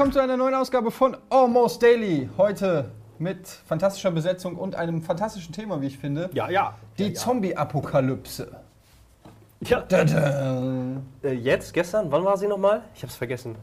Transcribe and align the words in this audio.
willkommen 0.00 0.14
zu 0.14 0.22
einer 0.22 0.38
neuen 0.38 0.54
Ausgabe 0.54 0.90
von 0.90 1.14
Almost 1.28 1.82
Daily. 1.82 2.30
Heute 2.38 2.90
mit 3.18 3.46
fantastischer 3.46 4.10
Besetzung 4.10 4.56
und 4.56 4.74
einem 4.74 5.02
fantastischen 5.02 5.52
Thema, 5.52 5.82
wie 5.82 5.88
ich 5.88 5.98
finde. 5.98 6.30
Ja, 6.32 6.48
ja. 6.48 6.74
Die 6.96 7.02
ja, 7.02 7.08
ja. 7.10 7.14
Zombie-Apokalypse. 7.16 8.50
Ja. 9.60 9.82
Tada. 9.82 11.02
Äh, 11.22 11.32
jetzt, 11.34 11.74
gestern, 11.74 12.10
wann 12.10 12.24
war 12.24 12.38
sie 12.38 12.46
nochmal? 12.46 12.80
Ich 12.94 13.02
hab's 13.02 13.14
vergessen. 13.14 13.56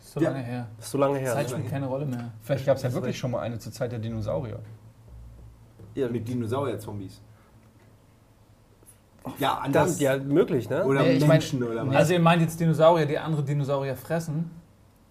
Ist 0.00 0.12
so 0.12 0.20
Ja. 0.20 0.30
lange 0.30 0.42
her. 0.42 0.68
Das 0.78 0.86
ist 0.86 0.92
so 0.92 0.96
lange 0.96 1.18
her. 1.18 1.34
Zeit 1.34 1.50
spielt 1.50 1.68
keine 1.68 1.84
Rolle 1.86 2.06
mehr. 2.06 2.30
Vielleicht 2.40 2.64
gab 2.64 2.78
es 2.78 2.82
ja 2.82 2.90
wirklich 2.90 3.18
schon 3.18 3.32
mal 3.32 3.40
eine 3.40 3.58
zur 3.58 3.72
Zeit 3.72 3.92
der 3.92 3.98
Dinosaurier. 3.98 4.58
Ja, 5.96 6.08
Mit 6.08 6.26
Dinosaurier-Zombies. 6.26 7.20
Ja, 9.38 9.58
anders. 9.58 10.00
ja, 10.00 10.16
möglich, 10.16 10.70
ne? 10.70 10.82
Oder 10.82 11.02
Nee, 11.02 11.12
ich 11.12 11.20
mein- 11.20 11.28
Menschen 11.28 11.62
oder 11.62 11.86
was? 11.86 11.94
Also 11.94 12.14
ihr 12.14 12.20
meint 12.20 12.40
jetzt 12.40 12.58
Dinosaurier, 12.58 13.04
die 13.04 13.18
andere 13.18 13.44
Dinosaurier 13.44 13.96
fressen? 13.96 14.50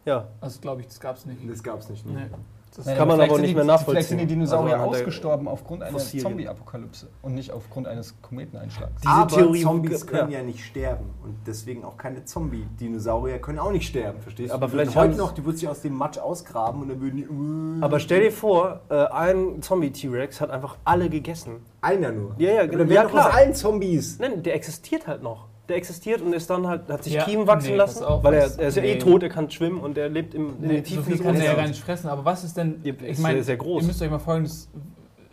Ja. 0.09 0.27
Also 0.41 0.59
glaube 0.59 0.81
ich, 0.81 0.87
das 0.87 0.99
gab's 0.99 1.25
nicht. 1.25 1.39
das 1.49 1.61
gab's 1.63 1.89
nicht. 1.89 2.05
Ne? 2.05 2.13
Nee. 2.13 2.37
Das 2.75 2.85
Naja, 2.85 2.99
kann 2.99 3.07
man 3.07 3.19
aber 3.19 3.39
nicht 3.39 3.49
die, 3.49 3.55
mehr 3.55 3.63
nachvollziehen. 3.63 3.91
Vielleicht 3.93 4.09
sind 4.09 4.17
die 4.21 4.25
Dinosaurier 4.27 4.77
Also 4.79 4.91
ausgestorben 4.91 5.47
aufgrund 5.47 5.81
einer. 5.81 5.97
Zombie-Apokalypse 5.97 7.07
und 7.23 7.33
nicht 7.33 7.51
aufgrund 7.51 7.87
eines 7.87 8.13
Kometeneinschlags. 8.21 9.01
Diese 9.01 9.11
Aber 9.11 9.35
Theorie- 9.35 9.63
Zombies 9.63 10.05
können 10.05 10.31
ja. 10.31 10.37
ja. 10.37 10.45
nicht 10.45 10.63
sterben 10.63 11.09
und 11.23 11.35
deswegen 11.47 11.83
auch 11.83 11.97
keine 11.97 12.25
Zombie-Dinosaurier 12.25 13.39
können 13.39 13.59
auch 13.59 13.71
nicht 13.71 13.87
sterben, 13.87 14.21
verstehst 14.21 14.51
du? 14.51 14.53
Aber 14.53 14.69
vielleicht 14.69 14.95
heute 14.95 15.15
noch, 15.17 15.31
die 15.31 15.43
würden 15.43 15.57
sich 15.57 15.67
aus 15.67 15.81
dem 15.81 15.93
Matsch 15.95 16.19
ausgraben 16.19 16.81
und 16.83 16.89
dann 16.89 17.01
würden 17.01 17.17
die. 17.17 17.83
Aber 17.83 17.99
stell 17.99 18.21
dir 18.21 18.31
vor, 18.31 18.81
äh, 18.89 19.05
ein 19.07 19.61
Zombie-T-Rex 19.61 20.39
hat 20.39 20.51
einfach 20.51 20.77
alle 20.85 21.09
gegessen. 21.09 21.57
einer 21.81 22.11
nur. 22.11 22.35
Ja, 22.37 22.51
ja, 22.51 22.61
Aber 22.63 22.77
dann 22.77 22.89
ja, 22.91 23.05
klar. 23.05 23.29
aus 23.29 23.33
allen 23.33 23.55
Zombies. 23.55 24.19
Nein, 24.19 24.43
der 24.43 24.53
existiert 24.55 25.07
halt 25.07 25.23
noch. 25.23 25.48
Der 25.69 25.77
existiert 25.77 26.21
und 26.21 26.33
ist 26.33 26.49
dann 26.49 26.67
halt, 26.67 26.89
hat 26.89 27.03
sich 27.03 27.13
Ja, 27.13 27.23
Kiemen 27.25 27.45
wachsen 27.45 27.71
nee, 27.71 27.75
lassen, 27.77 28.03
weil 28.23 28.33
er, 28.33 28.51
er 28.59 28.67
ist 28.69 28.75
ja 28.75 28.81
nee. 28.81 28.93
eh 28.93 28.97
tot, 28.97 29.21
er 29.21 29.29
kann 29.29 29.49
schwimmen 29.51 29.79
und 29.79 29.97
er 29.99 30.09
lebt 30.09 30.33
im, 30.33 30.49
in 30.49 30.55
Nee, 30.61 30.67
den 30.67 30.77
so 30.77 30.81
Tiefen 30.89 31.03
viel 31.03 31.17
des 31.17 31.25
kann 31.25 31.35
er 31.35 31.43
ja 31.45 31.53
gar 31.53 31.67
nicht 31.67 31.79
fressen. 31.79 32.09
Aber 32.09 32.25
was 32.25 32.43
ist 32.43 32.57
denn. 32.57 32.81
Ja, 32.83 32.93
ich 32.93 33.03
ist 33.03 33.19
meine, 33.19 33.35
sehr, 33.37 33.43
sehr 33.45 33.57
groß. 33.57 33.83
ihr 33.83 33.87
müsst 33.87 34.01
euch 34.01 34.09
mal 34.09 34.17
Folgendes 34.19 34.67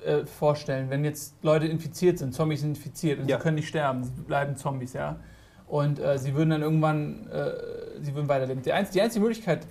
äh, 0.05 0.27
vorstellen: 0.27 0.91
Wenn 0.91 1.05
jetzt 1.05 1.35
Leute 1.43 1.67
infiziert 1.67 2.19
sind, 2.19 2.35
Zombies 2.35 2.61
sind 2.61 2.77
infiziert 2.77 3.19
und 3.19 3.29
Ja. 3.29 3.39
sie 3.39 3.43
können 3.43 3.55
nicht 3.57 3.69
sterben, 3.69 4.05
sie 4.05 4.11
bleiben 4.13 4.57
Zombies, 4.57 4.93
ja. 4.93 5.17
Und 5.67 5.99
äh, 5.99 6.19
sie 6.19 6.35
würden 6.35 6.51
dann 6.51 6.63
irgendwann, 6.63 7.27
äh, 7.29 7.51
sie 8.03 8.15
würden 8.15 8.29
weiterleben. 8.29 8.63
Die, 8.63 8.73
einz 8.73 8.91
die 8.91 9.01
einzige 9.01 9.25
Möglichkeit, 9.25 9.67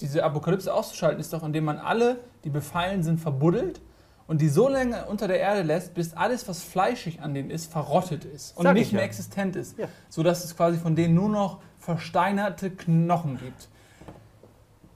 diese 0.00 0.24
Apokalypse 0.24 0.72
auszuschalten, 0.72 1.20
ist 1.20 1.32
doch, 1.32 1.42
indem 1.44 1.64
man 1.64 1.76
alle, 1.78 2.16
die 2.44 2.50
befallen 2.50 3.02
sind, 3.02 3.20
verbuddelt 3.20 3.80
und 4.28 4.40
die 4.40 4.48
so 4.48 4.68
lange 4.68 5.06
unter 5.06 5.26
der 5.26 5.40
Erde 5.40 5.62
lässt, 5.62 5.94
bis 5.94 6.12
alles, 6.12 6.46
was 6.46 6.62
fleischig 6.62 7.20
an 7.20 7.34
denen 7.34 7.50
ist, 7.50 7.72
verrottet 7.72 8.24
ist 8.24 8.56
und 8.56 8.64
Sag 8.64 8.76
ich 8.76 8.82
nicht 8.82 8.92
mehr 8.92 9.00
ja. 9.00 9.06
existent 9.06 9.56
ist. 9.56 9.76
Ja. 9.76 9.88
Sodass 10.08 10.44
es 10.44 10.54
quasi 10.54 10.78
von 10.78 10.94
denen 10.94 11.14
nur 11.14 11.30
noch 11.30 11.58
versteinerte 11.80 12.70
Knochen 12.70 13.38
gibt. 13.38 13.68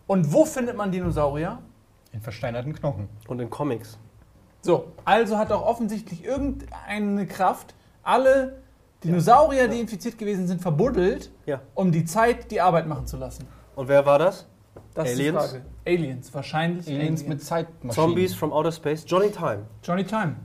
Und 0.07 0.33
wo 0.33 0.45
findet 0.45 0.77
man 0.77 0.93
Dinosaurier? 0.93 1.59
In 2.13 2.21
versteinerten 2.21 2.75
Knochen. 2.75 3.09
Und 3.27 3.41
in 3.41 3.49
Comics. 3.49 3.99
So, 4.61 4.93
also 5.05 5.39
hat 5.39 5.51
auch 5.51 5.65
offensichtlich 5.67 6.25
irgendeine 6.25 7.27
Kraft 7.27 7.75
alle 8.03 8.63
Dinosaurier, 9.03 9.67
die 9.67 9.81
infiziert 9.81 10.19
gewesen 10.19 10.47
sind, 10.47 10.61
verbuddelt, 10.61 11.33
Ja. 11.47 11.61
um 11.75 11.91
die 11.91 12.05
Zeit 12.05 12.51
die 12.51 12.61
Arbeit 12.61 12.87
machen 12.87 13.07
zu 13.07 13.17
lassen. 13.17 13.49
Und 13.75 13.89
wer 13.89 14.05
war 14.05 14.19
das? 14.19 14.47
Das 14.93 15.11
ist 15.11 15.19
Aliens? 15.19 15.43
die 15.43 15.49
Frage. 15.49 15.65
Aliens, 15.85 16.33
wahrscheinlich 16.33 16.89
Aliens 16.89 17.27
mit 17.27 17.43
Zeitmaschinen. 17.43 17.93
Zombies 17.93 18.35
from 18.35 18.53
Outer 18.53 18.73
Space. 18.73 19.05
Johnny 19.07 19.31
Time. 19.31 19.67
Johnny 19.83 20.05
Time. 20.05 20.37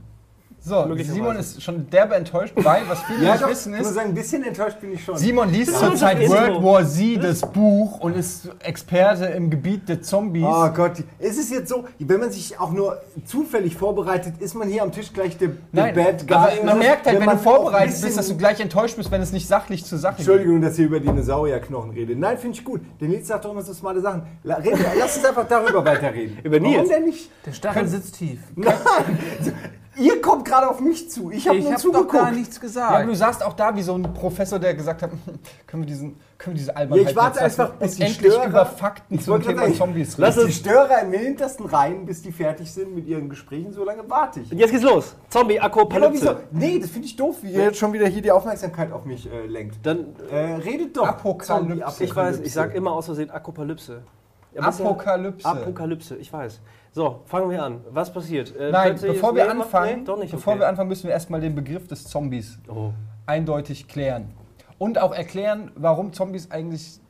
So. 0.68 0.86
Simon 0.96 1.36
ist 1.36 1.62
schon 1.62 1.88
derbe 1.90 2.14
enttäuscht, 2.14 2.52
weil, 2.56 2.82
was 2.88 3.02
viele 3.02 3.18
Ja, 3.24 3.32
nicht 3.32 3.42
doch, 3.42 3.50
wissen 3.50 3.72
ich 3.72 3.78
muss 3.78 3.88
ist, 3.88 3.94
sagen, 3.94 4.08
ein 4.10 4.14
bisschen 4.14 4.44
enttäuscht 4.44 4.80
bin 4.80 4.92
ich 4.92 5.04
schon. 5.04 5.16
Simon 5.16 5.50
liest 5.50 5.72
Das 5.72 5.80
zurzeit 5.80 6.20
ist 6.20 6.30
World. 6.30 6.62
War 6.62 6.86
Z, 6.86 7.24
das 7.24 7.40
Buch, 7.40 8.00
und 8.00 8.16
ist 8.16 8.50
Experte 8.60 9.24
im 9.26 9.50
Gebiet 9.50 9.88
der 9.88 10.02
Zombies. 10.02 10.44
Oh 10.46 10.68
Gott, 10.68 11.02
ist 11.18 11.38
es 11.38 11.50
jetzt 11.50 11.68
so, 11.68 11.84
wenn 11.98 12.20
man 12.20 12.30
sich 12.30 12.60
auch 12.60 12.72
nur 12.72 13.00
zufällig 13.24 13.76
vorbereitet, 13.76 14.34
ist 14.40 14.54
man 14.54 14.68
hier 14.68 14.82
am 14.82 14.92
Tisch 14.92 15.12
gleich 15.12 15.38
der, 15.38 15.48
der 15.48 15.56
Nein, 15.72 15.94
Bad 15.94 16.26
Guy. 16.28 16.36
aber 16.36 16.50
man 16.64 16.78
merkt 16.78 17.06
halt, 17.06 17.18
wenn, 17.18 17.26
man 17.26 17.38
du 17.38 17.42
vorbereitet 17.42 18.00
bist, 18.00 18.18
dass 18.18 18.28
du 18.28 18.36
gleich 18.36 18.60
enttäuscht 18.60 18.96
bist, 18.96 19.10
wenn 19.10 19.22
es 19.22 19.32
nicht 19.32 19.48
sachlich 19.48 19.84
zur 19.84 19.98
Sache 19.98 20.18
Entschuldigung, 20.18 20.60
dass 20.60 20.78
ihr 20.78 20.86
über 20.86 21.00
Dinosaurierknochen 21.00 21.92
redet. 21.92 22.18
Nein, 22.18 22.38
finde 22.38 22.58
ich 22.58 22.64
gut. 22.64 22.80
Der 23.00 23.08
Nils 23.08 23.26
sagt 23.26 23.44
doch 23.44 23.52
immer 23.52 23.62
so 23.62 23.72
smarte 23.72 24.00
Sachen. 24.00 24.22
Lass 24.42 25.16
uns 25.16 25.24
einfach 25.24 25.46
darüber 25.48 25.84
weiterreden. 25.84 26.38
Über 26.42 26.60
Nils? 26.60 26.76
Warum 26.76 26.88
denn 26.88 27.04
nicht? 27.04 27.30
Der 27.46 27.52
Stachel 27.52 27.86
sitzt 27.86 28.16
tief. 28.16 28.40
Nein, 28.56 28.74
ihr 29.98 30.20
kommt 30.20 30.44
gerade 30.44 30.68
auf 30.68 30.80
mich 30.80 31.10
zu. 31.10 31.30
Ich 31.30 31.46
habe 31.48 31.58
Ich 31.58 31.64
nur 31.64 31.72
habe 31.72 31.82
doch 31.82 31.90
zugeguckt. 31.92 32.12
gar 32.12 32.30
nichts 32.30 32.56
geht. 32.56 32.68
gesagt. 32.68 32.90
Ja, 32.92 32.96
aber 32.98 33.06
du 33.06 33.14
saßt 33.14 33.44
auch 33.44 33.52
da 33.54 33.74
wie 33.76 33.82
so 33.82 33.94
ein 33.94 34.02
Professor, 34.14 34.58
der 34.58 34.74
gesagt 34.74 35.02
hat, 35.02 35.10
können 35.66 35.82
wir 35.82 35.86
diesen, 35.86 36.16
können 36.38 36.54
wir 36.54 36.58
diese 36.60 36.70
Ja, 36.70 36.76
Albernheit 36.76 37.10
ich 37.10 37.16
warte 37.16 37.40
einfach, 37.40 37.70
bis 37.74 37.96
die 37.96 38.02
endlich 38.02 38.32
Störer- 38.32 38.46
über 38.46 38.66
Fakten 38.66 39.14
Ich 39.16 39.24
zum 39.24 39.42
Thema 39.42 39.62
sagen, 39.62 39.74
Zombies 39.74 40.16
Lass 40.18 40.36
reden. 40.36 40.46
die 40.46 40.52
Störer 40.52 41.02
in 41.02 41.12
den 41.12 41.20
hintersten 41.20 41.66
Reihen, 41.66 42.06
bis 42.06 42.22
die 42.22 42.32
fertig 42.32 42.70
sind 42.72 42.94
mit 42.94 43.06
ihren 43.06 43.28
Gesprächen. 43.28 43.72
So 43.72 43.84
lange 43.84 44.08
warte 44.08 44.40
ich. 44.40 44.52
Und 44.52 44.58
jetzt 44.58 44.70
geht's 44.70 44.84
los. 44.84 45.14
Zombie-Apokalypse. 45.30 46.12
wieso? 46.22 46.36
Nee, 46.50 46.78
das 46.78 46.90
finde 46.90 47.06
ich 47.06 47.16
doof, 47.16 47.36
wie 47.42 47.50
ihr 47.52 47.64
jetzt 47.64 47.78
schon 47.78 47.92
wieder 47.92 48.06
hier 48.06 48.22
die 48.22 48.30
Aufmerksamkeit 48.30 48.92
auf 48.92 49.04
mich 49.04 49.30
äh, 49.32 49.46
lenkt. 49.46 49.84
Dann, 49.84 50.06
Äh, 50.30 50.36
redet 50.64 50.96
doch. 50.96 51.06
Apokalypse. 51.08 51.86
Zombie- 51.86 52.04
ich 52.04 52.14
weiß, 52.16 52.40
ich 52.40 52.52
sage 52.52 52.74
immer 52.76 52.92
aus 52.92 53.06
Versehen 53.06 53.30
Apokalypse. 53.30 54.02
Ja, 54.54 54.62
Apokalypse. 54.62 55.46
Apokalypse, 55.46 56.16
ich 56.16 56.32
weiß. 56.32 56.60
So, 56.92 57.20
fangen 57.26 57.50
wir 57.50 57.62
an. 57.62 57.80
Was 57.90 58.12
passiert? 58.12 58.54
Äh, 58.56 58.70
Nein, 58.70 58.96
bevor 59.00 59.34
wir 59.34 59.50
anfangen, 59.50 60.00
Nee, 60.00 60.04
doch 60.04 60.18
nicht. 60.18 60.30
bevor 60.32 60.54
okay. 60.54 60.62
wir 60.62 60.68
anfangen, 60.68 60.88
müssen 60.88 61.04
wir 61.04 61.12
erstmal 61.12 61.40
den 61.40 61.54
Begriff 61.54 61.86
des 61.86 62.04
Zombies 62.06 62.58
Oh. 62.68 62.92
eindeutig 63.26 63.88
klären. 63.88 64.30
Und 64.78 64.98
auch 65.00 65.12
erklären, 65.12 65.70
warum 65.74 66.12
Zombies 66.12 66.50
eigentlich 66.50 67.00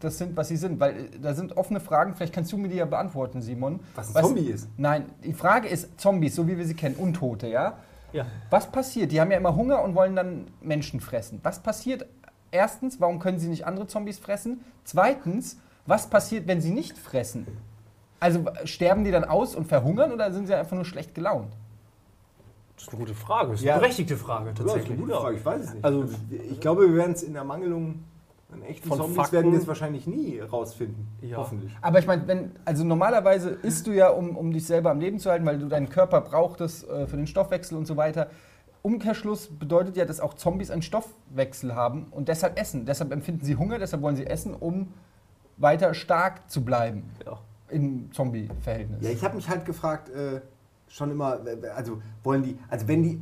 das 0.00 0.16
sind, 0.18 0.36
was 0.36 0.48
sie 0.48 0.56
sind. 0.56 0.80
Weil 0.80 0.96
äh, 0.96 1.08
da 1.20 1.34
sind 1.34 1.56
offene 1.56 1.80
Fragen, 1.80 2.14
vielleicht 2.14 2.32
kannst 2.32 2.50
du 2.52 2.56
mir 2.56 2.68
die 2.68 2.76
ja 2.76 2.86
beantworten, 2.86 3.42
Simon. 3.42 3.80
Was 3.94 4.14
ein 4.16 4.24
Zombie 4.24 4.46
ist. 4.46 4.68
Nein, 4.76 5.06
die 5.22 5.32
Frage 5.34 5.68
ist 5.68 6.00
Zombies, 6.00 6.34
so 6.34 6.48
wie 6.48 6.56
wir 6.56 6.64
sie 6.66 6.74
kennen, 6.74 6.96
Untote, 6.96 7.46
ja? 7.48 7.74
Ja. 8.12 8.26
Was 8.48 8.66
passiert? 8.66 9.12
Die 9.12 9.20
haben 9.20 9.30
ja 9.30 9.36
immer 9.36 9.54
Hunger 9.54 9.82
und 9.84 9.94
wollen 9.94 10.16
dann 10.16 10.46
Menschen 10.60 11.00
fressen. 11.00 11.38
Was 11.44 11.60
passiert? 11.60 12.06
Erstens, 12.50 13.00
warum 13.00 13.20
können 13.20 13.38
sie 13.38 13.48
nicht 13.48 13.66
andere 13.66 13.86
Zombies 13.86 14.18
fressen? 14.18 14.64
Zweitens, 14.82 15.58
was 15.86 16.08
passiert, 16.08 16.48
wenn 16.48 16.60
sie 16.60 16.70
nicht 16.72 16.98
fressen? 16.98 17.46
Also 18.20 18.44
sterben 18.64 19.04
die 19.04 19.10
dann 19.10 19.24
aus 19.24 19.54
und 19.54 19.66
verhungern 19.66 20.12
oder 20.12 20.30
sind 20.32 20.46
sie 20.46 20.54
einfach 20.54 20.76
nur 20.76 20.84
schlecht 20.84 21.14
gelaunt? 21.14 21.52
Das 22.76 22.84
ist 22.84 22.90
eine 22.90 22.98
gute 23.00 23.14
Frage. 23.14 23.50
Das 23.50 23.60
ist 23.60 23.64
Ja. 23.66 23.72
eine 23.74 23.80
berechtigte 23.82 24.16
Frage 24.16 24.46
Ja, 24.46 24.50
das 24.52 24.60
ist 24.60 24.66
tatsächlich. 24.66 24.98
eine 24.98 25.06
gute 25.06 25.18
Frage, 25.18 25.36
ich 25.36 25.44
weiß 25.44 25.60
es 25.64 25.74
nicht. 25.74 25.84
Also- 25.84 26.04
ich 26.50 26.60
glaube, 26.60 26.88
wir 26.88 26.94
werden 26.96 27.12
es 27.12 27.22
in 27.22 27.32
der 27.34 27.44
Mangelung 27.44 28.04
an 28.52 28.62
echten 28.62 28.88
Von 28.88 28.98
Zombies 28.98 29.16
Fakten- 29.16 29.32
werden 29.36 29.52
wir 29.52 29.58
es 29.58 29.66
wahrscheinlich 29.68 30.06
nie 30.06 30.40
rausfinden. 30.40 31.06
Ja. 31.22 31.36
Hoffentlich. 31.38 31.72
Aber 31.82 31.98
ich 31.98 32.06
meine, 32.06 32.26
wenn, 32.26 32.52
also 32.64 32.84
normalerweise 32.84 33.50
isst 33.50 33.86
du 33.86 33.92
ja, 33.92 34.08
um, 34.08 34.36
um 34.36 34.52
dich 34.52 34.66
selber 34.66 34.90
am 34.90 34.98
Leben 35.00 35.18
zu 35.18 35.30
halten, 35.30 35.46
weil 35.46 35.58
du 35.58 35.68
deinen 35.68 35.88
Körper 35.88 36.20
braucht 36.20 36.60
es 36.60 36.82
äh, 36.84 37.06
für 37.06 37.16
den 37.16 37.26
Stoffwechsel 37.26 37.76
und 37.78 37.86
so 37.86 37.96
weiter. 37.96 38.28
Umkehrschluss 38.82 39.48
bedeutet 39.48 39.96
ja, 39.96 40.04
dass 40.04 40.20
auch 40.20 40.34
Zombies 40.34 40.70
einen 40.70 40.82
Stoffwechsel 40.82 41.74
haben 41.74 42.06
und 42.10 42.28
deshalb 42.28 42.58
essen. 42.58 42.86
Deshalb 42.86 43.12
empfinden 43.12 43.44
sie 43.44 43.56
Hunger, 43.56 43.78
deshalb 43.78 44.02
wollen 44.02 44.16
sie 44.16 44.26
essen, 44.26 44.54
um 44.54 44.92
weiter 45.58 45.92
stark 45.94 46.50
zu 46.50 46.64
bleiben 46.64 47.10
Ja. 47.26 47.38
Im 47.70 48.10
Zombie-Verhältnis. 48.12 49.02
Ja, 49.02 49.10
ich 49.10 49.22
habe 49.24 49.36
mich 49.36 49.48
halt 49.48 49.64
gefragt, 49.64 50.08
äh, 50.10 50.40
schon 50.88 51.10
immer, 51.10 51.38
äh, 51.46 51.68
also 51.68 52.00
wollen 52.24 52.42
die, 52.42 52.58
also 52.68 52.88
wenn 52.88 53.02
die, 53.02 53.20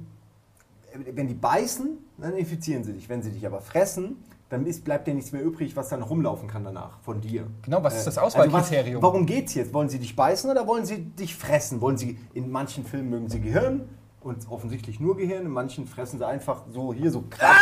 äh, 0.92 1.12
wenn 1.14 1.28
die 1.28 1.34
beißen, 1.34 1.98
dann 2.18 2.34
infizieren 2.36 2.84
sie 2.84 2.92
dich. 2.92 3.08
Wenn 3.08 3.22
sie 3.22 3.30
dich 3.30 3.46
aber 3.46 3.60
fressen, 3.60 4.16
dann 4.48 4.64
ist, 4.66 4.84
bleibt 4.84 5.06
dir 5.06 5.14
nichts 5.14 5.32
mehr 5.32 5.42
übrig, 5.42 5.76
was 5.76 5.90
dann 5.90 6.02
rumlaufen 6.02 6.48
kann 6.48 6.64
danach 6.64 6.98
von 7.00 7.20
dir. 7.20 7.46
Genau, 7.62 7.82
was 7.84 7.96
ist 7.98 8.06
das 8.06 8.16
Äh, 8.16 8.20
Auswahlkriterium? 8.20 9.02
was, 9.02 9.02
warum 9.02 9.26
geht's 9.26 9.54
jetzt? 9.54 9.74
Wollen 9.74 9.88
sie 9.90 9.98
dich 9.98 10.16
beißen 10.16 10.50
oder 10.50 10.66
wollen 10.66 10.86
sie 10.86 11.04
dich 11.04 11.34
fressen? 11.36 11.80
Wollen 11.80 11.98
sie, 11.98 12.18
in 12.32 12.50
manchen 12.50 12.84
Filmen 12.84 13.10
mögen 13.10 13.28
sie 13.28 13.40
Gehirn 13.40 13.82
und 14.22 14.50
offensichtlich 14.50 15.00
nur 15.00 15.16
Gehirn, 15.18 15.44
in 15.44 15.52
manchen 15.52 15.86
fressen 15.86 16.18
sie 16.18 16.26
einfach 16.26 16.62
so 16.72 16.92
hier 16.94 17.10
so 17.10 17.24
krass. 17.28 17.56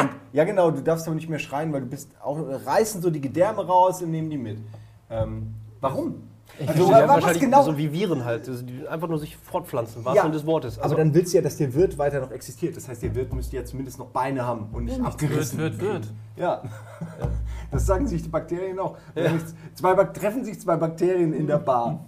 Und, 0.00 0.08
ja 0.32 0.44
genau, 0.44 0.70
du 0.70 0.82
darfst 0.82 1.06
aber 1.06 1.14
nicht 1.14 1.28
mehr 1.28 1.38
schreien, 1.38 1.70
weil 1.72 1.82
du 1.82 1.86
bist 1.86 2.10
auch, 2.22 2.38
reißen 2.38 3.02
so 3.02 3.10
die 3.10 3.20
Gedärme 3.20 3.66
raus 3.66 4.00
und 4.02 4.10
nehmen 4.10 4.30
die 4.30 4.38
mit. 4.38 4.58
Ähm, 5.10 5.52
warum? 5.82 6.22
Also, 6.66 6.88
wa- 6.88 6.94
haben 6.94 7.02
was 7.02 7.08
wahrscheinlich 7.16 7.42
genau? 7.42 7.62
so 7.62 7.76
wie 7.78 7.92
Viren 7.92 8.24
halt, 8.24 8.48
also 8.48 8.62
die 8.64 8.86
einfach 8.86 9.08
nur 9.08 9.18
sich 9.18 9.36
fortpflanzen, 9.36 10.04
was 10.04 10.14
Ja, 10.14 10.22
Sinne 10.22 10.34
des 10.34 10.46
Wortes. 10.46 10.78
Also, 10.78 10.94
aber 10.94 11.02
dann 11.04 11.14
willst 11.14 11.32
du 11.32 11.38
ja, 11.38 11.42
dass 11.42 11.56
der 11.56 11.72
Wirt 11.74 11.96
weiter 11.98 12.20
noch 12.20 12.30
existiert. 12.30 12.76
Das 12.76 12.88
heißt, 12.88 13.02
der 13.02 13.14
Wirt 13.14 13.32
müsste 13.32 13.56
ja 13.56 13.64
zumindest 13.64 13.98
noch 13.98 14.06
Beine 14.08 14.46
haben 14.46 14.68
und 14.72 14.84
nicht 14.84 15.00
abgerissen. 15.00 15.58
Wird, 15.58 15.80
wird, 15.80 15.92
wird. 15.92 16.06
Ja. 16.36 16.62
Das 17.70 17.86
sagen 17.86 18.06
sich 18.06 18.22
die 18.22 18.28
Bakterien 18.28 18.78
auch. 18.78 18.98
Wenn 19.14 19.40
sich 19.40 19.48
Zwei 19.74 19.94
treffen 20.04 20.44
sich 20.44 20.60
zwei 20.60 20.76
Bakterien 20.76 21.32
in 21.32 21.46
der 21.46 21.56
Bar. 21.56 22.04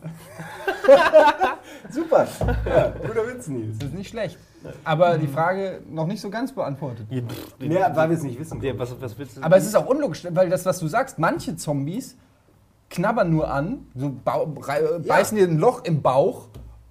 Super. 1.90 2.26
Ja, 2.66 2.90
guter 2.90 3.26
Witz, 3.26 3.48
Nils. 3.48 3.78
Das 3.78 3.88
ist 3.88 3.94
nicht 3.94 4.10
schlecht. 4.10 4.38
Aber 4.84 5.16
die 5.18 5.26
Frage 5.26 5.80
noch 5.90 6.06
nicht 6.06 6.20
so 6.20 6.28
ganz 6.28 6.52
beantwortet. 6.52 7.06
Ja, 7.10 7.22
Ja, 7.66 7.96
weil 7.96 8.10
wir 8.10 8.16
es 8.18 8.22
nicht 8.22 8.38
wissen. 8.38 8.60
ja, 8.62 8.78
was, 8.78 8.94
was 9.00 9.18
willst 9.18 9.36
du? 9.38 9.42
Aber 9.42 9.56
es 9.56 9.64
ist 9.66 9.74
auch 9.74 9.86
unlogisch, 9.86 10.26
weil 10.30 10.48
das, 10.50 10.64
was 10.66 10.78
du 10.80 10.86
sagst, 10.88 11.18
manche 11.18 11.56
Zombies 11.56 12.16
knabbern 12.94 13.30
nur 13.30 13.50
an, 13.50 13.86
so 13.94 14.06
äh, 14.06 14.10
Ja. 14.24 14.98
beißen 15.06 15.36
dir 15.36 15.46
ein 15.48 15.58
Loch 15.58 15.84
im 15.84 16.00
Bauch 16.00 16.48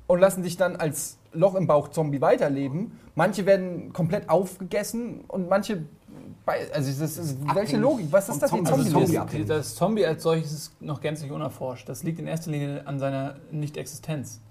und 0.08 0.20
lassen 0.20 0.44
dich 0.44 0.58
dann 0.58 0.76
als 0.76 1.18
Loch 1.32 1.56
im 1.56 1.66
Bauch 1.66 1.88
Zombie 1.88 2.22
weiterleben. 2.22 3.00
Manche 3.16 3.46
werden 3.46 3.94
komplett 3.94 4.30
aufgegessen 4.30 5.22
und 5.28 5.50
manche 5.50 5.84
bei, 6.46 6.68
also 6.74 6.92
das 7.02 7.18
ist, 7.18 7.38
welche 7.56 7.78
Logik? 7.78 8.08
Was 8.12 8.28
ist 8.28 8.42
das 8.42 8.50
Zombie. 8.50 8.70
Also 8.70 8.84
Zombie 8.84 9.14
Zombie? 9.14 9.46
das, 9.46 9.48
das 9.48 9.76
Zombie 9.76 10.06
als 10.06 10.24
solches 10.24 10.52
ist 10.52 10.82
noch 10.82 11.00
gänzlich 11.00 11.32
unerforscht. 11.32 11.88
Das 11.88 12.04
liegt 12.04 12.20
in 12.20 12.28
erster 12.28 12.52
Linie 12.52 12.86
an 12.86 13.00
seiner 13.00 13.36
Nicht-Existenz, 13.52 14.42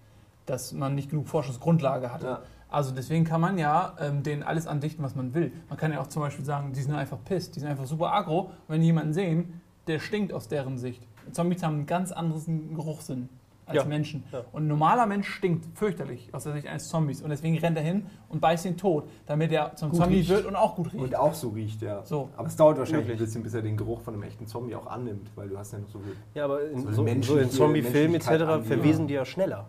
dass 0.47 0.73
man 0.73 0.95
nicht 0.95 1.11
genug 1.11 1.29
Forschungsgrundlage 1.29 2.13
hatte. 2.13 2.27
Ja. 2.27 2.43
Also 2.71 2.93
deswegen 2.93 3.25
kann 3.25 3.43
man 3.43 3.59
ja 3.59 3.95
ähm, 4.01 4.23
denen 4.23 4.43
alles 4.43 4.67
andichten, 4.67 5.05
was 5.05 5.15
man 5.15 5.35
will. 5.35 5.53
Man 5.69 5.77
kann 5.77 5.93
ja 5.93 6.01
auch 6.01 6.07
zum 6.07 6.23
Beispiel 6.23 6.45
sagen, 6.47 6.73
die 6.73 6.81
sind 6.81 6.95
einfach 6.95 7.19
pisst, 7.23 7.55
die 7.55 7.61
sind 7.61 7.69
einfach 7.69 7.87
super 7.87 8.15
aggro. 8.15 8.41
Und 8.41 8.51
wenn 8.69 8.81
die 8.81 8.87
jemanden 8.87 9.13
sehen, 9.13 9.61
der 9.87 9.99
stinkt 9.99 10.33
aus 10.33 10.49
deren 10.49 10.79
Sicht. 10.79 11.07
Zombies 11.31 11.63
haben 11.63 11.75
einen 11.75 11.87
ganz 11.87 12.13
anderen 12.13 12.75
Geruchssinn 12.75 13.29
als 13.65 13.77
Ja. 13.77 13.85
Menschen. 13.85 14.25
Ja. 14.33 14.43
Und 14.53 14.65
ein 14.65 14.69
normaler 14.69 15.07
Mensch 15.07 15.29
stinkt 15.29 15.67
fürchterlich 15.79 16.29
aus 16.33 16.43
der 16.45 16.53
Sicht 16.55 16.67
eines 16.67 16.89
Zombies. 16.89 17.23
Und 17.23 17.31
deswegen 17.31 17.57
rennt 17.59 17.77
er 17.77 17.83
hin 17.85 18.07
und 18.29 18.41
beißt 18.41 18.67
ihn 18.67 18.77
tot, 18.77 19.05
damit 19.27 19.53
er 19.53 19.77
zum 19.77 19.91
Gut 19.91 20.01
Zombie 20.01 20.17
riecht. 20.17 20.31
wird 20.31 20.47
und 20.47 20.57
auch 20.57 20.75
gut 20.75 20.93
riecht. 20.93 21.05
Und 21.05 21.15
auch 21.17 21.33
so 21.33 21.51
riecht, 21.51 21.81
ja. 21.81 22.03
So. 22.05 22.29
Aber 22.37 22.49
es 22.49 22.57
dauert 22.57 22.79
wahrscheinlich 22.79 23.07
Möglich. 23.07 23.21
ein 23.21 23.25
bisschen, 23.27 23.43
bis 23.45 23.55
er 23.55 23.63
den 23.63 23.77
Geruch 23.77 24.01
von 24.01 24.15
einem 24.15 24.25
echten 24.25 24.47
Zombie 24.49 24.75
auch 24.75 24.87
annimmt, 24.89 25.31
weil 25.37 25.49
du 25.49 25.57
hast 25.57 25.73
ja 25.73 25.79
noch 25.79 25.89
so 25.89 26.01
viel. 26.01 26.17
Ja, 26.35 26.45
aber 26.45 26.63
in, 26.69 26.81
So 26.81 26.91
so, 26.93 27.23
so 27.23 27.37
in 27.39 27.51
Zombie-Filmen 27.51 28.17
etc. 28.17 28.67
Verwesen 28.67 29.07
die 29.07 29.15
ja 29.15 29.25
schneller. 29.25 29.67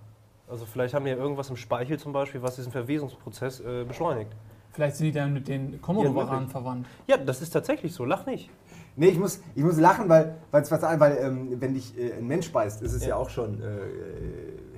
Also 0.50 0.66
vielleicht 0.66 0.94
haben 0.96 1.06
die 1.06 1.12
ja 1.12 1.18
irgendwas 1.18 1.50
im 1.50 1.56
Speichel 1.56 1.98
zum 2.00 2.14
Beispiel, 2.14 2.42
was 2.42 2.56
diesen 2.56 2.72
Verwesungsprozess 2.72 3.60
äh, 3.62 3.86
beschleunigt. 3.86 4.32
Vielleicht 4.72 4.96
sind 4.96 5.06
die 5.06 5.12
dann 5.12 5.34
mit 5.34 5.48
den 5.48 5.80
Komodo-Varanen 5.82 6.32
wirklich. 6.32 6.52
verwandt. 6.52 6.88
Ja, 7.08 7.18
das 7.18 7.42
ist 7.44 7.52
tatsächlich 7.52 7.94
so, 7.94 8.06
lach 8.06 8.26
nicht. 8.26 8.50
Nee, 8.96 9.08
ich 9.08 9.20
muss, 9.20 9.40
ich 9.56 9.64
muss 9.64 9.80
lachen, 9.80 10.08
weil 10.10 10.36
was 10.52 10.72
an, 10.72 11.00
weil 11.00 11.18
ähm, 11.20 11.48
wenn 11.60 11.74
dich 11.74 11.98
äh, 11.98 12.14
ein 12.14 12.28
Mensch 12.28 12.52
beißt, 12.52 12.82
ist 12.84 12.94
es 12.94 13.02
ja, 13.04 13.10
Ja. 13.10 13.16
auch 13.16 13.30
schon 13.30 13.60
äh, 13.62 13.66
äh, 13.66 13.80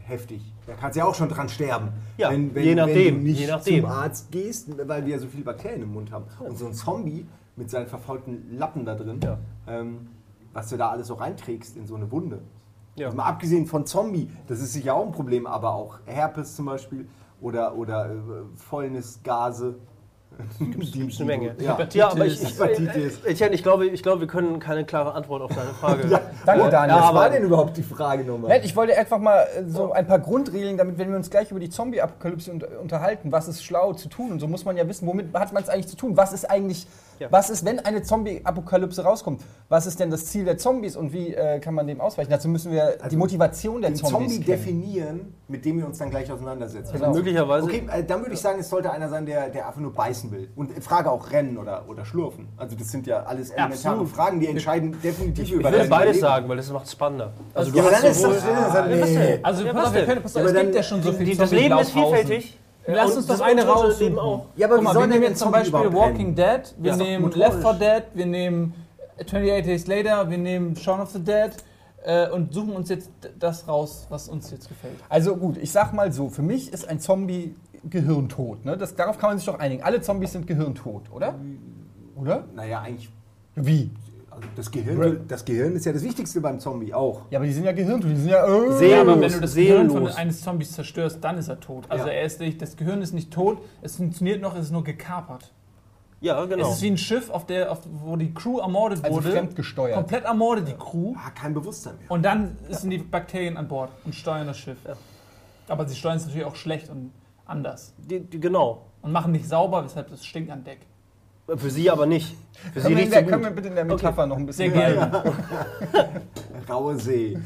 heftig. 0.03 0.41
Da 0.67 0.73
kannst 0.73 0.95
du 0.95 0.99
ja 0.99 1.05
auch 1.05 1.15
schon 1.15 1.27
dran 1.29 1.49
sterben. 1.49 1.89
Ja, 2.17 2.31
wenn, 2.31 2.53
wenn, 2.55 2.63
je 2.63 2.75
nachdem, 2.75 2.95
Wenn 3.15 3.15
du 3.19 3.23
nicht 3.31 3.39
je 3.41 3.47
nachdem. 3.47 3.81
zum 3.83 3.91
Arzt 3.91 4.31
gehst, 4.31 4.69
weil 4.87 5.05
wir 5.05 5.13
ja 5.15 5.19
so 5.19 5.27
viele 5.27 5.43
Bakterien 5.43 5.81
im 5.81 5.93
Mund 5.93 6.11
haben. 6.11 6.25
Und 6.39 6.57
so 6.57 6.65
ein 6.67 6.73
Zombie 6.73 7.25
mit 7.57 7.69
seinen 7.69 7.87
verfaulten 7.87 8.55
Lappen 8.57 8.85
da 8.85 8.95
drin, 8.95 9.19
Ja. 9.23 9.37
ähm, 9.67 10.07
was 10.53 10.69
du 10.69 10.77
da 10.77 10.89
alles 10.91 11.07
so 11.07 11.15
reinträgst 11.15 11.75
in 11.75 11.85
so 11.85 11.95
eine 11.95 12.09
Wunde. 12.11 12.39
Ja. 12.95 13.07
Also 13.07 13.17
mal 13.17 13.25
abgesehen 13.25 13.65
von 13.65 13.85
Zombie, 13.85 14.29
das 14.47 14.61
ist 14.61 14.71
sicher 14.73 14.93
auch 14.95 15.05
ein 15.05 15.11
Problem, 15.11 15.45
aber 15.47 15.73
auch 15.73 15.99
Herpes 16.05 16.55
zum 16.55 16.65
Beispiel 16.67 17.07
oder, 17.41 17.75
oder 17.75 18.05
äh, 18.11 18.15
Fäulnis, 18.55 19.19
Gibt's, 20.59 20.91
gibt's 20.91 21.17
eine 21.17 21.25
Menge. 21.25 21.55
Ja. 21.59 21.77
Ja, 21.93 22.09
aber 22.11 22.25
ich, 22.25 22.41
ich, 22.41 22.57
Hepatitis. 22.59 23.19
ich, 23.25 23.41
ich, 23.41 23.63
glaube, 23.63 23.87
ich 23.87 24.03
glaube, 24.03 24.21
wir 24.21 24.27
können 24.27 24.59
keine 24.59 24.85
klare 24.85 25.13
Antwort 25.13 25.41
auf 25.41 25.51
deine 25.53 25.69
Frage. 25.71 26.07
Danke, 26.45 26.69
Daniel. 26.69 26.97
Was 26.97 27.03
aber- 27.05 27.19
war 27.19 27.29
denn 27.29 27.43
überhaupt 27.43 27.77
die 27.77 27.83
Frage 27.83 28.23
nochmal? 28.23 28.61
Ich 28.63 28.75
wollte 28.75 28.97
einfach 28.97 29.19
mal 29.19 29.47
äh, 29.55 29.63
so 29.67 29.91
ein 29.91 30.07
paar 30.07 30.19
Grundregeln, 30.19 30.77
damit, 30.77 30.97
wenn 30.97 31.09
wir 31.09 31.17
uns 31.17 31.29
gleich 31.29 31.51
über 31.51 31.59
die 31.59 31.69
Zombie-Apokalypse 31.69 32.51
unter 32.51 32.67
unterhalten, 32.81 33.31
was 33.31 33.47
ist 33.47 33.63
schlau 33.63 33.93
zu 33.93 34.09
tun 34.09 34.31
und 34.31 34.39
so 34.39 34.47
muss 34.47 34.65
man 34.65 34.77
ja 34.77 34.87
wissen, 34.87 35.07
womit 35.07 35.33
hat 35.33 35.53
man 35.53 35.63
es 35.63 35.69
eigentlich 35.69 35.87
zu 35.87 35.97
tun? 35.97 36.17
Was 36.17 36.33
ist 36.33 36.49
eigentlich, 36.49 36.87
Ja. 37.19 37.27
was 37.31 37.49
ist, 37.49 37.63
wenn 37.65 37.79
eine 37.79 38.01
Zombie-Apokalypse 38.03 39.03
rauskommt? 39.03 39.41
Was 39.69 39.85
ist 39.87 39.99
denn 39.99 40.09
das 40.11 40.25
Ziel 40.27 40.45
der 40.45 40.57
Zombies 40.57 40.95
und 40.95 41.13
wie 41.13 41.33
äh, 41.33 41.59
kann 41.59 41.73
man 41.73 41.87
dem 41.87 42.01
ausweichen? 42.01 42.29
Dazu 42.29 42.47
müssen 42.49 42.71
wir 42.71 42.95
die 42.97 43.01
Also, 43.03 43.17
Motivation 43.17 43.81
der 43.81 43.91
den 43.91 43.95
Zombies 43.95 44.11
Zombie 44.33 44.33
kennen. 44.45 44.45
definieren, 44.45 45.33
mit 45.47 45.63
dem 45.65 45.77
wir 45.77 45.85
uns 45.85 45.97
dann 45.97 46.09
gleich 46.09 46.31
auseinandersetzen. 46.31 46.93
Genau. 46.93 47.13
Möglicherweise. 47.13 47.65
Okay, 47.67 47.83
äh, 47.91 48.03
dann 48.03 48.21
würde 48.21 48.33
ich 48.33 48.39
sagen, 48.41 48.59
es 48.59 48.69
sollte 48.69 48.91
einer 48.91 49.09
sein, 49.09 49.25
der, 49.25 49.49
der 49.49 49.67
einfach 49.67 49.79
nur 49.81 49.93
beißen 49.93 50.31
will. 50.31 50.49
Und 50.55 50.75
äh, 50.77 50.81
Frage 50.81 51.09
auch 51.11 51.31
rennen 51.31 51.57
oder, 51.57 51.85
oder 51.87 52.05
schlurfen. 52.05 52.47
Also 52.57 52.75
das 52.75 52.89
sind 52.91 53.07
ja 53.07 53.23
alles 53.23 53.49
elementare 53.51 53.93
absolut. 53.95 54.09
Fragen, 54.09 54.39
die 54.39 54.47
entscheiden 54.47 54.95
definitiv 55.03 55.45
Ich 55.45 55.51
über 55.53 55.63
würde 55.65 55.77
dein 55.79 55.89
beides 55.89 56.17
Überleben. 56.17 56.19
sagen, 56.21 56.49
weil 56.49 56.57
das 56.57 56.71
macht 56.71 56.89
spannender. 56.91 57.33
Also 57.53 57.71
Ja, 57.75 57.83
aber 57.83 57.91
hast 57.91 58.03
dann 58.03 58.11
ist 58.11 58.23
das, 58.23 58.43
das, 58.43 58.87
nee. 59.15 59.39
Also 59.41 59.63
Ja, 59.65 59.73
pass 59.73 59.85
auf, 59.87 59.93
wir 59.93 59.99
denn? 60.01 60.09
können, 60.09 60.21
pass 60.23 60.35
auf, 60.35 60.41
Ja, 60.43 60.47
es 60.49 60.53
gibt 60.53 60.65
dann- 60.67 60.73
ja 60.75 60.83
schon 60.83 61.01
so 61.03 61.11
viel 61.13 61.25
die, 61.25 61.37
das 61.37 61.51
Leben 61.51 61.77
ist 61.79 61.91
vielfältig. 61.91 62.59
Lass 62.87 63.15
uns 63.15 63.25
das 63.27 63.41
eine 63.41 63.67
auch. 63.67 64.45
Ja, 64.55 64.67
aber 64.67 64.75
Guck 64.75 64.81
wie 64.81 64.83
mal, 64.83 64.95
wir 64.95 65.07
nehmen 65.07 65.23
jetzt 65.23 65.39
zum 65.39 65.51
Beispiel 65.51 65.93
Walking? 65.93 66.35
Dead, 66.35 66.61
wir 66.77 66.91
Ja, 66.91 66.97
nehmen. 66.97 67.31
Left 67.31 67.61
4 67.61 67.73
Dead, 67.73 68.03
wir 68.13 68.25
nehmen 68.25 68.73
28 69.19 69.65
Days 69.65 69.87
Later, 69.87 70.29
wir 70.29 70.37
nehmen 70.37 70.75
Shaun 70.75 70.99
of 70.99 71.09
the 71.09 71.19
Dead 71.23 71.51
äh, 72.03 72.29
und 72.29 72.53
suchen 72.53 72.75
uns 72.75 72.89
jetzt 72.89 73.09
das 73.39 73.67
raus, 73.67 74.05
was 74.09 74.29
uns 74.29 74.51
jetzt 74.51 74.67
gefällt. 74.67 74.95
Also 75.09 75.35
gut, 75.35 75.57
ich 75.57 75.71
sag 75.71 75.93
mal 75.93 76.11
so, 76.11 76.29
für 76.29 76.41
mich 76.43 76.71
ist 76.71 76.87
ein 76.87 76.99
Zombie 76.99 77.55
gehirntot. 77.89 78.65
Ne? 78.65 78.77
Das, 78.77 78.95
darauf 78.95 79.17
kann 79.17 79.31
man 79.31 79.37
sich 79.37 79.45
doch 79.45 79.59
einigen. 79.59 79.83
Alle 79.83 80.01
Zombies 80.01 80.31
sind 80.31 80.47
gehirntot, 80.47 81.11
oder? 81.11 81.35
Oder? 82.15 82.45
Naja, 82.55 82.81
eigentlich, 82.81 83.09
Wie? 83.55 83.91
Also 84.35 84.47
das 84.55 84.71
Gehirn, 84.71 85.25
das 85.27 85.45
Gehirn 85.45 85.75
ist 85.75 85.85
ja 85.85 85.93
das 85.93 86.03
Wichtigste 86.03 86.41
beim 86.41 86.59
Zombie 86.59 86.93
auch. 86.93 87.21
Ja, 87.29 87.39
aber 87.39 87.45
die 87.47 87.53
sind 87.53 87.63
ja 87.65 87.71
gehirntot. 87.71 88.09
Die 88.11 88.15
sind 88.15 88.29
ja. 88.29 88.45
Äh, 88.45 88.49
Seelenlos, 88.49 88.81
Ja, 88.81 89.01
aber 89.01 89.21
wenn 89.21 89.31
du 89.31 89.39
das 89.41 89.55
Gehirn 89.55 89.77
von 89.77 89.89
seelenlos. 89.89 90.15
eines 90.15 90.41
Zombies 90.41 90.71
zerstörst, 90.73 91.23
dann 91.23 91.37
ist 91.37 91.47
er 91.47 91.59
tot. 91.59 91.85
Also 91.89 92.07
Ja. 92.07 92.13
er 92.13 92.23
ist 92.23 92.39
nicht, 92.39 92.61
das 92.61 92.75
Gehirn 92.75 93.01
ist 93.01 93.13
nicht 93.13 93.31
tot, 93.31 93.59
es 93.81 93.95
funktioniert 93.95 94.41
noch, 94.41 94.55
es 94.55 94.65
ist 94.65 94.71
nur 94.71 94.83
gekapert. 94.83 95.51
Ja, 96.21 96.43
genau. 96.45 96.67
Es 96.69 96.77
ist 96.77 96.81
wie 96.81 96.87
ein 96.91 96.97
Schiff, 96.97 97.29
auf 97.29 97.45
der, 97.45 97.71
auf, 97.71 97.81
wo 98.03 98.15
die 98.15 98.33
Crew 98.33 98.59
ermordet 98.59 99.03
also 99.03 99.17
wurde. 99.17 99.31
fremdgesteuert. 99.31 99.95
Komplett 99.95 100.23
ermordet 100.25 100.67
die 100.67 100.73
Crew. 100.73 101.13
Ah, 101.17 101.29
kein 101.31 101.53
Bewusstsein 101.53 101.97
mehr. 101.99 102.09
Und 102.09 102.23
dann 102.23 102.57
sind 102.69 102.89
die 102.89 102.97
Bakterien 102.97 103.57
an 103.57 103.67
Bord 103.67 103.91
und 104.05 104.15
steuern 104.15 104.47
das 104.47 104.57
Schiff. 104.57 104.77
Aber 105.67 105.87
sie 105.87 105.95
steuern 105.95 106.17
es 106.17 106.25
natürlich 106.25 106.45
auch 106.45 106.55
schlecht 106.55 106.89
und 106.89 107.11
anders. 107.45 107.93
Die, 107.97 108.19
die, 108.21 108.39
genau. 108.39 108.85
Und 109.01 109.11
machen 109.11 109.33
nicht 109.33 109.47
sauber, 109.47 109.83
weshalb 109.83 110.11
es 110.11 110.25
stinkt 110.25 110.49
an 110.51 110.63
Deck. 110.63 110.79
Für 111.47 111.69
sie 111.69 111.89
aber 111.91 112.05
nicht. 112.07 112.35
Für 112.73 112.81
sie 112.81 112.83
Können 112.83 112.83
wir, 112.83 112.89
in 112.91 112.97
riecht 112.97 113.13
der, 113.13 113.23
so 113.23 113.29
können 113.29 113.43
wir 113.43 113.51
bitte 113.51 113.67
in 113.67 113.75
der 113.75 113.85
Metapher 113.85 114.25
noch 114.25 114.37
ein 114.37 114.45
bisschen 114.47 114.71
bleiben? 114.71 114.99
Raue 116.69 116.97
See. 116.97 117.37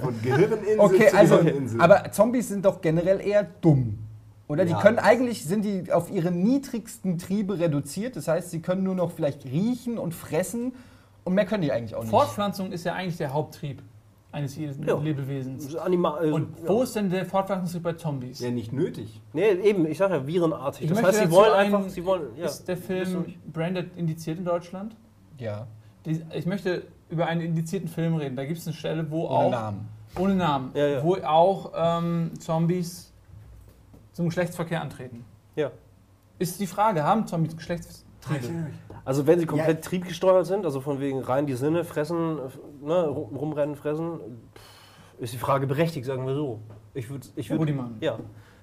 Von 0.00 0.14
Gehirninsel 0.22 0.78
Okay, 0.80 1.08
zu 1.10 1.16
also, 1.16 1.36
Gehirninsel. 1.38 1.80
aber 1.80 2.10
Zombies 2.12 2.48
sind 2.48 2.64
doch 2.64 2.80
generell 2.80 3.20
eher 3.20 3.44
dumm. 3.60 3.98
Oder 4.48 4.64
die 4.64 4.70
Ja. 4.72 4.80
können 4.80 4.98
eigentlich, 4.98 5.44
sind 5.44 5.64
die 5.64 5.92
auf 5.92 6.10
ihre 6.10 6.30
niedrigsten 6.30 7.18
Triebe 7.18 7.58
reduziert. 7.58 8.16
Das 8.16 8.28
heißt, 8.28 8.50
sie 8.50 8.60
können 8.62 8.84
nur 8.84 8.94
noch 8.94 9.10
vielleicht 9.12 9.44
riechen 9.44 9.98
und 9.98 10.14
fressen 10.14 10.72
und 11.24 11.34
mehr 11.34 11.44
können 11.44 11.62
die 11.62 11.72
eigentlich 11.72 11.94
auch 11.96 12.02
nicht. 12.02 12.10
Fortpflanzung 12.10 12.72
ist 12.72 12.84
ja 12.84 12.94
eigentlich 12.94 13.16
der 13.18 13.34
Haupttrieb 13.34 13.82
eines 14.36 14.54
jeden 14.56 14.86
Ja. 14.86 14.98
Lebewesens. 14.98 15.74
Anima 15.76 16.20
äh, 16.22 16.30
Und 16.30 16.60
ja. 16.62 16.68
wo 16.68 16.82
ist 16.82 16.94
denn 16.94 17.08
der 17.08 17.24
Fortpflanzungstrieb 17.24 17.82
bei 17.82 17.92
Zombies? 17.94 18.40
ja, 18.40 18.50
nicht 18.50 18.72
nötig. 18.72 19.20
Nee, 19.32 19.50
eben, 19.52 19.86
ich 19.86 19.96
sage 19.98 20.14
ja 20.14 20.26
virenartig. 20.26 20.82
Ich 20.84 20.90
das 20.90 21.02
heißt, 21.02 21.18
sie 21.20 21.30
wollen 21.30 21.52
einen- 21.52 21.74
einfach, 21.74 21.88
sie 21.90 22.04
wollen, 22.04 22.22
ja. 22.36 22.44
Ist 22.44 22.68
der 22.68 22.76
Film 22.76 23.24
Branded 23.52 23.96
indiziert 23.96 24.38
in 24.38 24.44
Deutschland? 24.44 24.94
Ja, 25.38 25.66
ich 26.04 26.46
möchte 26.46 26.84
über 27.08 27.26
einen 27.26 27.40
indizierten 27.40 27.88
Film 27.88 28.14
reden. 28.16 28.36
Da 28.36 28.44
gibt 28.44 28.58
es 28.58 28.66
eine 28.66 28.76
Stelle, 28.76 29.10
wo 29.10 29.24
ohne 29.26 29.34
auch. 29.34 29.50
Namen. 29.50 29.88
Ohne 30.18 30.34
Namen. 30.34 30.70
Ja, 30.74 30.86
ja. 30.86 31.02
Wo 31.04 31.16
auch 31.16 31.72
ähm, 31.74 32.30
Zombies 32.38 33.12
zum 34.12 34.26
Geschlechtsverkehr 34.26 34.80
antreten. 34.82 35.24
Ja. 35.56 35.70
Ist 36.38 36.60
die 36.60 36.66
Frage, 36.66 37.02
haben 37.04 37.26
Zombies 37.26 37.56
Geschlechtstriebe? 37.56 38.66
Also 39.04 39.26
wenn 39.26 39.38
sie 39.38 39.46
komplett 39.46 39.84
triebgesteuert 39.84 40.46
sind, 40.46 40.64
also 40.64 40.80
von 40.80 41.00
wegen 41.00 41.20
rein 41.20 41.46
die 41.46 41.54
Sinne, 41.54 41.84
fressen, 41.84 42.38
ne, 42.86 43.06
rum- 43.06 43.36
rumrennen, 43.36 43.76
fressen, 43.76 44.18
pff, 44.54 45.20
ist 45.22 45.32
die 45.34 45.38
Frage 45.38 45.66
berechtigt, 45.66 46.06
sagen 46.06 46.26
wir 46.26 46.34
so. 46.34 46.60
Ich 46.94 47.10
würde, 47.10 47.26
ich 47.36 47.50
würde, 47.50 47.74
ja, 48.00 48.18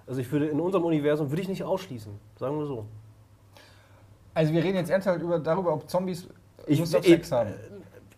also 0.08 0.20
ich 0.22 0.32
würde 0.32 0.48
in 0.48 0.60
unserem 0.60 0.86
Universum 0.86 1.30
würde 1.32 1.42
ich 1.42 1.48
nicht 1.50 1.63
ausschließen, 1.63 2.12
sagen 2.39 2.58
wir 2.58 2.65
so. 2.65 2.86
Also 4.34 4.53
wir 4.53 4.63
reden 4.63 4.77
jetzt 4.77 4.89
ernsthaft 4.89 5.22
über, 5.22 5.39
darüber, 5.39 5.74
ob 5.74 5.89
Zombies 5.89 6.27
Ich- 6.68 6.80
Lust 6.80 6.96
auf 6.96 7.06
Sex 7.06 7.32
haben. 7.32 7.51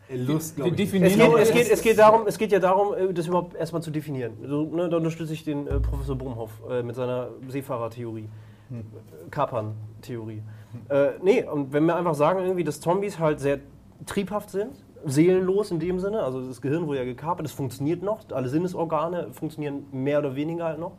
Lust, 0.07 0.55
Wir 0.55 0.65
nicht. 0.65 0.77
definieren 0.77 1.11
Es 1.11 1.17
geht, 1.17 1.37
es, 1.39 1.51
geht, 1.51 1.71
es, 1.71 1.81
geht 1.81 1.97
darum, 1.97 2.27
es 2.27 2.37
geht 2.37 2.51
ja 2.51 2.59
darum, 2.59 2.93
äh, 2.93 3.11
das 3.11 3.25
überhaupt 3.25 3.55
erstmal 3.55 3.81
zu 3.81 3.89
definieren. 3.89 4.33
So, 4.47 4.63
ne, 4.65 4.87
da 4.87 4.97
unterstütze 4.97 5.33
ich 5.33 5.43
den 5.43 5.65
äh, 5.65 5.79
Professor 5.79 6.15
Brumhoff 6.15 6.51
äh, 6.69 6.83
mit 6.83 6.95
seiner 6.95 7.29
Seefahrertheorie, 7.47 8.29
Hm. 8.69 8.79
äh, 8.79 8.83
Kapern-Theorie. 9.31 10.43
Äh, 10.89 11.07
nee, 11.23 11.43
und 11.43 11.73
wenn 11.73 11.85
wir 11.85 11.95
einfach 11.95 12.13
sagen, 12.13 12.39
irgendwie, 12.45 12.63
dass 12.63 12.79
Zombies 12.81 13.17
halt 13.17 13.39
sehr 13.39 13.59
triebhaft 14.05 14.51
sind, 14.51 14.73
seelenlos 15.05 15.71
in 15.71 15.79
dem 15.79 15.99
Sinne, 15.99 16.23
also 16.23 16.45
das 16.47 16.61
Gehirn 16.61 16.87
wurde 16.87 16.99
ja 16.99 17.05
gekapert, 17.05 17.45
es 17.45 17.51
funktioniert 17.51 18.01
noch, 18.03 18.19
alle 18.31 18.49
Sinnesorgane 18.49 19.27
funktionieren 19.31 19.85
mehr 19.91 20.19
oder 20.19 20.35
weniger 20.35 20.65
halt 20.65 20.79
noch, 20.79 20.93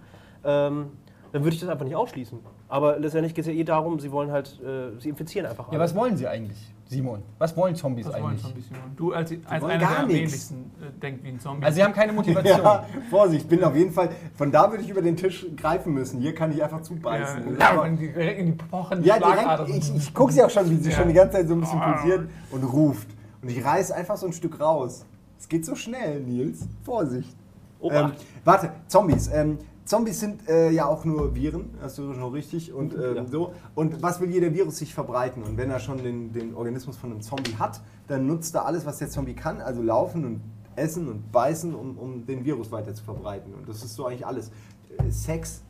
ähm, 0.44 0.86
dann 1.32 1.42
würde 1.44 1.54
ich 1.54 1.60
das 1.60 1.68
einfach 1.68 1.84
nicht 1.84 1.96
ausschließen. 1.96 2.38
Aber 2.68 2.98
letztendlich 2.98 3.34
geht 3.34 3.42
es 3.46 3.48
ja 3.48 3.52
eh 3.58 3.64
darum, 3.64 3.98
sie 4.00 4.10
wollen 4.10 4.30
halt, 4.30 4.60
äh, 4.60 4.98
sie 5.00 5.08
infizieren 5.10 5.46
einfach 5.46 5.70
Ja, 5.72 5.78
was 5.78 5.94
wollen 5.94 6.16
sie 6.16 6.26
eigentlich, 6.26 6.56
Simon? 6.86 7.22
Was 7.38 7.56
wollen 7.56 7.74
Zombies 7.74 8.06
Was 8.06 8.14
wollen 8.14 8.24
eigentlich? 8.26 8.42
Zombies, 8.42 8.68
Simon? 8.68 8.82
Du 8.96 9.12
als, 9.12 9.30
als 9.48 9.62
wollen 9.62 9.72
einer, 9.72 9.86
der 9.88 9.98
am 10.00 10.08
wenigsten 10.08 10.70
äh, 10.80 10.98
denkt 11.00 11.24
wie 11.24 11.28
ein 11.28 11.40
Zombie. 11.40 11.64
Also 11.66 11.76
sie 11.76 11.84
haben 11.84 11.92
keine 11.92 12.12
Motivation. 12.12 12.60
Ja, 12.64 12.84
Vorsicht, 13.10 13.42
ich 13.42 13.48
bin 13.48 13.62
auf 13.64 13.74
jeden 13.76 13.92
Fall, 13.92 14.08
von 14.36 14.50
da 14.50 14.70
würde 14.70 14.82
ich 14.84 14.90
über 14.90 15.02
den 15.02 15.16
Tisch 15.16 15.46
greifen 15.56 15.92
müssen. 15.94 16.20
Hier 16.20 16.34
kann 16.34 16.52
ich 16.52 16.62
einfach 16.62 16.80
zubeißen. 16.80 17.56
ja, 17.58 17.82
wenn 17.82 17.96
die 17.96 18.12
direkt 18.12 18.38
in 18.40 18.46
die 18.46 18.52
pochen 18.52 19.02
Ja, 19.04 19.16
Schlagadern. 19.16 19.66
direkt, 19.66 19.84
ich, 19.84 19.96
ich 19.96 20.14
gucke 20.14 20.32
sie 20.32 20.42
auch 20.42 20.50
schon, 20.50 20.70
wie 20.70 20.76
sie 20.76 20.90
Ja. 20.90 20.96
schon 20.96 21.08
die 21.08 21.14
ganze 21.14 21.36
Zeit 21.36 21.48
so 21.48 21.54
ein 21.54 21.60
bisschen 21.60 21.80
pulsiert 21.80 22.28
und 22.52 22.62
ruft. 22.64 23.08
Und 23.42 23.50
ich 23.50 23.64
reiß 23.64 23.92
einfach 23.92 24.16
so 24.16 24.26
ein 24.26 24.32
Stück 24.32 24.60
raus. 24.60 25.04
Es 25.38 25.48
geht 25.48 25.64
so 25.64 25.74
schnell, 25.74 26.20
Nils. 26.20 26.66
Vorsicht. 26.82 27.36
Ähm, 27.82 28.12
warte, 28.44 28.72
Zombies. 28.88 29.28
Ähm, 29.32 29.58
Zombies 29.84 30.18
sind 30.18 30.48
äh, 30.48 30.70
ja 30.70 30.86
auch 30.86 31.04
nur 31.04 31.34
Viren, 31.36 31.70
hast 31.80 31.98
du 31.98 32.12
schon 32.12 32.32
richtig. 32.32 32.72
Und 32.72 32.94
ähm, 32.94 33.16
Ja. 33.16 33.26
so. 33.26 33.52
Und 33.74 34.02
was 34.02 34.20
will 34.20 34.30
jeder 34.30 34.52
Virus 34.52 34.78
sich 34.78 34.92
verbreiten? 34.92 35.42
Und 35.44 35.56
wenn 35.56 35.70
er 35.70 35.78
schon 35.78 35.98
den, 35.98 36.32
den 36.32 36.54
Organismus 36.54 36.96
von 36.96 37.12
einem 37.12 37.20
Zombie 37.20 37.54
hat, 37.58 37.80
dann 38.08 38.26
nutzt 38.26 38.54
er 38.56 38.66
alles, 38.66 38.84
was 38.84 38.98
der 38.98 39.08
Zombie 39.08 39.34
kann, 39.34 39.60
also 39.60 39.82
laufen 39.82 40.24
und 40.24 40.40
essen 40.74 41.08
und 41.08 41.30
beißen, 41.30 41.74
um, 41.74 41.96
um 41.98 42.26
den 42.26 42.44
Virus 42.44 42.72
weiter 42.72 42.94
zu 42.94 43.04
verbreiten. 43.04 43.54
Und 43.54 43.68
das 43.68 43.84
ist 43.84 43.94
so 43.94 44.06
eigentlich 44.06 44.26
alles. 44.26 44.50
Äh, 44.98 45.10
Sex, 45.10 45.62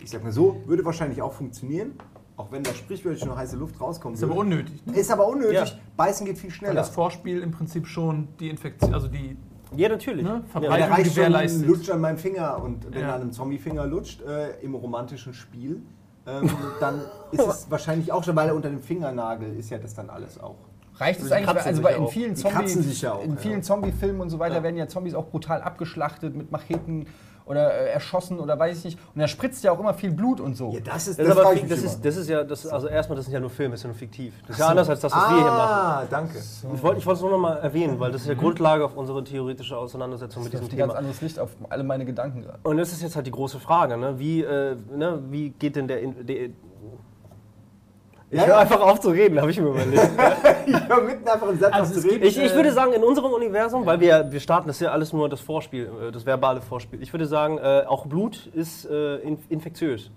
ich 0.00 0.10
sag 0.10 0.22
mal 0.22 0.32
so, 0.32 0.60
würde 0.66 0.84
wahrscheinlich 0.84 1.20
auch 1.20 1.32
funktionieren. 1.32 1.92
Auch 2.36 2.50
wenn 2.50 2.64
da 2.64 2.74
sprichwörtlich 2.74 3.24
nur 3.24 3.36
heiße 3.36 3.56
Luft 3.56 3.80
rauskommt. 3.80 4.16
Ist 4.16 4.24
aber 4.24 4.34
unnötig. 4.34 4.84
Ne? 4.86 4.96
Ist 4.96 5.10
aber 5.10 5.28
unnötig. 5.28 5.54
Ja. 5.54 5.64
Beißen 5.96 6.26
geht 6.26 6.36
viel 6.38 6.50
Weil 6.50 6.56
schneller. 6.56 6.74
das 6.74 6.88
Vorspiel 6.90 7.40
im 7.42 7.52
Prinzip 7.52 7.86
schon 7.86 8.28
die 8.40 8.48
Infektion, 8.50 8.92
also 8.92 9.06
die 9.06 9.36
Ja, 9.76 9.88
natürlich. 9.88 10.24
Ne? 10.24 10.28
Ja. 10.30 10.36
Ja, 10.36 10.42
Verbreitung 10.48 10.76
der 10.78 10.90
reicht 10.90 10.96
schon 10.98 10.98
ein 10.98 11.14
gewährleistet. 11.14 11.66
Lutsch 11.66 11.90
an 11.90 12.00
meinem 12.00 12.18
Finger 12.18 12.62
und 12.62 12.92
wenn 12.92 13.00
Ja. 13.02 13.08
er 13.08 13.14
an 13.14 13.20
einem 13.22 13.32
Zombie-Finger 13.32 13.86
lutscht, 13.86 14.20
äh, 14.22 14.60
im 14.62 14.74
romantischen 14.74 15.32
Spiel, 15.34 15.82
ähm, 16.26 16.50
dann 16.80 17.02
ist 17.30 17.40
es 17.46 17.70
wahrscheinlich 17.70 18.10
auch 18.10 18.24
schon, 18.24 18.34
weil 18.34 18.48
er 18.48 18.54
unter 18.56 18.68
dem 18.68 18.80
Fingernagel 18.80 19.56
ist 19.56 19.70
ja 19.70 19.78
das 19.78 19.94
dann 19.94 20.10
alles 20.10 20.38
auch. 20.40 20.56
Reicht 20.96 21.20
es 21.22 21.32
eigentlich, 21.32 21.48
also 21.66 21.82
bei 21.82 21.90
ja 21.92 21.96
in 21.98 22.06
vielen 22.08 22.36
Zombie, 22.36 22.68
sich 22.68 23.02
ja 23.02 23.18
ja. 23.20 23.36
vielen 23.36 23.62
Zombie-Filmen 23.64 24.20
und 24.20 24.30
so 24.30 24.38
weiter 24.38 24.56
Ja. 24.56 24.62
werden 24.62 24.76
ja 24.76 24.86
Zombies 24.86 25.14
auch 25.14 25.26
brutal 25.26 25.60
abgeschlachtet 25.62 26.36
mit 26.36 26.52
Macheten 26.52 27.06
oder 27.46 27.72
äh, 27.72 27.90
erschossen 27.90 28.38
oder 28.40 28.58
weiß 28.58 28.78
ich 28.78 28.84
nicht. 28.84 28.98
Und 29.14 29.20
da 29.20 29.28
spritzt 29.28 29.62
ja 29.64 29.72
auch 29.72 29.78
immer 29.80 29.94
viel 29.94 30.10
Blut 30.10 30.40
und 30.40 30.56
so. 30.56 30.72
Ja, 30.72 30.80
das 30.80 31.08
ist, 31.08 31.18
Das, 31.18 31.26
ist 31.26 31.32
aber, 31.32 31.54
das, 31.54 31.82
ist, 31.82 32.04
das 32.04 32.16
ist 32.16 32.28
ja, 32.28 32.42
das, 32.44 32.66
also 32.66 32.88
erstmal, 32.88 33.16
das 33.16 33.26
sind 33.26 33.34
ja 33.34 33.40
nur 33.40 33.50
Filme, 33.50 33.72
das 33.72 33.80
ist 33.80 33.84
ja 33.84 33.88
nur 33.88 33.98
fiktiv. 33.98 34.34
Das 34.46 34.56
ist 34.56 34.60
ja 34.60 34.68
anders 34.68 34.88
als 34.88 35.00
das, 35.00 35.12
was 35.12 35.30
wir 35.30 35.36
hier 35.36 35.44
machen. 35.46 35.72
Ah, 35.74 36.04
danke. 36.08 36.38
Ich 36.38 36.82
wollte 36.82 36.98
ich 36.98 37.06
wollte 37.06 37.16
es 37.16 37.20
nur 37.20 37.30
noch 37.30 37.38
mal 37.38 37.56
erwähnen, 37.56 38.00
weil 38.00 38.12
das 38.12 38.22
ist 38.22 38.28
ja 38.28 38.34
Grundlage 38.34 38.84
auf 38.84 38.96
unsere 38.96 39.22
theoretische 39.24 39.76
Auseinandersetzung 39.76 40.44
mit 40.44 40.54
Das 40.54 40.60
diesem 40.60 40.68
ist 40.68 40.74
ein 40.74 40.78
ganz 40.78 40.90
Thema. 40.92 40.98
anderes 40.98 41.20
Licht 41.20 41.38
auf 41.38 41.50
alle 41.68 41.84
meine 41.84 42.04
Gedanken 42.04 42.42
gerade. 42.42 42.58
Und 42.62 42.76
das 42.78 42.92
ist 42.92 43.02
jetzt 43.02 43.16
halt 43.16 43.26
die 43.26 43.30
große 43.32 43.60
Frage, 43.60 43.96
ne? 43.96 44.18
Wie, 44.18 44.42
äh, 44.42 44.76
ne? 44.94 45.22
wie 45.30 45.50
geht 45.50 45.76
denn 45.76 45.88
der... 45.88 46.00
Der 46.06 46.48
ich 48.34 48.40
Ja, 48.40 48.46
höre 48.46 48.54
ja. 48.54 48.60
einfach 48.60 48.80
auf 48.80 49.00
zu 49.00 49.10
reden, 49.10 49.40
habe 49.40 49.50
ich 49.50 49.60
mir 49.60 49.68
überlegt. 49.68 50.02
Ich 50.66 50.88
höre 50.88 51.02
mitten 51.02 51.28
einfach 51.28 51.48
im 51.48 51.58
Satz 51.58 51.72
Also 51.74 51.94
auf 51.94 52.00
zu 52.02 52.08
es 52.08 52.12
reden. 52.12 52.24
Ich, 52.24 52.38
ich 52.38 52.54
würde 52.54 52.72
sagen, 52.72 52.92
in 52.94 53.04
unserem 53.04 53.32
Universum, 53.32 53.84
weil 53.86 54.00
wir, 54.00 54.32
wir 54.32 54.40
starten, 54.40 54.66
das 54.66 54.76
ist 54.76 54.80
ja 54.80 54.90
alles 54.92 55.12
nur 55.12 55.28
das 55.28 55.40
Vorspiel, 55.40 55.90
äh, 56.08 56.10
das 56.10 56.26
verbale 56.26 56.60
Vorspiel. 56.60 57.02
Ich 57.02 57.12
würde 57.12 57.26
sagen, 57.26 57.58
äh, 57.58 57.84
auch 57.86 58.06
Blut 58.06 58.46
ist 58.54 58.86
äh, 58.86 59.16
in, 59.18 59.38
infektiös. 59.50 60.10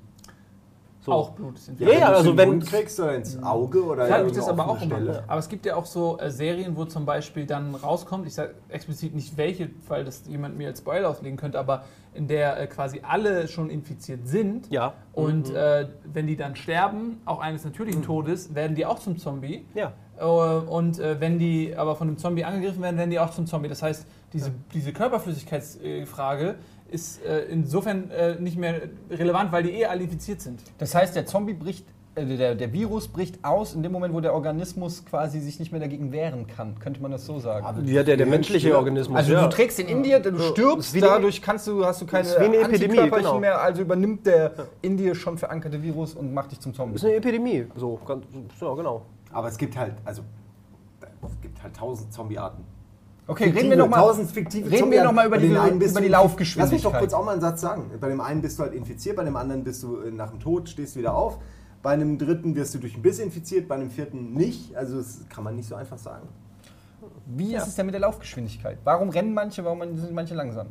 So. 1.07 1.13
auch 1.13 1.29
Blut 1.31 1.55
ist 1.57 1.71
Ja, 1.79 1.89
ja, 1.89 2.07
also 2.11 2.35
wenn 2.37 2.49
Mund 2.49 2.65
kriegst 2.67 2.99
oder 2.99 3.15
ins 3.15 3.41
Auge 3.41 3.83
oder 3.83 4.07
Ja, 4.07 4.17
irgendwo 4.17 4.35
das 4.35 4.43
ist 4.45 4.49
aber 4.49 4.67
auch. 4.69 4.77
Stelle. 4.79 5.23
Aber 5.27 5.39
es 5.39 5.49
gibt 5.49 5.65
ja 5.65 5.75
auch 5.75 5.85
so 5.85 6.19
äh, 6.19 6.29
Serien, 6.29 6.75
wo 6.77 6.85
zum 6.85 7.05
Beispiel 7.05 7.45
dann 7.45 7.73
rauskommt, 7.75 8.27
ich 8.27 8.33
sage 8.35 8.53
explizit 8.69 9.15
nicht 9.15 9.37
welche, 9.37 9.69
weil 9.87 10.03
das 10.05 10.23
jemand 10.27 10.57
mir 10.57 10.67
als 10.67 10.79
Spoiler 10.79 11.09
auslegen 11.09 11.37
könnte, 11.37 11.57
aber 11.59 11.83
in 12.13 12.27
der 12.27 12.59
äh, 12.59 12.67
quasi 12.67 13.01
alle 13.07 13.47
schon 13.47 13.69
infiziert 13.69 14.27
sind. 14.27 14.69
Ja. 14.71 14.93
Und 15.13 15.49
Mhm. 15.49 15.55
äh, 15.55 15.87
wenn 16.05 16.27
die 16.27 16.35
dann 16.35 16.55
sterben, 16.55 17.21
auch 17.25 17.39
eines 17.39 17.63
natürlichen 17.63 18.03
Todes, 18.03 18.53
werden 18.53 18.75
die 18.75 18.85
auch 18.85 18.99
zum 18.99 19.17
Zombie. 19.17 19.65
Ja. 19.75 19.93
Äh, 20.19 20.23
Und 20.25 20.99
äh, 20.99 21.19
wenn 21.21 21.39
die 21.39 21.75
aber 21.75 21.95
von 21.95 22.07
einem 22.07 22.17
Zombie 22.17 22.43
angegriffen 22.43 22.81
werden, 22.81 22.97
werden 22.97 23.11
die 23.11 23.19
auch 23.19 23.29
zum 23.31 23.45
Zombie. 23.45 23.69
Das 23.69 23.81
heißt, 23.83 24.05
diese, 24.33 24.51
diese 24.73 24.91
Körperflüssigkeitsfrage 24.91 26.55
ist 26.91 27.23
äh, 27.25 27.45
insofern 27.49 28.09
äh, 28.11 28.35
nicht 28.39 28.57
mehr 28.57 28.81
relevant, 29.09 29.51
weil 29.51 29.63
die 29.63 29.71
eh 29.71 29.85
alle 29.85 30.03
infiziert 30.03 30.41
sind. 30.41 30.61
Das 30.77 30.95
heißt, 30.95 31.15
der 31.15 31.25
Zombie 31.25 31.53
bricht, 31.53 31.85
äh, 32.15 32.25
der, 32.25 32.55
der 32.55 32.73
Virus 32.73 33.07
bricht 33.07 33.43
aus 33.43 33.73
in 33.73 33.83
dem 33.83 33.91
Moment, 33.91 34.13
wo 34.13 34.21
der 34.21 34.33
Organismus 34.33 35.05
quasi 35.05 35.39
sich 35.39 35.59
nicht 35.59 35.71
mehr 35.71 35.81
dagegen 35.81 36.11
wehren 36.11 36.47
kann. 36.47 36.79
Könnte 36.79 37.01
man 37.01 37.11
das 37.11 37.25
so 37.25 37.39
sagen? 37.39 37.85
Ja, 37.87 38.03
der, 38.03 38.17
der 38.17 38.25
menschliche. 38.25 38.75
Organismus. 38.77 39.17
Also 39.17 39.33
ja. 39.33 39.43
du 39.43 39.49
trägst 39.49 39.77
den 39.79 39.87
in 39.87 40.03
dir, 40.03 40.19
du 40.19 40.29
Ja. 40.29 40.49
stirbst, 40.51 40.93
wie 40.93 41.01
dadurch 41.01 41.41
kannst 41.41 41.67
du, 41.67 41.85
hast 41.85 42.01
du 42.01 42.05
keine 42.05 42.27
Ist 42.27 42.39
wie 42.39 42.45
eine 42.45 42.57
Epidemie, 42.57 43.09
genau. 43.09 43.39
mehr, 43.39 43.61
also 43.61 43.81
übernimmt 43.81 44.25
der 44.25 44.53
in 44.81 44.97
dir 44.97 45.13
schon 45.15 45.37
verankerte 45.37 45.81
Virus 45.83 46.13
und 46.15 46.33
macht 46.33 46.51
dich 46.51 46.59
zum 46.59 46.73
Zombie. 46.73 46.95
ist 46.95 47.05
eine 47.05 47.15
Epidemie. 47.15 47.65
So, 47.75 47.99
ganz, 48.05 48.25
ja, 48.61 48.73
genau. 48.73 49.03
Aber 49.31 49.49
es 49.49 49.57
gibt 49.57 49.77
halt, 49.77 49.93
also, 50.05 50.21
es 51.01 51.41
gibt 51.41 51.61
halt 51.61 51.75
tausend 51.75 52.13
Zombie-Arten. 52.13 52.63
Okay, 53.29 53.43
Fiktive, 53.45 53.59
reden 53.59 53.69
wir 53.71 53.77
nochmal 53.77 53.99
tausend 53.99 54.31
fiktive 54.31 54.71
reden 54.71 54.89
wir 54.91 55.03
noch 55.03 55.11
mal 55.11 55.27
über 55.27 55.37
die- 55.37 55.47
über 55.47 56.01
die 56.01 56.07
Laufgeschwindigkeit. 56.07 56.57
Lass 56.57 56.71
mich 56.71 56.81
doch 56.93 56.97
kurz 56.97 57.13
auch 57.13 57.25
mal 57.25 57.33
einen 57.33 57.41
Satz 57.41 57.59
sagen. 57.61 57.91
Bei 57.99 58.07
dem 58.07 58.21
einen 58.21 58.41
bist 58.41 58.57
du 58.57 58.63
halt 58.63 58.73
infiziert, 58.73 59.17
bei 59.17 59.23
dem 59.25 59.35
anderen 59.35 59.63
bist 59.65 59.83
du 59.83 59.97
äh, 59.99 60.11
nach 60.11 60.29
dem 60.29 60.39
Tod, 60.39 60.69
stehst 60.69 60.95
wieder 60.95 61.13
auf. 61.13 61.37
Bei 61.83 61.91
einem 61.91 62.17
dritten 62.17 62.55
wirst 62.55 62.73
du 62.73 62.79
durch 62.79 62.93
einen 62.93 63.03
Biss 63.03 63.19
infiziert, 63.19 63.67
bei 63.67 63.75
einem 63.75 63.89
vierten 63.89 64.33
nicht. 64.33 64.75
Also 64.75 64.97
das 64.97 65.25
kann 65.29 65.43
man 65.43 65.55
nicht 65.55 65.67
so 65.67 65.75
einfach 65.75 65.97
sagen. 65.97 66.27
Wie 67.25 67.53
ist 67.53 67.67
es 67.67 67.75
denn 67.75 67.85
mit 67.85 67.93
der 67.93 68.01
Laufgeschwindigkeit? 68.01 68.77
Warum 68.85 69.09
rennen 69.09 69.33
manche, 69.33 69.63
warum 69.65 69.79
sind 69.97 70.13
manche 70.13 70.33
langsam? 70.33 70.67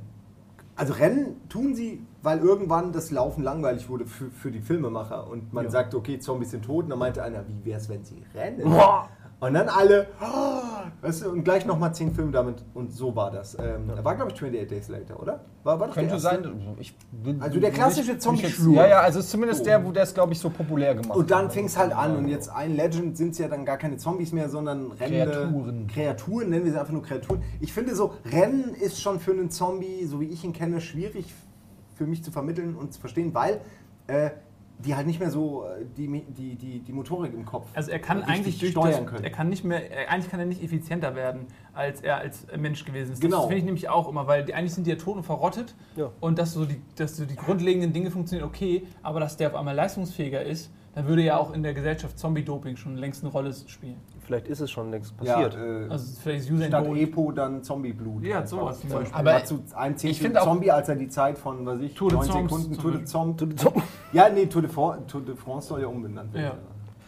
Also 0.78 0.92
Rennen 0.92 1.40
tun 1.48 1.74
sie, 1.74 2.02
weil 2.22 2.38
irgendwann 2.38 2.92
das 2.92 3.10
Laufen 3.10 3.42
langweilig 3.42 3.88
wurde 3.88 4.04
für, 4.06 4.30
für 4.30 4.50
die 4.50 4.60
Filmemacher. 4.60 5.26
Und 5.26 5.52
man 5.52 5.64
Ja. 5.66 5.70
sagt, 5.70 5.94
okay, 5.94 6.18
Zombies 6.18 6.50
sind 6.50 6.64
tot. 6.66 6.84
Und 6.84 6.90
dann 6.90 6.98
meinte 6.98 7.22
einer, 7.22 7.44
wie 7.48 7.64
wäre 7.64 7.80
es, 7.80 7.88
wenn 7.88 8.04
sie 8.04 8.22
rennen? 8.34 8.62
Boah. 8.64 9.08
Und 9.38 9.52
dann 9.52 9.68
alle, 9.68 10.06
oh, 10.22 10.62
weißt 11.02 11.24
du, 11.26 11.30
und 11.30 11.44
gleich 11.44 11.66
nochmal 11.66 11.94
zehn 11.94 12.10
Filme 12.14 12.32
damit. 12.32 12.64
Und 12.72 12.90
so 12.92 13.14
war 13.14 13.30
das. 13.30 13.54
Ähm, 13.60 13.88
War, 14.02 14.14
glaube 14.16 14.30
ich, 14.30 14.36
28 14.36 14.66
Days 14.66 14.88
Later, 14.88 15.20
oder? 15.20 15.40
War, 15.62 15.78
war 15.78 15.90
Könnte 15.90 16.18
sein. 16.18 16.74
Ich, 16.78 16.96
Also 17.38 17.60
der 17.60 17.70
klassische 17.70 18.08
will 18.08 18.14
ich- 18.14 18.20
Zombie 18.22 18.38
will 18.38 18.44
ich 18.46 18.50
jetzt- 18.52 18.62
Schlur. 18.62 18.74
Ja, 18.76 18.86
ja, 18.88 19.00
also 19.00 19.20
zumindest 19.20 19.66
der, 19.66 19.84
wo 19.84 19.92
der 19.92 20.04
es, 20.04 20.14
glaube 20.14 20.32
ich, 20.32 20.38
so 20.38 20.48
populär 20.48 20.94
gemacht 20.94 21.18
Und 21.18 21.30
dann 21.30 21.44
hat. 21.46 21.52
fing 21.52 21.66
es 21.66 21.76
halt 21.76 21.92
an. 21.94 22.16
Und 22.16 22.28
jetzt 22.28 22.48
ein 22.48 22.74
Legend 22.76 23.14
sind 23.18 23.32
es 23.32 23.38
ja 23.38 23.48
dann 23.48 23.66
gar 23.66 23.76
keine 23.76 23.98
Zombies 23.98 24.32
mehr, 24.32 24.48
sondern 24.48 24.90
rennende 24.92 25.30
Kreaturen. 25.32 25.86
Kreaturen, 25.86 26.48
nennen 26.50 26.64
wir 26.64 26.72
sie 26.72 26.78
einfach 26.80 26.92
nur 26.94 27.02
Kreaturen. 27.02 27.42
Ich 27.60 27.74
finde 27.74 27.94
so, 27.94 28.14
Rennen 28.32 28.74
ist 28.74 29.02
schon 29.02 29.20
für 29.20 29.32
einen 29.32 29.50
Zombie, 29.50 30.06
so 30.06 30.18
wie 30.18 30.26
ich 30.28 30.44
ihn 30.44 30.54
kenne, 30.54 30.80
schwierig 30.80 31.34
für 31.94 32.06
mich 32.06 32.24
zu 32.24 32.30
vermitteln 32.30 32.74
und 32.74 32.94
zu 32.94 33.00
verstehen, 33.00 33.34
weil 33.34 33.60
äh, 34.06 34.30
die 34.78 34.94
halt 34.94 35.06
nicht 35.06 35.20
mehr 35.20 35.30
so 35.30 35.64
äh, 35.64 35.84
die, 35.96 36.06
die, 36.28 36.54
die, 36.56 36.80
die 36.80 36.92
Motorik 36.92 37.32
im 37.32 37.44
Kopf 37.44 37.68
Also 37.74 37.90
er 37.90 37.98
kann 37.98 38.22
eigentlich 38.22 38.56
steuern 38.70 39.04
das, 39.04 39.06
können. 39.06 39.24
er 39.24 39.30
kann 39.30 39.48
nicht 39.48 39.64
mehr, 39.64 39.90
er, 39.90 40.10
eigentlich 40.10 40.30
kann 40.30 40.40
er 40.40 40.46
nicht 40.46 40.62
effizienter 40.62 41.14
werden, 41.14 41.46
als 41.72 42.00
er 42.02 42.18
als 42.18 42.46
Mensch 42.56 42.84
gewesen 42.84 43.12
ist. 43.12 43.20
Genau. 43.20 43.38
Das 43.38 43.46
finde 43.46 43.58
ich 43.58 43.64
nämlich 43.64 43.88
auch 43.88 44.08
immer, 44.08 44.26
weil 44.26 44.44
die, 44.44 44.54
eigentlich 44.54 44.74
sind 44.74 44.86
die 44.86 44.90
ja 44.90 44.96
tot 44.96 45.16
und 45.16 45.22
verrottet 45.22 45.74
Ja. 45.96 46.10
und 46.20 46.38
dass 46.38 46.52
so, 46.52 46.64
die, 46.66 46.80
dass 46.96 47.16
so 47.16 47.24
die 47.24 47.36
grundlegenden 47.36 47.92
Dinge 47.92 48.10
funktionieren, 48.10 48.48
okay, 48.48 48.86
aber 49.02 49.20
dass 49.20 49.36
der 49.36 49.48
auf 49.48 49.54
einmal 49.54 49.74
leistungsfähiger 49.74 50.42
ist, 50.42 50.70
dann 50.94 51.06
würde 51.06 51.22
ja 51.22 51.36
auch 51.38 51.52
in 51.52 51.62
der 51.62 51.74
Gesellschaft 51.74 52.18
Zombie-Doping 52.18 52.76
schon 52.76 52.96
längst 52.96 53.22
eine 53.22 53.30
Rolle 53.30 53.52
spielen. 53.66 53.96
Vielleicht 54.26 54.48
ist 54.48 54.60
es 54.60 54.70
schon 54.72 54.90
längst 54.90 55.14
ja, 55.22 55.34
passiert. 55.34 55.54
äh, 55.56 55.86
Also 55.88 56.16
vielleicht 56.20 56.40
ist 56.40 56.50
Usain 56.50 56.68
statt 56.68 56.84
Bolt. 56.84 57.00
Epo 57.00 57.30
dann 57.30 57.62
Zombieblut. 57.62 58.24
Ja, 58.24 58.38
Einfach. 58.38 58.48
sowas 58.48 58.80
zum 58.80 58.90
Beispiel. 58.90 59.14
Aber 59.14 59.44
zu 59.44 59.62
einem 59.76 59.96
Zehntel 59.96 60.32
Zombie, 60.42 60.70
als 60.72 60.88
er 60.88 60.96
die 60.96 61.08
Zeit 61.08 61.38
von, 61.38 61.64
was 61.64 61.80
ich, 61.80 61.94
Tour 61.94 62.08
de 62.10 62.18
9 62.18 62.26
France 62.28 62.48
Sekunden 62.68 62.76
Tour 62.76 62.90
de. 62.92 63.04
Zombie. 63.04 63.82
Ja, 64.12 64.28
nee, 64.28 64.46
Tour 64.46 64.62
de, 64.62 64.70
France, 64.70 65.06
Tour 65.06 65.20
de 65.22 65.36
France 65.36 65.68
soll 65.68 65.80
ja 65.82 65.86
umbenannt 65.86 66.34
werden. 66.34 66.58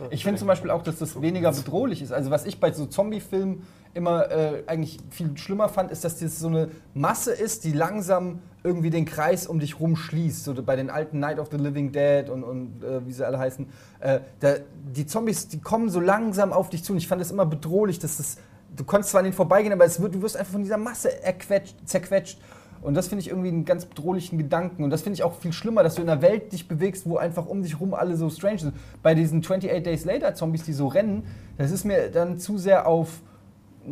Ja. 0.00 0.06
Ich 0.10 0.22
finde 0.22 0.38
zum 0.38 0.46
Beispiel 0.46 0.70
auch, 0.70 0.82
dass 0.84 0.98
das 1.00 1.20
weniger 1.20 1.50
bedrohlich 1.50 2.00
ist. 2.02 2.12
Also 2.12 2.30
was 2.30 2.46
ich 2.46 2.60
bei 2.60 2.70
so 2.72 2.86
Zombie-Filmen 2.86 3.66
immer 3.98 4.30
äh, 4.30 4.62
eigentlich 4.66 4.98
viel 5.10 5.36
schlimmer 5.36 5.68
fand, 5.68 5.90
ist, 5.90 6.04
dass 6.04 6.18
das 6.18 6.38
so 6.38 6.48
eine 6.48 6.68
Masse 6.94 7.32
ist, 7.32 7.64
die 7.64 7.72
langsam 7.72 8.38
irgendwie 8.64 8.90
den 8.90 9.04
Kreis 9.04 9.46
um 9.46 9.58
dich 9.58 9.80
rum 9.80 9.96
schließt. 9.96 10.44
So 10.44 10.54
bei 10.62 10.76
den 10.76 10.88
alten 10.88 11.18
Night 11.18 11.38
of 11.38 11.48
the 11.50 11.56
Living 11.56 11.92
Dead 11.92 12.30
und, 12.30 12.44
und 12.44 12.82
äh, 12.82 13.04
wie 13.06 13.12
sie 13.12 13.26
alle 13.26 13.38
heißen. 13.38 13.66
Äh, 14.00 14.20
da, 14.40 14.54
die 14.94 15.06
Zombies, 15.06 15.48
die 15.48 15.60
kommen 15.60 15.90
so 15.90 16.00
langsam 16.00 16.52
auf 16.52 16.70
dich 16.70 16.84
zu. 16.84 16.92
Und 16.92 16.98
ich 16.98 17.08
fand 17.08 17.20
das 17.20 17.30
immer 17.30 17.44
bedrohlich, 17.44 17.98
dass 17.98 18.16
das, 18.16 18.38
du 18.74 18.84
konntest 18.84 19.10
zwar 19.10 19.20
an 19.20 19.24
denen 19.24 19.36
vorbeigehen, 19.36 19.72
aber 19.72 19.86
wird, 19.86 20.14
du 20.14 20.22
wirst 20.22 20.36
einfach 20.36 20.52
von 20.52 20.62
dieser 20.62 20.78
Masse 20.78 21.22
erquetscht, 21.22 21.76
zerquetscht. 21.84 22.38
Und 22.80 22.94
das 22.94 23.08
finde 23.08 23.22
ich 23.22 23.28
irgendwie 23.28 23.48
einen 23.48 23.64
ganz 23.64 23.84
bedrohlichen 23.84 24.38
Gedanken. 24.38 24.84
Und 24.84 24.90
das 24.90 25.02
finde 25.02 25.14
ich 25.14 25.24
auch 25.24 25.34
viel 25.34 25.52
schlimmer, 25.52 25.82
dass 25.82 25.96
du 25.96 26.02
in 26.02 26.08
einer 26.08 26.22
Welt 26.22 26.52
dich 26.52 26.68
bewegst, 26.68 27.08
wo 27.08 27.16
einfach 27.16 27.46
um 27.46 27.62
dich 27.62 27.80
rum 27.80 27.92
alle 27.94 28.16
so 28.16 28.30
strange 28.30 28.60
sind. 28.60 28.74
Bei 29.02 29.14
diesen 29.14 29.40
28 29.40 29.82
Days 29.82 30.04
Later 30.04 30.34
Zombies, 30.34 30.62
die 30.62 30.72
so 30.72 30.86
rennen, 30.86 31.24
das 31.56 31.72
ist 31.72 31.84
mir 31.84 32.10
dann 32.10 32.38
zu 32.38 32.56
sehr 32.56 32.86
auf, 32.86 33.20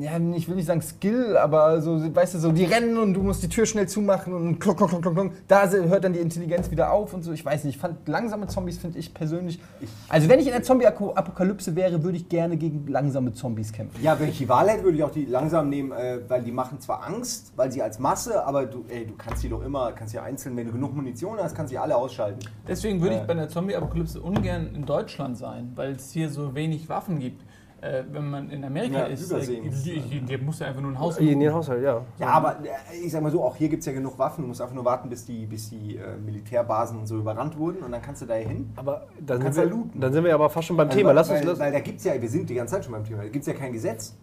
ja, 0.01 0.19
ich 0.35 0.49
will 0.49 0.57
nicht 0.57 0.67
sagen 0.67 0.83
Skill, 0.83 1.37
aber 1.37 1.81
so, 1.81 2.15
weißt 2.15 2.35
du, 2.35 2.39
so, 2.39 2.53
die 2.53 2.65
rennen 2.65 2.97
und 2.99 3.15
du 3.15 3.23
musst 3.23 3.43
die 3.43 3.49
Tür 3.49 3.67
schnell 3.67 3.89
zumachen 3.89 4.33
und 4.35 4.59
klock, 4.59 4.77
klock, 4.79 4.91
klock, 4.91 5.03
klock. 5.03 5.31
Da 5.49 5.69
hört 5.71 6.05
dann 6.05 6.13
die 6.13 6.19
Intelligenz 6.21 6.71
wieder 6.71 6.93
auf 6.93 7.15
und 7.15 7.23
so. 7.23 7.33
Ich 7.33 7.45
weiß 7.45 7.65
nicht, 7.65 7.77
ich 7.77 7.81
fand 7.81 8.07
langsame 8.09 8.47
Zombies, 8.47 8.79
finde 8.79 8.99
ich 8.99 9.13
persönlich. 9.15 9.61
Also, 10.09 10.29
wenn 10.29 10.39
ich 10.41 10.47
in 10.47 10.53
einer 10.53 10.63
Zombie-Apokalypse 10.63 11.75
wäre, 11.77 12.03
würde 12.03 12.17
ich 12.17 12.29
gerne 12.29 12.57
gegen 12.57 12.87
langsame 12.89 13.33
Zombies 13.33 13.73
kämpfen. 13.73 14.03
Ja, 14.03 14.19
wenn 14.21 14.29
ich 14.29 14.39
die 14.39 14.49
Wahl 14.49 14.69
hätte, 14.69 14.85
würde 14.85 14.97
ich 14.99 15.05
auch 15.05 15.11
die 15.11 15.25
langsam 15.25 15.69
nehmen, 15.69 15.93
äh, 15.93 16.19
weil 16.29 16.43
die 16.43 16.53
machen 16.53 16.81
zwar 16.81 17.05
Angst, 17.07 17.53
weil 17.57 17.71
sie 17.73 17.83
als 17.83 17.99
Masse, 17.99 18.45
aber 18.47 18.67
du, 18.67 18.85
ey, 18.89 19.07
du 19.07 19.15
kannst 19.17 19.43
sie 19.43 19.49
doch 19.49 19.63
immer, 19.63 19.93
kannst 19.93 20.13
sie 20.13 20.19
einzeln, 20.19 20.57
wenn 20.57 20.67
du 20.67 20.73
genug 20.73 20.95
Munition 20.95 21.39
hast, 21.39 21.55
kannst 21.55 21.73
du 21.73 21.75
sie 21.75 21.79
alle 21.79 21.97
ausschalten. 21.97 22.41
Deswegen 22.69 23.01
würde 23.01 23.17
ich 23.17 23.23
Äh. 23.23 23.27
bei 23.27 23.35
der 23.35 23.49
Zombie-Apokalypse 23.49 24.21
ungern 24.21 24.71
in 24.75 24.85
Deutschland 24.85 25.37
sein, 25.39 25.73
weil 25.75 25.93
es 25.93 26.11
hier 26.13 26.29
so 26.31 26.55
wenig 26.55 26.89
Waffen 26.89 27.19
gibt. 27.19 27.43
Äh, 27.83 28.05
wenn 28.11 28.31
man 28.31 28.49
in 28.51 28.65
Amerika 28.65 29.01
Ja, 29.01 29.05
ist, 29.05 29.31
äh, 29.31 29.37
muss- 29.37 29.83
die- 29.83 30.01
die- 30.01 30.21
der 30.23 30.39
muss 30.39 30.59
ja 30.61 30.67
einfach 30.69 30.81
nur 30.81 30.93
ein 30.93 30.99
Haus 30.99 31.19
In 31.19 31.39
den 31.39 31.53
Haushalt, 31.53 31.83
ja. 31.85 32.01
Ja, 32.19 32.29
aber 32.29 32.57
äh, 32.65 32.97
ich 33.05 33.13
sag 33.13 33.23
mal 33.23 33.31
so, 33.31 33.45
auch 33.45 33.55
hier 33.55 33.69
gibt 33.69 33.81
es 33.81 33.87
ja 33.87 33.93
genug 33.93 34.19
Waffen, 34.19 34.43
du 34.43 34.49
musst 34.49 34.63
einfach 34.63 34.75
nur 34.75 34.85
warten, 34.87 35.11
bis 35.11 35.27
die, 35.27 35.45
bis 35.45 35.69
die 35.69 35.97
äh, 35.97 36.17
Militärbasen 36.17 36.99
und 36.99 37.07
so 37.07 37.19
überrannt 37.19 37.59
wurden 37.59 37.83
und 37.83 37.93
dann 37.93 38.01
kannst 38.01 38.23
du 38.23 38.27
da 38.27 38.35
hin. 38.35 38.71
Aber 38.77 39.07
dann 39.25 39.41
Kannst 39.41 39.57
sind, 39.57 39.65
ja 39.65 39.71
wir, 39.71 39.77
looten. 39.77 40.01
dann 40.01 40.13
sind 40.13 40.25
wir 40.25 40.35
aber 40.35 40.49
fast 40.49 40.69
schon 40.69 40.77
beim 40.79 40.89
Also, 40.89 40.99
Thema. 40.99 41.13
Lass 41.13 41.29
weil, 41.29 41.37
uns, 41.39 41.47
lass, 41.47 41.59
weil 41.59 41.73
da 41.73 41.81
gibt 41.81 41.99
es 41.99 42.05
ja, 42.05 42.21
wir 42.21 42.29
sind 42.31 42.49
die 42.49 42.55
ganze 42.55 42.75
Zeit 42.77 42.85
schon 42.85 42.93
beim 42.93 43.05
Thema, 43.05 43.19
da 43.23 43.29
gibt 43.29 43.43
es 43.43 43.47
ja 43.47 43.53
kein 43.53 43.73
Gesetz 43.75 44.17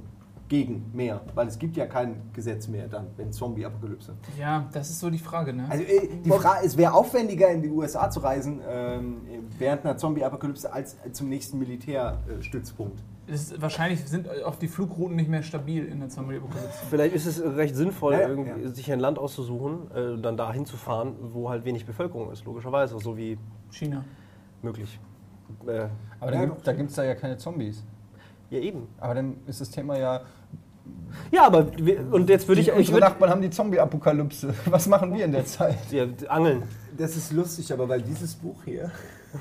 gegen 0.49 0.89
mehr, 0.93 1.21
weil 1.35 1.47
es 1.47 1.57
gibt 1.59 1.77
ja 1.77 1.85
kein 1.85 2.15
Gesetz 2.33 2.67
mehr 2.67 2.87
dann, 2.87 3.07
wenn 3.17 3.31
Zombie-Apokalypse. 3.31 4.13
Ja, 4.39 4.67
das 4.73 4.89
ist 4.89 4.99
so 4.99 5.09
die 5.11 5.17
Frage, 5.19 5.53
ne? 5.53 5.67
Also 5.69 5.83
äh, 5.83 6.09
die 6.25 6.29
Frage, 6.31 6.65
es 6.65 6.75
wäre 6.75 6.93
aufwendiger 6.93 7.49
in 7.49 7.61
die 7.61 7.69
USA 7.69 8.09
zu 8.09 8.19
reisen 8.19 8.61
ähm, 8.67 9.17
während 9.59 9.85
einer 9.85 9.95
Zombie-Apokalypse 9.97 10.73
als 10.73 10.97
zum 11.11 11.29
nächsten 11.29 11.59
Militärstützpunkt. 11.59 13.03
Ist, 13.25 13.61
wahrscheinlich 13.61 14.03
sind 14.05 14.27
auch 14.43 14.55
die 14.55 14.67
Flugrouten 14.67 15.15
nicht 15.15 15.29
mehr 15.29 15.43
stabil 15.43 15.85
in 15.85 16.01
der 16.01 16.09
Zombie-Apokalypse. 16.09 16.79
vielleicht 16.89 17.15
ist 17.15 17.25
es 17.25 17.41
recht 17.55 17.73
sinnvoll, 17.75 18.13
Ja, 18.13 18.21
ja, 18.21 18.27
irgendwie 18.27 18.63
ja. 18.63 18.69
sich 18.69 18.91
ein 18.91 18.99
Land 18.99 19.17
auszusuchen, 19.17 19.89
äh, 19.95 20.21
dann 20.21 20.35
da 20.35 20.51
hinzufahren, 20.51 21.15
wo 21.21 21.49
halt 21.49 21.63
wenig 21.63 21.85
Bevölkerung 21.85 22.31
ist, 22.33 22.43
logischerweise, 22.43 22.99
so 22.99 23.15
wie 23.15 23.37
China. 23.71 24.03
möglich. 24.61 24.99
Äh, 25.67 25.87
Aber 26.19 26.31
da 26.31 26.45
gibt- 26.45 26.67
da 26.67 26.73
gibt 26.73 26.89
es 26.89 26.95
da 26.97 27.03
ja 27.05 27.15
keine 27.15 27.37
Zombies. 27.37 27.83
ja, 28.49 28.59
eben. 28.59 28.87
Aber 28.99 29.13
dann 29.15 29.37
ist 29.47 29.61
das 29.61 29.69
Thema 29.69 29.97
ja, 29.97 30.21
Ja, 31.31 31.45
aber 31.47 31.67
wir, 31.77 32.05
und 32.13 32.29
jetzt 32.29 32.45
würde 32.49 32.59
ich. 32.59 32.69
unsere 32.73 32.95
würd, 32.97 33.03
Nachbarn 33.05 33.31
haben 33.31 33.41
die 33.41 33.49
Zombie-Apokalypse. 33.49 34.53
Was 34.65 34.85
machen 34.87 35.13
wir 35.13 35.23
in 35.23 35.31
der 35.31 35.45
Zeit? 35.45 35.77
ja, 35.91 36.05
angeln. 36.27 36.63
Das 36.97 37.15
ist 37.15 37.31
lustig, 37.31 37.71
aber 37.71 37.87
weil 37.87 38.01
dieses 38.01 38.35
Buch 38.35 38.63
hier 38.65 38.91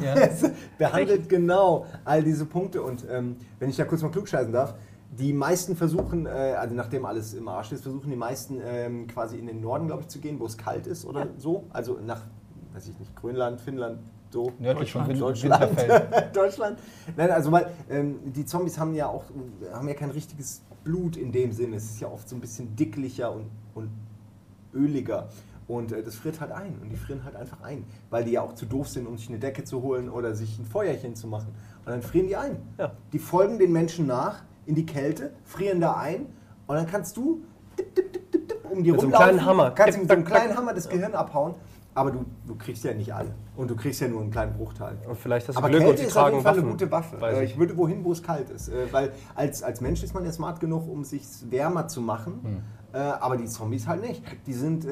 Ja. 0.01 0.15
es 0.15 0.51
behandelt 0.79 1.29
genau 1.29 1.87
all 2.05 2.23
diese 2.23 2.47
Punkte. 2.47 2.83
Und 2.83 3.05
ähm, 3.11 3.37
wenn 3.59 3.71
ich 3.71 3.77
da 3.77 3.85
kurz 3.85 4.03
mal 4.03 4.11
klugscheißen 4.11 4.53
darf, 4.53 4.75
die 5.11 5.33
meisten 5.33 5.77
versuchen, 5.77 6.27
äh, 6.27 6.57
also 6.59 6.75
nachdem 6.75 7.05
alles 7.05 7.35
im 7.35 7.49
Arsch 7.49 7.73
ist, 7.73 7.83
versuchen 7.83 8.11
die 8.11 8.17
meisten 8.17 8.61
ähm, 8.65 9.07
quasi 9.07 9.39
in 9.39 9.47
den 9.47 9.61
Norden, 9.61 9.87
glaube 9.87 10.03
ich, 10.03 10.09
zu 10.09 10.19
gehen, 10.19 10.41
wo 10.41 10.47
es 10.47 10.57
kalt 10.57 10.87
ist 10.87 11.05
oder 11.05 11.29
so. 11.37 11.65
Also 11.71 11.99
nach, 12.05 12.23
weiß 12.73 12.89
ich 12.89 12.99
nicht, 12.99 13.15
Grönland, 13.15 13.61
Finnland, 13.61 13.99
so. 14.31 14.53
Nördlich 14.59 14.93
von 14.93 15.19
Deutschland. 15.19 15.77
Deutschland. 16.33 16.79
Nein, 17.17 17.31
also 17.31 17.53
weil 17.53 17.71
ähm, 17.91 18.33
die 18.33 18.47
Zombies 18.47 18.79
haben 18.79 18.95
ja 18.95 19.07
auch 19.09 19.25
haben 19.73 19.89
ja 19.89 19.95
kein 19.95 20.11
richtiges 20.11 20.63
Blut 20.85 21.19
in 21.19 21.33
dem 21.33 21.53
Sinne. 21.53 21.77
Es 21.77 21.85
ist 21.85 22.01
ja 22.01 22.09
oft 22.09 22.29
so 22.29 22.35
ein 22.35 22.41
bisschen 22.41 22.75
dicklicher 22.75 23.31
und, 23.31 23.51
und 23.75 23.91
öliger. 24.75 25.29
Und 25.73 25.91
äh, 25.93 26.03
das 26.03 26.17
friert 26.17 26.39
halt 26.41 26.53
ein. 26.53 26.79
Und 26.83 26.91
die 26.91 26.97
frieren 26.97 27.25
halt 27.25 27.35
einfach 27.35 27.63
ein. 27.63 27.85
Weil 28.11 28.25
die 28.25 28.33
ja 28.33 28.43
auch 28.43 28.55
zu 28.55 28.67
doof 28.67 28.89
sind, 28.89 29.07
um 29.07 29.17
sich 29.17 29.29
eine 29.31 29.39
Decke 29.39 29.65
zu 29.65 29.81
holen 29.81 30.11
oder 30.11 30.35
sich 30.35 30.59
ein 30.59 30.67
Feuerchen 30.67 31.15
zu 31.17 31.27
machen. 31.27 31.55
Und 31.87 31.93
dann 31.93 32.03
frieren 32.03 32.27
die 32.27 32.37
ein. 32.37 32.57
Ja. 32.79 32.93
Die 33.13 33.19
folgen 33.19 33.59
den 33.59 33.73
Menschen 33.73 34.07
nach 34.07 34.43
in 34.67 34.75
die 34.75 34.85
Kälte, 34.85 35.33
frieren 35.45 35.81
da 35.81 35.95
ein. 35.97 36.27
Und 36.67 36.77
dann 36.77 36.87
kannst 36.87 37.17
du 37.17 37.43
tipp, 37.77 37.95
tipp, 37.95 38.13
tipp, 38.13 38.33
tipp, 38.33 38.49
tipp, 38.49 38.59
um 38.71 38.85
die 38.85 38.93
Mit 38.93 39.01
so 39.01 39.07
einem 39.07 39.15
rumlaufen. 39.15 39.37
kleinen 39.37 39.47
Hammer. 39.47 39.71
Kannst 39.71 39.99
mit 39.99 40.09
so 40.09 40.15
einem 40.15 40.25
kleinen 40.27 40.57
Hammer 40.57 40.75
das 40.75 40.89
Gehirn 40.89 41.15
abhauen. 41.15 41.55
Aber 41.95 42.11
du, 42.11 42.25
du 42.47 42.55
kriegst 42.55 42.85
ja 42.85 42.93
nicht 42.93 43.13
alle. 43.15 43.35
Und 43.57 43.71
du 43.71 43.77
kriegst 43.77 44.01
ja 44.01 44.09
nur 44.09 44.21
einen 44.21 44.31
kleinen 44.31 44.55
Bruchteil. 44.55 44.99
Und 45.09 45.17
vielleicht 45.19 45.49
hast 45.49 45.57
du 45.57 45.59
Aber 45.59 45.69
Glück 45.69 45.81
Kälte 45.83 45.91
und 45.93 45.99
sie 45.99 46.05
ist 46.05 46.17
auf 46.17 46.23
tragen 46.23 46.37
jeden 46.37 46.45
Fall 46.45 46.53
Waffen. 46.53 46.65
eine 46.65 46.73
gute 46.73 46.91
Waffe. 46.91 47.17
Äh, 47.23 47.45
ich. 47.45 47.51
Ich 47.53 47.59
würde 47.59 47.77
wohin, 47.79 48.05
wo 48.05 48.13
es 48.13 48.23
kalt 48.23 48.51
ist. 48.51 48.69
Äh, 48.69 48.93
Weil 48.93 49.13
als, 49.35 49.63
als 49.63 49.81
Mensch 49.81 50.03
ist 50.03 50.15
man 50.15 50.25
ja 50.25 50.33
smart 50.33 50.61
genug, 50.61 50.87
um 50.89 51.05
sich 51.05 51.23
wärmer 51.51 51.89
zu 51.89 52.03
machen. 52.03 52.41
Hm. 52.43 52.63
Aber 52.95 53.39
die 53.39 53.47
Zombies 53.47 53.87
halt 53.87 54.03
nicht. 54.03 54.23
Die 54.47 54.53
sind 54.53 54.87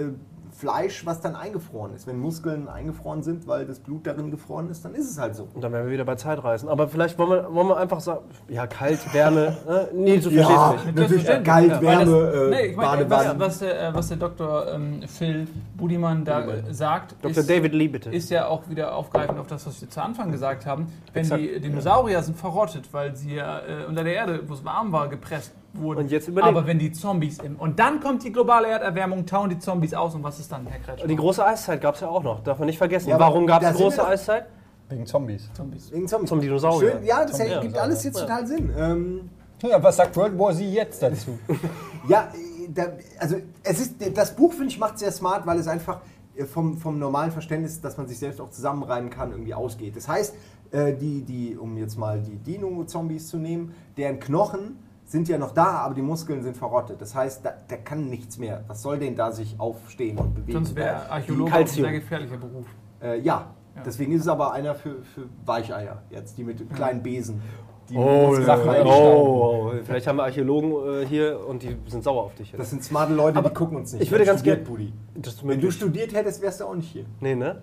Fleisch, 0.61 1.07
was 1.07 1.21
dann 1.23 1.35
eingefroren 1.37 1.95
ist. 1.95 2.07
Wenn 2.07 2.19
Muskeln 2.19 2.69
eingefroren 2.69 3.23
sind, 3.23 3.47
weil 3.49 3.65
das 3.65 3.79
Blut 3.81 4.07
darin 4.07 4.31
gefroren 4.31 4.69
ist, 4.69 4.85
dann 4.85 4.95
ist 4.95 5.11
es 5.11 5.19
halt 5.19 5.35
so. 5.35 5.49
Und 5.55 5.63
dann 5.65 5.73
wären 5.73 5.87
wir 5.87 5.93
wieder 5.93 6.05
bei 6.05 6.17
Zeitreisen. 6.17 6.69
Aber 6.69 6.87
vielleicht 6.87 7.19
wollen 7.19 7.31
wir, 7.31 7.55
wollen 7.55 7.69
wir 7.69 7.79
einfach 7.79 8.01
sagen, 8.01 8.21
ja, 8.49 8.67
kalt, 8.67 8.99
Wärme. 9.15 9.57
äh, 9.67 9.87
nee, 9.95 10.17
du 10.19 10.31
verstehst 10.31 10.51
Ja. 10.51 10.75
mich. 10.85 10.95
Natürlich, 10.95 11.25
kalt, 11.45 11.71
weil 11.73 11.81
Wärme, 11.81 12.21
das, 12.27 12.35
äh, 12.35 12.51
nee, 12.51 12.67
ich 12.73 12.77
meine, 12.77 13.09
was, 13.11 13.39
was, 13.39 13.59
der, 13.61 13.89
äh, 13.89 13.95
was 13.95 14.09
der 14.09 14.17
Dr. 14.19 14.69
Ähm, 14.75 15.01
Phil 15.09 15.47
Budiman 15.77 16.25
da 16.25 16.45
äh, 16.45 16.75
sagt, 16.75 17.15
Dr. 17.23 17.31
ist, 17.39 17.49
David 17.49 17.73
Lee, 17.73 17.89
bitte. 17.89 18.11
ist 18.11 18.29
ja 18.29 18.47
auch 18.47 18.69
wieder 18.69 18.95
aufgreifend 18.95 19.39
auf 19.39 19.47
das, 19.47 19.67
was 19.67 19.81
wir 19.81 19.89
zu 19.89 20.03
Anfang 20.03 20.31
gesagt 20.31 20.67
haben. 20.67 20.89
Wenn 21.15 21.23
Exakt. 21.23 21.41
die 21.43 21.61
Dinosaurier 21.61 22.23
sind 22.23 22.37
verrottet, 22.37 22.93
weil 22.93 23.17
sie 23.17 23.37
ja 23.37 23.61
äh, 23.61 23.87
unter 23.89 24.05
der 24.05 24.15
Erde, 24.15 24.41
wo 24.47 24.53
es 24.55 24.65
warm 24.65 24.93
war, 24.93 25.09
gepresst 25.09 25.53
wurden. 25.75 26.01
Und 26.01 26.11
jetzt 26.11 26.29
überleben. 26.29 26.57
Aber 26.57 26.67
wenn 26.67 26.79
die 26.79 26.93
Zombies 26.93 27.39
im. 27.39 27.57
Und 27.57 27.79
dann 27.79 28.01
kommt 28.01 28.25
die 28.25 28.33
globale 28.33 28.69
Erderwärmung, 28.69 29.27
tauen 29.27 29.51
die 29.51 29.59
Zombies 29.59 29.95
aus 29.95 30.15
und 30.15 30.23
was 30.23 30.39
ist 30.41 30.51
dann, 30.51 30.67
Herr 30.67 30.81
Kretschmer? 30.81 31.09
die 31.09 31.17
große 31.17 31.45
Eiszeit 31.45 31.81
gab 31.81 31.95
es 31.95 32.01
ja 32.01 32.09
auch 32.09 32.23
noch, 32.23 32.43
darf 32.43 32.59
man 32.59 32.67
nicht 32.67 32.79
vergessen. 32.79 33.11
Ja, 33.11 33.19
Warum 33.19 33.47
gab 33.47 33.63
es 33.63 33.69
sind 33.69 33.77
große 33.79 34.07
Eiszeit? 34.07 34.47
Wegen 34.89 35.07
Zombies. 35.07 35.51
Zombies. 35.55 35.93
Wegen 35.93 36.09
Zombies. 36.09 36.29
Zum 36.29 36.41
Dinosaurier. 36.41 36.93
Schön, 36.93 37.05
ja, 37.05 37.25
das 37.25 37.39
ergibt 37.39 37.63
Dinosaurier. 37.63 37.83
alles 37.83 38.05
jetzt 38.05 38.21
total 38.21 38.47
Sinn. 38.47 38.71
Ähm, 38.77 39.31
Ja, 39.63 39.83
was 39.83 39.97
sagt 39.97 40.17
World 40.17 40.39
War 40.39 40.53
Z 40.53 40.63
jetzt 40.65 41.03
dazu? 41.03 41.39
Ja, 42.09 42.33
da, 42.73 42.87
also 43.19 43.37
es 43.63 43.81
ist, 43.81 44.17
das 44.17 44.35
Buch, 44.35 44.53
finde 44.53 44.69
ich, 44.69 44.79
macht 44.79 44.99
sehr 44.99 45.13
smart, 45.13 45.47
weil 45.47 45.59
es 45.59 45.69
einfach 45.69 46.01
äh, 46.35 46.45
vom, 46.45 46.79
vom 46.79 46.99
normalen 46.99 47.31
Verständnis, 47.31 47.81
dass 47.81 47.97
man 47.97 48.09
sich 48.09 48.19
selbst 48.19 48.41
auch 48.41 48.51
zusammenreimen 48.51 49.11
kann, 49.11 49.31
irgendwie 49.33 49.55
ausgeht. 49.55 49.97
Das 49.97 50.09
heißt, 50.09 50.35
äh, 50.73 50.95
die, 50.95 51.23
die, 51.23 51.57
um 51.57 51.77
jetzt 51.77 51.97
mal 51.97 52.21
die 52.21 52.37
Dino-Zombies 52.37 53.29
zu 53.29 53.37
nehmen, 53.37 53.75
deren 53.97 54.19
Knochen 54.19 54.79
sind 55.11 55.29
ja 55.29 55.39
noch 55.39 55.53
da, 55.53 55.65
aber 55.81 55.95
die 55.95 56.03
Muskeln 56.03 56.43
sind 56.43 56.57
verrottet. 56.57 57.01
Das 57.01 57.15
heißt, 57.15 57.45
da, 57.45 57.55
da 57.67 57.77
kann 57.77 58.09
nichts 58.09 58.39
mehr. 58.39 58.63
Was 58.69 58.83
soll 58.83 58.99
denn 58.99 59.17
da 59.17 59.33
sich 59.33 59.59
aufstehen 59.59 60.19
und 60.19 60.35
bewegen? 60.35 60.53
Sonst 60.53 60.77
wäre 60.77 61.01
Die- 61.07 61.11
Archäologe 61.11 61.53
ein 61.53 61.67
sehr 61.67 61.91
gefährlicher 61.93 62.37
Beruf. 62.37 62.67
Äh, 63.03 63.19
ja. 63.21 63.55
Ja. 63.77 63.83
deswegen 63.85 64.13
ist 64.13 64.23
es 64.23 64.29
aber 64.29 64.53
einer 64.53 64.75
für, 64.75 65.03
für 65.03 65.23
Weicheier, 65.47 66.03
jetzt 66.11 66.37
die 66.39 66.45
mit 66.45 66.73
kleinen 66.75 67.03
Besen. 67.03 67.41
Die 67.89 67.97
Oh, 67.97 68.31
oh, 68.31 68.35
einstauben. 68.37 68.87
oh, 68.87 69.73
vielleicht 69.85 70.07
haben 70.07 70.17
wir 70.17 70.25
Archäologen 70.25 71.03
äh, 71.03 71.07
hier 71.07 71.45
und 71.47 71.63
die 71.65 71.77
sind 71.87 72.05
sauer 72.05 72.23
auf 72.25 72.35
dich. 72.37 72.53
Jetzt. 72.53 72.61
Das 72.61 72.71
sind 72.71 72.85
smarte 72.85 73.13
Leute, 73.15 73.43
die 73.43 73.51
gucken 73.51 73.77
uns 73.79 73.93
nicht. 73.93 74.03
ich 74.03 74.11
würde 74.13 74.25
ganz 74.25 74.41
studiert, 74.41 74.65
gern- 74.65 74.69
Budi. 74.77 74.93
Das 75.17 75.35
ist 75.35 75.47
Wenn 75.47 75.61
du 75.61 75.71
studiert 75.73 76.15
hättest, 76.15 76.41
wärst 76.41 76.61
du 76.61 76.65
auch 76.67 76.75
nicht 76.75 76.91
hier. 76.93 77.05
Nee, 77.21 77.35
ne? 77.35 77.63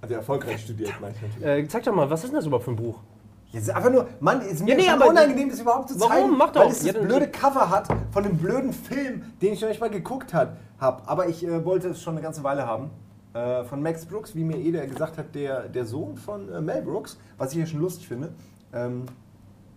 Also 0.00 0.14
erfolgreich 0.16 0.62
studiert, 0.62 0.92
meine 1.00 1.14
ich 1.14 1.22
natürlich. 1.22 1.46
Äh, 1.64 1.68
zeig 1.68 1.84
doch 1.84 1.94
mal, 1.94 2.10
was 2.10 2.24
ist 2.24 2.30
denn 2.30 2.36
das 2.38 2.46
überhaupt 2.46 2.64
für 2.64 2.72
ein 2.72 2.76
Buch? 2.76 2.98
Jetzt 3.52 3.64
ist 3.68 3.74
einfach 3.74 3.90
nur, 3.90 4.08
Mann, 4.18 4.40
es 4.40 4.52
ist 4.54 4.64
mir 4.64 4.80
Ja, 4.80 4.96
nee, 4.96 5.04
unangenehm, 5.04 5.50
das 5.50 5.60
überhaupt 5.60 5.90
zu 5.90 6.00
Warum? 6.00 6.12
zeigen. 6.12 6.36
Mach 6.38 6.50
doch. 6.52 6.62
Weil 6.62 6.70
es 6.70 6.78
das 6.78 6.86
Ja, 6.94 7.00
blöde 7.00 7.28
Cover 7.28 7.68
hat 7.68 7.86
von 8.10 8.22
dem 8.22 8.38
blöden 8.38 8.72
Film, 8.72 9.22
den 9.42 9.52
ich 9.52 9.60
noch 9.60 9.68
nicht 9.68 9.80
mal 9.80 9.90
geguckt 9.90 10.32
habe. 10.32 10.56
Aber 10.78 11.28
ich 11.28 11.46
äh, 11.46 11.62
wollte 11.64 11.88
es 11.88 12.02
schon 12.02 12.14
eine 12.14 12.22
ganze 12.22 12.42
Weile 12.42 12.66
haben. 12.66 12.90
Äh, 13.34 13.64
von 13.64 13.82
Max 13.82 14.06
Brooks, 14.06 14.34
wie 14.34 14.42
mir 14.42 14.56
Ede 14.56 14.86
gesagt 14.86 15.18
hat, 15.18 15.34
der, 15.34 15.68
der 15.68 15.84
Sohn 15.84 16.16
von 16.16 16.50
äh, 16.50 16.60
Mel 16.60 16.82
Brooks, 16.82 17.18
was 17.36 17.52
ich 17.52 17.58
ja 17.58 17.66
schon 17.66 17.80
lustig 17.80 18.08
finde. 18.08 18.30
Ähm, 18.72 19.04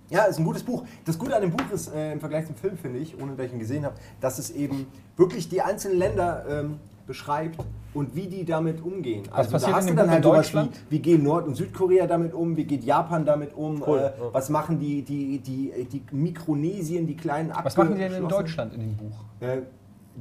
ja, 0.10 0.24
ist 0.24 0.40
ein 0.40 0.46
gutes 0.46 0.64
Buch. 0.64 0.86
Das 1.06 1.18
Gute 1.18 1.36
an 1.36 1.42
dem 1.42 1.52
Buch 1.52 1.64
ist, 1.74 1.94
äh, 1.94 2.14
im 2.14 2.20
Vergleich 2.20 2.46
zum 2.46 2.56
Film, 2.56 2.78
finde 2.78 3.00
ich, 3.00 3.22
ohne 3.22 3.36
dass 3.36 3.48
ich 3.48 3.54
ihn 3.54 3.60
gesehen 3.60 3.86
habe, 3.86 3.96
dass 4.22 4.40
es 4.40 4.52
eben 4.52 4.88
wirklich 5.18 5.50
die 5.50 5.62
einzelnen 5.62 5.98
Länder 5.98 6.46
ähm, 6.50 6.80
beschreibt 7.08 7.60
und 7.96 8.16
wie 8.16 8.28
die 8.28 8.46
damit 8.46 8.84
umgehen. 8.84 9.24
Also 9.32 9.52
passiert 9.52 9.72
da 9.72 9.78
hast 9.78 9.90
du 9.90 9.96
dann 9.96 10.10
halt 10.10 10.18
in 10.18 10.24
sowas 10.24 10.38
Deutschland? 10.48 10.76
wie, 10.90 10.96
wie 10.96 11.00
gehen 11.00 11.24
Nord- 11.24 11.48
und 11.48 11.56
Südkorea 11.56 12.06
damit 12.06 12.34
um, 12.34 12.56
wie 12.58 12.66
geht 12.66 12.84
Japan 12.84 13.26
damit 13.26 13.56
um, 13.56 13.82
Cool, 13.86 14.00
äh, 14.00 14.12
was 14.32 14.50
machen 14.50 14.80
die, 14.80 15.02
die, 15.02 15.40
die, 15.40 15.88
die 15.92 16.04
Mikronesien, 16.12 17.08
die 17.08 17.16
kleinen 17.16 17.52
Was 17.64 17.76
machen 17.78 17.96
die 17.96 18.02
denn 18.02 18.14
in 18.14 18.28
Deutschland 18.28 18.74
in 18.74 18.82
dem 18.82 18.98
Buch? 18.98 19.16
äh, 19.40 19.62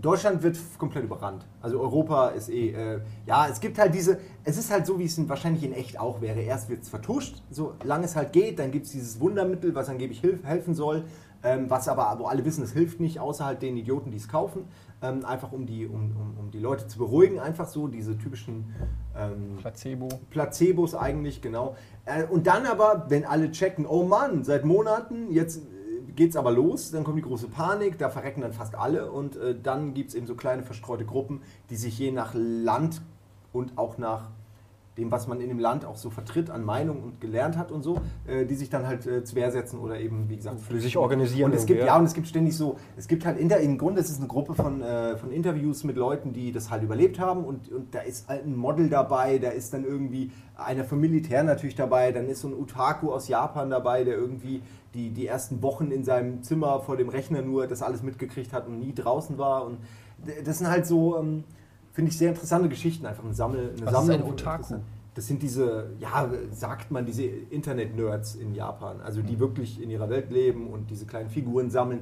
Deutschland 0.00 0.42
wird 0.42 0.58
komplett 0.76 1.04
überrannt. 1.04 1.46
Also 1.62 1.78
Europa 1.80 2.28
ist 2.28 2.48
eh, 2.48 2.70
äh, 2.70 3.00
ja, 3.26 3.46
es 3.48 3.60
gibt 3.60 3.78
halt 3.78 3.94
diese, 3.94 4.18
es 4.42 4.58
ist 4.58 4.70
halt 4.72 4.86
so, 4.86 4.98
wie 4.98 5.04
es 5.04 5.16
in, 5.18 5.28
wahrscheinlich 5.28 5.62
in 5.62 5.72
echt 5.72 6.00
auch 6.00 6.20
wäre. 6.20 6.40
Erst 6.40 6.68
wird 6.68 6.82
es 6.82 6.88
vertuscht, 6.88 7.42
solange 7.50 8.04
es 8.04 8.16
halt 8.16 8.32
geht, 8.32 8.58
dann 8.58 8.72
gibt 8.72 8.86
es 8.86 8.92
dieses 8.92 9.20
Wundermittel, 9.20 9.74
was 9.74 9.88
angeblich 9.88 10.20
hilf, 10.20 10.42
helfen 10.42 10.74
soll, 10.74 11.04
ähm, 11.44 11.66
was 11.68 11.86
aber, 11.86 12.16
wo 12.18 12.24
alle 12.26 12.44
wissen, 12.44 12.64
es 12.64 12.72
hilft 12.72 12.98
nicht, 12.98 13.20
außer 13.20 13.44
halt 13.44 13.62
den 13.62 13.76
Idioten, 13.76 14.10
die 14.10 14.16
es 14.16 14.28
kaufen. 14.28 14.64
Ähm, 15.04 15.24
einfach 15.26 15.52
um 15.52 15.66
die, 15.66 15.86
um, 15.86 16.16
um, 16.16 16.36
um 16.38 16.50
die 16.50 16.58
Leute 16.58 16.86
zu 16.88 16.96
beruhigen, 16.96 17.38
einfach 17.38 17.68
so, 17.68 17.88
diese 17.88 18.16
typischen 18.16 18.74
ähm, 19.14 19.58
Placebo. 19.58 20.08
Placebos 20.30 20.94
eigentlich, 20.94 21.42
genau. 21.42 21.76
Äh, 22.06 22.24
Und 22.24 22.46
dann 22.46 22.64
aber, 22.64 23.04
wenn 23.08 23.26
alle 23.26 23.50
checken, 23.50 23.84
oh 23.84 24.04
Mann, 24.04 24.44
seit 24.44 24.64
Monaten, 24.64 25.30
jetzt 25.30 25.58
äh, 25.58 26.12
geht's 26.12 26.36
aber 26.36 26.52
los, 26.52 26.90
dann 26.90 27.04
kommt 27.04 27.18
die 27.18 27.22
große 27.22 27.48
Panik, 27.48 27.98
da 27.98 28.08
verrecken 28.08 28.40
dann 28.40 28.54
fast 28.54 28.76
alle 28.76 29.10
und 29.12 29.36
äh, 29.36 29.54
dann 29.60 29.92
gibt 29.92 30.08
es 30.08 30.14
eben 30.14 30.26
so 30.26 30.36
kleine 30.36 30.62
verstreute 30.62 31.04
Gruppen, 31.04 31.42
die 31.68 31.76
sich 31.76 31.98
je 31.98 32.10
nach 32.10 32.32
Land 32.34 33.02
und 33.52 33.76
auch 33.76 33.98
nach 33.98 34.30
dem, 34.96 35.10
was 35.10 35.26
man 35.26 35.40
in 35.40 35.48
dem 35.48 35.58
Land 35.58 35.84
auch 35.84 35.96
so 35.96 36.10
vertritt 36.10 36.50
an 36.50 36.64
Meinung 36.64 37.02
und 37.02 37.20
gelernt 37.20 37.56
hat 37.56 37.72
und 37.72 37.82
so, 37.82 38.00
äh, 38.26 38.46
die 38.46 38.54
sich 38.54 38.70
dann 38.70 38.86
halt 38.86 39.06
äh, 39.06 39.24
zur 39.24 39.36
Wehr 39.36 39.50
setzen 39.50 39.80
oder 39.80 39.98
eben, 39.98 40.28
wie 40.28 40.36
gesagt, 40.36 40.58
Die 40.70 40.78
sich 40.78 40.96
organisieren 40.96 41.50
Und 41.50 41.56
es 41.56 41.66
gibt, 41.66 41.80
ja, 41.80 41.86
ja. 41.86 41.98
und 41.98 42.04
es 42.04 42.14
gibt 42.14 42.28
ständig 42.28 42.56
so, 42.56 42.76
es 42.96 43.08
gibt 43.08 43.26
halt, 43.26 43.38
inter, 43.38 43.58
im 43.58 43.76
Grunde 43.76 44.00
ist 44.00 44.10
es 44.10 44.18
eine 44.18 44.28
Gruppe 44.28 44.54
von, 44.54 44.82
äh, 44.82 45.16
von 45.16 45.32
Interviews 45.32 45.82
mit 45.82 45.96
Leuten, 45.96 46.32
die 46.32 46.52
das 46.52 46.70
halt 46.70 46.84
überlebt 46.84 47.18
haben 47.18 47.44
und, 47.44 47.72
und 47.72 47.94
da 47.94 48.00
ist 48.00 48.28
halt 48.28 48.46
ein 48.46 48.56
Model 48.56 48.88
dabei, 48.88 49.38
da 49.38 49.50
ist 49.50 49.74
dann 49.74 49.84
irgendwie 49.84 50.30
einer 50.56 50.84
vom 50.84 51.00
Militär 51.00 51.42
natürlich 51.42 51.74
dabei, 51.74 52.12
dann 52.12 52.28
ist 52.28 52.42
so 52.42 52.48
ein 52.48 52.54
Utaku 52.54 53.10
aus 53.10 53.26
Japan 53.26 53.70
dabei, 53.70 54.04
der 54.04 54.14
irgendwie 54.14 54.62
die, 54.94 55.10
die 55.10 55.26
ersten 55.26 55.60
Wochen 55.62 55.90
in 55.90 56.04
seinem 56.04 56.44
Zimmer 56.44 56.78
vor 56.78 56.96
dem 56.96 57.08
Rechner 57.08 57.42
nur 57.42 57.66
das 57.66 57.82
alles 57.82 58.04
mitgekriegt 58.04 58.52
hat 58.52 58.68
und 58.68 58.78
nie 58.78 58.94
draußen 58.94 59.38
war 59.38 59.64
und 59.64 59.78
das 60.44 60.58
sind 60.58 60.68
halt 60.68 60.86
so, 60.86 61.18
ähm, 61.18 61.44
finde 61.94 62.10
ich, 62.10 62.18
sehr 62.18 62.28
interessante 62.28 62.68
Geschichten, 62.68 63.06
einfach 63.06 63.24
eine, 63.24 63.32
Sammel, 63.34 63.70
eine 63.76 63.86
Was 63.86 63.92
ist 63.92 63.92
Sammlung. 63.92 64.16
ein 64.16 64.22
von 64.24 64.32
Otaku? 64.32 64.74
Das 65.14 65.26
sind 65.28 65.42
diese, 65.42 65.90
ja, 66.00 66.28
sagt 66.50 66.90
man, 66.90 67.06
diese 67.06 67.22
Internet-Nerds 67.24 68.34
in 68.34 68.52
Japan, 68.54 69.00
also 69.00 69.20
Mhm. 69.22 69.26
die 69.26 69.38
wirklich 69.40 69.80
in 69.80 69.88
ihrer 69.90 70.10
Welt 70.10 70.30
leben 70.30 70.66
und 70.70 70.90
diese 70.90 71.06
kleinen 71.06 71.30
Figuren 71.30 71.70
sammeln. 71.70 72.00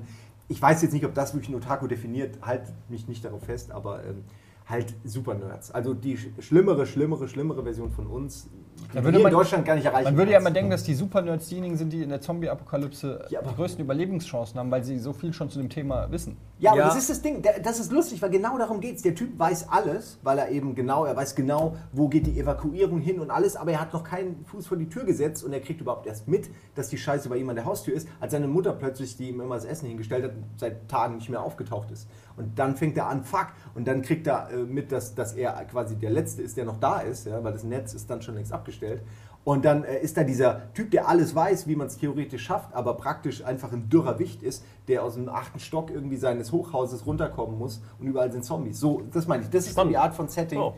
Ich 0.48 0.60
weiß 0.60 0.82
jetzt 0.82 0.92
nicht, 0.92 1.04
ob 1.04 1.14
das 1.14 1.34
wirklich 1.34 1.50
ein 1.50 1.54
Otaku 1.56 1.86
definiert, 1.86 2.38
halt 2.42 2.62
mich 2.88 3.06
nicht 3.08 3.24
darauf 3.24 3.44
fest, 3.44 3.70
aber 3.70 4.02
ähm, 4.04 4.24
halt 4.66 4.94
super 5.04 5.34
Nerds. 5.34 5.70
Also 5.70 5.92
die 5.92 6.16
sch 6.16 6.28
schlimmere, 6.40 6.86
schlimmere, 6.86 7.28
schlimmere 7.28 7.62
Version 7.62 7.90
von 7.90 8.06
uns, 8.06 8.48
du 8.92 9.04
würde 9.04 9.16
in 9.18 9.22
man- 9.22 9.32
Deutschland 9.32 9.64
gar 9.64 9.74
nicht 9.74 9.84
erreichen 9.84 10.04
Man 10.04 10.16
würde 10.16 10.32
ja 10.32 10.38
immer 10.38 10.50
denken, 10.50 10.70
dass 10.70 10.82
die 10.82 10.94
Supernerds 10.94 11.48
diejenigen 11.48 11.76
sind, 11.76 11.92
die 11.92 12.02
in 12.02 12.08
der 12.08 12.20
Zombie-Apokalypse 12.20 13.26
Ja, 13.30 13.40
aber- 13.40 13.50
die 13.50 13.56
größten 13.56 13.84
Überlebenschancen 13.84 14.58
haben, 14.58 14.70
weil 14.70 14.84
sie 14.84 14.98
so 14.98 15.12
viel 15.12 15.32
schon 15.32 15.50
zu 15.50 15.58
dem 15.58 15.68
Thema 15.68 16.10
wissen. 16.10 16.36
Ja, 16.58 16.70
aber 16.72 16.80
Ja. 16.80 16.86
das 16.88 16.96
ist 16.98 17.10
das 17.10 17.22
Ding. 17.22 17.42
Das 17.62 17.80
ist 17.80 17.90
lustig, 17.90 18.22
weil 18.22 18.30
genau 18.30 18.56
darum 18.58 18.80
geht 18.80 18.96
es. 18.96 19.02
Der 19.02 19.14
Typ 19.14 19.38
weiß 19.38 19.68
alles, 19.68 20.18
weil 20.22 20.38
er 20.38 20.50
eben 20.50 20.74
genau, 20.74 21.04
er 21.04 21.16
weiß 21.16 21.34
genau, 21.34 21.76
wo 21.92 22.08
geht 22.08 22.26
die 22.26 22.38
Evakuierung 22.38 23.00
hin 23.00 23.18
und 23.20 23.30
alles, 23.30 23.56
aber 23.56 23.72
er 23.72 23.80
hat 23.80 23.92
noch 23.92 24.04
keinen 24.04 24.44
Fuß 24.44 24.66
vor 24.68 24.76
die 24.76 24.88
Tür 24.88 25.04
gesetzt 25.04 25.42
und 25.44 25.52
er 25.52 25.60
kriegt 25.60 25.80
überhaupt 25.80 26.06
erst 26.06 26.28
mit, 26.28 26.50
dass 26.74 26.88
die 26.88 26.98
Scheiße 26.98 27.28
bei 27.28 27.36
ihm 27.36 27.48
an 27.48 27.56
der 27.56 27.64
Haustür 27.64 27.94
ist, 27.94 28.06
als 28.20 28.32
seine 28.32 28.46
Mutter 28.46 28.72
plötzlich, 28.72 29.16
die 29.16 29.30
ihm 29.30 29.40
immer 29.40 29.56
das 29.56 29.64
Essen 29.64 29.86
hingestellt 29.88 30.24
hat, 30.24 30.32
seit 30.56 30.88
Tagen 30.88 31.16
nicht 31.16 31.28
mehr 31.28 31.42
aufgetaucht 31.42 31.90
ist. 31.90 32.08
Und 32.36 32.58
dann 32.58 32.76
fängt 32.76 32.96
er 32.96 33.08
an, 33.08 33.24
fuck, 33.24 33.48
und 33.74 33.86
dann 33.88 34.00
kriegt 34.02 34.26
er 34.26 34.48
äh, 34.50 34.56
mit, 34.58 34.90
dass, 34.92 35.14
dass 35.14 35.34
er 35.34 35.52
quasi 35.64 35.96
der 35.96 36.10
Letzte 36.10 36.42
ist, 36.42 36.56
der 36.56 36.64
noch 36.64 36.78
da 36.78 37.00
ist, 37.00 37.26
ja, 37.26 37.42
weil 37.44 37.52
das 37.52 37.64
Netz 37.64 37.92
ist 37.92 38.08
dann 38.08 38.22
schon 38.22 38.34
längst 38.36 38.52
abgestellt. 38.62 39.02
Und 39.44 39.64
dann 39.64 39.82
äh, 39.82 39.98
ist 39.98 40.16
da 40.16 40.22
dieser 40.22 40.72
Typ, 40.72 40.92
der 40.92 41.08
alles 41.08 41.34
weiß, 41.34 41.66
wie 41.66 41.74
man 41.74 41.88
es 41.88 41.98
theoretisch 41.98 42.44
schafft, 42.44 42.72
aber 42.74 42.94
praktisch 42.94 43.44
einfach 43.44 43.72
ein 43.72 43.88
dürrer 43.88 44.18
Wicht 44.20 44.42
ist, 44.42 44.64
der 44.86 45.02
aus 45.02 45.14
dem 45.14 45.28
achten 45.28 45.58
Stock 45.58 45.90
irgendwie 45.90 46.16
seines 46.16 46.52
Hochhauses 46.52 47.06
runterkommen 47.06 47.58
muss 47.58 47.82
und 47.98 48.06
überall 48.06 48.30
sind 48.30 48.44
Zombies. 48.44 48.78
So, 48.78 49.02
das 49.12 49.26
meine 49.26 49.42
ich. 49.42 49.50
Das 49.50 49.66
ist 49.66 49.76
die 49.76 49.96
Art 49.96 50.14
von 50.14 50.28
Setting, 50.28 50.60
Oh. 50.60 50.74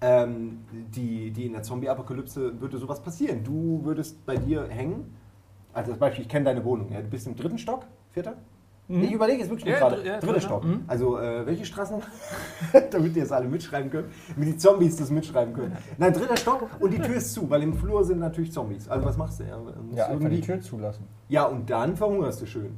ähm, 0.00 0.60
die, 0.94 1.32
die 1.32 1.46
in 1.46 1.52
der 1.54 1.62
Zombie-Apokalypse 1.64 2.60
würde 2.60 2.78
sowas 2.78 3.00
passieren. 3.02 3.42
Du 3.42 3.80
würdest 3.82 4.24
bei 4.24 4.36
dir 4.36 4.68
hängen. 4.68 5.16
Also 5.72 5.90
zum 5.90 5.98
Beispiel, 5.98 6.22
ich 6.22 6.28
kenne 6.28 6.44
deine 6.44 6.64
Wohnung. 6.64 6.92
Ja? 6.92 7.00
Du 7.02 7.08
bist 7.08 7.26
im 7.26 7.34
dritten 7.34 7.58
Stock, 7.58 7.84
vierter? 8.12 8.34
Ich 8.86 9.12
überlege 9.12 9.38
jetzt 9.40 9.48
wirklich 9.50 9.66
Ja, 9.72 9.78
gerade. 9.78 10.04
ja, 10.06 10.18
dritter. 10.20 10.40
Stock. 10.40 10.62
Mhm. 10.64 10.84
Also 10.86 11.18
äh, 11.18 11.46
welche 11.46 11.64
Straßen? 11.64 12.02
Damit 12.90 13.16
ihr 13.16 13.22
es 13.22 13.32
alle 13.32 13.48
mitschreiben 13.48 13.90
könnt. 13.90 14.08
Damit 14.34 14.48
die 14.48 14.56
Zombies 14.58 14.96
das 14.96 15.10
mitschreiben 15.10 15.54
können. 15.54 15.76
Nein, 15.96 16.12
dritter 16.12 16.36
Stock 16.36 16.68
und 16.80 16.90
die 16.92 16.98
Tür 16.98 17.16
ist 17.16 17.32
zu, 17.32 17.48
weil 17.48 17.62
im 17.62 17.72
Flur 17.74 18.04
sind 18.04 18.18
natürlich 18.18 18.52
Zombies. 18.52 18.86
Also 18.88 19.06
was 19.06 19.16
machst 19.16 19.40
du? 19.40 19.44
Ja, 19.44 19.56
musst 19.56 19.76
Ja, 19.96 20.04
einfach 20.06 20.20
irgendwie- 20.20 20.36
die 20.36 20.42
Tür 20.42 20.60
zulassen. 20.60 21.06
ja 21.28 21.44
und 21.44 21.70
dann 21.70 21.96
verhungerst 21.96 22.42
du 22.42 22.46
schön. 22.46 22.76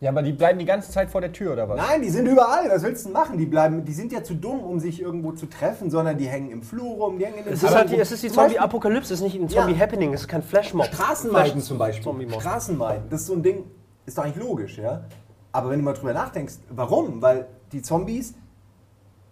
Ja, 0.00 0.10
aber 0.10 0.22
die 0.22 0.32
bleiben 0.32 0.58
die 0.58 0.64
ganze 0.64 0.90
Zeit 0.90 1.10
vor 1.10 1.20
der 1.20 1.30
Tür, 1.32 1.52
oder 1.52 1.68
was? 1.68 1.76
Nein, 1.76 2.02
die 2.02 2.10
sind 2.10 2.26
überall. 2.26 2.68
Was 2.70 2.82
willst 2.82 3.04
du 3.04 3.10
denn 3.10 3.12
machen? 3.12 3.38
Die, 3.38 3.46
bleiben, 3.46 3.84
die 3.84 3.92
sind 3.92 4.10
ja 4.10 4.24
zu 4.24 4.34
dumm, 4.34 4.58
um 4.60 4.80
sich 4.80 5.00
irgendwo 5.00 5.30
zu 5.30 5.46
treffen, 5.46 5.90
sondern 5.90 6.16
die 6.18 6.26
hängen 6.26 6.50
im 6.50 6.62
Flur 6.62 6.94
rum, 6.96 7.18
die 7.18 7.26
hängen 7.26 7.38
in 7.38 7.44
den 7.44 7.52
Es 7.52 7.62
ist, 7.62 7.72
halt 7.72 7.88
die, 7.90 7.98
es 8.00 8.10
ist 8.10 8.20
die 8.24 8.28
Zombie-Apokalypse, 8.30 9.14
es 9.14 9.20
ist 9.20 9.24
nicht 9.24 9.36
ein 9.36 9.46
Ja. 9.46 9.60
Zombie-Happening, 9.62 10.12
es 10.12 10.22
ist 10.22 10.28
kein 10.28 10.42
Flashmob. 10.42 10.86
Straßenmeiden 10.86 11.52
Flash- 11.52 11.64
zum 11.66 11.78
Beispiel. 11.78 12.30
Straßenmeiden, 12.32 13.04
das 13.10 13.20
ist 13.20 13.26
so 13.28 13.34
ein 13.34 13.44
Ding, 13.44 13.62
ist 14.04 14.18
doch 14.18 14.24
eigentlich 14.24 14.42
logisch, 14.42 14.78
ja? 14.78 15.04
Aber 15.52 15.70
wenn 15.70 15.78
du 15.78 15.84
mal 15.84 15.92
drüber 15.92 16.14
nachdenkst, 16.14 16.54
warum? 16.70 17.20
Weil 17.20 17.46
die 17.72 17.82
Zombies 17.82 18.34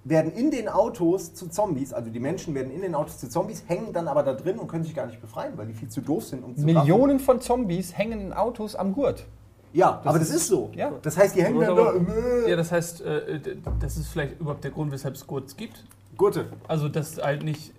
werden 0.04 0.33
in 0.33 0.50
den 0.50 0.68
Autos 0.68 1.35
zu 1.35 1.48
Zombies, 1.48 1.92
also 1.92 2.11
die 2.11 2.20
Menschen 2.20 2.54
werden 2.54 2.70
in 2.72 2.83
den 2.83 2.94
Autos 2.94 3.18
zu 3.18 3.28
Zombies, 3.28 3.64
hängen 3.66 3.92
dann 3.92 4.09
aber 4.09 4.22
da 4.22 4.33
drin 4.33 4.59
und 4.59 4.66
können 4.68 4.85
sich 4.85 4.94
gar 4.94 5.06
nicht 5.06 5.20
befreien, 5.20 5.56
weil 5.56 5.66
die 5.66 5.74
viel 5.74 5.88
zu 5.88 6.00
doof 6.00 6.24
sind, 6.24 6.42
um 6.42 6.56
zu 6.56 6.62
raffen. 6.62 6.74
Millionen 6.74 7.20
von 7.20 7.40
Zombies 7.40 7.96
hängen 7.96 8.20
in 8.20 8.33
Autos 8.33 8.76
am 8.76 8.94
Gurt. 8.94 9.26
Ja, 9.72 10.00
aber 10.04 10.18
das 10.18 10.30
ist 10.30 10.48
so. 10.48 10.70
Ja. 10.74 10.92
Das 11.02 11.16
heißt, 11.16 11.37
die 11.37 11.44
hängen 11.44 11.61
dann 11.61 11.76
da. 11.76 11.92
Ja, 12.48 12.56
das 12.56 12.72
heißt, 12.72 13.02
äh, 13.02 13.40
das 13.78 13.96
ist 13.96 14.09
vielleicht 14.09 14.40
überhaupt 14.40 14.64
der 14.64 14.72
Grund, 14.72 14.90
weshalb 14.90 15.14
es 15.14 15.26
Gurts 15.26 15.56
gibt. 15.56 15.85
Gute. 16.16 16.46
Also, 16.66 16.88
dass 16.88 17.18
halt 17.18 17.44
nicht. 17.44 17.72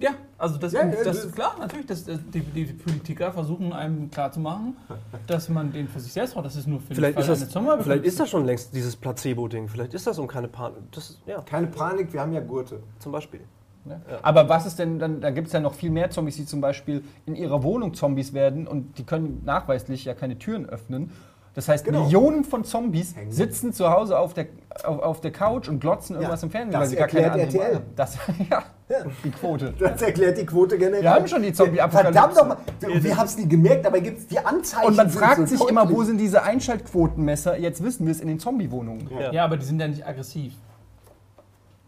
Ja, 0.00 0.10
also 0.38 0.58
das, 0.58 0.72
Ja, 0.72 0.84
ja, 0.84 1.04
das 1.04 1.22
das- 1.22 1.32
klar, 1.32 1.54
natürlich, 1.58 1.86
dass 1.86 2.08
äh, 2.08 2.18
die, 2.32 2.40
die 2.40 2.64
Politiker 2.64 3.32
versuchen 3.32 3.72
einem 3.72 4.10
klarzumachen, 4.10 4.76
dass 5.26 5.48
man 5.48 5.72
den 5.72 5.88
für 5.88 6.00
sich 6.00 6.12
selbst 6.12 6.34
braucht. 6.34 6.46
Das 6.46 6.56
ist 6.56 6.66
nur 6.66 6.80
für 6.80 6.94
Vielleicht 6.94 7.18
ist, 7.18 7.28
das, 7.28 7.44
vielleicht 7.82 8.04
ist 8.04 8.18
das 8.18 8.28
schon 8.28 8.44
längst 8.44 8.74
dieses 8.74 8.96
Placebo-Ding. 8.96 9.68
Vielleicht 9.68 9.94
ist 9.94 10.06
das 10.06 10.18
um 10.18 10.26
keine 10.26 10.48
Panik. 10.48 10.78
Das, 10.92 11.20
ja, 11.26 11.40
Keine 11.42 11.68
Panik, 11.68 12.12
wir 12.12 12.20
haben 12.20 12.32
ja 12.32 12.40
Gurte. 12.40 12.80
zum 12.98 13.12
Beispiel. 13.12 13.40
Ne? 13.84 14.00
Aber 14.22 14.48
was 14.48 14.66
ist 14.66 14.78
denn, 14.78 14.98
dann, 14.98 15.20
da 15.20 15.30
gibt 15.30 15.46
es 15.48 15.52
ja 15.52 15.60
noch 15.60 15.74
viel 15.74 15.90
mehr 15.90 16.10
Zombies, 16.10 16.36
die 16.36 16.46
zum 16.46 16.60
Beispiel 16.60 17.04
in 17.26 17.36
ihrer 17.36 17.62
Wohnung 17.62 17.92
Zombies 17.94 18.32
werden 18.32 18.66
und 18.66 18.96
die 18.98 19.04
können 19.04 19.42
nachweislich 19.44 20.06
ja 20.06 20.14
keine 20.14 20.38
Türen 20.38 20.66
öffnen. 20.66 21.12
Das 21.54 21.68
heißt, 21.68 21.84
Genau. 21.84 22.02
Millionen 22.04 22.42
von 22.44 22.64
Zombies 22.64 23.14
Hängen. 23.14 23.30
sitzen 23.30 23.72
zu 23.72 23.88
Hause 23.88 24.18
auf 24.18 24.34
der, 24.34 24.46
auf, 24.82 24.98
auf 24.98 25.20
der 25.20 25.30
Couch 25.30 25.68
und 25.68 25.78
glotzen 25.78 26.16
irgendwas 26.16 26.42
im 26.42 26.50
Fernsehen, 26.50 26.72
das 26.72 26.80
weil 26.80 26.88
sie 26.88 26.96
gar 26.96 27.06
keine 27.06 27.26
erklärt 27.26 27.54
andere 27.54 27.64
RTL. 27.64 27.74
Wahl 27.74 27.80
haben. 27.80 27.92
Das, 27.94 28.18
ja, 28.50 29.04
die 29.24 29.30
Quote. 29.30 29.74
Das 29.78 30.02
erklärt 30.02 30.36
die 30.38 30.46
Quote 30.46 30.76
generell. 30.76 31.02
Wir 31.02 31.14
haben 31.14 31.28
schon 31.28 31.42
die 31.42 31.52
Zombie-Apokalypse. 31.52 32.12
Verdammt 32.12 32.36
nochmal. 32.80 33.02
Wir 33.04 33.16
haben 33.16 33.26
es 33.26 33.36
nie 33.38 33.48
gemerkt, 33.48 33.86
aber 33.86 34.00
gibt 34.00 34.18
es 34.18 34.26
die 34.26 34.38
Anzeichen. 34.40 34.88
Und 34.88 34.96
man 34.96 35.08
fragt 35.10 35.36
so 35.36 35.46
sich 35.46 35.58
deutlich. 35.60 35.70
immer, 35.70 35.88
wo 35.90 36.02
sind 36.02 36.18
diese 36.18 36.42
Einschaltquotenmesser? 36.42 37.56
Jetzt 37.56 37.84
wissen 37.84 38.04
wir 38.06 38.10
es 38.12 38.20
in 38.20 38.26
den 38.26 38.40
Zombie-Wohnungen. 38.40 39.08
Ja. 39.18 39.32
Ja, 39.32 39.44
aber 39.44 39.56
die 39.56 39.64
sind 39.64 39.78
ja 39.80 39.86
nicht 39.86 40.04
aggressiv. 40.04 40.54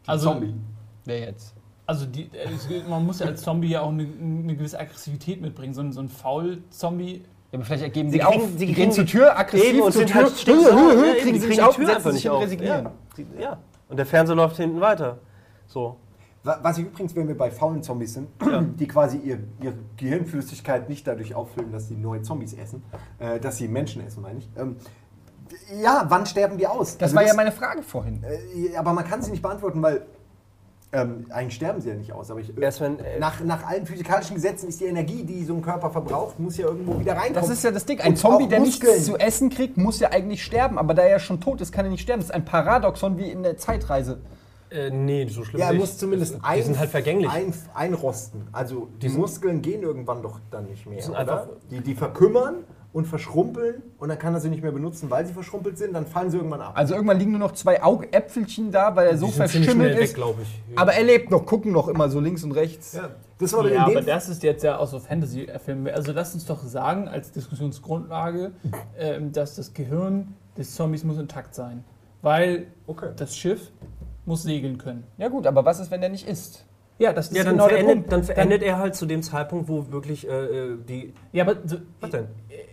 Also, 0.07 0.31
Also, 0.31 0.41
Zombie. 0.41 0.55
Wer 1.05 1.21
jetzt? 1.21 1.55
also 1.89 2.05
die, 2.07 2.31
äh, 2.33 2.89
man 2.89 3.05
muss 3.05 3.21
ja 3.21 3.27
als 3.27 3.43
Zombie 3.43 3.69
ja 3.71 3.81
auch 3.83 3.91
eine, 3.91 4.03
eine 4.21 4.57
gewisse 4.57 4.79
Aggressivität 4.79 5.41
mitbringen. 5.41 5.75
So 5.75 5.81
ein, 5.83 5.93
so 5.93 6.01
ein 6.01 6.09
Faul-Zombie. 6.09 7.25
Ja, 7.57 7.59
aber 7.59 7.65
vielleicht 7.65 7.83
ergeben 7.85 8.11
Sie 8.11 8.19
sie, 8.19 8.25
kriegen- 8.25 8.43
auf. 8.43 8.49
sie 8.57 8.67
gehen 8.67 8.93
zur 8.93 9.05
die- 9.05 9.13
Tür, 9.13 9.39
aggressiv 9.39 9.75
und 9.83 9.93
zur 9.93 9.93
sind 9.93 10.07
Tür, 10.11 10.15
halt 10.23 10.47
hü, 10.47 10.51
Ja, 10.51 10.57
eben, 11.15 11.21
kriegen 11.21 11.35
die 11.35 11.41
sie 11.41 11.49
die 11.51 11.63
auf, 11.63 11.77
Tür 11.77 11.87
setzen 11.87 11.97
einfach 11.97 12.11
sich 12.13 12.25
nicht 12.25 12.31
auf. 12.31 12.43
resignieren. 12.43 12.89
Ja. 13.17 13.41
Ja. 13.41 13.59
Und 13.89 13.97
der 13.99 14.07
Fernseher 14.07 14.37
läuft 14.37 14.57
hinten 14.57 14.81
weiter. 14.81 15.19
So. 15.67 15.97
Wa- 16.45 16.59
Was 16.63 16.79
ich 16.79 16.87
übrigens, 16.87 17.15
wenn 17.17 17.27
wir 17.29 17.37
bei 17.37 17.51
faulen 17.51 17.83
Zombies 17.83 18.15
sind, 18.15 18.29
die 18.79 18.87
quasi 18.87 19.17
ihr, 19.19 19.39
ihre 19.63 19.75
Gehirnflüssigkeit 19.97 20.89
nicht 20.89 21.07
dadurch 21.07 21.35
auffüllen, 21.35 21.73
dass 21.73 21.89
sie 21.89 21.97
neue 21.97 22.23
Zombies 22.23 22.53
essen, 22.55 22.83
äh, 23.19 23.41
dass 23.41 23.57
sie 23.57 23.69
Menschen 23.69 24.07
essen, 24.07 24.23
meine 24.23 24.39
ich. 24.39 24.49
Ähm, 24.57 24.77
ja, 25.81 26.05
wann 26.09 26.27
sterben 26.27 26.59
die 26.59 26.67
aus? 26.67 26.99
Das 26.99 27.09
Also 27.11 27.17
war 27.17 27.25
ja 27.27 27.35
meine 27.35 27.53
Frage 27.53 27.83
vorhin. 27.83 28.23
Äh, 28.23 28.77
aber 28.77 28.93
man 28.93 29.05
kann 29.05 29.23
sie 29.23 29.31
nicht 29.31 29.43
beantworten, 29.43 29.81
weil 29.83 30.07
ähm, 30.97 31.27
eigentlich 31.31 31.55
sterben 31.57 31.81
sie 31.81 31.89
ja 31.91 31.95
nicht 31.95 32.13
aus. 32.13 32.31
Aber 32.31 32.41
ich, 32.41 32.57
Erst 32.59 32.81
wenn, 32.81 32.99
äh, 32.99 33.19
nach, 33.19 33.41
nach 33.45 33.67
allen 33.67 33.85
physikalischen 33.87 34.35
Gesetzen 34.35 34.69
ist 34.69 34.81
die 34.81 34.87
Energie, 34.87 35.25
die 35.25 35.45
so 35.45 35.55
ein 35.55 35.63
Körper 35.63 35.91
verbraucht, 35.91 36.39
muss 36.41 36.57
ja 36.57 36.67
irgendwo 36.67 36.99
wieder 36.99 37.13
reinkommen. 37.13 37.35
Das 37.35 37.51
ist 37.51 37.63
ja 37.65 37.71
das 37.71 37.85
Ding. 37.85 38.01
Ein 38.01 38.11
Und 38.13 38.17
Zombie, 38.17 38.49
der 38.49 38.61
Muskeln. 38.61 38.93
nichts 38.93 39.07
zu 39.07 39.17
essen 39.17 39.51
kriegt, 39.51 39.77
muss 39.77 40.01
ja 40.01 40.11
eigentlich 40.11 40.43
sterben. 40.45 40.79
Aber 40.79 40.95
da 40.95 41.03
er 41.03 41.19
schon 41.19 41.41
tot 41.41 41.61
ist, 41.61 41.73
kann 41.73 41.85
er 41.85 41.91
nicht 41.91 42.01
sterben. 42.03 42.21
Das 42.21 42.31
ist 42.31 42.35
ein 42.35 42.45
Paradoxon 42.45 43.19
wie 43.19 43.31
in 43.31 43.43
der 43.43 43.57
Zeitreise. 43.57 44.19
äh, 44.71 44.91
nee, 44.91 45.27
so 45.29 45.45
schlimm 45.45 45.61
Ja, 45.61 45.67
er 45.67 45.73
nicht. 45.73 45.81
muss 45.81 45.99
zumindest 45.99 46.35
die 46.37 46.41
ein, 46.43 46.63
sind 46.63 46.79
halt 46.79 46.91
vergänglich. 46.91 47.31
ein, 47.31 47.53
einrosten. 47.75 48.49
Also 48.53 48.89
die 49.03 49.09
Muskeln 49.11 49.63
gehen 49.63 49.83
irgendwann 49.83 50.23
doch 50.23 50.41
dann 50.51 50.67
nicht 50.67 50.87
mehr. 50.87 51.01
sind 51.03 51.13
oder? 51.13 51.21
einfach- 51.21 51.49
die, 51.71 51.81
die 51.81 51.95
verkümmern 51.95 52.65
und 52.97 53.05
verschrumpeln 53.07 53.83
und 53.99 54.09
dann 54.09 54.19
kann 54.19 54.33
er 54.33 54.41
sie 54.41 54.49
nicht 54.49 54.63
mehr 54.63 54.73
benutzen, 54.73 55.11
weil 55.11 55.27
sie 55.27 55.35
verschrumpelt 55.35 55.77
sind, 55.77 55.93
dann 55.93 56.07
fallen 56.07 56.31
sie 56.31 56.39
irgendwann 56.39 56.63
ab. 56.63 56.73
Also 56.77 56.95
irgendwann 56.95 57.19
liegen 57.19 57.33
nur 57.33 57.41
noch 57.41 57.53
zwei 57.53 57.83
Augäpfelchen 57.83 58.73
da, 58.73 58.97
weil 58.97 59.09
er 59.09 59.19
so 59.19 59.27
Die 59.27 59.33
sind 59.33 59.49
ziemlich 59.49 59.69
verschimmelt 59.71 59.99
ist. 59.99 60.01
weg, 60.11 60.15
glaube 60.15 60.43
ich. 60.43 60.79
Aber 60.79 60.95
er 60.95 61.05
lebt 61.05 61.31
noch, 61.31 61.45
gucken 61.45 61.73
noch 61.73 61.89
immer 61.89 62.09
so 62.09 62.21
links 62.21 62.43
und 62.43 62.53
rechts. 62.53 62.95
ja, 62.95 63.11
das 63.39 63.53
war 63.53 63.69
Ja, 63.71 63.85
aber 63.87 64.01
das 64.01 64.31
ist 64.31 64.43
jetzt 64.43 64.65
ja 64.65 64.79
auch 64.79 64.87
so 64.89 64.99
Fantasy-Film. 64.99 65.89
Also 65.95 66.13
lass 66.13 66.33
uns 66.33 66.47
doch 66.47 66.63
sagen, 66.65 67.07
als 67.07 67.33
Diskussionsgrundlage, 67.33 68.53
ähm, 68.99 69.31
dass 69.33 69.57
das 69.57 69.75
Gehirn 69.75 70.35
des 70.57 70.75
Zombies 70.75 71.05
muss 71.05 71.19
intakt 71.19 71.55
sein. 71.55 71.85
Weil 72.23 72.69
Okay. 72.87 73.11
das 73.17 73.37
Schiff 73.37 73.71
muss 74.25 74.43
segeln 74.43 74.79
können. 74.79 75.05
Ja 75.19 75.29
gut, 75.29 75.47
aber 75.47 75.65
was 75.67 75.81
ist, 75.81 75.91
wenn 75.91 76.01
der 76.01 76.11
nicht 76.11 76.27
isst? 76.27 76.65
Ja, 76.99 77.13
das 77.13 77.29
ist 77.29 77.37
Ja, 77.37 77.45
dann, 77.45 77.53
genau 77.57 77.69
der 77.69 77.77
verendet, 77.77 77.97
Punkt. 77.97 78.13
dann 78.13 78.25
verendet 78.25 78.63
er 78.63 78.79
halt 78.79 78.95
zu 78.95 79.05
dem 79.05 79.23
Zeitpunkt, 79.23 79.69
wo 79.69 79.93
wirklich 79.93 80.27
äh, 80.27 80.31
äh, 80.33 80.77
die. 80.89 81.13
Ja, 81.31 81.45
aber 81.45 81.57
so, 81.67 81.77
Was 82.01 82.09
denn? 82.09 82.25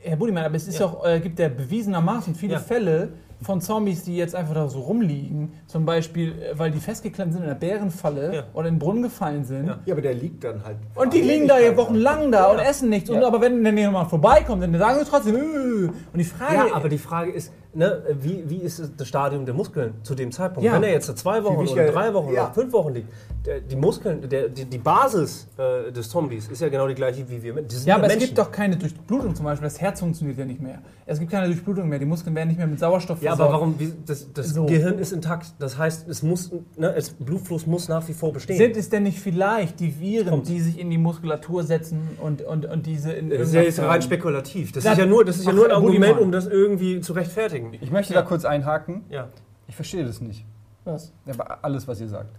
Herr 0.04 0.16
Budimann, 0.18 0.44
aber 0.46 0.56
es 0.56 0.68
ist 0.68 0.80
Ja. 0.80 0.88
doch, 0.88 1.06
äh, 1.06 1.20
gibt 1.20 1.40
ja 1.40 1.50
bewiesenermaßen 1.50 2.36
viele 2.36 2.54
Ja. 2.54 2.60
Fälle 2.60 3.10
von 3.42 3.60
Zombies, 3.60 4.04
die 4.04 4.16
jetzt 4.16 4.36
einfach 4.36 4.54
da 4.54 4.68
so 4.70 4.80
rumliegen. 4.82 5.52
Zum 5.68 5.86
Beispiel, 5.86 6.32
äh, 6.42 6.58
weil 6.58 6.72
die 6.72 6.80
festgeklemmt 6.80 7.34
sind 7.34 7.42
in 7.44 7.50
einer 7.50 7.60
Bärenfalle 7.60 8.34
Ja. 8.36 8.44
oder 8.54 8.68
in 8.70 8.76
den 8.76 8.80
Brunnen 8.80 9.04
gefallen 9.04 9.44
sind. 9.44 9.68
Ja. 9.68 9.80
Ja, 9.86 9.94
aber 9.94 10.02
der 10.02 10.14
liegt 10.14 10.44
dann 10.44 10.64
halt. 10.64 10.78
Und 10.96 11.14
die 11.14 11.22
liegen 11.22 11.48
da 11.48 11.60
ja 11.60 11.76
wochenlang 11.76 12.32
da 12.32 12.52
und 12.52 12.60
essen 12.60 12.90
nichts. 12.90 13.10
Und 13.10 13.24
aber 13.24 13.42
wenn 13.42 13.64
dann 13.64 13.78
jemand 13.78 14.10
vorbeikommt, 14.10 14.64
dann 14.64 14.78
sagen 14.78 15.00
sie 15.00 15.06
trotzdem, 15.10 15.36
"Äh." 15.36 15.40
und 15.88 15.94
die 16.16 16.24
Frage, 16.24 16.56
Ja, 16.56 16.66
aber 16.74 16.88
die 16.90 16.98
Frage 16.98 17.32
ist, 17.32 17.52
ne, 17.74 18.04
wie, 18.22 18.44
wie 18.50 18.58
ist 18.58 18.82
das 18.98 19.08
Stadium 19.08 19.46
der 19.46 19.54
Muskeln 19.54 19.94
zu 20.04 20.16
dem 20.16 20.32
Zeitpunkt? 20.32 20.66
Ja. 20.66 20.74
Wenn 20.74 20.84
er 20.84 20.92
jetzt 20.92 21.16
zwei 21.18 21.44
Wochen 21.44 21.68
oder 21.68 21.92
drei 21.92 22.14
Wochen 22.14 22.34
ja. 22.34 22.46
oder 22.46 22.54
fünf 22.54 22.74
Wochen 22.74 22.94
liegt, 22.94 23.08
der, 23.46 23.60
die 23.60 23.76
Muskeln, 23.76 24.28
der, 24.30 24.48
die, 24.48 24.66
die 24.66 24.78
Basis 24.78 25.48
äh, 25.58 25.92
des 25.92 26.10
Zombies 26.10 26.48
ist 26.48 26.62
ja 26.62 26.70
genau 26.70 26.88
die 26.88 26.96
gleiche 26.96 27.30
wie 27.30 27.44
wir. 27.44 27.54
Sind 27.68 27.86
ja, 27.86 27.96
aber 27.96 28.06
es 28.06 28.14
Menschen. 28.14 28.28
gibt 28.28 28.38
doch 28.38 28.52
keine 28.52 28.78
Durchblutung 28.78 29.36
zum 29.36 29.46
Beispiel. 29.46 29.66
Das 29.66 29.82
Herz 29.82 30.00
funktioniert 30.00 30.38
ja 30.38 30.46
nicht 30.46 30.62
mehr. 30.62 30.80
Es 31.06 31.20
gibt 31.20 31.32
keine 31.32 31.48
Durchblutung 31.48 31.90
mehr. 31.90 32.00
Die 32.00 32.06
Muskeln 32.06 32.34
werden 32.36 32.48
nicht 32.48 32.58
mehr 32.58 32.68
mit 32.68 32.80
Sauerstoff 32.80 33.22
Ja, 33.22 33.34
aber 33.34 33.52
warum? 33.52 33.78
Wie, 33.78 33.92
das 34.06 34.32
das 34.34 34.50
So. 34.50 34.66
Gehirn 34.66 34.98
ist 34.98 35.12
intakt. 35.12 35.54
Das 35.60 35.78
heißt, 35.78 36.08
es 36.08 36.24
muss, 36.24 36.52
ne, 36.78 36.94
es, 36.96 37.10
Blutfluss 37.10 37.68
muss 37.68 37.90
nach 37.90 38.08
wie 38.08 38.14
vor 38.14 38.32
bestehen. 38.32 38.58
Sind 38.58 38.78
es 38.78 38.90
denn 38.90 39.04
nicht 39.04 39.20
vielleicht 39.20 39.80
die 39.82 40.00
Viren, 40.00 40.30
Kommt. 40.30 40.48
die 40.48 40.62
sich 40.62 40.80
in 40.80 40.90
die 40.90 40.98
Muskulatur 40.98 41.64
setzen 41.64 42.02
und, 42.22 42.42
und, 42.44 42.66
und 42.66 42.86
diese 42.86 43.12
in 43.12 43.30
das 43.30 43.50
ist 43.50 43.54
ja 43.54 43.62
jetzt 43.62 43.80
rein 43.80 44.02
spekulativ. 44.02 44.72
Das 44.72 44.86
Na, 44.86 44.94
ist 44.94 45.00
ja 45.00 45.06
nur, 45.06 45.26
das 45.26 45.38
ist 45.38 45.46
ja 45.46 45.54
nur 45.54 45.66
ein 45.66 45.72
Argument, 45.72 46.20
um 46.20 46.32
das 46.32 46.48
irgendwie 46.48 47.02
zu 47.02 47.14
rechtfertigen. 47.14 47.63
Ich 47.82 47.92
möchte 47.92 48.14
da 48.14 48.22
kurz 48.22 48.46
einhaken. 48.46 49.04
Ja. 49.10 49.28
Ich 49.68 49.76
verstehe 49.76 50.06
das 50.06 50.22
nicht. 50.22 50.46
Was? 50.86 51.12
Aber 51.28 51.60
alles, 51.64 51.88
was 51.88 52.02
ihr 52.02 52.10
sagt. 52.10 52.36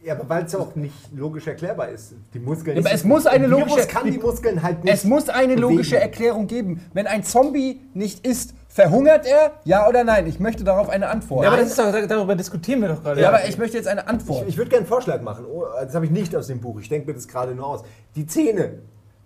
Ja, 0.00 0.14
aber 0.14 0.28
weil 0.28 0.44
es 0.44 0.54
auch 0.54 0.76
nicht 0.76 0.94
logisch 1.12 1.46
erklärbar 1.48 1.88
ist. 1.88 2.14
Die 2.32 2.38
Muskeln. 2.38 2.76
Ja, 2.76 2.82
aber 2.84 2.92
es 2.94 3.02
muss 3.02 3.26
eine 3.26 3.46
ein 3.46 3.50
Virus 3.50 3.72
logische- 3.72 3.86
kann 3.88 4.10
die 4.10 4.18
Muskeln 4.18 4.62
halt 4.62 4.84
nicht. 4.84 4.94
Es 4.94 5.02
muss 5.04 5.28
eine 5.28 5.54
bewegen. 5.54 5.60
logische 5.62 5.98
Erklärung 5.98 6.46
geben. 6.46 6.84
Wenn 6.92 7.08
ein 7.08 7.24
Zombie 7.24 7.80
nicht 7.94 8.24
isst, 8.24 8.54
verhungert 8.68 9.26
er? 9.26 9.52
Ja 9.64 9.88
oder 9.88 10.04
nein? 10.04 10.28
Ich 10.28 10.38
möchte 10.38 10.62
darauf 10.62 10.88
eine 10.88 11.08
Antwort. 11.08 11.42
Ja, 11.42 11.48
aber 11.50 11.58
das 11.60 11.70
ist 11.70 11.78
doch, 11.80 11.90
darüber 12.06 12.36
diskutieren 12.36 12.80
wir 12.82 12.90
doch 12.90 13.02
gerade. 13.02 13.20
Ja, 13.20 13.28
aber 13.28 13.48
ich 13.48 13.58
möchte 13.58 13.76
jetzt 13.76 13.88
eine 13.88 14.06
Antwort. 14.06 14.42
Ich, 14.42 14.50
ich 14.50 14.56
würde 14.56 14.68
gerne 14.70 14.82
einen 14.82 14.88
Vorschlag 14.88 15.20
machen. 15.20 15.44
Oh, 15.46 15.64
Das 15.82 15.92
habe 15.96 16.04
ich 16.04 16.12
nicht 16.12 16.34
aus 16.36 16.46
dem 16.46 16.60
Buch. 16.60 16.78
Ich 16.80 16.88
denke 16.88 17.08
mir 17.08 17.14
das 17.14 17.26
gerade 17.26 17.54
nur 17.56 17.66
aus. 17.66 17.82
Die 18.14 18.24
Zähne, 18.26 18.78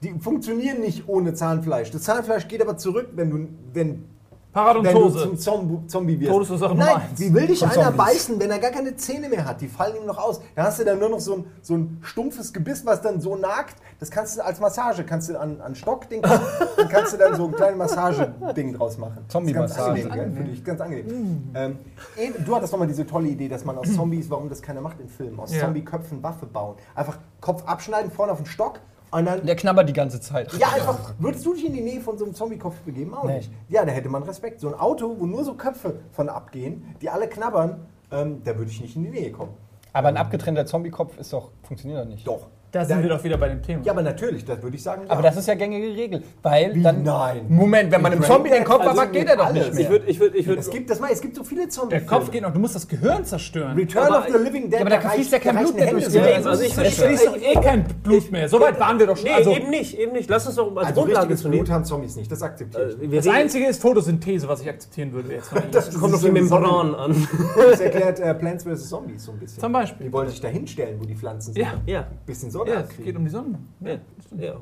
die 0.03 0.15
funktionieren 0.21 0.81
nicht 0.81 1.07
ohne 1.07 1.35
Zahnfleisch. 1.35 1.91
Das 1.91 2.03
Zahnfleisch 2.05 2.49
geht 2.49 2.63
aber 2.63 2.79
zurück, 2.79 3.09
wenn 3.15 3.29
du, 3.31 3.49
wenn, 3.75 4.05
wenn 4.55 4.63
du 4.65 4.83
Paradontose. 4.83 5.19
zum 5.23 5.39
Zomb 5.39 5.91
Zombie 5.91 6.21
wirst. 6.21 6.31
Todesursache 6.33 6.71
Nummer 6.73 6.85
Nein, 6.85 6.97
eins. 7.11 7.21
wie 7.21 7.33
will 7.33 7.47
dich 7.47 7.63
einer 7.63 7.73
Zombies. 7.73 7.97
beißen, 7.97 8.41
wenn 8.41 8.51
er 8.51 8.59
gar 8.59 8.71
keine 8.71 8.95
Zähne 8.97 9.29
mehr 9.29 9.45
hat? 9.47 9.61
Die 9.61 9.69
fallen 9.69 9.97
ihm 9.97 10.07
noch 10.07 10.19
aus. 10.19 10.41
Dann 10.55 10.67
hast 10.67 10.79
du 10.79 10.85
dann 10.85 10.99
nur 10.99 11.09
noch 11.09 11.21
so 11.21 11.37
ein, 11.37 11.45
so 11.63 11.75
ein 11.75 11.99
stumpfes 12.03 12.53
Gebiss, 12.53 12.85
was 12.85 13.01
dann 13.01 13.21
so 13.21 13.37
nagt. 13.37 13.77
Das 13.99 14.11
kannst 14.11 14.37
du 14.37 14.45
als 14.45 14.61
Massage, 14.61 15.05
kannst 15.05 15.31
du 15.31 15.39
an, 15.41 15.61
an 15.61 15.75
Stockding, 15.75 16.21
dann 16.77 16.89
kannst 16.91 17.13
du 17.15 17.17
dann 17.17 17.35
so 17.37 17.47
ein 17.47 17.53
kleines 17.53 17.79
Massageding 17.79 18.75
draus 18.75 18.99
machen. 18.99 19.25
Zombie-Massage. 19.29 19.91
Das 19.91 19.99
ist 20.01 20.05
ganz 20.09 20.13
angenehm? 20.21 20.37
Für 20.37 20.45
dich 20.51 20.65
ganz 20.65 20.81
angenehm. 20.81 21.51
Ähm, 21.55 21.79
eben, 22.19 22.45
du 22.45 22.55
hattest 22.57 22.73
doch 22.73 22.79
mal 22.79 22.87
diese 22.89 23.07
tolle 23.07 23.29
Idee, 23.29 23.49
dass 23.49 23.65
man 23.65 23.79
aus 23.79 23.93
Zombies, 23.95 24.29
warum 24.29 24.49
das 24.49 24.61
keiner 24.61 24.81
macht 24.81 25.01
in 25.01 25.09
Filmen, 25.09 25.39
aus 25.41 25.55
Ja. 25.55 25.61
Zombie-Köpfen 25.61 26.23
Waffe 26.23 26.47
bauen. 26.47 26.77
Einfach 26.95 27.19
Kopf 27.41 27.63
abschneiden, 27.67 28.11
vorne 28.11 28.33
auf 28.33 28.39
den 28.39 28.47
Stock, 28.47 28.81
Und 29.13 29.27
dann, 29.27 29.45
Der 29.45 29.57
knabbert 29.57 29.89
die 29.89 29.93
ganze 29.93 30.21
Zeit. 30.21 30.53
ja, 30.55 30.69
einfach, 30.69 31.13
würdest 31.19 31.45
du 31.45 31.53
dich 31.55 31.67
in 31.67 31.75
die 31.75 31.83
Nähe 31.83 32.01
von 32.01 32.17
so 32.17 32.25
einem 32.25 32.35
Zombie-Kopf 32.35 32.77
begeben? 32.81 33.13
Auch 33.15 33.25
Nee. 33.25 33.37
nicht. 33.37 33.51
Ja, 33.69 33.85
da 33.85 33.93
hätte 33.93 34.09
man 34.09 34.23
Respekt. 34.23 34.59
So 34.61 34.69
ein 34.69 34.75
Auto, 34.75 35.15
wo 35.19 35.27
nur 35.27 35.45
so 35.45 35.55
Köpfe 35.55 36.01
von 36.13 36.29
abgehen, 36.31 36.97
die 37.03 37.11
alle 37.11 37.29
knabbern, 37.29 37.87
ähm, 38.11 38.43
da 38.43 38.57
würde 38.57 38.71
ich 38.71 38.81
nicht 38.81 38.97
in 38.97 39.05
die 39.05 39.11
Nähe 39.11 39.31
kommen. 39.31 39.53
Aber 39.93 40.09
ein 40.09 40.17
abgetrennter 40.17 40.65
Zombie-Kopf 40.65 41.19
ist 41.19 41.33
doch, 41.35 41.51
funktioniert 41.63 42.01
doch 42.03 42.09
nicht. 42.09 42.27
Doch. 42.27 42.47
Da 42.73 42.87
sind 42.87 43.03
wir 43.03 43.11
doch 43.11 43.23
wieder 43.23 43.37
bei 43.37 43.49
dem 43.51 43.63
Thema. 43.63 43.83
Ja, 43.85 43.93
aber 43.93 44.01
natürlich, 44.01 44.47
das 44.47 44.63
würde 44.63 44.75
ich 44.77 44.83
sagen. 44.83 45.03
Aber 45.09 45.23
ja. 45.23 45.29
das 45.29 45.37
ist 45.37 45.47
ja 45.47 45.55
gängige 45.55 45.89
Regel. 45.95 46.23
Weil 46.43 46.75
Wie? 46.75 46.83
dann. 46.83 47.03
Nein. 47.03 47.43
Moment, 47.49 47.93
wenn 47.93 48.01
man 48.01 48.13
einem 48.13 48.23
In 48.23 48.27
Zombie 48.27 48.49
den 48.49 48.65
Kopf 48.65 48.79
Bad 48.79 48.89
abhackt, 48.89 49.13
geht 49.13 49.29
er 49.29 49.37
doch 49.37 49.45
alles. 49.47 49.67
nicht 49.67 49.75
mehr. 49.75 49.83
Ich 49.83 49.91
würde, 49.91 50.07
ich 50.07 50.19
würde, 50.21 50.37
ich 50.39 50.47
würde. 50.47 50.61
es 50.61 50.71
gibt 50.71 50.89
das 50.89 50.99
mal, 50.99 51.11
es 51.13 51.21
gibt 51.21 51.37
so 51.37 51.45
viele 51.45 51.69
Zombies. 51.69 51.99
der 51.99 52.07
Kopf 52.07 52.31
geht 52.31 52.41
noch, 52.41 52.51
du 52.51 52.59
musst 52.59 52.75
das 52.75 52.89
Gehirn 52.89 53.27
zerstören. 53.27 53.77
Return 53.77 54.07
Aber- 54.07 54.19
of 54.21 54.27
the 54.33 54.39
Living 54.43 54.63
Dead. 54.71 54.73
Ja, 54.73 54.81
aber 54.81 54.89
da 54.91 55.01
fließt 55.01 55.33
ja 55.33 55.39
kein 55.39 55.55
reichen 55.57 55.67
Blut 55.67 55.77
mehr 55.77 55.87
Hände 55.87 56.01
durchs 56.01 56.15
so. 56.15 56.19
Gehirn. 56.21 56.47
also 56.47 56.63
ich- 56.65 56.75
fließt 56.75 57.27
doch 57.27 57.37
eh 57.37 57.55
kein 57.61 57.85
Blut 58.03 58.33
mehr. 58.33 58.49
So 58.49 58.59
weit 58.59 58.81
waren 58.81 58.99
wir 58.99 59.07
doch 59.07 59.17
schon. 59.19 59.27
Nee, 59.27 59.35
Also, 59.35 59.51
eben 59.53 59.69
nicht, 59.69 59.99
eben 59.99 60.13
nicht. 60.13 60.31
Lass 60.31 60.47
uns 60.47 60.57
doch 60.57 60.75
als 60.75 60.87
Also 60.89 61.01
Grundlage 61.03 61.37
zu 61.37 61.43
Blut 61.51 61.55
nehmen. 61.65 61.71
haben 61.75 61.85
Zombies 61.85 62.17
nicht, 62.17 62.33
das 62.33 62.43
akzeptiere 62.43 62.95
ich. 63.03 63.13
Äh, 63.13 63.17
das 63.17 63.29
Einzige 63.29 63.67
ist 63.67 63.83
Photosynthese, 63.83 64.49
was 64.49 64.63
ich 64.63 64.71
akzeptieren 64.71 65.13
würde 65.13 65.35
jetzt. 65.35 65.51
das 65.73 65.93
kommt 66.01 66.15
auf 66.15 66.23
die 66.23 66.31
Membran 66.31 66.95
an. 66.95 67.29
Das 67.55 67.81
erklärt 67.81 68.19
äh, 68.19 68.33
Plants 68.35 68.65
vs. 68.65 68.89
Zombies 68.89 69.25
so 69.25 69.33
ein 69.33 69.39
bisschen. 69.39 69.61
Zum 69.61 69.73
Beispiel. 69.73 70.07
Die 70.07 70.13
wollen 70.13 70.31
sich 70.31 70.41
da 70.41 70.49
hinstellen, 70.49 70.99
wo 70.99 71.05
die 71.05 71.15
Pflanzen 71.15 71.53
sind. 71.53 71.63
Ja. 71.63 71.75
Ja, 71.87 72.07
Bisschen 72.25 72.51
Sonne 72.65 72.81
Ja, 72.81 72.87
es 72.89 73.05
geht 73.05 73.17
um 73.17 73.25
die 73.25 73.31
Sonne. 73.31 73.59
ja, 73.81 73.99
ja. 74.39 74.55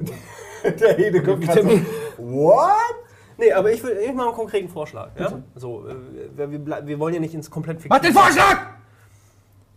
Der 0.70 0.96
Hede 0.96 1.22
kommt 1.22 1.42
gerade 1.44 1.62
so, 1.62 1.68
What? 2.18 2.70
Nee, 3.38 3.52
aber 3.52 3.72
ich 3.72 3.82
will 3.82 3.96
ich 3.96 4.12
mache 4.12 4.28
einen 4.28 4.36
konkreten 4.36 4.68
Vorschlag. 4.68 5.10
Ja? 5.18 5.40
So, 5.54 5.86
äh, 5.88 5.94
wir, 6.36 6.86
wir, 6.86 6.98
wollen 6.98 7.14
ja 7.14 7.20
nicht 7.20 7.34
ins 7.34 7.50
komplett 7.50 7.88
Mach 7.88 7.98
den 7.98 8.12
Vorschlag! 8.12 8.58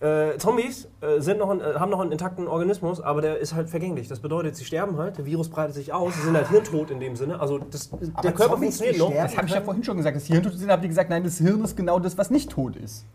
Äh, 0.03 0.37
Zombies 0.37 0.89
äh, 0.99 1.21
sind 1.21 1.39
noch 1.39 1.49
ein, 1.49 1.61
äh, 1.61 1.75
haben 1.75 1.89
noch 1.89 2.01
einen 2.01 2.11
intakten 2.11 2.45
Organismus, 2.49 2.99
aber 2.99 3.21
der 3.21 3.37
ist 3.37 3.55
halt 3.55 3.69
vergänglich. 3.69 4.09
Das 4.09 4.19
bedeutet, 4.19 4.57
sie 4.57 4.65
sterben 4.65 4.97
halt, 4.97 5.17
der 5.17 5.25
Virus 5.25 5.49
breitet 5.49 5.75
sich 5.75 5.93
aus, 5.93 6.13
sie 6.15 6.23
sind 6.23 6.35
halt 6.35 6.49
hirntot 6.49 6.91
in 6.91 6.99
dem 6.99 7.15
Sinne. 7.15 7.39
Also 7.39 7.57
das, 7.59 7.89
der 7.89 8.33
Körper 8.33 8.55
Zombies, 8.55 8.81
funktioniert 8.81 8.97
noch. 8.97 9.13
Das 9.13 9.37
habe 9.37 9.47
ich 9.47 9.53
ja 9.53 9.61
vorhin 9.61 9.81
schon 9.85 9.95
gesagt. 9.95 10.17
Das 10.17 10.25
Hirn 10.25 10.43
tot 10.43 10.57
sind, 10.57 10.69
habt 10.69 10.83
ihr 10.83 10.89
gesagt, 10.89 11.09
nein, 11.09 11.23
das 11.23 11.37
Hirn 11.37 11.63
ist 11.63 11.77
genau 11.77 11.99
das, 11.99 12.17
was 12.17 12.31
nicht 12.31 12.51
tot 12.51 12.75
ist. 12.75 13.05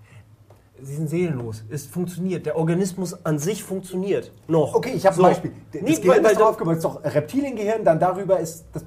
Sie 0.81 0.95
sind 0.95 1.11
seelenlos. 1.11 1.65
Es 1.71 1.87
funktioniert. 1.87 2.47
Der 2.47 2.57
Organismus 2.57 3.25
an 3.25 3.39
sich 3.39 3.63
funktioniert 3.65 4.31
noch. 4.47 4.75
Okay, 4.75 4.93
ich 4.95 5.05
habe 5.07 5.17
So. 5.17 5.23
ein 5.25 5.31
Beispiel. 5.31 5.53
Das 5.73 5.83
Nee, 5.83 5.95
Gehirn 5.97 6.23
weil- 6.25 6.33
ist 6.33 6.41
aufgebaut, 6.43 6.73
es 6.75 6.79
ist 6.79 6.85
doch 6.85 7.05
Reptiliengehirn, 7.05 7.85
dann 7.85 7.99
darüber 7.99 8.39
ist 8.39 8.65
das 8.73 8.85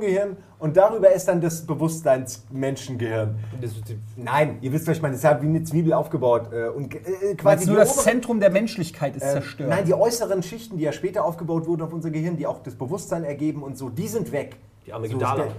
Gehirn 0.00 0.36
und 0.58 0.76
darüber 0.76 1.10
ist 1.12 1.26
dann 1.28 1.40
das 1.40 1.62
Bewusstseinsmenschengehirn. 1.66 3.36
Nein, 4.16 4.58
ihr 4.60 4.72
wisst, 4.72 4.86
was 4.86 4.96
ich 4.96 5.02
meine. 5.02 5.14
Es 5.14 5.20
ist 5.20 5.24
halt 5.26 5.42
wie 5.42 5.46
eine 5.46 5.62
Zwiebel 5.64 5.92
aufgebaut. 5.92 6.52
Äh, 6.52 6.68
und 6.68 6.94
äh, 6.94 7.34
quasi 7.36 7.66
nur 7.66 7.76
das 7.78 7.92
obere- 7.96 8.02
Zentrum 8.04 8.40
der 8.40 8.50
Menschlichkeit 8.50 9.16
ist 9.16 9.22
äh, 9.22 9.32
zerstört. 9.32 9.68
Nein, 9.70 9.84
die 9.86 9.94
äußeren 9.94 10.42
Schichten, 10.42 10.76
die 10.78 10.84
ja 10.84 10.92
später 10.92 11.24
aufgebaut 11.24 11.66
wurden 11.66 11.82
auf 11.82 11.92
unser 11.92 12.10
Gehirn, 12.10 12.36
die 12.36 12.46
auch 12.46 12.62
das 12.62 12.74
Bewusstsein 12.74 13.24
ergeben 13.24 13.62
und 13.62 13.76
so, 13.78 13.88
die 13.88 14.08
sind 14.08 14.32
weg. 14.32 14.56
Die 14.86 14.92
Amygdala. 14.92 15.44
So, 15.44 15.50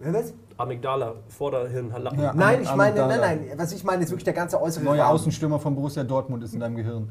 Äh, 0.00 0.12
was? 0.12 0.34
Amygdala, 0.56 1.14
Vorderhirn, 1.28 1.90
Lappen. 1.90 2.20
Ja. 2.20 2.32
Nein, 2.34 2.62
ich 2.62 2.74
meine, 2.74 3.02
Amygdala. 3.02 3.16
nein, 3.16 3.46
nein. 3.48 3.58
Was 3.58 3.72
ich 3.72 3.84
meine, 3.84 4.02
ist 4.02 4.10
wirklich 4.10 4.24
der 4.24 4.34
ganze 4.34 4.60
äußere 4.60 4.84
Neuer 4.84 5.04
Rahmen. 5.04 5.14
Außenstürmer 5.14 5.58
von 5.58 5.74
Borussia 5.74 6.04
Dortmund 6.04 6.42
ist 6.44 6.54
in 6.54 6.60
deinem 6.60 6.76
Gehirn. 6.76 7.08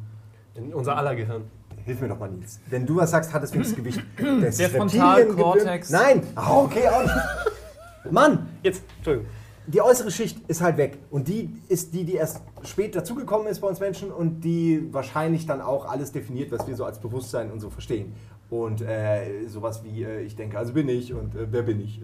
In 0.56 0.74
unser 0.74 0.98
aller 0.98 1.16
Gehirn. 1.16 1.44
Hilf 1.86 2.02
mir 2.02 2.10
doch 2.10 2.20
mal, 2.20 2.30
Nils. 2.30 2.60
Wenn 2.70 2.86
du 2.86 2.98
was 2.98 3.12
sagst, 3.12 3.32
hat 3.34 3.44
es 3.44 3.54
wenigstens 3.54 3.78
Gewicht. 3.78 4.02
Das 4.42 4.58
Der 4.58 4.68
ist 4.68 4.76
Frontalkortex. 4.76 5.90
Nein! 5.90 6.22
Ah, 6.36 6.58
okay, 6.58 6.88
auch 6.90 7.04
nicht. 7.04 8.12
Mann! 8.12 8.50
Jetzt, 8.62 8.84
Entschuldigung. 8.98 9.30
Die 9.68 9.82
äußere 9.82 10.12
Schicht 10.12 10.40
ist 10.50 10.62
halt 10.62 10.78
weg. 10.78 10.98
Und 11.12 11.28
die 11.28 11.50
ist 11.68 11.94
die, 11.94 12.04
die 12.04 12.16
erst 12.16 12.42
spät 12.64 12.96
dazugekommen 12.96 13.48
ist 13.48 13.60
bei 13.60 13.68
uns 13.68 13.80
Menschen 13.80 14.12
und 14.12 14.42
die 14.42 14.88
wahrscheinlich 14.92 15.46
dann 15.46 15.62
auch 15.62 15.86
alles 15.86 16.12
definiert, 16.12 16.52
was 16.52 16.68
wir 16.68 16.76
so 16.76 16.86
als 16.86 17.00
Bewusstsein 17.00 17.52
und 17.52 17.60
so 17.60 17.70
verstehen. 17.70 18.14
Und 18.50 18.82
äh, 18.82 19.46
sowas 19.48 19.84
wie, 19.84 20.04
äh, 20.04 20.22
ich 20.22 20.36
denke, 20.36 20.58
also 20.58 20.74
bin 20.74 20.88
ich 20.88 21.14
und 21.14 21.36
äh, 21.36 21.48
wer 21.52 21.64
bin 21.64 21.82
ich? 21.82 22.02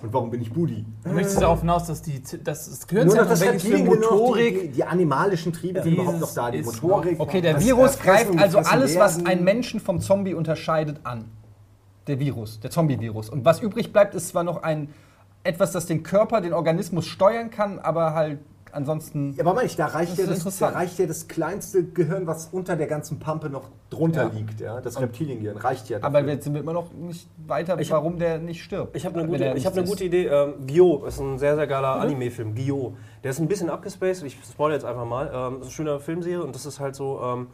Und 0.00 0.12
warum 0.12 0.30
bin 0.30 0.40
ich 0.40 0.52
Budi? 0.52 0.84
Du 1.02 1.10
möchtest 1.10 1.40
darauf 1.40 1.60
hinaus, 1.60 1.86
dass 1.86 2.02
die, 2.02 2.22
dass 2.22 2.68
das 2.68 2.86
Nur 2.92 3.04
noch 3.04 3.14
das 3.28 3.42
für 3.42 3.52
Reptilien, 3.52 3.84
noch 3.84 3.94
Motorik, 3.96 4.54
die, 4.54 4.66
die, 4.68 4.72
die 4.74 4.84
animalischen 4.84 5.52
Triebe 5.52 5.82
sind 5.82 5.94
überhaupt 5.94 6.20
noch 6.20 6.32
da. 6.32 6.50
Die 6.50 6.58
ist 6.58 6.82
Motorik. 6.82 7.18
Okay, 7.18 7.40
der 7.40 7.54
das 7.54 7.64
Virus 7.64 7.98
greift 7.98 8.38
also 8.38 8.58
alles, 8.58 8.96
was 8.96 9.24
einen 9.26 9.42
Menschen 9.42 9.80
vom 9.80 10.00
Zombie 10.00 10.34
unterscheidet, 10.34 11.00
an. 11.02 11.24
Der 12.06 12.20
Virus, 12.20 12.60
der 12.60 12.70
Zombie-Virus. 12.70 13.28
Und 13.28 13.44
was 13.44 13.60
übrig 13.60 13.92
bleibt, 13.92 14.14
ist 14.14 14.28
zwar 14.28 14.44
noch 14.44 14.62
ein 14.62 14.88
etwas, 15.42 15.72
das 15.72 15.86
den 15.86 16.02
Körper, 16.02 16.40
den 16.40 16.52
Organismus 16.52 17.06
steuern 17.06 17.50
kann, 17.50 17.78
aber 17.78 18.14
halt 18.14 18.38
ansonsten. 18.72 19.32
Ja, 19.34 19.44
aber 19.44 19.54
meine 19.54 19.66
ich, 19.66 19.76
da 19.76 19.86
reicht, 19.86 20.12
Das 20.12 20.18
ja 20.18 20.26
das, 20.26 20.58
da 20.58 20.68
reicht 20.68 20.98
ja 20.98 21.06
das 21.06 21.28
kleinste 21.28 21.84
Gehirn, 21.84 22.26
was 22.26 22.48
unter 22.52 22.76
der 22.76 22.86
ganzen 22.86 23.18
Pampe 23.18 23.48
noch 23.50 23.68
drunter 23.90 24.24
Ja. 24.24 24.28
liegt. 24.30 24.60
Ja? 24.60 24.80
Das 24.80 25.00
Reptiliengehirn 25.00 25.56
reicht 25.56 25.88
ja. 25.88 25.98
Aber 26.02 26.18
dafür. 26.20 26.34
jetzt 26.34 26.44
sind 26.44 26.54
wir 26.54 26.60
immer 26.60 26.72
noch 26.72 26.92
nicht 26.92 27.28
weiter, 27.46 27.78
Ich 27.80 27.90
hab- 27.92 27.98
warum 28.02 28.18
der 28.18 28.38
nicht 28.38 28.62
stirbt. 28.62 28.96
Ich 28.96 29.04
habe 29.06 29.18
eine, 29.18 29.28
gute, 29.28 29.52
ich 29.56 29.66
hab 29.66 29.72
eine 29.74 29.84
gute 29.84 30.04
ist. 30.04 30.08
Idee. 30.08 30.26
Ähm, 30.26 30.54
Gyo 30.66 31.04
ist 31.06 31.20
ein 31.20 31.38
sehr, 31.38 31.56
sehr 31.56 31.66
geiler 31.66 31.96
Anime-Film. 32.00 32.54
Gyo. 32.54 32.94
Der 33.24 33.30
ist 33.32 33.40
ein 33.40 33.48
bisschen 33.48 33.70
abgespaced. 33.70 34.22
Ich 34.24 34.36
spoilere 34.50 34.76
jetzt 34.76 34.84
einfach 34.84 35.04
mal. 35.06 35.26
Ähm, 35.26 35.32
das 35.32 35.44
ist 35.54 35.62
eine 35.62 35.70
schöne 35.70 36.00
Filmserie 36.00 36.42
und 36.42 36.54
das 36.54 36.66
ist 36.66 36.80
halt 36.80 36.94
so. 36.96 37.20
Ähm, 37.22 37.46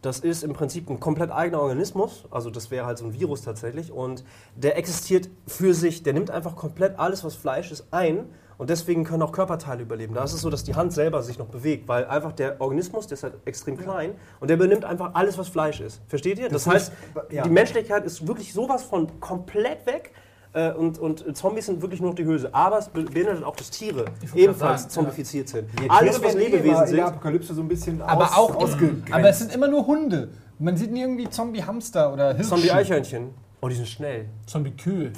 das 0.00 0.18
ist 0.18 0.42
im 0.42 0.52
Prinzip 0.52 0.90
ein 0.90 0.98
komplett 0.98 1.30
eigener 1.30 1.60
Organismus. 1.62 2.24
Also, 2.32 2.50
das 2.50 2.72
wäre 2.72 2.86
halt 2.86 2.98
so 2.98 3.04
ein 3.04 3.12
Virus 3.12 3.42
tatsächlich. 3.42 3.92
Und 3.92 4.24
der 4.56 4.76
existiert 4.76 5.28
für 5.46 5.74
sich. 5.74 6.02
Der 6.02 6.12
nimmt 6.12 6.28
einfach 6.28 6.56
komplett 6.56 6.98
alles, 6.98 7.22
was 7.22 7.36
Fleisch 7.36 7.70
ist, 7.70 7.86
ein. 7.92 8.24
Und 8.58 8.70
deswegen 8.70 9.04
können 9.04 9.22
auch 9.22 9.32
Körperteile 9.32 9.82
überleben. 9.82 10.14
Da 10.14 10.22
ist 10.24 10.32
es 10.34 10.40
so, 10.42 10.50
dass 10.50 10.62
die 10.62 10.74
Hand 10.74 10.92
selber 10.92 11.22
sich 11.22 11.38
noch 11.38 11.46
bewegt, 11.46 11.88
weil 11.88 12.04
einfach 12.06 12.32
der 12.32 12.60
Organismus, 12.60 13.06
der 13.06 13.14
ist 13.16 13.22
halt 13.24 13.34
extrem 13.44 13.76
klein 13.76 14.14
und 14.40 14.48
der 14.48 14.56
übernimmt 14.56 14.84
einfach 14.84 15.10
alles, 15.14 15.36
was 15.38 15.48
Fleisch 15.48 15.80
ist. 15.80 16.00
Versteht 16.06 16.38
ihr? 16.38 16.48
Das, 16.48 16.64
Das 16.64 16.74
heißt, 16.74 16.92
ist- 16.92 17.32
ja. 17.32 17.42
die 17.42 17.50
Menschlichkeit 17.50 18.04
ist 18.04 18.26
wirklich 18.26 18.52
sowas 18.52 18.82
von 18.82 19.08
komplett 19.20 19.84
weg. 19.86 20.12
Äh, 20.54 20.72
und, 20.72 20.98
und 20.98 21.34
Zombies 21.34 21.64
sind 21.64 21.80
wirklich 21.80 22.00
nur 22.02 22.10
noch 22.10 22.14
die 22.14 22.26
Hülse. 22.26 22.54
Aber 22.54 22.78
es 22.78 22.88
be- 22.88 23.04
beinhaltet 23.04 23.42
auch, 23.42 23.56
dass 23.56 23.70
Tiere 23.70 24.04
ebenfalls 24.34 24.82
sagen, 24.82 24.90
zombifiziert 24.92 25.48
sind. 25.48 25.66
Die 25.82 25.88
Alles, 25.88 26.16
Tiere 26.16 26.28
was 26.28 26.34
Lebewesen 26.34 26.68
in 26.68 26.78
der 26.78 26.86
sind. 26.88 27.00
Apokalypse 27.00 27.54
so 27.54 27.62
ein 27.62 27.68
bisschen 27.68 28.02
Aber 28.02 28.24
aus, 28.26 28.36
auch 28.36 28.56
ausgegrenzt. 28.56 29.12
Aber 29.14 29.28
es 29.30 29.38
sind 29.38 29.54
immer 29.54 29.66
nur 29.68 29.86
Hunde. 29.86 30.28
Man 30.58 30.76
sieht 30.76 30.92
nie 30.92 31.00
irgendwie 31.00 31.26
Zombie-Hamster 31.28 32.12
oder 32.12 32.34
Hirsche. 32.34 32.50
Zombie-Eichhörnchen. 32.50 33.30
Oh, 33.64 33.68
die 33.68 33.76
sind 33.76 33.86
schnell. 33.86 34.24
Zombie-Kühe. 34.46 35.12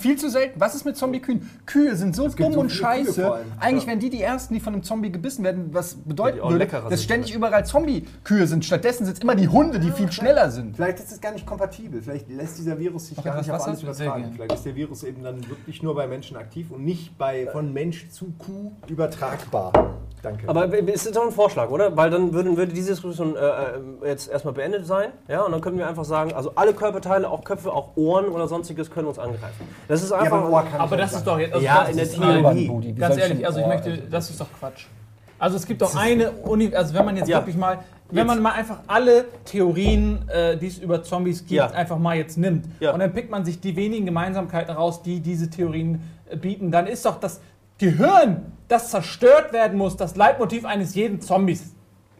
Viel 0.00 0.16
zu 0.16 0.28
selten. 0.28 0.58
Was 0.60 0.74
ist 0.74 0.84
mit 0.84 0.96
Zombie-Kühen? 0.96 1.48
Kühe 1.66 1.94
sind 1.94 2.16
so 2.16 2.26
dumm 2.28 2.52
so 2.52 2.58
und 2.58 2.68
scheiße. 2.68 3.32
Eigentlich 3.60 3.84
Ja. 3.84 3.90
wären 3.90 4.00
die 4.00 4.10
die 4.10 4.22
Ersten, 4.22 4.54
die 4.54 4.58
von 4.58 4.72
einem 4.72 4.82
Zombie 4.82 5.12
gebissen 5.12 5.44
werden, 5.44 5.68
was 5.72 5.94
bedeuten 5.94 6.38
die 6.38 6.42
auch 6.42 6.50
würde, 6.50 6.66
dass 6.66 6.88
sind 6.88 6.98
ständig 6.98 7.32
überall 7.32 7.64
Zombie-Kühe 7.64 8.48
sind. 8.48 8.64
Stattdessen 8.64 9.04
sind 9.04 9.18
es 9.18 9.22
immer 9.22 9.36
die 9.36 9.46
Hunde, 9.46 9.78
die 9.78 9.92
viel 9.92 10.10
schneller 10.10 10.50
sind. 10.50 10.74
Vielleicht 10.74 10.98
ist 10.98 11.12
es 11.12 11.20
gar 11.20 11.30
nicht 11.30 11.46
kompatibel. 11.46 12.02
Vielleicht 12.02 12.28
lässt 12.28 12.58
dieser 12.58 12.76
Virus 12.76 13.06
sich 13.06 13.18
Noch 13.18 13.24
gar 13.24 13.36
nicht 13.36 13.48
auf 13.48 13.64
alles 13.64 13.84
übertragen. 13.84 14.32
Vielleicht 14.34 14.52
ist 14.52 14.66
der 14.66 14.74
Virus 14.74 15.04
eben 15.04 15.22
dann 15.22 15.48
wirklich 15.48 15.80
nur 15.80 15.94
bei 15.94 16.08
Menschen 16.08 16.36
aktiv 16.36 16.72
und 16.72 16.84
nicht 16.84 17.16
bei 17.16 17.46
von 17.52 17.72
Mensch 17.72 18.08
zu 18.10 18.32
Kuh 18.36 18.72
übertragbar. 18.88 19.94
Danke. 20.24 20.48
Aber 20.48 20.72
es 20.88 21.04
ist 21.06 21.14
doch 21.14 21.26
ein 21.26 21.32
Vorschlag, 21.32 21.68
oder? 21.70 21.94
Weil 21.96 22.10
dann 22.10 22.32
würde, 22.32 22.56
würde 22.56 22.72
diese 22.72 22.92
Diskussion 22.92 23.36
äh, 23.36 23.40
äh, 23.40 24.08
jetzt 24.08 24.30
erstmal 24.30 24.54
beendet 24.54 24.86
sein. 24.86 25.10
Ja, 25.28 25.42
und 25.42 25.52
dann 25.52 25.60
könnten 25.60 25.78
wir 25.78 25.86
einfach 25.86 26.06
sagen, 26.06 26.32
also 26.32 26.52
alle 26.54 26.72
Körperteile, 26.72 27.28
auch 27.28 27.43
Köpfe, 27.44 27.72
auch 27.72 27.96
Ohren 27.96 28.26
oder 28.26 28.48
sonstiges 28.48 28.90
können 28.90 29.08
uns 29.08 29.18
angreifen. 29.18 29.68
Das 29.88 30.02
ist 30.02 30.10
ja, 30.10 30.18
einfach. 30.18 30.36
aber, 30.38 30.46
ein 30.46 30.52
Ohr 30.52 30.64
kann 30.64 30.80
Aber 30.80 30.96
das 30.96 31.12
ist 31.12 31.24
doch 31.26 31.38
jetzt. 31.38 31.52
Also 31.54 31.64
Ja, 31.64 31.82
in 31.84 31.96
der 31.96 32.10
Theorie. 32.10 32.92
Ganz 32.94 33.16
ehrlich, 33.16 33.46
also 33.46 33.58
ich 33.60 33.64
Oh, 33.64 33.68
möchte, 33.68 33.90
also- 33.90 34.02
das 34.10 34.30
ist 34.30 34.40
doch 34.40 34.48
Quatsch. 34.58 34.86
Also 35.38 35.56
es 35.56 35.66
gibt 35.66 35.82
doch 35.82 35.94
eine 35.96 36.30
Uni, 36.30 36.74
also 36.74 36.94
wenn 36.94 37.04
man 37.04 37.16
jetzt 37.16 37.28
Ja. 37.28 37.38
wirklich 37.38 37.56
mal, 37.56 37.80
wenn 38.10 38.26
man 38.26 38.40
mal 38.40 38.52
einfach 38.52 38.78
alle 38.86 39.26
Theorien, 39.44 40.28
äh, 40.28 40.56
die 40.56 40.68
es 40.68 40.78
über 40.78 41.02
Zombies 41.02 41.40
gibt, 41.40 41.52
Ja. 41.52 41.66
einfach 41.70 41.98
mal 41.98 42.16
jetzt 42.16 42.38
nimmt 42.38 42.66
Ja. 42.80 42.92
und 42.92 43.00
dann 43.00 43.12
pickt 43.12 43.30
man 43.30 43.44
sich 43.44 43.60
die 43.60 43.74
wenigen 43.76 44.06
Gemeinsamkeiten 44.06 44.74
raus, 44.74 45.02
die 45.02 45.20
diese 45.20 45.50
Theorien 45.50 46.00
äh, 46.30 46.36
bieten, 46.36 46.70
dann 46.70 46.86
ist 46.86 47.04
doch 47.04 47.18
das 47.20 47.40
Gehirn, 47.78 48.52
das 48.68 48.90
zerstört 48.90 49.52
werden 49.52 49.76
muss, 49.76 49.96
das 49.96 50.16
Leitmotiv 50.16 50.64
eines 50.64 50.94
jeden 50.94 51.20
Zombies. 51.20 51.74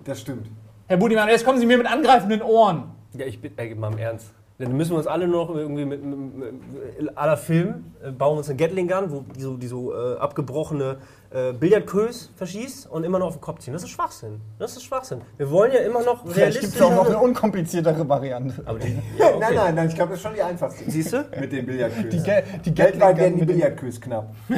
Das 0.04 0.20
stimmt. 0.20 0.48
Herr 0.88 0.96
Budimann, 0.98 1.28
jetzt 1.28 1.44
kommen 1.46 1.58
Sie 1.58 1.64
mir 1.64 1.78
mit 1.78 1.87
angreifenden 1.87 2.42
Ohren. 2.42 2.90
Ja, 3.16 3.24
ich 3.24 3.40
bin, 3.40 3.52
ey, 3.56 3.74
mal 3.74 3.92
im 3.92 3.98
Ernst. 3.98 4.34
Dann 4.58 4.76
müssen 4.76 4.92
wir 4.92 4.98
uns 4.98 5.08
alle 5.08 5.26
nur 5.26 5.46
noch 5.46 5.54
irgendwie 5.54 5.84
mit, 5.84 6.04
mit, 6.04 6.18
mit 6.36 7.18
aller 7.18 7.36
Film 7.36 7.86
äh, 8.04 8.12
bauen 8.12 8.38
uns 8.38 8.48
eine 8.48 8.56
Gatling 8.56 8.86
Gun, 8.86 9.10
wo 9.10 9.24
die 9.34 9.40
so, 9.40 9.56
die 9.56 9.66
so 9.66 9.92
äh, 9.92 10.16
abgebrochene 10.16 10.98
äh, 11.30 11.52
Billardkös 11.52 12.30
verschießt 12.36 12.88
und 12.88 13.02
immer 13.02 13.18
noch 13.18 13.26
auf 13.26 13.36
den 13.38 13.40
Kopf 13.40 13.58
ziehen. 13.58 13.72
Das 13.72 13.82
ist 13.82 13.90
Schwachsinn. 13.90 14.40
Das 14.60 14.76
ist 14.76 14.84
Schwachsinn. 14.84 15.22
Wir 15.38 15.50
wollen 15.50 15.72
ja 15.72 15.80
immer 15.80 16.02
noch 16.02 16.24
gibt 16.24 16.36
es 16.36 16.80
auch 16.80 16.94
noch 16.94 17.06
eine 17.06 17.18
unkompliziertere 17.18 18.08
Variante. 18.08 18.62
Aber 18.64 18.78
die, 18.78 18.96
Nein, 19.18 19.54
nein, 19.54 19.74
nein, 19.74 19.88
ich 19.88 19.94
glaube, 19.96 20.10
das 20.10 20.20
ist 20.20 20.22
schon 20.22 20.34
die 20.34 20.42
einfachste. 20.42 20.88
Siehst 20.88 21.12
du? 21.12 21.28
Mit 21.40 21.50
den 21.50 21.66
Billardkös. 21.66 22.10
Die, 22.10 22.22
Ge 22.22 22.42
die 22.64 22.78
Weltweit 22.78 23.00
Gatling 23.00 23.16
werden 23.18 23.38
die 23.38 23.44
Billardkös 23.46 24.00
knapp. 24.00 24.32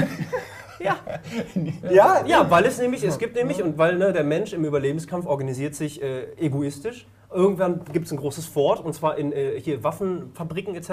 Ja. 0.78 0.96
Ja, 1.90 2.22
Ja, 2.26 2.50
weil 2.50 2.66
es 2.66 2.78
nämlich, 2.78 3.02
es 3.02 3.18
gibt 3.18 3.34
nämlich, 3.34 3.62
und 3.62 3.78
weil 3.78 3.96
ne, 3.96 4.12
der 4.12 4.24
Mensch 4.24 4.52
im 4.52 4.64
Überlebenskampf 4.64 5.26
organisiert 5.26 5.74
sich 5.74 6.02
äh, 6.02 6.26
egoistisch. 6.36 7.06
Irgendwann 7.36 7.80
gibt 7.92 8.06
es 8.06 8.12
ein 8.12 8.16
großes 8.18 8.46
Fort, 8.46 8.80
und 8.84 8.94
zwar 8.94 9.18
in 9.18 9.30
äh, 9.32 9.60
hier 9.60 9.84
Waffenfabriken 9.84 10.74
etc. 10.74 10.90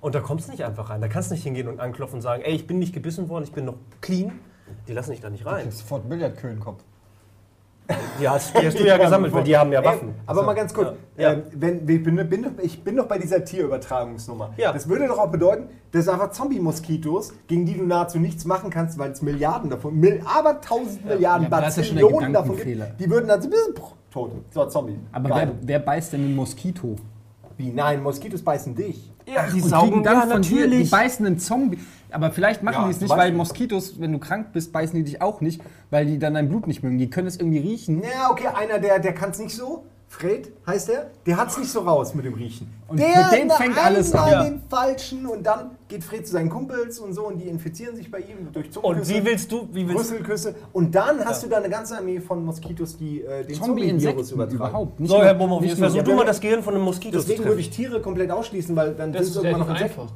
Und 0.00 0.14
da 0.14 0.20
kommst 0.20 0.46
du 0.48 0.52
nicht 0.52 0.64
einfach 0.64 0.90
rein. 0.90 1.00
Da 1.00 1.08
kannst 1.08 1.30
du 1.30 1.34
nicht 1.34 1.42
hingehen 1.44 1.66
und 1.66 1.80
anklopfen 1.80 2.16
und 2.16 2.22
sagen, 2.22 2.42
ey, 2.44 2.54
ich 2.54 2.66
bin 2.66 2.78
nicht 2.78 2.92
gebissen 2.92 3.28
worden, 3.28 3.44
ich 3.44 3.52
bin 3.52 3.64
noch 3.64 3.76
clean. 4.00 4.32
Die 4.86 4.92
lassen 4.92 5.12
dich 5.12 5.20
da 5.20 5.30
nicht 5.30 5.46
rein. 5.46 5.70
Sofort 5.70 6.08
Billardkühlenkopf. 6.08 6.82
Die 8.20 8.28
hast, 8.28 8.52
die 8.54 8.66
hast 8.66 8.78
du 8.78 8.86
ja 8.86 8.98
gesammelt, 8.98 9.32
weil 9.32 9.44
die 9.44 9.56
haben 9.56 9.72
ja 9.72 9.82
Waffen. 9.82 10.08
Ey, 10.10 10.14
aber 10.26 10.42
mal 10.42 10.52
ganz 10.52 10.74
kurz, 10.74 10.92
Ja. 11.16 11.32
ähm, 11.32 11.44
wenn, 11.54 11.88
ich, 11.88 12.02
bin, 12.04 12.28
bin, 12.28 12.42
doch- 12.42 12.62
ich 12.62 12.84
bin 12.84 12.96
doch 12.96 13.06
bei 13.06 13.16
dieser 13.16 13.42
Tierübertragungsnummer. 13.42 14.52
Ja. 14.58 14.74
Das 14.74 14.90
würde 14.90 15.08
doch 15.08 15.16
auch 15.18 15.30
bedeuten, 15.30 15.68
dass 15.92 16.06
einfach 16.06 16.32
Zombie-Moskitos, 16.32 17.32
gegen 17.46 17.64
die 17.64 17.78
du 17.78 17.84
nahezu 17.86 18.18
nichts 18.18 18.44
machen 18.44 18.68
kannst, 18.68 18.98
weil 18.98 19.12
es 19.12 19.22
Milliarden 19.22 19.70
davon, 19.70 19.98
Mil 19.98 20.20
aber 20.26 20.60
tausend 20.60 21.02
Milliarden, 21.06 21.44
Ja, 21.48 21.56
aber 21.56 21.64
das 21.64 21.78
ist 21.78 21.86
schon 21.86 21.96
der 21.96 22.04
Bazillionen 22.04 22.32
davon 22.34 22.56
gibt, 22.58 23.00
die 23.00 23.10
würden 23.10 23.30
also 23.30 23.48
bis 23.48 23.70
tot. 24.10 24.32
So, 24.50 24.66
Zombie. 24.66 24.98
Aber 25.12 25.28
wer, 25.30 25.52
wer 25.62 25.78
beißt 25.78 26.12
denn 26.12 26.24
einen 26.24 26.36
Moskito? 26.36 26.96
Wie? 27.56 27.70
Nein, 27.70 28.02
Moskitos 28.02 28.42
beißen 28.42 28.74
dich. 28.74 29.12
Ja, 29.26 29.46
die 29.46 29.60
und 29.60 29.70
kriegen 29.70 30.02
dann 30.02 30.30
von 30.30 30.42
dir, 30.42 30.70
die 30.70 30.84
beißen 30.84 31.26
einen 31.26 31.38
Zombie. 31.38 31.78
Aber 32.10 32.30
vielleicht 32.30 32.62
machen 32.62 32.82
Ja, 32.82 32.84
die 32.86 32.92
es 32.92 33.00
nicht, 33.00 33.10
weil. 33.10 33.32
Moskitos, 33.32 34.00
wenn 34.00 34.12
du 34.12 34.18
krank 34.18 34.52
bist, 34.52 34.72
beißen 34.72 34.96
die 34.96 35.04
dich 35.04 35.20
auch 35.20 35.40
nicht, 35.40 35.60
weil 35.90 36.06
die 36.06 36.18
dann 36.18 36.34
dein 36.34 36.48
Blut 36.48 36.66
nicht 36.66 36.82
mögen. 36.82 36.98
Die 36.98 37.10
können 37.10 37.26
es 37.26 37.36
irgendwie 37.36 37.58
riechen. 37.58 38.02
Ja, 38.02 38.30
okay, 38.30 38.46
einer, 38.46 38.78
der, 38.78 39.00
der 39.00 39.12
kann 39.12 39.30
es 39.30 39.38
nicht 39.38 39.54
so. 39.54 39.84
Fred 40.10 40.50
heißt 40.66 40.88
der, 40.88 41.10
der 41.26 41.36
hat 41.36 41.50
es 41.50 41.58
nicht 41.58 41.70
so 41.70 41.80
raus 41.80 42.14
mit 42.14 42.24
dem 42.24 42.32
Riechen. 42.32 42.72
Und 42.88 42.98
der 42.98 43.08
mit 43.30 43.40
dem 43.42 43.50
fängt 43.50 43.76
alles 43.84 44.14
an. 44.14 44.30
Ja. 44.30 44.42
den 44.42 44.62
falschen 44.68 45.26
und 45.26 45.42
dann 45.44 45.72
geht 45.86 46.02
Fred 46.02 46.26
zu 46.26 46.32
seinen 46.32 46.48
Kumpels 46.48 46.98
und 46.98 47.12
so 47.12 47.26
und 47.26 47.38
die 47.38 47.46
infizieren 47.46 47.94
sich 47.94 48.10
bei 48.10 48.20
ihm 48.20 48.50
durch 48.50 48.66
Und 48.68 48.72
Zungenküsse, 48.72 49.14
wie 49.14 49.24
willst 49.26 49.52
du, 49.52 49.68
wie 49.70 49.86
willst 49.86 50.00
Rüsselküsse 50.10 50.54
und 50.72 50.94
dann 50.94 51.22
hast 51.24 51.44
du 51.44 51.48
da 51.48 51.58
eine 51.58 51.68
ganze 51.68 51.98
Armee 51.98 52.20
von 52.20 52.42
Moskitos, 52.42 52.96
die 52.96 53.20
äh, 53.22 53.44
den 53.44 53.54
Zombie-Virus 53.56 54.32
übertragen. 54.32 54.56
überhaupt. 54.56 54.98
Nicht 55.00 55.10
So, 55.10 55.22
Herr 55.22 55.34
nicht 55.34 55.70
jetzt 55.70 55.78
versuch 55.78 56.02
du 56.02 56.14
mal 56.14 56.24
das 56.24 56.40
Gehirn 56.40 56.62
von 56.62 56.74
einem 56.74 56.84
Moskito 56.84 57.20
zu 57.20 57.26
Deswegen 57.26 57.44
würde 57.44 57.60
ich 57.60 57.68
Tiere 57.70 58.00
komplett 58.00 58.30
ausschließen, 58.30 58.74
weil 58.74 58.94
dann 58.94 59.12
Das 59.12 59.26
sind 59.26 59.30
ist 59.32 59.36
es 59.36 59.44
irgendwann 59.44 59.68
noch 59.68 59.74
Insekten. 59.74 60.00
einfach. 60.00 60.14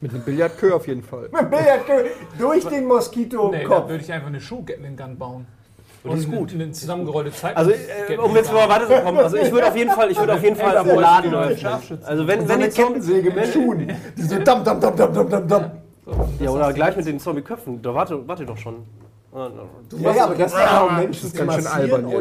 Mit 0.00 0.10
einem 0.12 0.22
Billardkö 0.24 0.72
auf 0.74 0.86
jeden 0.86 1.02
Fall. 1.02 1.30
Durch 2.38 2.64
den 2.64 2.70
Nee, 2.70 2.80
da 2.80 2.86
Moskito-Kopf. 2.94 3.88
würde 3.88 4.04
ich 4.04 4.12
einfach 4.12 4.28
eine 4.28 4.40
Schuh-Gatling-Gun 4.42 5.16
bauen. 5.16 5.46
Und 6.10 6.16
die 6.16 6.20
ist 6.22 6.28
eine- 6.28 6.36
gut. 6.38 6.52
Eine 6.54 6.70
zusammengerollte 6.72 7.32
Zeit. 7.32 7.56
Also, 7.56 7.70
äh, 7.72 8.16
um 8.16 8.34
jetzt 8.34 8.52
mal 8.52 8.68
weiterzukommen, 8.68 9.20
also 9.22 9.36
ich 9.36 9.50
würde 9.52 9.68
auf 9.68 9.76
jeden 9.76 9.90
Fall, 9.90 10.10
ich 10.10 10.18
würde 10.18 10.34
auf 10.34 10.42
jeden 10.42 10.56
Fall 10.56 10.76
Elfer 10.76 11.00
Laden 11.00 11.34
öffnen. 11.34 11.98
Also 12.04 12.26
wenn, 12.26 12.40
so 12.42 12.48
wenn 12.48 12.60
die 12.60 12.68
Kettensäge 12.68 13.30
mit 13.30 13.46
Schuhen. 13.48 13.92
Die 14.16 14.22
so 14.22 14.38
dam, 14.38 14.64
dam, 14.64 14.80
dam, 14.80 14.96
dam, 14.96 15.12
dam, 15.14 15.28
dam, 15.30 15.48
dam. 15.48 15.70
ja 16.40 16.50
oder 16.50 16.72
gleich 16.72 16.96
mit 16.96 17.06
den 17.06 17.18
Zombie-Köpfen, 17.20 17.82
da 17.82 17.94
warte, 17.94 18.26
warte 18.28 18.44
doch 18.46 18.56
schon. 18.56 18.76
Ja, 20.00 20.14
ja, 20.14 20.24
aber 20.24 20.34
das 20.34 20.52
ist 20.52 20.58
ja 20.58 20.80
auch 20.80 20.92
Menschen 20.92 21.10
Das 21.12 21.24
ist 21.24 21.36
ganz 21.36 21.54
schön 21.54 21.66
albern 21.66 22.08
jetzt. 22.08 22.18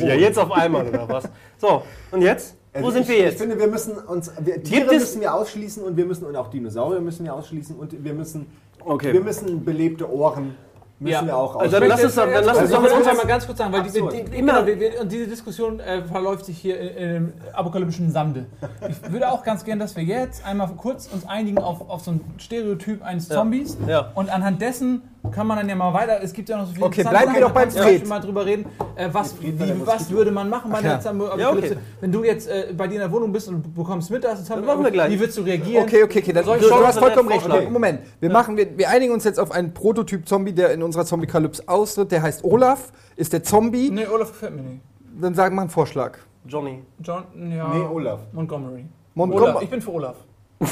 oder 0.00 0.06
Ja, 0.08 0.14
jetzt 0.14 0.38
auf 0.38 0.50
einmal 0.50 0.86
oder 0.88 1.08
was? 1.08 1.24
So, 1.58 1.82
und 2.10 2.22
jetzt? 2.22 2.56
Wo 2.72 2.78
Also 2.78 2.90
sind 2.90 3.02
ich, 3.02 3.08
wir 3.08 3.16
Ich 3.18 3.22
jetzt? 3.24 3.38
finde, 3.40 3.58
wir 3.58 3.68
müssen 3.68 3.92
uns. 3.98 4.32
Wir, 4.40 4.54
Gibt 4.54 4.66
Tiere 4.66 4.86
es- 4.94 5.00
müssen 5.00 5.20
wir 5.20 5.32
ausschließen 5.34 5.82
und 5.84 5.96
wir 5.96 6.04
müssen 6.04 6.26
und 6.26 6.34
auch 6.36 6.48
Dinosaurier 6.48 7.00
müssen 7.00 7.24
wir 7.24 7.34
ausschließen 7.34 7.76
und 7.76 8.04
wir 8.04 8.12
müssen. 8.14 8.46
Okay. 8.84 9.12
Wir 9.12 9.20
müssen 9.22 9.64
belebte 9.64 10.10
Ohren 10.12 10.56
müssen 10.98 11.12
Ja. 11.12 11.26
wir 11.26 11.36
auch 11.36 11.56
Also 11.56 11.76
Ich 11.76 11.80
dann 11.80 11.88
lass 11.90 12.04
uns 12.04 12.14
jetzt 12.14 12.18
dann- 12.18 12.32
dann 12.32 12.44
lass 12.44 12.56
uns 12.58 12.70
kurz- 12.70 12.72
doch 12.72 12.98
mit 12.98 13.06
uns- 13.08 13.16
mal 13.18 13.26
ganz 13.26 13.46
kurz 13.46 13.58
sagen, 13.58 13.72
weil 13.72 13.82
die, 13.82 13.88
Absurd. 13.88 14.12
die, 14.14 14.24
die, 14.24 14.30
genau, 14.36 14.66
wir, 14.66 14.80
wir, 14.80 15.00
und 15.00 15.12
diese 15.12 15.26
Diskussion 15.26 15.80
äh, 15.80 16.02
verläuft 16.04 16.46
sich 16.46 16.58
hier 16.58 16.80
in, 16.80 16.88
in 16.88 17.08
einem 17.16 17.32
apokalyptischen 17.52 18.10
Sande. 18.10 18.46
Ich 18.88 19.12
würde 19.12 19.30
auch 19.30 19.42
ganz 19.42 19.64
gern, 19.64 19.78
dass 19.78 19.94
wir 19.96 20.04
jetzt 20.04 20.44
einmal 20.46 20.68
kurz 20.76 21.06
uns 21.12 21.26
einigen 21.28 21.58
auf, 21.58 21.88
auf 21.88 22.02
so 22.02 22.12
ein 22.12 22.20
Stereotyp 22.38 23.02
eines 23.04 23.28
Zombies. 23.28 23.76
Ja. 23.86 24.10
Und 24.14 24.30
anhand 24.32 24.62
dessen 24.62 25.02
kann 25.30 25.46
man 25.46 25.58
dann 25.58 25.68
ja 25.68 25.74
mal 25.74 25.92
weiter. 25.92 26.20
Es 26.22 26.32
gibt 26.32 26.48
ja 26.48 26.56
noch 26.56 26.66
so 26.66 26.72
viele 26.72 26.86
Okay, 26.86 27.00
interessante 27.02 27.24
bleiben 27.24 27.34
wir 27.40 27.46
doch 27.48 27.54
beim 27.54 27.70
Fred. 27.70 28.08
mal 28.08 28.20
drüber 28.20 28.46
reden. 28.46 28.66
Äh, 28.94 29.08
was, 29.12 29.40
wie, 29.40 29.54
was 29.84 30.10
würde 30.10 30.30
man 30.30 30.48
machen 30.48 30.70
bei 30.70 30.78
einer 30.78 31.00
ja. 31.00 31.36
Ja, 31.38 31.50
okay. 31.50 31.76
Wenn 32.00 32.12
du 32.12 32.24
jetzt 32.24 32.48
äh, 32.48 32.72
bei 32.76 32.86
dir 32.86 32.94
in 32.94 33.00
der 33.00 33.12
Wohnung 33.12 33.32
bist 33.32 33.48
und 33.48 33.62
du 33.64 33.70
bekommst 33.70 34.10
mit, 34.10 34.24
Zombie 34.24 34.66
machen 34.66 34.84
wir 34.84 34.90
gleich. 34.90 35.10
Wie 35.10 35.20
würdest 35.20 35.38
du 35.38 35.42
reagieren? 35.42 35.84
Okay, 35.84 36.02
okay, 36.02 36.20
okay. 36.20 36.32
Dann, 36.32 36.44
Soll 36.44 36.56
ich 36.58 36.62
du, 36.62 36.68
du 36.68 36.86
hast 36.86 36.98
vollkommen 36.98 37.28
recht. 37.28 37.42
vorschlagen? 37.42 37.72
Moment. 37.72 38.00
Wir, 38.20 38.30
machen, 38.30 38.56
wir, 38.56 38.76
wir 38.78 38.88
einigen 38.88 39.12
uns 39.12 39.24
jetzt 39.24 39.38
auf 39.40 39.50
einen 39.52 39.72
Prototyp-Zombie, 39.74 40.52
der 40.52 40.70
in 40.72 40.82
unserer 40.82 41.04
Zombie-Kalypse 41.04 41.64
austritt. 41.66 42.12
Der 42.12 42.22
heißt 42.22 42.44
Olaf, 42.44 42.92
ist 43.16 43.32
der 43.32 43.42
Zombie. 43.42 43.90
Nee, 43.90 44.06
Olaf 44.06 44.30
gefällt 44.32 44.54
mir 44.56 44.62
nicht. 44.62 44.80
Dann 45.20 45.34
sagen 45.34 45.54
wir 45.54 45.62
einen 45.62 45.70
Vorschlag. 45.70 46.18
Johnny. 46.46 46.82
John, 47.02 47.24
ja. 47.50 47.68
Nee, 47.74 47.84
Olaf. 47.92 48.20
Montgomery. 48.32 48.84
Montgom- 49.16 49.42
Olaf. 49.42 49.62
Ich 49.62 49.70
bin 49.70 49.80
für 49.80 49.92
Olaf. 49.92 50.16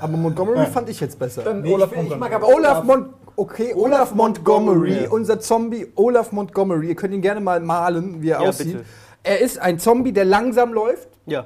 Aber 0.00 0.16
Montgomery 0.16 0.66
fand 0.66 0.88
ich 0.88 1.00
jetzt 1.00 1.18
besser. 1.18 1.42
Dann 1.42 1.62
Nee, 1.62 1.72
Olaf 1.74 1.90
ich, 1.92 1.98
ich 1.98 2.16
mag 2.16 2.30
Montgomery. 2.30 2.34
aber 2.34 2.48
Olaf 2.54 2.84
Mont 2.84 3.06
okay, 3.40 3.74
Olaf 3.74 4.14
Montgomery, 4.14 4.90
Montgomery. 4.90 5.06
unser 5.10 5.40
Zombie 5.40 5.86
Olaf 5.96 6.32
Montgomery. 6.32 6.88
Ihr 6.88 6.94
könnt 6.96 7.14
ihn 7.14 7.22
gerne 7.22 7.40
mal 7.40 7.60
malen, 7.60 8.20
wie 8.22 8.30
er 8.30 8.42
Ja, 8.42 8.48
aussieht. 8.48 8.72
bitte. 8.72 8.84
Er 9.22 9.40
ist 9.40 9.58
ein 9.58 9.78
Zombie, 9.78 10.12
der 10.12 10.24
langsam 10.24 10.72
läuft. 10.72 11.08
Ja. 11.26 11.44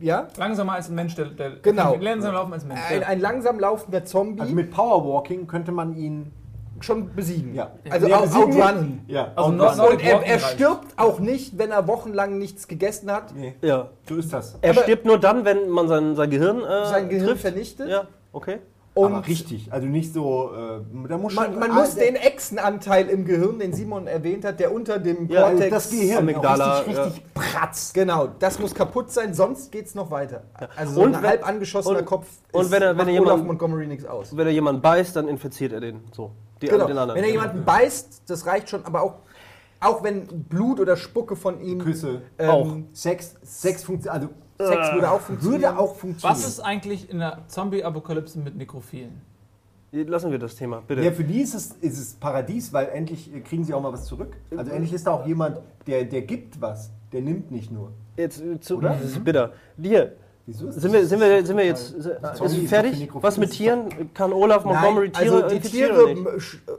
Ja? 0.00 0.28
Langsamer 0.38 0.72
als 0.74 0.88
ein 0.88 0.94
Mensch, 0.94 1.14
der, 1.16 1.26
der 1.26 1.50
Genau. 1.62 1.96
Langsamer 2.00 2.32
laufen 2.34 2.52
als 2.54 2.62
ein 2.64 2.68
Mensch. 2.68 2.80
Ein, 2.90 3.02
ein 3.04 3.20
langsam 3.20 3.58
laufender 3.60 4.04
Zombie 4.04 4.40
Also 4.40 4.54
mit 4.54 4.70
Powerwalking 4.70 5.46
könnte 5.46 5.72
man 5.72 5.94
ihn. 5.96 6.32
schon 6.80 7.14
besiegen. 7.14 7.54
Ja. 7.54 7.70
Also 7.90 8.06
Nee, 8.06 8.12
out, 8.14 8.22
besiegen 8.22 8.48
nicht. 8.50 8.62
outrunnen. 8.62 9.04
Ja. 9.08 9.32
Also 9.34 9.50
outrun. 9.52 9.76
noch- 9.78 9.90
Und 9.92 10.02
er, 10.04 10.22
er 10.26 10.38
stirbt 10.38 10.86
auch 10.98 11.18
nicht, 11.20 11.58
wenn 11.58 11.70
er 11.70 11.86
wochenlang 11.88 12.38
nichts 12.38 12.68
gegessen 12.68 13.10
hat. 13.10 13.34
Nee, 13.34 13.54
Ja. 13.62 13.88
so 14.08 14.16
ist 14.16 14.30
das. 14.32 14.56
Er 14.62 14.70
Aber- 14.72 14.82
stirbt 14.82 15.04
nur 15.06 15.18
dann, 15.18 15.44
wenn 15.46 15.68
man 15.70 15.88
sein, 15.88 16.14
sein 16.16 16.28
Gehirn 16.30 16.58
äh, 16.62 16.86
Sein 16.86 17.08
Gehirn 17.08 17.26
trifft. 17.28 17.40
vernichtet. 17.42 17.88
Ja, 17.88 18.04
okay. 18.32 18.58
Und 18.96 19.12
aber 19.12 19.26
richtig. 19.26 19.70
Also 19.70 19.86
nicht 19.86 20.14
so. 20.14 20.52
Äh, 20.54 21.06
da 21.08 21.18
muss 21.18 21.34
man, 21.34 21.58
man 21.58 21.74
muss 21.74 21.96
den 21.96 22.16
Echsenanteil 22.16 23.08
im 23.10 23.26
Gehirn, 23.26 23.58
den 23.58 23.74
Simon 23.74 24.06
erwähnt 24.06 24.42
hat, 24.46 24.58
der 24.58 24.72
unter 24.72 24.98
dem 24.98 25.28
Ja, 25.28 25.50
Cortex... 25.50 25.70
das 25.70 25.90
Gehirn. 25.90 26.18
Amygdala, 26.20 26.78
Richtig, 26.78 26.98
richtig 27.04 27.22
pratz. 27.34 27.92
Genau, 27.92 28.26
das 28.38 28.58
muss 28.58 28.74
kaputt 28.74 29.10
sein, 29.10 29.34
sonst 29.34 29.70
geht's 29.70 29.94
noch 29.94 30.10
weiter. 30.10 30.44
Also 30.76 30.94
so 30.94 31.02
Und 31.02 31.14
ein 31.14 31.22
wenn- 31.22 31.28
halb 31.28 31.46
angeschossener 31.46 31.98
und- 31.98 32.06
Kopf 32.06 32.26
und 32.52 32.70
wenn 32.70 32.80
er- 32.80 32.88
wenn 32.90 32.96
macht 32.96 33.06
er 33.08 33.12
jemand- 33.12 33.32
Olaf 33.32 33.44
Montgomery 33.46 33.86
nichts 33.86 34.06
aus. 34.06 34.34
Wenn 34.34 34.46
er 34.46 34.52
jemanden 34.54 34.80
beißt, 34.80 35.14
dann 35.14 35.28
infiziert 35.28 35.72
er 35.74 35.80
den. 35.80 36.00
So. 36.12 36.30
Die, 36.62 36.68
Genau. 36.68 36.86
den 36.86 36.96
anderen. 36.96 37.18
Wenn 37.18 37.24
er 37.24 37.32
jemanden 37.32 37.66
beißt, 37.66 38.22
das 38.28 38.46
reicht 38.46 38.70
schon, 38.70 38.82
aber 38.86 39.02
auch, 39.02 39.14
auch 39.80 40.02
wenn 40.04 40.26
Blut 40.48 40.80
oder 40.80 40.96
Spucke 40.96 41.36
von 41.36 41.60
ihm... 41.60 41.80
Küsse. 41.80 42.22
ähm, 42.38 42.48
Auch. 42.50 42.76
Sex, 42.94 43.34
Sex 43.42 43.84
funktioniert. 43.84 44.22
Also 44.22 44.34
Sex 44.58 44.92
würde 44.92 45.10
auch 45.10 45.20
funktionieren. 45.20 45.62
würde 45.62 45.78
auch 45.78 45.94
funktionieren. 45.94 46.38
Was 46.38 46.46
ist 46.46 46.60
eigentlich 46.60 47.10
in 47.10 47.18
der 47.18 47.38
Zombie-Apokalypse 47.48 48.38
mit 48.38 48.56
Nekrophilen? 48.56 49.20
Lassen 49.92 50.30
wir 50.30 50.38
das 50.38 50.56
Thema, 50.56 50.82
bitte. 50.86 51.02
Ja, 51.02 51.12
für 51.12 51.24
die 51.24 51.40
ist 51.40 51.54
es, 51.54 51.72
ist 51.80 51.98
es 51.98 52.14
Paradies, 52.14 52.72
weil 52.72 52.88
endlich 52.88 53.32
äh, 53.34 53.40
kriegen 53.40 53.64
sie 53.64 53.72
auch 53.72 53.80
mal 53.80 53.92
was 53.92 54.04
zurück. 54.04 54.36
Also 54.54 54.70
endlich 54.70 54.92
ist 54.92 55.06
da 55.06 55.12
auch 55.12 55.26
jemand, 55.26 55.58
der, 55.86 56.04
der 56.04 56.22
gibt 56.22 56.60
was. 56.60 56.90
Der 57.12 57.22
nimmt 57.22 57.50
nicht 57.50 57.70
nur. 57.70 57.92
Jetzt, 58.16 58.42
äh, 58.42 58.60
zu, 58.60 58.78
Oder? 58.78 58.90
Das 58.90 59.04
ist 59.04 59.24
bitter. 59.24 59.52
Dir, 59.76 60.12
Wieso 60.48 60.68
ist 60.68 60.80
sind 60.80 60.84
das- 60.94 61.02
wir, 61.02 61.06
sind 61.08 61.20
wir, 61.20 61.44
sind 61.44 61.56
wir 61.56 61.64
jetzt 61.64 61.94
Zombie 62.36 62.62
ist 62.62 62.68
fertig? 62.68 63.08
Was 63.14 63.36
mit 63.36 63.50
Tieren? 63.50 64.12
Kann 64.14 64.32
Olaf 64.32 64.64
Montgomery 64.64 65.10
Nein, 65.12 65.22
Tiere 65.24 65.42
also 65.44 65.56
die 65.56 65.60
Tiere, 65.60 66.14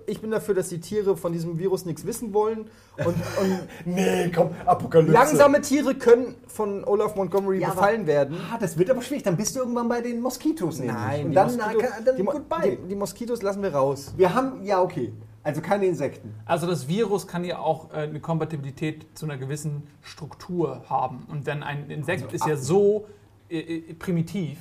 ich 0.06 0.21
bin 0.21 0.32
dafür, 0.32 0.56
dass 0.56 0.69
die 0.69 0.80
Tiere 0.80 1.17
von 1.17 1.34
diesem 1.34 1.60
Virus 1.60 1.86
nichts 1.86 2.06
wissen 2.06 2.34
wollen. 2.34 2.67
Und, 2.97 3.08
und 3.08 3.60
Nee, 3.86 4.32
komm, 4.34 4.51
Apokalypse. 4.65 5.12
langsame 5.12 5.60
Tiere 5.62 5.95
können 5.95 6.36
von 6.47 6.86
Olaf 6.86 7.15
Montgomery 7.17 7.60
Ja, 7.60 7.67
aber- 7.67 7.75
befallen 7.75 8.08
werden. 8.08 8.38
Ah, 8.53 8.58
das 8.58 8.77
wird 8.77 8.89
aber 8.89 9.01
schwierig. 9.01 9.23
Dann 9.23 9.36
bist 9.36 9.53
du 9.56 9.60
irgendwann 9.60 9.89
bei 9.89 9.99
den 10.01 10.21
Moskitos 10.21 10.80
nämlich. 10.80 10.95
Nein, 10.95 11.25
Und 11.25 11.30
die 11.32 11.36
dann, 11.36 11.56
Moskitos, 11.58 11.84
na, 11.97 12.01
dann 12.06 12.15
die, 12.15 12.23
goodbye. 12.23 12.77
die, 12.84 12.88
die 12.88 12.95
Moskitos 12.95 13.41
lassen 13.41 13.62
wir 13.62 13.73
raus. 13.75 14.13
Wir 14.15 14.34
haben, 14.34 14.63
ja 14.63 14.82
okay, 14.82 15.12
also 15.43 15.60
keine 15.60 15.88
Insekten. 15.88 16.34
Also 16.45 16.67
das 16.67 16.88
Virus 16.88 17.27
kann 17.27 17.43
ja 17.43 17.60
auch 17.60 17.91
äh, 17.91 17.97
eine 17.97 18.21
Kompatibilität 18.21 19.06
zu 19.13 19.25
einer 19.25 19.36
gewissen 19.38 19.84
Struktur 20.01 20.84
haben. 20.89 21.27
Und 21.30 21.47
dann 21.47 21.63
ein 21.63 21.89
Insekt 21.89 22.23
Also 22.23 22.36
ist 22.36 22.47
ja 22.47 22.56
so 22.56 23.06
äh, 23.49 23.60
äh, 23.60 23.93
primitiv, 23.93 24.57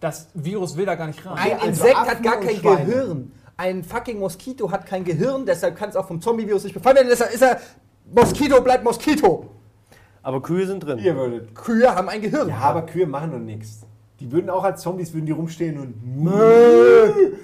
das 0.00 0.28
Virus 0.34 0.76
will 0.76 0.86
da 0.86 0.94
gar 0.94 1.06
nicht 1.06 1.24
rein. 1.24 1.36
Ein 1.36 1.52
also 1.54 1.66
Insekt 1.66 1.96
hat 1.96 2.08
Affen 2.08 2.22
gar 2.22 2.38
und 2.38 2.46
kein 2.46 2.56
Schweine. 2.56 2.84
Gehirn. 2.84 3.32
Ein 3.56 3.84
fucking 3.84 4.18
Moskito 4.18 4.70
hat 4.70 4.86
kein 4.86 5.04
Gehirn, 5.04 5.44
deshalb 5.44 5.76
kann 5.76 5.90
es 5.90 5.96
auch 5.96 6.06
vom 6.06 6.20
Zombie-Virus 6.20 6.64
nicht 6.64 6.72
befallen 6.74 6.96
werden. 6.96 7.08
Deshalb 7.10 7.32
ist 7.32 7.42
er 7.42 7.60
Moskito 8.12 8.60
bleibt 8.62 8.84
Moskito. 8.84 9.50
Aber 10.22 10.42
Kühe 10.42 10.66
sind 10.66 10.80
drin. 10.80 10.98
Ihr 10.98 11.14
würdet. 11.16 11.54
Kühe 11.54 11.94
haben 11.94 12.08
ein 12.08 12.20
Gehirn. 12.20 12.48
Ja, 12.48 12.58
aber 12.60 12.82
Kühe 12.82 13.06
machen 13.06 13.32
und 13.34 13.44
nichts. 13.44 13.80
Die 14.18 14.30
würden 14.30 14.50
auch 14.50 14.64
als 14.64 14.82
Zombies 14.82 15.12
würden 15.14 15.26
die 15.26 15.32
rumstehen 15.32 15.78
und. 15.78 15.94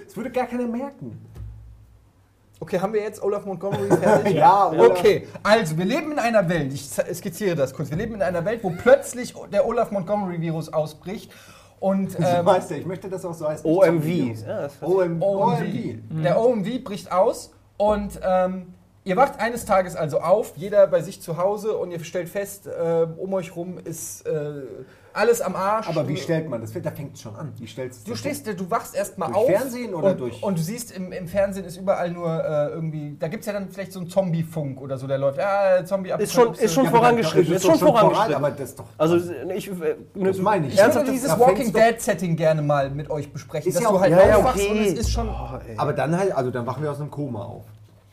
Das 0.06 0.16
würde 0.16 0.30
gar 0.30 0.46
keiner 0.46 0.66
merken. 0.66 1.18
Okay, 2.58 2.80
haben 2.80 2.94
wir 2.94 3.02
jetzt 3.02 3.22
Olaf 3.22 3.44
Montgomery 3.44 3.88
fertig? 4.00 4.34
Ja, 4.34 4.70
oder? 4.70 4.90
Okay, 4.90 5.28
also 5.42 5.76
wir 5.76 5.84
leben 5.84 6.12
in 6.12 6.18
einer 6.18 6.48
Welt, 6.48 6.72
ich 6.72 6.88
skizziere 6.88 7.54
das 7.54 7.74
kurz, 7.74 7.90
wir 7.90 7.98
leben 7.98 8.14
in 8.14 8.22
einer 8.22 8.44
Welt, 8.44 8.60
wo 8.62 8.70
plötzlich 8.70 9.34
der 9.52 9.66
Olaf 9.66 9.90
Montgomery-Virus 9.90 10.72
ausbricht 10.72 11.30
und 11.80 12.16
ähm, 12.18 12.46
heißt 12.46 12.70
der, 12.70 12.78
ich 12.78 12.86
möchte 12.86 13.10
das 13.10 13.24
auch 13.24 13.34
so 13.34 13.46
heißen. 13.46 13.70
OMV. 13.70 14.06
Ja, 14.46 14.68
OMV. 14.80 15.22
OMV. 15.22 16.22
Der 16.22 16.40
OMV 16.40 16.84
bricht 16.84 17.12
aus 17.12 17.52
und 17.76 18.18
ähm, 18.22 18.74
ihr 19.04 19.16
wacht 19.16 19.38
eines 19.38 19.66
Tages 19.66 19.94
also 19.94 20.20
auf, 20.20 20.54
jeder 20.56 20.86
bei 20.86 21.02
sich 21.02 21.20
zu 21.20 21.36
Hause 21.36 21.76
und 21.76 21.90
ihr 21.90 22.02
stellt 22.04 22.30
fest, 22.30 22.66
äh, 22.66 23.06
um 23.18 23.34
euch 23.34 23.54
rum 23.54 23.78
ist 23.84 24.26
äh, 24.26 24.62
alles 25.16 25.40
am 25.40 25.56
Arsch. 25.56 25.88
Aber 25.88 26.06
wie 26.08 26.16
stellt 26.16 26.48
man 26.48 26.60
das? 26.60 26.72
Da 26.72 26.90
fängt 26.90 27.14
es 27.14 27.22
schon 27.22 27.34
an. 27.34 27.52
Wie 27.58 27.66
stellst 27.66 28.06
Du 28.06 28.14
stehst, 28.14 28.46
du 28.46 28.70
wachst 28.70 28.94
erstmal 28.94 29.32
auf. 29.32 29.46
Fernsehen 29.46 29.94
oder 29.94 30.10
und, 30.10 30.20
durch- 30.20 30.42
Und 30.42 30.58
du 30.58 30.62
siehst, 30.62 30.92
im, 30.96 31.10
im 31.12 31.26
Fernsehen 31.26 31.64
ist 31.64 31.76
überall 31.76 32.10
nur 32.10 32.28
äh, 32.44 32.68
irgendwie. 32.68 33.16
Da 33.18 33.28
gibt 33.28 33.40
es 33.40 33.46
ja 33.46 33.52
dann 33.52 33.68
vielleicht 33.70 33.92
so 33.92 34.00
einen 34.00 34.08
Zombie-Funk 34.08 34.80
oder 34.80 34.98
so, 34.98 35.06
der 35.06 35.18
läuft. 35.18 35.38
Ah, 35.40 35.84
zombie 35.84 36.10
Ist 36.18 36.32
schon- 36.32 36.54
ist 36.54 36.72
schon 36.74 36.86
vorangeschritten, 36.88 37.54
ist 37.54 37.64
schon 37.66 37.78
vorangeschritten. 37.78 38.34
aber 38.34 38.50
das 38.50 38.60
ist 38.70 38.78
doch. 38.78 38.86
Also 38.98 39.16
ich, 39.16 39.68
äh, 39.70 39.94
das 40.14 40.38
meine 40.38 40.66
ich. 40.66 40.74
Ich 40.74 40.78
würde 40.78 40.82
Ernsthaft, 40.92 41.08
dieses 41.08 41.38
Walking 41.38 41.72
Dead-Setting 41.72 42.36
gerne 42.36 42.62
mal 42.62 42.90
mit 42.90 43.10
euch 43.10 43.32
besprechen. 43.32 43.68
Ist 43.68 43.76
dass 43.76 43.82
ja 43.84 43.90
du 43.90 43.96
auch- 43.96 44.00
halt 44.00 44.12
ja, 44.12 44.26
ja, 44.28 44.36
aufwachst 44.36 44.62
okay. 44.62 44.70
und 44.70 44.78
es 44.86 44.92
ist 44.94 45.10
schon. 45.10 45.28
Aber 45.76 45.92
dann 45.92 46.16
halt, 46.16 46.32
also 46.36 46.50
dann 46.50 46.66
wachen 46.66 46.82
wir 46.82 46.90
aus 46.90 47.00
einem 47.00 47.10
Koma 47.10 47.42
auf. 47.44 47.64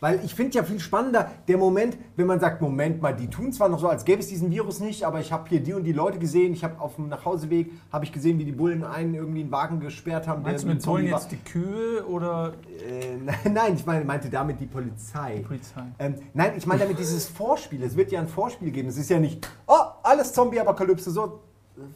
Weil 0.04 0.20
ich 0.26 0.36
finde 0.36 0.54
ja 0.58 0.64
viel 0.64 0.82
spannender 0.82 1.32
der 1.48 1.58
Moment, 1.58 1.98
wenn 2.18 2.28
man 2.28 2.38
sagt, 2.38 2.62
Moment 2.62 3.02
mal, 3.02 3.16
die 3.16 3.30
tun 3.30 3.54
zwar 3.54 3.70
noch 3.70 3.80
so, 3.80 3.88
als 3.88 4.04
gäbe 4.04 4.20
es 4.20 4.28
diesen 4.28 4.52
Virus 4.52 4.82
nicht, 4.82 5.06
aber 5.06 5.22
ich 5.22 5.32
habe 5.32 5.48
hier 5.48 5.62
die 5.62 5.72
und 5.72 5.86
die 5.86 5.94
Leute 5.94 6.20
gesehen, 6.20 6.52
ich 6.52 6.66
habe 6.66 6.78
auf 6.82 6.96
dem 6.98 7.08
Nachhauseweg, 7.08 7.72
habe 7.90 8.04
ich 8.04 8.12
gesehen, 8.12 8.38
wie 8.38 8.44
die 8.44 8.52
Bullen 8.52 8.84
einen 8.84 9.14
irgendwie 9.14 9.40
einen 9.40 9.52
Wagen 9.54 9.80
gesperrt 9.80 10.28
haben. 10.28 10.42
Meinst 10.42 10.66
du 10.66 10.68
der 10.68 10.76
mit 10.76 10.86
Bullen 10.86 11.08
jetzt 11.08 11.32
die 11.32 11.38
Kühe 11.38 12.06
oder 12.06 12.52
Äh, 12.86 13.50
nein, 13.50 13.76
ich 13.76 13.86
meine, 13.86 14.04
meinte 14.04 14.30
damit 14.30 14.60
die 14.60 14.66
Polizei. 14.66 15.38
die 15.38 15.44
Polizei? 15.44 15.84
Ähm, 16.00 16.16
nein, 16.34 16.52
ich 16.58 16.66
meine 16.66 16.82
damit 16.82 17.00
dieses 17.00 17.30
Vorspiel. 17.30 17.82
Es 17.82 17.96
wird 17.96 18.12
ja 18.12 18.20
ein 18.20 18.28
Vorspiel 18.28 18.72
geben. 18.72 18.90
Es 18.90 18.98
ist 18.98 19.10
ja 19.10 19.22
nicht, 19.22 19.48
oh, 19.68 19.74
alles 20.04 20.34
Zombie-Apokalypse, 20.34 21.12
so 21.12 21.40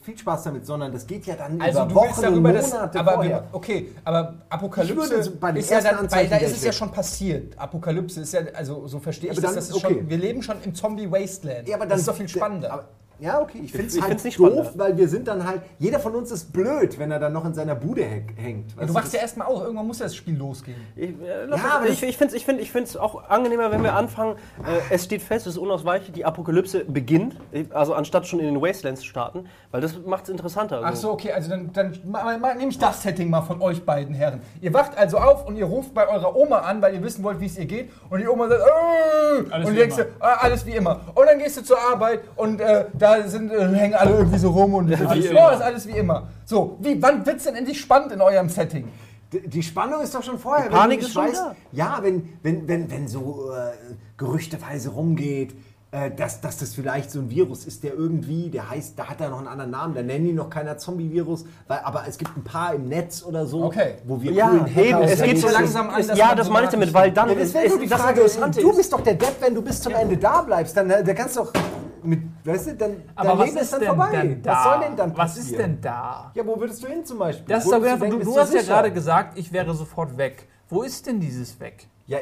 viel 0.01 0.17
Spaß 0.17 0.43
damit, 0.43 0.65
sondern 0.65 0.91
das 0.91 1.05
geht 1.05 1.25
ja 1.27 1.35
dann 1.35 1.61
Also 1.61 1.79
über 1.83 1.89
du 1.89 1.95
Wochen 1.95 2.21
darüber, 2.21 2.49
und 2.49 2.61
Monate 2.69 2.99
aber 2.99 3.11
vorher. 3.13 3.43
okay, 3.51 3.89
aber 4.03 4.33
Apokalypse 4.49 5.19
Ich 5.53 5.59
ist 5.59 5.69
ja 5.69 5.81
dann, 5.81 6.11
weil 6.11 6.27
da 6.27 6.37
ist 6.37 6.51
ich 6.51 6.57
es 6.57 6.63
ja 6.63 6.71
schon 6.71 6.91
passiert. 6.91 7.57
Apokalypse 7.59 8.21
ist 8.21 8.33
ja, 8.33 8.41
also 8.55 8.87
so 8.87 8.99
verstehe 8.99 9.31
ich 9.31 9.37
Aber 9.37 9.41
das, 9.41 9.51
dann- 9.51 9.55
das 9.59 9.69
ist 9.69 9.75
okay. 9.75 9.95
schon, 9.99 10.09
wir 10.09 10.17
leben 10.17 10.41
schon 10.41 10.57
im 10.63 10.73
Zombie 10.73 11.11
Wasteland. 11.11 11.67
Ja, 11.67 11.75
aber 11.75 11.85
dann, 11.85 11.89
das 11.91 11.99
ist 11.99 12.07
doch 12.07 12.15
viel 12.15 12.27
spannender. 12.27 12.71
Aber, 12.73 12.85
ja, 13.19 13.41
okay, 13.41 13.59
ich 13.63 13.71
finde 13.71 13.87
es 13.87 14.01
halt 14.01 14.23
nicht 14.23 14.39
doof, 14.39 14.47
spannender. 14.49 14.71
weil 14.75 14.97
wir 14.97 15.07
sind 15.07 15.27
dann 15.27 15.45
halt, 15.47 15.61
jeder 15.79 15.99
von 15.99 16.15
uns 16.15 16.31
ist 16.31 16.53
blöd, 16.53 16.97
wenn 16.99 17.11
er 17.11 17.19
dann 17.19 17.33
noch 17.33 17.45
in 17.45 17.53
seiner 17.53 17.75
Bude 17.75 18.01
häng- 18.01 18.35
hängt. 18.35 18.75
ja, 18.79 18.85
du 18.85 18.93
wachst 18.93 19.13
ja 19.13 19.19
erstmal 19.21 19.47
auf, 19.47 19.61
irgendwann 19.61 19.87
muss 19.87 19.99
ja 19.99 20.05
das 20.05 20.15
Spiel 20.15 20.37
losgehen. 20.37 20.77
Ich, 20.95 21.09
äh, 21.09 21.47
Ja, 21.49 21.55
aber 21.77 21.87
ich, 21.87 22.03
ich 22.03 22.17
finde 22.17 22.33
es 22.33 22.39
ich 22.39 22.45
find, 22.45 22.59
ich 22.61 22.71
find's 22.71 22.95
auch 22.95 23.27
angenehmer, 23.29 23.71
wenn 23.71 23.83
wir 23.83 23.93
anfangen. 23.93 24.35
Äh, 24.59 24.93
es 24.93 25.03
steht 25.05 25.21
fest, 25.21 25.47
es 25.47 25.53
ist 25.53 25.59
unausweichlich, 25.59 26.11
die 26.11 26.25
Apokalypse 26.25 26.85
beginnt. 26.85 27.35
Also 27.71 27.93
anstatt 27.93 28.27
schon 28.27 28.39
in 28.39 28.45
den 28.45 28.61
Wastelands 28.61 29.01
zu 29.01 29.07
starten, 29.07 29.45
weil 29.71 29.81
das 29.81 29.97
macht 30.05 30.23
es 30.25 30.29
interessanter. 30.29 30.81
Ach 30.83 30.95
so, 30.95 31.11
okay, 31.11 31.31
also 31.31 31.49
dann, 31.49 31.71
dann 31.73 31.91
nehme 32.57 32.69
ich 32.69 32.77
das 32.77 33.01
Setting 33.03 33.29
mal 33.29 33.41
von 33.41 33.61
euch 33.61 33.83
beiden 33.83 34.13
Herren. 34.13 34.41
Ihr 34.61 34.73
wacht 34.73 34.97
also 34.97 35.17
auf 35.17 35.45
und 35.47 35.55
ihr 35.57 35.65
ruft 35.65 35.93
bei 35.93 36.07
eurer 36.07 36.35
Oma 36.35 36.59
an, 36.59 36.81
weil 36.81 36.93
ihr 36.93 37.03
wissen 37.03 37.23
wollt, 37.23 37.39
wie 37.39 37.45
es 37.47 37.57
ihr 37.57 37.65
geht. 37.65 37.89
Und 38.09 38.19
die 38.19 38.27
Oma 38.27 38.47
sagt, 38.47 38.61
äh, 38.61 39.51
Alles 39.51 39.67
und 39.67 39.73
wie 39.73 39.75
du 39.77 39.81
denkst 39.81 39.97
immer. 39.97 40.05
dir, 40.05 40.11
ah, 40.19 40.37
alles 40.41 40.65
wie 40.65 40.71
immer. 40.75 41.01
Und 41.15 41.25
dann 41.25 41.39
gehst 41.39 41.57
du 41.57 41.63
zur 41.63 41.77
Arbeit 41.79 42.21
und 42.35 42.59
äh, 42.61 42.85
da 42.93 43.06
sind, 43.27 43.51
äh, 43.51 43.67
hängen 43.75 43.95
alle 43.95 44.17
irgendwie 44.17 44.37
so 44.39 44.49
rum 44.51 44.73
und 44.75 44.89
wie 44.89 44.93
oh, 44.95 45.11
immer. 45.11 45.53
ist 45.53 45.61
alles 45.61 45.87
wie 45.87 45.97
immer. 45.97 46.27
So, 46.45 46.77
wie, 46.81 47.01
wann 47.01 47.25
wird 47.25 47.37
es 47.37 47.43
denn 47.43 47.55
endlich 47.55 47.79
spannend 47.79 48.11
in 48.11 48.21
eurem 48.21 48.49
Setting? 48.49 48.87
Die 49.31 49.63
Spannung 49.63 50.01
ist 50.01 50.15
doch 50.15 50.23
schon 50.23 50.39
vorher. 50.39 50.69
Die 50.69 50.75
Panik 50.75 51.01
ist 51.01 51.11
schon 51.13 51.25
weißt, 51.25 51.35
da. 51.35 51.55
Ja, 51.73 51.99
wenn, 52.01 52.29
wenn, 52.43 52.67
wenn, 52.67 52.89
wenn 52.89 53.07
so 53.09 53.51
äh, 53.51 53.93
gerüchteweise 54.15 54.89
rumgeht, 54.89 55.53
äh, 55.91 56.11
dass, 56.11 56.41
dass 56.41 56.57
das 56.57 56.73
vielleicht 56.73 57.11
so 57.11 57.19
ein 57.19 57.29
Virus 57.29 57.65
ist, 57.65 57.83
der 57.83 57.93
irgendwie, 57.93 58.49
der 58.49 58.69
heißt, 58.69 58.97
da 58.99 59.05
hat 59.07 59.21
er 59.21 59.29
noch 59.29 59.39
einen 59.39 59.47
anderen 59.47 59.71
Namen, 59.71 59.95
da 59.95 60.01
nennen 60.01 60.25
die 60.25 60.33
noch 60.33 60.49
keiner 60.49 60.77
Zombie-Virus, 60.77 61.45
weil- 61.67 61.79
aber 61.83 62.03
es 62.07 62.17
gibt 62.17 62.35
ein 62.37 62.43
paar 62.43 62.73
im 62.73 62.87
Netz 62.89 63.23
oder 63.23 63.45
so, 63.45 63.63
Okay. 63.65 63.95
wo 64.05 64.21
wir 64.21 64.31
Ja, 64.33 64.47
coolen 64.49 64.67
eben, 64.77 65.01
es 65.03 65.21
geht 65.21 65.39
so 65.39 65.47
langsam 65.49 65.89
an, 65.89 66.03
Ja, 66.15 66.35
das 66.35 66.47
so 66.47 66.53
meine 66.53 66.65
ich 66.65 66.71
damit, 66.71 66.93
weil 66.93 67.11
dann 67.11 67.29
Ja, 67.29 67.35
das 67.35 67.43
ist, 67.45 67.53
wäre 67.53 67.65
ist, 67.65 67.81
die 67.81 67.87
das 67.87 68.01
Frage, 68.01 68.19
Interessante 68.21 68.61
du 68.61 68.69
ist- 68.69 68.77
bist 68.77 68.93
doch 68.93 69.01
der 69.01 69.13
Depp, 69.15 69.35
wenn 69.41 69.55
du 69.55 69.61
bis 69.61 69.81
zum 69.81 69.93
Ende 69.93 70.17
da 70.17 70.41
bleibst, 70.41 70.75
dann, 70.75 70.89
äh, 70.89 71.03
dann 71.03 71.15
kannst 71.15 71.35
du 71.37 71.41
doch 71.41 71.53
mit, 72.07 72.21
weißt 72.45 72.67
du, 72.67 72.75
dann 72.75 73.03
Aber 73.15 73.29
dein 73.29 73.37
was 73.39 73.45
Leben 73.45 73.57
ist 73.57 73.63
ist 73.63 73.73
dann 73.73 73.79
denn 73.81 73.87
vorbei. 73.89 74.11
denn 74.11 74.41
da? 74.41 74.51
Was 74.51 74.63
soll 74.63 74.79
denn 74.81 74.95
dann 74.95 75.09
Was 75.11 75.17
passieren? 75.17 75.47
ist 75.49 75.57
denn 75.59 75.81
da? 75.81 76.31
Ja, 76.33 76.47
wo 76.47 76.59
würdest 76.59 76.83
du 76.83 76.87
hin 76.87 77.05
zum 77.05 77.19
Beispiel? 77.19 77.45
Das 77.47 77.65
ist 77.65 77.71
doch 77.71 77.77
du, 77.79 77.83
denken, 77.83 78.09
du 78.11 78.17
bist 78.19 78.37
hast 78.39 78.53
ja 78.53 78.59
sicher? 78.61 78.73
gerade 78.73 78.91
gesagt, 78.91 79.37
ich 79.37 79.51
wäre 79.51 79.73
sofort 79.73 80.17
weg. 80.17 80.47
Wo 80.69 80.81
ist 80.83 81.05
denn 81.05 81.19
dieses 81.19 81.59
weg? 81.59 81.87
Ja, 82.07 82.19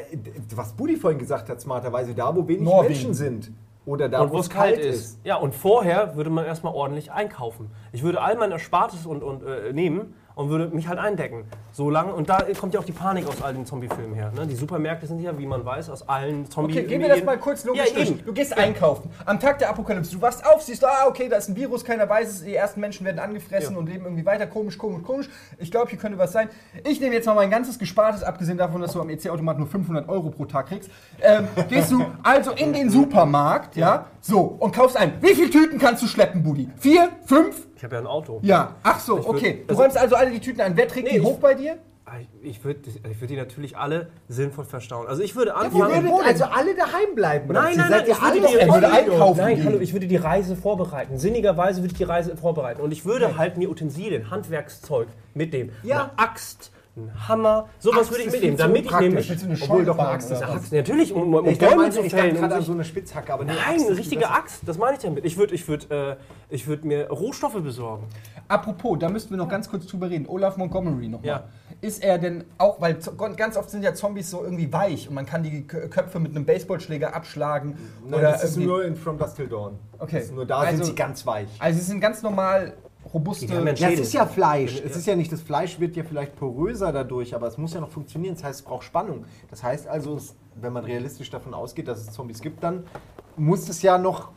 was 0.54 0.72
Budi 0.72 0.96
vorhin 0.96 1.18
gesagt 1.18 1.48
hat, 1.48 1.60
smarterweise, 1.60 2.14
da 2.14 2.34
wo 2.34 2.46
wenig 2.46 2.62
Norwegen. 2.62 2.92
Menschen 2.92 3.14
sind. 3.14 3.52
Oder 3.84 4.08
da 4.08 4.20
und 4.22 4.32
wo 4.32 4.38
es 4.38 4.50
kalt 4.50 4.78
ist. 4.80 5.20
Ja, 5.22 5.36
und 5.36 5.54
vorher 5.54 6.16
würde 6.16 6.28
man 6.28 6.44
erstmal 6.44 6.74
ordentlich 6.74 7.12
einkaufen. 7.12 7.70
Ich 7.92 8.02
würde 8.02 8.20
all 8.20 8.36
mein 8.36 8.50
Erspartes 8.50 9.06
und, 9.06 9.22
und 9.22 9.44
äh, 9.44 9.72
nehmen 9.72 10.14
und 10.36 10.50
würde 10.50 10.68
mich 10.68 10.86
halt 10.86 10.98
eindecken. 10.98 11.44
So 11.72 11.88
lange. 11.88 12.12
Und 12.14 12.28
da 12.28 12.42
kommt 12.60 12.74
ja 12.74 12.80
auch 12.80 12.84
die 12.84 12.92
Panik 12.92 13.26
aus 13.26 13.40
all 13.42 13.54
den 13.54 13.64
Zombie-Filmen 13.64 14.14
her. 14.14 14.30
Ne? 14.36 14.46
Die 14.46 14.54
Supermärkte 14.54 15.06
sind 15.06 15.18
ja, 15.20 15.36
wie 15.38 15.46
man 15.46 15.64
weiß, 15.64 15.88
aus 15.88 16.06
allen 16.08 16.48
zombie 16.50 16.74
Okay, 16.74 16.86
gehen 16.86 17.00
wir 17.00 17.08
das 17.08 17.24
mal 17.24 17.38
kurz 17.38 17.64
logisch 17.64 17.86
Ja, 17.88 17.94
durch. 17.94 18.10
eben. 18.10 18.24
Du 18.24 18.34
gehst 18.34 18.56
einkaufen. 18.56 19.10
Am 19.24 19.40
Tag 19.40 19.58
der 19.60 19.70
Apokalypse. 19.70 20.12
Du 20.12 20.20
wachst 20.20 20.44
auf, 20.46 20.60
siehst, 20.62 20.84
ah, 20.84 21.06
okay, 21.08 21.30
da 21.30 21.38
ist 21.38 21.48
ein 21.48 21.56
Virus, 21.56 21.84
keiner 21.84 22.06
weiß 22.06 22.28
es. 22.28 22.44
Die 22.44 22.54
ersten 22.54 22.80
Menschen 22.80 23.06
werden 23.06 23.18
angefressen 23.18 23.72
Ja. 23.72 23.78
und 23.78 23.88
leben 23.88 24.04
irgendwie 24.04 24.26
weiter. 24.26 24.46
Komisch, 24.46 24.76
komisch, 24.76 25.02
komisch. 25.04 25.30
Ich 25.56 25.70
glaube, 25.70 25.88
hier 25.88 25.98
könnte 25.98 26.18
was 26.18 26.32
sein. 26.32 26.50
Ich 26.84 27.00
nehme 27.00 27.14
jetzt 27.14 27.24
mal 27.24 27.34
mein 27.34 27.50
ganzes 27.50 27.78
Gespartes, 27.78 28.22
abgesehen 28.22 28.58
davon, 28.58 28.82
dass 28.82 28.92
du 28.92 29.00
am 29.00 29.08
EC-Automat 29.08 29.56
nur 29.58 29.66
500 29.68 30.06
Euro 30.10 30.28
pro 30.28 30.44
Tag 30.44 30.66
kriegst. 30.68 30.90
Ähm, 31.22 31.48
gehst 31.70 31.90
du 31.90 32.04
also 32.22 32.50
in 32.50 32.74
den 32.74 32.90
Supermarkt, 32.90 33.74
ja, 33.76 34.06
so, 34.20 34.40
und 34.40 34.74
kaufst 34.74 34.98
ein. 34.98 35.14
Wie 35.22 35.34
viele 35.34 35.48
Tüten 35.48 35.78
kannst 35.78 36.02
du 36.02 36.06
schleppen, 36.06 36.42
Budi? 36.42 36.68
Vier? 36.76 37.08
Fünf? 37.24 37.66
Ich 37.76 37.84
habe 37.84 37.94
ja 37.94 38.00
ein 38.00 38.06
Auto. 38.06 38.40
Ja. 38.42 38.74
Ach 38.82 38.98
so, 38.98 39.16
würd- 39.18 39.26
okay. 39.28 39.62
Du 39.66 39.70
also- 39.72 39.82
räumst 39.82 39.98
also 39.98 40.16
alle 40.16 40.30
die 40.30 40.40
Tüten 40.40 40.60
ein. 40.62 40.76
Wer 40.76 40.88
trägt 40.88 41.06
Nee, 41.06 41.12
die 41.14 41.18
ich- 41.18 41.24
hoch 41.24 41.38
bei 41.38 41.54
dir? 41.54 41.76
Ah, 42.08 42.12
Ich 42.40 42.62
würde 42.64 42.88
ich 42.88 43.20
würd 43.20 43.30
die 43.30 43.36
natürlich 43.36 43.76
alle 43.76 44.08
sinnvoll 44.28 44.64
verstauen. 44.64 45.08
Also 45.08 45.22
ich 45.22 45.34
würde 45.34 45.50
Ihr 45.50 45.56
anfangen. 45.56 46.04
würdet 46.04 46.24
also 46.26 46.44
alle 46.44 46.74
daheim 46.76 47.14
bleiben. 47.16 47.50
oder? 47.50 47.62
Nein, 47.62 47.76
nein, 47.76 47.90
nein, 47.90 48.04
ihr 48.06 48.12
ich 48.12 48.20
würde 48.22 48.26
alle 48.26 48.40
die, 48.40 48.54
würde 48.70 48.70
Zombie- 48.70 48.86
einkaufen 48.86 49.40
Nein, 49.40 49.64
hallo, 49.64 49.78
ich 49.80 49.92
würde 49.92 50.06
die 50.06 50.16
Reise 50.16 50.54
vorbereiten. 50.56 51.18
Sinnigerweise 51.18 51.80
würde 51.82 51.92
ich 51.92 51.98
die 51.98 52.04
Reise 52.04 52.36
vorbereiten. 52.36 52.80
Und 52.80 52.92
ich 52.92 53.04
würde 53.04 53.36
halt 53.36 53.56
mir 53.56 53.68
Utensilien, 53.68 54.30
Handwerkszeug 54.30 55.08
mitnehmen. 55.34 55.72
Ja. 55.82 56.02
Eine 56.04 56.18
Axt, 56.18 56.70
ein 56.96 57.28
Hammer, 57.28 57.68
sowas 57.78 58.10
würde 58.10 58.24
ich 58.24 58.32
mitnehmen. 58.32 58.56
Damit 58.56 58.86
ich 58.86 59.00
nämlich. 59.00 59.62
Obwohl 59.62 59.84
doch 59.84 59.98
eine 59.98 60.08
Axt 60.08 60.30
ist. 60.30 60.42
Axt, 60.42 60.72
natürlich, 60.72 61.12
um, 61.12 61.34
um 61.34 61.46
Ich 61.46 61.58
Bäume 61.58 61.84
dachte, 61.84 61.90
zu 62.00 62.02
ich 62.06 62.12
fällen. 62.14 62.34
gerade 62.34 62.46
und 62.46 62.52
an 62.52 62.58
sich- 62.60 62.66
so 62.66 62.72
eine 62.72 62.84
Spitzhacke, 62.84 63.32
aber 63.34 63.44
Nein, 63.44 63.56
Axt 63.58 63.86
eine 63.86 63.96
richtige. 63.98 64.30
Axt, 64.30 64.62
das 64.66 64.78
meine 64.78 64.96
ich 64.96 65.02
damit. 65.02 65.24
Ich 65.24 65.36
würde 65.36 65.54
ich 65.54 65.68
würd, 65.68 65.90
äh, 65.90 66.16
ich 66.48 66.66
würd 66.66 66.84
mir 66.86 67.08
Rohstoffe 67.10 67.60
besorgen. 67.62 68.06
Apropos, 68.48 68.98
da 68.98 69.08
müssten 69.10 69.30
wir 69.30 69.36
noch 69.36 69.48
ganz 69.48 69.68
kurz 69.68 69.86
drüber 69.86 70.08
reden. 70.08 70.26
Olaf 70.26 70.56
Montgomery 70.56 71.08
nochmal. 71.08 71.26
Ja. 71.28 71.44
Ist 71.82 72.02
er 72.02 72.16
denn 72.18 72.44
auch, 72.56 72.80
weil 72.80 72.96
ganz 73.36 73.56
oft 73.58 73.68
sind 73.68 73.82
ja 73.82 73.92
Zombies 73.92 74.30
so 74.30 74.42
irgendwie 74.42 74.72
weich 74.72 75.08
und 75.08 75.14
man 75.14 75.26
kann 75.26 75.42
die 75.42 75.64
Kö- 75.68 75.88
Köpfe 75.88 76.18
mit 76.18 76.34
einem 76.34 76.46
Baseballschläger 76.46 77.14
abschlagen. 77.14 77.76
Nein, 78.04 78.20
oder 78.20 78.32
das 78.32 78.44
ist 78.44 78.56
nur 78.56 78.84
in 78.84 78.96
From 78.96 79.18
Dusk 79.18 79.36
Till 79.36 79.48
Dawn. 79.48 79.78
Okay. 79.98 80.24
Nur 80.32 80.46
da 80.46 80.58
Also- 80.60 80.76
sind 80.76 80.84
sie 80.86 80.94
ganz 80.94 81.26
weich. 81.26 81.48
Also 81.58 81.78
sie 81.78 81.84
sind 81.84 82.00
ganz 82.00 82.22
normal 82.22 82.72
robuste. 83.12 83.46
Ja 83.46 83.62
Ja, 83.72 83.90
es 83.90 84.00
ist 84.00 84.12
ja 84.14 84.26
Fleisch. 84.26 84.80
Es 84.84 84.96
ist 84.96 85.06
ja 85.06 85.16
nicht, 85.16 85.32
das 85.32 85.40
Fleisch 85.40 85.78
wird 85.80 85.96
ja 85.96 86.04
vielleicht 86.04 86.36
poröser 86.36 86.92
dadurch, 86.92 87.34
aber 87.34 87.46
es 87.46 87.58
muss 87.58 87.74
ja 87.74 87.80
noch 87.80 87.90
funktionieren. 87.90 88.34
Das 88.34 88.44
heißt, 88.44 88.60
es 88.60 88.66
braucht 88.66 88.84
Spannung. 88.84 89.24
Das 89.50 89.62
heißt 89.62 89.86
also, 89.86 90.16
es, 90.16 90.34
wenn 90.54 90.72
man 90.72 90.84
realistisch 90.84 91.30
davon 91.30 91.54
ausgeht, 91.54 91.88
dass 91.88 92.00
es 92.00 92.10
Zombies 92.12 92.40
gibt, 92.40 92.62
dann 92.62 92.84
muss 93.36 93.68
es 93.68 93.82
ja 93.82 93.98
noch. 93.98 94.30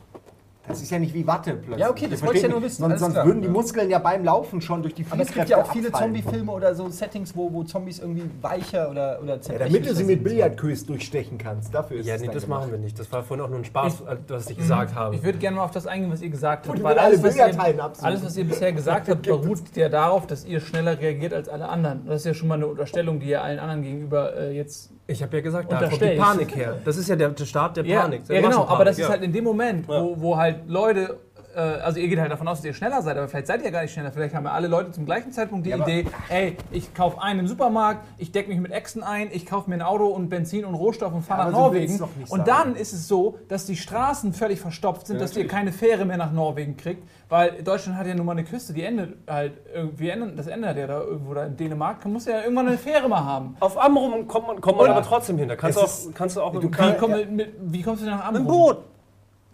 Das 0.70 0.82
ist 0.82 0.90
ja 0.90 0.98
nicht 0.98 1.14
wie 1.14 1.26
Watte 1.26 1.52
plötzlich. 1.54 1.78
Ja, 1.78 1.90
okay, 1.90 2.06
das 2.08 2.22
wollte 2.22 2.36
ich 2.38 2.42
ja 2.42 2.48
nur 2.48 2.62
wissen, 2.62 2.82
Sonst, 2.82 3.00
sonst 3.00 3.16
würden 3.16 3.42
die 3.42 3.48
Muskeln 3.48 3.90
ja 3.90 3.98
beim 3.98 4.24
Laufen 4.24 4.60
schon 4.60 4.82
durch 4.82 4.94
die 4.94 5.04
aber 5.10 5.22
es 5.22 5.32
gibt 5.32 5.48
ja 5.48 5.62
auch 5.62 5.70
viele. 5.72 5.90
Zombie-Filme 5.92 6.52
oder 6.52 6.74
so 6.74 6.88
Settings, 6.88 7.36
wo, 7.36 7.52
wo 7.52 7.64
Zombies 7.64 7.98
irgendwie 7.98 8.30
weicher 8.40 8.90
oder, 8.90 9.18
oder 9.22 9.34
Ja, 9.34 9.40
zerbrechlicher 9.40 9.78
damit 9.78 9.90
du 9.90 9.94
sie 9.94 10.04
mit 10.04 10.18
sind. 10.18 10.24
Billardkös 10.24 10.86
durchstechen 10.86 11.38
kannst. 11.38 11.74
Dafür 11.74 11.98
ist 11.98 12.06
Ja, 12.06 12.14
es 12.14 12.20
nee, 12.20 12.28
das 12.32 12.44
gemacht. 12.44 12.60
machen 12.60 12.72
wir 12.72 12.78
nicht. 12.78 12.98
Das 12.98 13.10
war 13.12 13.22
vorhin 13.22 13.44
auch 13.44 13.50
nur 13.50 13.58
ein 13.58 13.64
Spaß, 13.64 14.02
äh, 14.02 14.16
was 14.28 14.50
ich 14.50 14.56
gesagt 14.56 14.94
habe. 14.94 15.14
Ich 15.14 15.22
würde 15.22 15.38
gerne 15.38 15.56
mal 15.56 15.64
auf 15.64 15.70
das 15.70 15.86
eingehen, 15.86 16.10
was 16.12 16.22
ihr 16.22 16.30
gesagt 16.30 16.68
habt. 16.68 16.82
Weil 16.82 16.98
alle 16.98 17.00
alles 17.00 17.22
was, 17.22 17.36
ihr, 17.36 17.60
alles, 18.02 18.24
was 18.24 18.36
ihr 18.36 18.44
bisher 18.44 18.72
gesagt 18.72 19.08
habt, 19.08 19.22
beruht 19.26 19.60
ja 19.74 19.88
darauf, 19.88 20.26
dass 20.26 20.44
ihr 20.44 20.60
schneller 20.60 20.98
reagiert 20.98 21.34
als 21.34 21.48
alle 21.48 21.68
anderen. 21.68 22.06
Das 22.06 22.20
ist 22.20 22.26
ja 22.26 22.34
schon 22.34 22.48
mal 22.48 22.54
eine 22.54 22.66
Unterstellung, 22.66 23.20
die 23.20 23.26
ihr 23.28 23.42
allen 23.42 23.58
anderen 23.58 23.82
gegenüber 23.82 24.36
äh, 24.36 24.56
jetzt. 24.56 24.90
Ich 25.10 25.20
habe 25.22 25.36
ja 25.36 25.42
gesagt, 25.42 25.72
da 25.72 25.88
kommt 25.88 26.00
die. 26.00 26.16
Panik 26.16 26.54
her. 26.54 26.78
Das 26.84 26.96
ist 26.96 27.08
ja 27.08 27.16
der, 27.16 27.34
Start 27.44 27.76
der 27.76 27.84
Ja, 27.84 28.02
Panik. 28.02 28.26
der 28.26 28.36
ja 28.36 28.42
genau, 28.42 28.66
aber 28.68 28.84
das 28.84 28.96
ist 28.96 29.02
ja. 29.02 29.08
halt 29.08 29.22
in 29.22 29.32
dem 29.32 29.42
Moment, 29.42 29.88
Ja. 29.88 30.00
wo, 30.02 30.14
wo 30.20 30.36
halt 30.36 30.68
Leute. 30.68 31.18
Äh, 31.54 31.58
Also 31.60 31.98
ihr 32.00 32.08
geht 32.08 32.18
halt 32.20 32.30
davon 32.30 32.46
aus, 32.48 32.58
dass 32.58 32.64
ihr 32.64 32.74
schneller 32.74 33.02
seid, 33.02 33.16
aber 33.16 33.28
vielleicht 33.28 33.46
seid 33.46 33.62
ihr 33.64 33.70
gar 33.70 33.82
nicht 33.82 33.92
schneller. 33.92 34.12
Vielleicht 34.12 34.34
haben 34.34 34.44
ja 34.44 34.52
alle 34.52 34.68
Leute 34.68 34.90
zum 34.92 35.04
gleichen 35.06 35.32
Zeitpunkt 35.32 35.66
die 35.66 35.70
Ja, 35.70 35.78
Idee, 35.78 36.06
ey, 36.28 36.56
ich 36.70 36.94
kaufe 36.94 37.20
einen 37.22 37.40
im 37.40 37.46
Supermarkt, 37.48 38.04
ich 38.18 38.32
decke 38.32 38.48
mich 38.50 38.58
mit 38.60 38.72
Äxten 38.72 39.02
ein, 39.02 39.28
ich 39.32 39.46
kaufe 39.46 39.68
mir 39.70 39.76
ein 39.76 39.82
Auto 39.82 40.06
und 40.06 40.28
Benzin 40.28 40.64
und 40.64 40.74
Rohstoff 40.74 41.12
und 41.12 41.22
fahre 41.22 41.40
Ja, 41.40 41.50
nach 41.50 41.58
Norwegen. 41.58 42.00
und 42.28 42.48
dann 42.48 42.76
ist 42.76 42.92
es 42.92 43.08
so, 43.08 43.38
dass 43.48 43.66
die 43.66 43.76
Straßen 43.76 44.32
völlig 44.32 44.60
verstopft 44.60 45.06
sind, 45.06 45.16
Ja, 45.16 45.22
dass 45.22 45.36
ihr 45.36 45.46
keine 45.48 45.72
Fähre 45.72 46.04
mehr 46.04 46.16
nach 46.16 46.32
Norwegen 46.32 46.76
kriegt, 46.76 47.02
weil 47.28 47.62
Deutschland 47.62 47.98
hat 47.98 48.06
ja 48.06 48.14
nun 48.14 48.26
mal 48.26 48.32
eine 48.32 48.44
Küste, 48.44 48.72
die 48.72 48.82
endet 48.82 49.14
halt 49.28 49.54
irgendwie, 49.74 50.12
das 50.36 50.46
ändert 50.46 50.76
ja 50.76 50.86
da 50.86 51.00
irgendwo 51.00 51.34
da 51.34 51.44
in 51.44 51.56
Dänemark, 51.56 52.04
muss 52.06 52.26
ja 52.26 52.42
irgendwann 52.42 52.68
eine 52.68 52.78
Fähre 52.78 53.08
mal 53.08 53.24
haben. 53.24 53.56
Auf 53.60 53.80
Amrum 53.80 54.26
kommt 54.26 54.46
man, 54.46 54.60
kommt 54.60 54.78
man 54.78 54.90
aber 54.90 55.02
trotzdem 55.02 55.38
hin. 55.38 55.48
Da 55.48 55.56
kannst, 55.56 55.78
du 55.78 55.82
auch, 55.82 56.14
kannst 56.14 56.36
du 56.36 56.42
auch 56.42 56.52
mit 56.52 56.62
du 56.62 56.68
Wie, 56.70 56.96
komm, 56.98 57.10
mit, 57.12 57.30
mit, 57.30 57.54
wie 57.60 57.82
kommst 57.82 58.02
du 58.02 58.06
denn 58.06 58.16
nach 58.16 58.30
Mit 58.30 58.40
Amrum? 58.40 58.52
dem 58.52 58.58
Boot. 58.76 58.84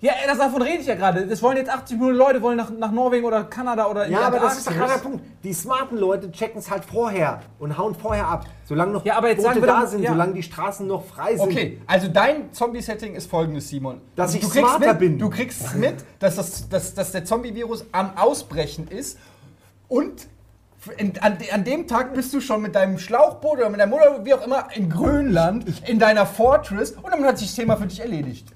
Ja, 0.02 0.12
das, 0.26 0.36
davon 0.36 0.60
rede 0.60 0.78
ich 0.82 0.86
ja 0.86 0.94
gerade. 0.94 1.26
Das 1.26 1.42
wollen 1.42 1.56
jetzt 1.56 1.70
80 1.70 1.96
Millionen 1.96 2.18
Leute 2.18 2.42
wollen 2.42 2.58
nach, 2.58 2.70
nach 2.70 2.90
Norwegen 2.92 3.24
oder 3.24 3.44
Kanada 3.44 3.86
oder 3.86 4.04
in 4.04 4.12
Ja, 4.12 4.18
die 4.18 4.24
aber 4.26 4.40
das 4.40 4.58
ist 4.58 4.66
doch 4.66 4.72
Antarktis. 4.72 5.00
gerade 5.00 5.12
der 5.14 5.18
Punkt. 5.18 5.44
Die 5.44 5.52
smarten 5.54 5.96
Leute 5.98 6.30
checken 6.30 6.58
es 6.58 6.70
halt 6.70 6.84
vorher 6.84 7.40
und 7.58 7.78
hauen 7.78 7.94
vorher 7.94 8.28
ab. 8.28 8.44
Solange 8.66 8.92
noch 8.92 9.04
Ja, 9.06 9.16
aber 9.16 9.28
jetzt 9.28 9.38
Boote 9.38 9.48
sagen 9.48 9.60
wir 9.62 9.66
da 9.66 9.80
doch- 9.80 9.88
sind, 9.88 10.02
ja. 10.02 10.10
solange 10.12 10.34
die 10.34 10.42
Straßen 10.42 10.86
noch 10.86 11.02
frei 11.06 11.36
sind. 11.36 11.40
Okay, 11.50 11.80
also 11.86 12.08
dein 12.08 12.52
Zombie-Setting 12.52 13.14
ist 13.14 13.30
folgendes, 13.30 13.68
Simon. 13.70 14.02
Dass 14.16 14.34
ich 14.34 14.42
du 14.42 14.48
kriegst 14.50 14.68
smarter 14.68 14.88
mit, 14.88 14.98
bin. 14.98 15.18
Du 15.18 15.30
kriegst 15.30 15.74
mit, 15.76 15.94
dass, 16.18 16.36
das, 16.36 16.68
dass, 16.68 16.94
dass 16.94 17.12
der 17.12 17.24
Zombie-Virus 17.24 17.86
am 17.92 18.18
Ausbrechen 18.18 18.88
ist 18.88 19.18
und 19.88 20.28
in, 20.98 21.18
an, 21.20 21.38
de- 21.38 21.50
an 21.50 21.64
dem 21.64 21.88
Tag 21.88 22.12
bist 22.14 22.32
du 22.34 22.40
schon 22.40 22.60
mit 22.62 22.74
deinem 22.74 22.98
Schlauchboot 22.98 23.58
oder 23.58 23.70
mit 23.70 23.80
deiner 23.80 23.90
Mutter, 23.90 24.24
wie 24.24 24.34
auch 24.34 24.44
immer, 24.46 24.68
in 24.74 24.90
Grönland, 24.90 25.64
in 25.88 25.98
deiner 25.98 26.26
Fortress 26.26 26.92
und 26.92 27.10
dann 27.10 27.24
hat 27.24 27.38
sich 27.38 27.48
das 27.48 27.56
Thema 27.56 27.76
für 27.76 27.86
dich 27.86 27.98
erledigt. 28.00 28.48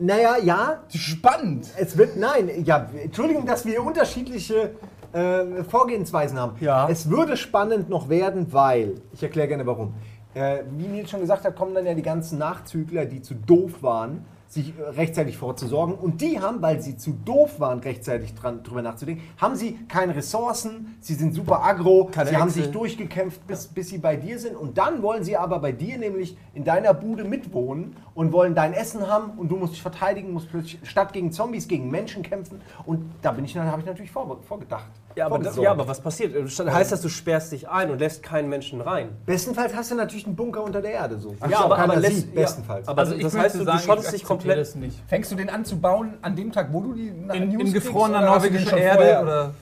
Naja, 0.00 0.38
ja, 0.42 0.80
Spannend. 0.88 1.66
es 1.76 1.96
wird, 1.96 2.16
nein, 2.16 2.64
ja, 2.64 2.88
Entschuldigung, 3.02 3.44
dass 3.44 3.66
wir 3.66 3.84
unterschiedliche 3.84 4.70
äh, 5.12 5.62
Vorgehensweisen 5.68 6.38
haben. 6.38 6.56
Ja. 6.60 6.88
Es 6.88 7.10
würde 7.10 7.36
spannend 7.36 7.90
noch 7.90 8.08
werden, 8.08 8.50
weil, 8.50 8.94
ich 9.12 9.22
erkläre 9.22 9.48
gerne 9.48 9.66
warum. 9.66 9.94
Äh, 10.34 10.58
wie 10.76 10.86
Nils 10.86 11.10
schon 11.10 11.20
gesagt 11.20 11.44
hat, 11.44 11.56
kommen 11.56 11.74
dann 11.74 11.86
ja 11.86 11.94
die 11.94 12.02
ganzen 12.02 12.38
Nachzügler, 12.38 13.06
die 13.06 13.22
zu 13.22 13.34
doof 13.34 13.82
waren, 13.82 14.24
sich 14.50 14.74
äh, 14.78 14.82
rechtzeitig 14.82 15.36
vorzusorgen. 15.36 15.94
Und 15.94 16.20
die 16.20 16.40
haben, 16.40 16.60
weil 16.60 16.80
sie 16.80 16.96
zu 16.96 17.12
doof 17.24 17.60
waren, 17.60 17.78
rechtzeitig 17.78 18.34
dran, 18.34 18.62
drüber 18.62 18.82
nachzudenken, 18.82 19.22
haben 19.38 19.56
sie 19.56 19.78
keine 19.88 20.14
Ressourcen, 20.14 20.96
sie 21.00 21.14
sind 21.14 21.34
super 21.34 21.62
aggro, 21.64 22.06
Keine 22.06 22.30
sie 22.30 22.36
haben 22.36 22.50
sich 22.50 22.70
durchgekämpft, 22.70 23.46
bis, 23.46 23.68
bis 23.68 23.88
sie 23.88 23.98
bei 23.98 24.16
dir 24.16 24.38
sind. 24.38 24.56
Und 24.56 24.76
dann 24.76 25.02
wollen 25.02 25.22
sie 25.22 25.36
aber 25.36 25.60
bei 25.60 25.72
dir 25.72 25.98
nämlich 25.98 26.36
in 26.52 26.64
deiner 26.64 26.94
Bude 26.94 27.24
mitwohnen 27.24 27.96
und 28.14 28.32
wollen 28.32 28.54
dein 28.54 28.72
Essen 28.72 29.06
haben 29.06 29.38
und 29.38 29.48
du 29.50 29.56
musst 29.56 29.74
dich 29.74 29.82
verteidigen, 29.82 30.32
musst 30.32 30.50
plötzlich 30.50 30.80
statt 30.82 31.12
gegen 31.12 31.30
Zombies, 31.30 31.68
gegen 31.68 31.90
Menschen 31.90 32.22
kämpfen. 32.22 32.60
Und 32.86 33.10
da 33.22 33.32
bin 33.32 33.44
ich, 33.44 33.56
habe 33.56 33.80
ich 33.80 33.86
natürlich 33.86 34.10
vor, 34.10 34.40
vorgedacht. 34.42 34.90
Ja 35.16 35.26
aber, 35.26 35.38
das, 35.40 35.56
ja, 35.56 35.72
aber 35.72 35.88
was 35.88 36.00
passiert? 36.00 36.34
Heißt 36.58 36.92
das, 36.92 37.00
du 37.02 37.08
sperrst 37.08 37.50
dich 37.52 37.68
ein 37.68 37.90
und 37.90 37.98
lässt 37.98 38.22
keinen 38.22 38.48
Menschen 38.48 38.80
rein? 38.80 39.08
Bestenfalls 39.26 39.74
hast 39.74 39.90
du 39.90 39.96
natürlich 39.96 40.24
einen 40.26 40.36
Bunker 40.36 40.62
unter 40.62 40.80
der 40.80 40.92
Erde. 40.92 41.18
So. 41.18 41.34
ja, 41.48 41.60
aber, 41.64 41.78
aber 41.78 41.96
lässt, 41.96 42.16
sieht, 42.16 42.34
bestenfalls. 42.34 42.86
Ja, 42.86 42.92
aber 42.92 43.00
Also 43.02 43.14
ich 43.16 43.22
das 43.24 43.36
heißt, 43.36 43.54
du, 43.56 43.64
sagen, 43.64 43.78
du 43.78 43.84
schottest 43.84 44.06
ich 44.08 44.12
dich 44.12 44.22
akzeptiere 44.22 44.54
komplett. 44.54 44.58
das 44.60 44.74
nicht. 44.76 44.96
Fängst 45.08 45.32
du 45.32 45.36
den 45.36 45.50
an 45.50 45.64
zu 45.64 45.80
bauen 45.80 46.14
an 46.22 46.36
dem 46.36 46.52
Tag, 46.52 46.68
wo 46.72 46.80
du 46.80 46.92
die 46.94 47.08
In, 47.08 47.48
News 47.48 47.62
in 47.64 47.72
gefrorener 47.72 48.20
norwegischer 48.22 48.76
Erde 48.78 49.20
oder? 49.22 49.54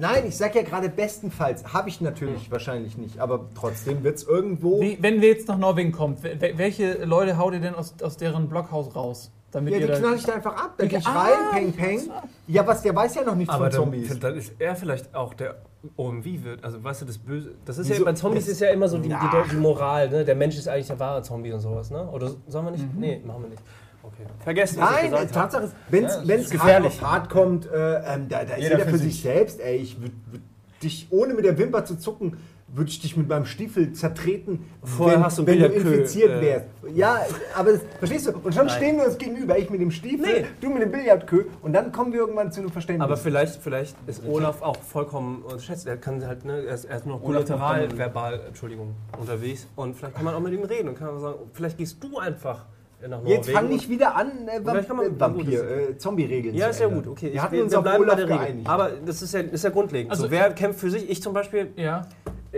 Nein, 0.00 0.24
ich 0.28 0.36
sag 0.36 0.54
ja 0.54 0.62
gerade 0.62 0.88
bestenfalls. 0.88 1.72
Habe 1.72 1.88
ich 1.88 2.00
natürlich 2.00 2.50
wahrscheinlich 2.50 2.96
nicht. 2.98 3.18
Aber 3.18 3.46
trotzdem 3.58 4.04
wird 4.04 4.16
es 4.18 4.22
irgendwo. 4.24 4.80
Wie, 4.80 4.98
wenn 5.00 5.20
wir 5.20 5.28
jetzt 5.28 5.48
nach 5.48 5.58
Norwegen 5.58 5.90
kommen, 5.92 6.16
wel- 6.22 6.56
welche 6.56 7.04
Leute 7.04 7.36
haut 7.36 7.52
ihr 7.54 7.60
denn 7.60 7.74
aus, 7.74 7.94
aus 8.02 8.16
deren 8.16 8.48
Blockhaus 8.48 8.94
raus? 8.94 9.30
Damit 9.50 9.72
Ja, 9.72 9.78
die 9.78 9.84
ihr 9.86 9.90
da- 9.92 9.98
knall 9.98 10.14
ich 10.14 10.24
da 10.24 10.32
einfach 10.34 10.56
ab. 10.56 10.74
Da 10.76 10.82
Die- 10.84 10.88
gehe 10.90 10.98
ich 10.98 11.06
Ah, 11.06 11.22
rein, 11.22 11.32
peng, 11.52 11.72
peng. 11.72 12.10
Ja, 12.46 12.66
was, 12.66 12.82
der 12.82 12.94
weiß 12.94 13.14
ja 13.14 13.22
noch 13.24 13.34
nichts 13.34 13.52
Aber 13.54 13.64
von 13.64 13.70
dann, 13.72 13.80
Zombies. 13.80 14.18
dann 14.20 14.36
ist 14.36 14.52
er 14.58 14.76
vielleicht 14.76 15.14
auch 15.14 15.32
der 15.34 15.56
OMV 15.96 16.44
wird. 16.44 16.62
Also 16.64 16.82
weißt 16.84 17.00
du, 17.02 17.06
das 17.06 17.16
Böse. 17.18 17.52
Das 17.64 17.78
ist 17.78 17.88
Wieso? 17.88 18.00
ja 18.00 18.04
bei 18.04 18.12
Zombies 18.12 18.44
Das- 18.44 18.52
ist 18.52 18.60
ja 18.60 18.68
immer 18.70 18.88
so 18.88 18.98
die, 18.98 19.08
die, 19.08 19.14
die 19.50 19.56
Moral, 19.56 20.10
ne? 20.10 20.24
Der 20.24 20.34
Mensch 20.34 20.56
ist 20.58 20.68
eigentlich 20.68 20.88
der 20.88 20.98
wahre 21.00 21.22
Zombie 21.22 21.52
und 21.52 21.60
sowas, 21.60 21.90
ne? 21.90 22.06
Oder 22.10 22.30
sollen 22.46 22.66
wir 22.66 22.70
nicht? 22.72 22.94
Nee, 22.94 23.22
machen 23.24 23.42
wir 23.44 23.48
nicht. 23.50 23.62
Okay. 24.02 24.24
Vergessen, 24.40 24.80
was 24.80 24.90
ich 24.90 24.96
Nein, 24.96 25.04
gesagt 25.10 25.22
habe. 25.22 25.32
Tatsache 25.32 25.64
ist, 25.64 25.74
wenn 25.88 26.04
es 26.04 26.14
Ja, 26.24 26.34
ist 26.34 26.44
es 26.46 26.50
gefährlich. 26.50 27.00
hart, 27.02 27.10
hart 27.12 27.30
kommt, 27.30 27.66
äh, 27.70 28.14
ähm, 28.14 28.28
da, 28.28 28.44
da 28.44 28.54
ist 28.54 28.62
Jeder 28.62 28.78
jeder 28.78 28.90
für 28.90 28.98
sich. 28.98 29.14
sich 29.14 29.22
selbst. 29.22 29.60
Ey, 29.60 29.76
ich 29.76 30.00
würde 30.00 30.14
würd 30.30 30.42
dich, 30.82 31.06
ohne 31.10 31.34
mit 31.34 31.44
der 31.44 31.56
Wimper 31.58 31.84
zu 31.84 31.96
zucken, 31.98 32.36
würde 32.70 32.90
ich 32.90 33.00
dich 33.00 33.16
mit 33.16 33.28
meinem 33.28 33.46
Stiefel 33.46 33.92
zertreten, 33.92 34.64
Vorher 34.82 35.16
wenn, 35.16 35.24
hast 35.24 35.38
du 35.38 35.46
wenn 35.46 35.58
du 35.58 35.66
infiziert 35.66 36.30
äh, 36.30 36.40
wärst. 36.42 36.66
Ja, 36.94 37.18
aber 37.56 37.72
das, 37.72 37.80
verstehst 37.98 38.26
du? 38.26 38.32
Und 38.42 38.54
schon 38.54 38.68
stehen 38.68 38.98
wir 38.98 39.06
uns 39.06 39.16
gegenüber. 39.18 39.58
Ich 39.58 39.70
mit 39.70 39.80
dem 39.80 39.90
Stiefel, 39.90 40.42
Nee. 40.42 40.46
du 40.60 40.68
mit 40.70 40.82
dem 40.82 40.90
Billardkö. 40.92 41.44
Und 41.62 41.72
dann 41.72 41.92
kommen 41.92 42.12
wir 42.12 42.20
irgendwann 42.20 42.52
zu 42.52 42.60
einem 42.60 42.70
Verständnis. 42.70 43.04
Aber 43.04 43.16
vielleicht, 43.16 43.62
vielleicht 43.62 43.96
ist 44.06 44.22
Olaf 44.26 44.60
auch 44.62 44.76
vollkommen 44.76 45.42
unterschätzt. 45.42 45.86
Er 45.86 45.96
kann 45.96 46.24
halt, 46.26 46.44
ne, 46.44 46.64
er 46.66 46.74
ist, 46.74 46.84
er 46.84 46.96
ist 46.98 47.06
nur 47.06 47.16
noch 47.16 47.24
kollateral, 47.24 47.88
verbal, 47.96 48.40
Entschuldigung, 48.48 48.94
unterwegs. 49.18 49.66
Und 49.74 49.96
vielleicht 49.96 50.14
kann 50.16 50.24
man 50.24 50.34
auch 50.34 50.40
mit 50.40 50.52
ihm 50.52 50.62
reden 50.64 50.88
und 50.90 50.98
kann 50.98 51.08
man 51.08 51.20
sagen, 51.20 51.38
vielleicht 51.54 51.78
gehst 51.78 52.02
du 52.04 52.18
einfach 52.18 52.66
nach 53.00 53.08
Norwegen. 53.18 53.28
Jetzt 53.30 53.50
fang 53.50 53.68
nicht 53.68 53.88
wieder 53.88 54.14
an, 54.16 54.30
äh, 54.48 54.60
Vielleicht 54.62 54.88
kann 54.88 54.96
man- 54.96 55.18
Vamp 55.20 55.36
äh, 55.36 55.40
Vampir, 55.44 55.70
äh, 55.90 55.96
Zombie-Regeln 55.98 56.54
Ja, 56.54 56.66
ist 56.66 56.80
ja 56.80 56.88
gut, 56.88 57.06
okay. 57.06 57.32
Wir 57.32 57.42
hatten 57.42 57.60
uns 57.62 57.70
wir 57.72 57.78
auf 57.78 57.84
bleiben 57.84 57.98
bei 58.04 58.04
Olaf 58.12 58.16
der 58.16 58.24
Regel. 58.26 58.38
geeinigt. 58.38 58.68
Aber 58.68 58.90
das 59.06 59.22
ist 59.22 59.32
ja, 59.34 59.40
ist 59.40 59.64
ja 59.64 59.70
grundlegend. 59.70 60.10
Also- 60.10 60.24
so, 60.24 60.30
wer 60.30 60.50
kämpft 60.52 60.80
für 60.80 60.90
sich? 60.90 61.08
Ich 61.08 61.22
zum 61.22 61.32
Beispiel, 61.32 61.68
Ja. 61.76 62.06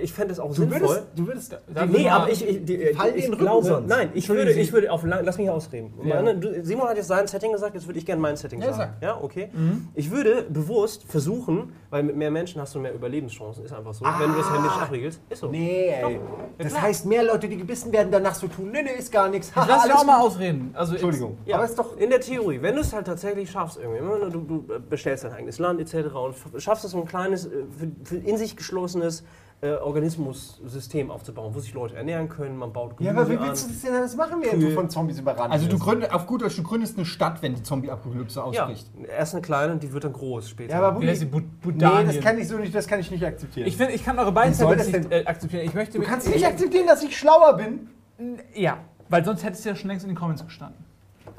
Ich 0.02 0.12
fände 0.12 0.32
es 0.32 0.40
auch 0.40 0.48
du 0.48 0.54
sinnvoll. 0.54 0.80
würdest, 0.80 1.02
du 1.16 1.26
würdest 1.26 1.52
Darf 1.74 1.88
Nee, 1.88 2.08
aber 2.08 2.30
ich, 2.30 2.46
ich, 2.46 2.64
die, 2.64 2.76
ich 2.76 2.96
den 2.98 3.30
Rücken 3.32 3.36
glaube, 3.38 3.66
sonst. 3.66 3.88
nein, 3.88 4.10
ich 4.14 4.28
würde, 4.28 4.52
ich 4.52 4.72
würde 4.72 4.90
auf 4.92 5.04
lang, 5.04 5.24
lass 5.24 5.38
mich 5.38 5.48
ausreden. 5.50 5.92
Ja. 6.04 6.16
Meine, 6.22 6.36
du, 6.38 6.64
Simon 6.64 6.88
hat 6.88 6.96
jetzt 6.96 7.08
sein 7.08 7.26
Setting 7.26 7.52
gesagt, 7.52 7.74
jetzt 7.74 7.86
würde 7.86 7.98
ich 7.98 8.06
gerne 8.06 8.20
mein 8.20 8.36
Setting 8.36 8.60
Ja, 8.60 8.72
sagen. 8.72 8.92
sag. 9.00 9.02
Ja, 9.02 9.18
okay. 9.22 9.50
Ich 9.94 10.10
würde 10.10 10.42
bewusst 10.48 11.04
versuchen, 11.08 11.72
weil 11.90 12.02
mit 12.02 12.16
mehr 12.16 12.30
Menschen 12.30 12.60
hast 12.60 12.74
du 12.74 12.78
mehr 12.80 12.94
Überlebenschancen, 12.94 13.64
ist 13.64 13.72
einfach 13.72 13.94
so. 13.94 14.04
Wenn 14.04 14.32
du 14.32 14.38
das 14.38 14.52
händisch 14.52 14.72
abregelst, 14.72 15.20
ist 15.28 15.40
so. 15.40 15.48
Nee, 15.48 15.88
ey. 15.88 16.20
Das 16.58 16.80
heißt, 16.80 17.06
mehr 17.06 17.22
Leute, 17.24 17.48
die 17.48 17.56
gebissen 17.56 17.92
werden, 17.92 18.10
danach 18.10 18.34
so 18.34 18.46
tun, 18.48 18.70
nee, 18.72 18.82
nee, 18.82 18.90
ist 18.98 19.10
gar 19.12 19.28
nichts. 19.28 19.48
Ich 19.50 19.56
lass 19.56 19.82
dich 19.84 19.92
auch 19.92 20.04
mal 20.04 20.20
ausreden. 20.20 20.70
Also 20.74 20.92
Entschuldigung. 20.92 21.38
Ja, 21.46 21.56
Aber 21.56 21.64
ist 21.64 21.78
doch. 21.78 21.96
in 21.96 22.10
der 22.10 22.20
Theorie, 22.20 22.60
wenn 22.62 22.74
du 22.74 22.80
es 22.80 22.92
halt 22.92 23.06
tatsächlich 23.06 23.50
schaffst, 23.50 23.78
irgendwie, 23.78 24.30
du, 24.30 24.40
du 24.40 24.64
bestellst 24.88 25.24
dein 25.24 25.32
eigenes 25.32 25.58
Land 25.58 25.80
etc. 25.80 26.14
und 26.14 26.34
schaffst 26.62 26.84
es 26.84 26.90
so 26.92 26.98
ein 27.00 27.06
kleines, 27.06 27.46
äh, 27.46 27.50
für, 27.78 27.90
für 28.04 28.16
in 28.16 28.36
sich 28.36 28.56
geschlossenes 28.56 29.24
äh, 29.62 29.72
Organismus-System 29.72 31.10
aufzubauen, 31.10 31.54
wo 31.54 31.60
sich 31.60 31.74
Leute 31.74 31.94
ernähren 31.96 32.28
können, 32.28 32.56
man 32.56 32.72
baut 32.72 32.92
Ja, 32.98 33.12
Gemüse 33.12 33.20
aber 33.20 33.28
wie 33.30 33.36
an. 33.36 33.48
willst 33.48 33.64
du 33.66 33.72
das 33.72 33.82
denn 33.82 33.94
alles 33.94 34.16
machen, 34.16 34.36
während 34.40 34.62
du 34.62 34.70
von 34.70 34.88
Zombies 34.88 35.18
überrannt 35.18 35.52
Also 35.52 35.68
du 35.68 35.78
gründest, 35.78 36.12
auf 36.14 36.26
gut 36.26 36.40
Deutsch, 36.42 36.56
du 36.56 36.62
gründest 36.62 36.96
eine 36.96 37.04
Stadt, 37.04 37.42
wenn 37.42 37.54
die 37.54 37.62
Zombie-Apokalypse 37.62 38.38
ja, 38.40 38.44
ausbricht. 38.46 38.86
erst 39.08 39.34
eine 39.34 39.42
kleine 39.42 39.72
und 39.74 39.82
die 39.82 39.92
wird 39.92 40.04
dann 40.04 40.12
groß 40.14 40.48
später. 40.48 40.72
Ja, 40.72 40.78
aber? 40.82 40.92
Budi, 40.98 41.24
Bu- 41.26 41.40
nee, 41.72 41.78
das 41.78 42.20
kann 42.20 42.38
ich 42.38 42.48
so 42.48 42.56
nicht, 42.56 42.74
das 42.74 42.86
kann 42.86 43.00
ich 43.00 43.10
nicht 43.10 43.24
akzeptieren. 43.24 43.68
ich, 43.68 43.76
find, 43.76 43.90
ich 43.90 44.02
kann 44.04 44.18
eure 44.18 44.32
beiden 44.32 44.56
das 44.56 44.86
nicht 44.86 44.94
denn- 44.94 45.12
äh, 45.12 45.24
akzeptieren. 45.26 45.64
Ich 45.66 45.74
möchte 45.74 45.98
du 45.98 46.04
kannst 46.04 46.28
nicht 46.28 46.46
akzeptieren, 46.46 46.86
dass 46.86 47.02
ich 47.02 47.16
schlauer 47.18 47.56
bin. 47.56 47.88
Ja, 48.54 48.78
weil 49.08 49.24
sonst 49.24 49.44
hättest 49.44 49.64
du 49.64 49.70
ja 49.70 49.76
schon 49.76 49.88
längst 49.88 50.04
in 50.04 50.10
den 50.10 50.16
Comments 50.16 50.42
gestanden. 50.44 50.84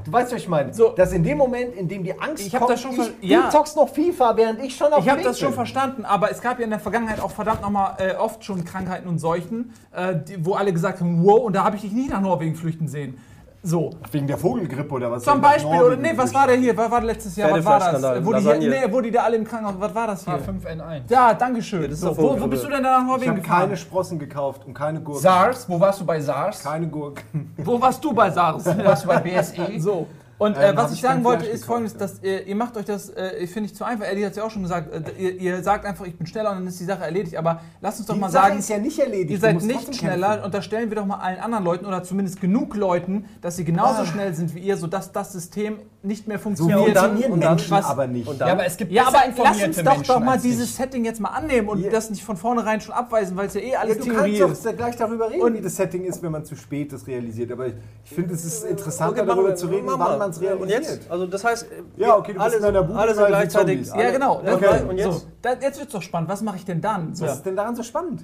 Du 0.03 0.11
weißt, 0.11 0.31
was 0.31 0.41
ich 0.41 0.47
meine. 0.47 0.73
So. 0.73 0.89
Dass 0.89 1.13
in 1.13 1.23
dem 1.23 1.37
Moment, 1.37 1.75
in 1.75 1.87
dem 1.87 2.03
die 2.03 2.19
Angst 2.19 2.45
Ich 2.45 2.53
kommt, 2.53 2.69
das 2.69 2.81
schon 2.81 2.93
ich, 3.21 3.29
ja. 3.29 3.43
du 3.43 3.49
zockst 3.49 3.75
noch 3.75 3.89
FIFA, 3.89 4.35
während 4.37 4.63
ich 4.63 4.75
schon 4.75 4.91
auf 4.93 5.03
Ich 5.03 5.09
habe 5.09 5.21
das 5.21 5.39
schon 5.39 5.53
verstanden, 5.53 6.05
aber 6.05 6.31
es 6.31 6.41
gab 6.41 6.59
ja 6.59 6.65
in 6.65 6.69
der 6.69 6.79
Vergangenheit 6.79 7.19
auch 7.19 7.31
verdammt 7.31 7.61
nochmal 7.61 7.95
äh, 7.99 8.15
oft 8.15 8.43
schon 8.43 8.65
Krankheiten 8.65 9.07
und 9.07 9.19
Seuchen, 9.19 9.73
äh, 9.95 10.15
die, 10.15 10.45
wo 10.45 10.53
alle 10.53 10.73
gesagt 10.73 10.99
haben, 10.99 11.23
wow, 11.23 11.41
und 11.41 11.53
da 11.53 11.63
habe 11.63 11.75
ich 11.75 11.81
dich 11.81 11.91
nicht 11.91 12.09
nach 12.09 12.21
Norwegen 12.21 12.55
flüchten 12.55 12.87
sehen. 12.87 13.17
So, 13.63 13.91
Wegen 14.11 14.25
der 14.25 14.39
Vogelgrippe 14.39 14.91
oder 14.95 15.11
was? 15.11 15.23
zum 15.23 15.39
Beispiel, 15.39 15.67
oder 15.67 15.81
Norwegen 15.81 16.01
nee, 16.01 16.13
was 16.15 16.33
war 16.33 16.47
der 16.47 16.55
hier? 16.55 16.75
Was 16.75 16.89
war 16.89 17.01
letztes 17.01 17.35
Jahr? 17.35 17.51
Was 17.51 17.63
war 17.63 17.79
das? 17.79 18.25
Wo 18.25 18.33
die, 18.33 18.41
hier, 18.41 18.57
nee, 18.57 18.87
wo 18.89 19.01
die 19.01 19.11
da 19.11 19.21
alle 19.21 19.37
im 19.37 19.43
Krankenhaus, 19.43 19.75
was 19.77 19.93
war 19.93 20.07
das 20.07 20.25
hier? 20.25 20.33
H5N1. 20.33 21.01
Ja, 21.09 21.33
dankeschön. 21.35 21.83
das 21.83 21.91
ist 21.91 21.99
so, 22.01 22.17
wo, 22.17 22.39
wo 22.39 22.47
bist 22.47 22.63
du 22.63 22.69
denn 22.69 22.81
da 22.81 22.97
nach 22.97 23.01
Ich 23.01 23.07
Norwegen 23.07 23.31
habe 23.31 23.41
keine 23.41 23.77
Sprossen 23.77 24.17
gekauft 24.17 24.65
und 24.65 24.73
keine 24.73 24.99
Gurken. 24.99 25.21
SARS, 25.21 25.69
wo 25.69 25.79
warst 25.79 26.01
du 26.01 26.05
bei 26.05 26.19
SARS? 26.19 26.63
Keine 26.63 26.87
Gurken. 26.87 27.53
Wo 27.57 27.79
warst 27.79 28.03
du 28.03 28.11
bei 28.13 28.31
SARS? 28.31 28.65
Wo 28.65 28.83
warst 28.83 29.03
du 29.03 29.07
bei 29.09 29.17
BSE? 29.19 29.79
So. 29.79 30.07
Und 30.41 30.57
Ähm, 30.57 30.61
äh, 30.63 30.75
was 30.75 30.85
hab 30.85 30.89
ich 30.89 30.95
ich 30.95 31.01
sagen 31.01 31.23
wollte, 31.23 31.45
ist 31.45 31.65
folgendes, 31.65 31.95
dass 31.97 32.23
ihr, 32.23 32.47
ihr 32.47 32.55
macht 32.55 32.75
euch 32.75 32.85
das, 32.85 33.11
äh, 33.11 33.45
finde 33.45 33.67
ich, 33.69 33.75
zu 33.75 33.83
einfach. 33.85 34.05
Eddie 34.07 34.25
hat 34.25 34.31
es 34.31 34.37
ja 34.37 34.43
auch 34.43 34.49
schon 34.49 34.63
gesagt, 34.63 34.91
äh, 34.91 35.11
ihr, 35.21 35.35
ihr 35.35 35.61
sagt 35.63 35.85
einfach, 35.85 36.03
ich 36.07 36.17
bin 36.17 36.25
schneller 36.25 36.49
und 36.49 36.55
dann 36.57 36.67
ist 36.67 36.79
die 36.79 36.85
Sache 36.85 37.03
erledigt. 37.03 37.37
Aber 37.37 37.61
lasst 37.79 37.99
uns 37.99 38.07
doch 38.07 38.15
Die 38.15 38.19
mal 38.19 38.29
Sache 38.31 38.47
sagen, 38.47 38.57
ist 38.57 38.67
ja 38.69 38.79
nicht 38.79 38.97
erledigt. 38.97 39.29
ihr 39.29 39.39
seid 39.39 39.61
nicht 39.61 39.93
schneller. 39.93 40.29
kämpfen. 40.29 40.45
Unterstellen 40.45 40.89
wir 40.89 40.95
doch 40.95 41.05
mal 41.05 41.17
allen 41.19 41.39
anderen 41.39 41.63
Leuten 41.63 41.85
oder 41.85 42.01
zumindest 42.01 42.41
genug 42.41 42.75
Leuten, 42.75 43.25
dass 43.41 43.55
sie 43.55 43.65
genauso 43.65 44.01
Ah. 44.01 44.05
schnell 44.07 44.33
sind 44.33 44.55
wie 44.55 44.59
ihr, 44.61 44.77
sodass 44.77 45.11
das 45.11 45.31
System 45.31 45.77
nicht 46.03 46.27
mehr 46.27 46.37
So 46.39 46.43
funktioniert. 46.43 46.79
funktionieren 46.97 47.31
und 47.31 47.41
dann 47.43 47.49
Menschen 47.55 47.71
was- 47.71 47.85
aber 47.85 48.07
nicht. 48.07 48.27
und 48.27 48.41
dann- 48.41 48.47
Ja, 48.47 48.53
aber 48.55 48.65
es 48.65 48.75
gibt 48.77 48.91
ja, 48.91 49.07
aber 49.07 49.19
lass 49.37 49.63
uns 49.63 49.77
doch, 49.83 50.01
doch 50.01 50.19
mal 50.19 50.39
dieses 50.39 50.75
Setting 50.75 51.05
jetzt 51.05 51.19
mal 51.19 51.29
annehmen 51.29 51.69
und 51.69 51.79
Ja. 51.79 51.91
das 51.91 52.09
nicht 52.09 52.23
von 52.23 52.37
vornherein 52.37 52.81
schon 52.81 52.95
abweisen, 52.95 53.37
weil 53.37 53.47
es 53.47 53.53
ja 53.53 53.61
eh 53.61 53.71
Ja, 53.73 53.79
alles 53.81 53.97
du 53.99 54.05
Theorie 54.05 54.39
kannst 54.39 54.53
ist. 54.53 54.65
doch 54.65 54.75
gleich 54.75 54.95
darüber 54.95 55.29
reden, 55.29 55.43
Und- 55.43 55.53
wie 55.53 55.61
das 55.61 55.75
Setting 55.75 56.03
ist, 56.05 56.23
wenn 56.23 56.31
man 56.31 56.43
zu 56.43 56.55
spät 56.55 56.91
das 56.91 57.05
realisiert. 57.05 57.51
Aber 57.51 57.67
ich, 57.67 57.75
ich 58.03 58.09
finde, 58.11 58.33
es 58.33 58.43
ist 58.45 58.63
interessanter, 58.65 59.21
Okay, 59.21 59.27
darüber 59.27 59.47
wir- 59.49 59.55
zu 59.55 59.67
reden, 59.67 59.85
wann 59.85 59.99
man 60.17 60.29
es 60.31 60.41
Ja, 60.41 60.49
realisiert. 60.53 60.61
Und 60.81 60.87
jetzt? 60.89 61.11
Also 61.11 61.27
das 61.27 61.43
heißt, 61.43 61.65
Ja, 61.97 62.17
okay, 62.17 62.33
du 62.33 62.39
bist 62.39 62.45
alle, 62.45 62.55
in 62.57 62.61
deiner 62.63 62.83
Bude, 62.83 62.99
alle 62.99 63.13
sind 63.15 63.27
gleichzeitig. 63.27 63.87
Zombies. 63.87 64.03
Ja, 64.03 64.11
genau. 64.11 64.41
Ja, 64.43 64.53
Okay. 64.55 64.83
Und 64.89 64.97
jetzt? 64.97 65.13
So, 65.19 65.21
da, 65.41 65.53
jetzt 65.53 65.79
wird's 65.79 65.93
doch 65.93 66.01
spannend. 66.01 66.29
Was 66.29 66.41
mache 66.41 66.57
ich 66.57 66.65
denn 66.65 66.81
dann? 66.81 67.13
So. 67.13 67.25
Was 67.25 67.35
ist 67.35 67.45
denn 67.45 67.55
daran 67.55 67.75
so 67.75 67.83
spannend? 67.83 68.23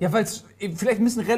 Ja, 0.00 0.12
weil 0.12 0.22
es 0.22 0.44
vielleicht 0.76 1.00
ein 1.00 1.04
bisschen 1.04 1.22
ist, 1.22 1.28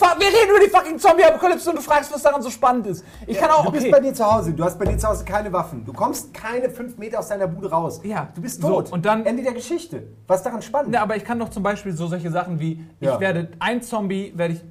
Wir 0.00 0.26
reden 0.26 0.50
über 0.50 0.64
die 0.64 0.70
fucking 0.70 0.98
Zombie-Apokalypse 0.98 1.70
und 1.70 1.76
du 1.76 1.82
fragst, 1.82 2.12
was 2.12 2.20
daran 2.22 2.42
so 2.42 2.50
spannend 2.50 2.88
ist. 2.88 3.04
Ich 3.28 3.38
kann 3.38 3.48
auch. 3.50 3.64
Du 3.66 3.70
bist 3.70 3.84
Okay. 3.84 3.92
bei 3.92 4.00
dir 4.00 4.12
zu 4.12 4.24
Hause, 4.24 4.52
du 4.52 4.64
hast 4.64 4.76
bei 4.76 4.86
dir 4.86 4.98
zu 4.98 5.06
Hause 5.06 5.24
keine 5.24 5.52
Waffen. 5.52 5.84
Du 5.84 5.92
kommst 5.92 6.34
keine 6.34 6.68
fünf 6.68 6.98
Meter 6.98 7.20
aus 7.20 7.28
deiner 7.28 7.46
Bude 7.46 7.70
raus. 7.70 8.00
Ja. 8.02 8.28
Du 8.34 8.42
bist 8.42 8.60
So, 8.60 8.68
tot. 8.68 8.92
und 8.92 9.06
dann- 9.06 9.24
Ende 9.24 9.44
der 9.44 9.52
Geschichte. 9.52 10.02
Was 10.26 10.42
daran 10.42 10.62
spannend? 10.62 10.90
Ne, 10.90 11.00
aber 11.00 11.14
ich 11.14 11.24
kann 11.24 11.38
doch 11.38 11.48
zum 11.50 11.62
Beispiel 11.62 11.92
so 11.92 12.08
solche 12.08 12.30
Sachen 12.32 12.58
wie, 12.58 12.84
Ja. 12.98 13.14
ich 13.14 13.20
werde, 13.20 13.50
ein 13.60 13.82
Zombie 13.82 14.32
werde 14.34 14.54
ich 14.54 14.64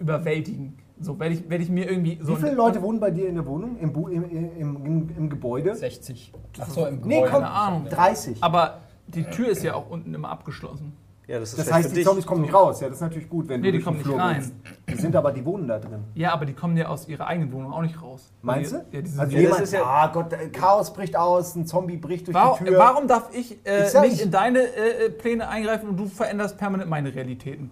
überwältigen. 0.00 0.78
So, 1.00 1.18
werde 1.18 1.34
ich, 1.34 1.50
werde 1.50 1.62
ich 1.64 1.68
mir 1.70 1.90
irgendwie 1.90 2.18
so. 2.22 2.36
Wie 2.38 2.40
viele 2.42 2.54
Leute 2.54 2.80
wohnen 2.80 3.00
bei 3.00 3.10
dir 3.10 3.28
in 3.28 3.34
der 3.34 3.44
Wohnung, 3.44 3.76
im, 3.80 3.92
Bu 3.92 4.08
im, 4.08 4.24
im, 4.30 4.56
im, 4.86 5.08
im 5.16 5.28
Gebäude? 5.28 5.74
60. 5.74 6.32
Achso, 6.58 6.86
im 6.86 7.00
Nee, 7.02 7.16
Gebäude. 7.16 7.32
komm, 7.32 7.42
Keine 7.42 7.50
Ahnung. 7.54 7.86
30. 7.90 8.42
Aber 8.42 8.78
die 9.08 9.24
Tür 9.24 9.48
ist 9.48 9.62
ja 9.62 9.74
auch 9.74 9.90
unten 9.90 10.14
immer 10.14 10.30
abgeschlossen. 10.30 10.96
Ja, 11.26 11.38
das 11.40 11.50
ist 11.54 11.58
Das 11.58 11.72
heißt, 11.72 11.88
für 11.88 11.94
die 11.94 12.00
dich. 12.00 12.04
Zombies 12.06 12.26
kommen 12.26 12.42
nicht 12.42 12.52
raus. 12.52 12.80
Ja, 12.80 12.88
das 12.88 12.98
ist 12.98 13.00
natürlich 13.00 13.28
gut, 13.30 13.48
wenn 13.48 13.62
Nee, 13.62 13.72
du 13.72 13.78
die 13.78 13.84
kommen 13.84 13.96
nicht 13.96 14.10
rein. 14.12 14.36
gehst. 14.36 14.52
Die 14.90 14.94
sind 14.96 15.16
aber, 15.16 15.32
die 15.32 15.42
wohnen 15.44 15.66
da 15.66 15.78
drin. 15.78 16.04
Ja, 16.14 16.32
aber 16.34 16.44
die 16.44 16.52
kommen 16.52 16.76
ja 16.76 16.88
aus 16.88 17.08
ihrer 17.08 17.26
eigenen 17.26 17.50
Wohnung 17.52 17.72
auch 17.72 17.80
nicht 17.80 18.00
raus. 18.02 18.30
Meinst 18.42 18.72
du? 18.72 18.84
Ja, 18.92 19.00
diese 19.00 19.20
also 19.20 19.36
jemand, 19.36 19.60
ist 19.62 19.72
ja- 19.72 19.84
ah 19.84 20.06
Gott, 20.08 20.32
äh, 20.34 20.48
Chaos 20.48 20.92
bricht 20.92 21.16
aus, 21.16 21.54
ein 21.56 21.66
Zombie 21.66 21.96
bricht 21.96 22.26
durch 22.26 22.34
Warum, 22.34 22.58
die 22.58 22.64
Tür. 22.66 22.78
warum 22.78 23.08
darf 23.08 23.30
ich, 23.32 23.58
äh, 23.66 23.86
Ich 23.86 24.00
nicht- 24.00 24.20
in 24.20 24.30
deine 24.30 24.58
äh, 24.60 25.06
äh, 25.06 25.10
Pläne 25.10 25.48
eingreifen 25.48 25.88
und 25.88 25.96
du 25.96 26.06
veränderst 26.06 26.58
permanent 26.58 26.90
meine 26.90 27.14
Realitäten? 27.14 27.70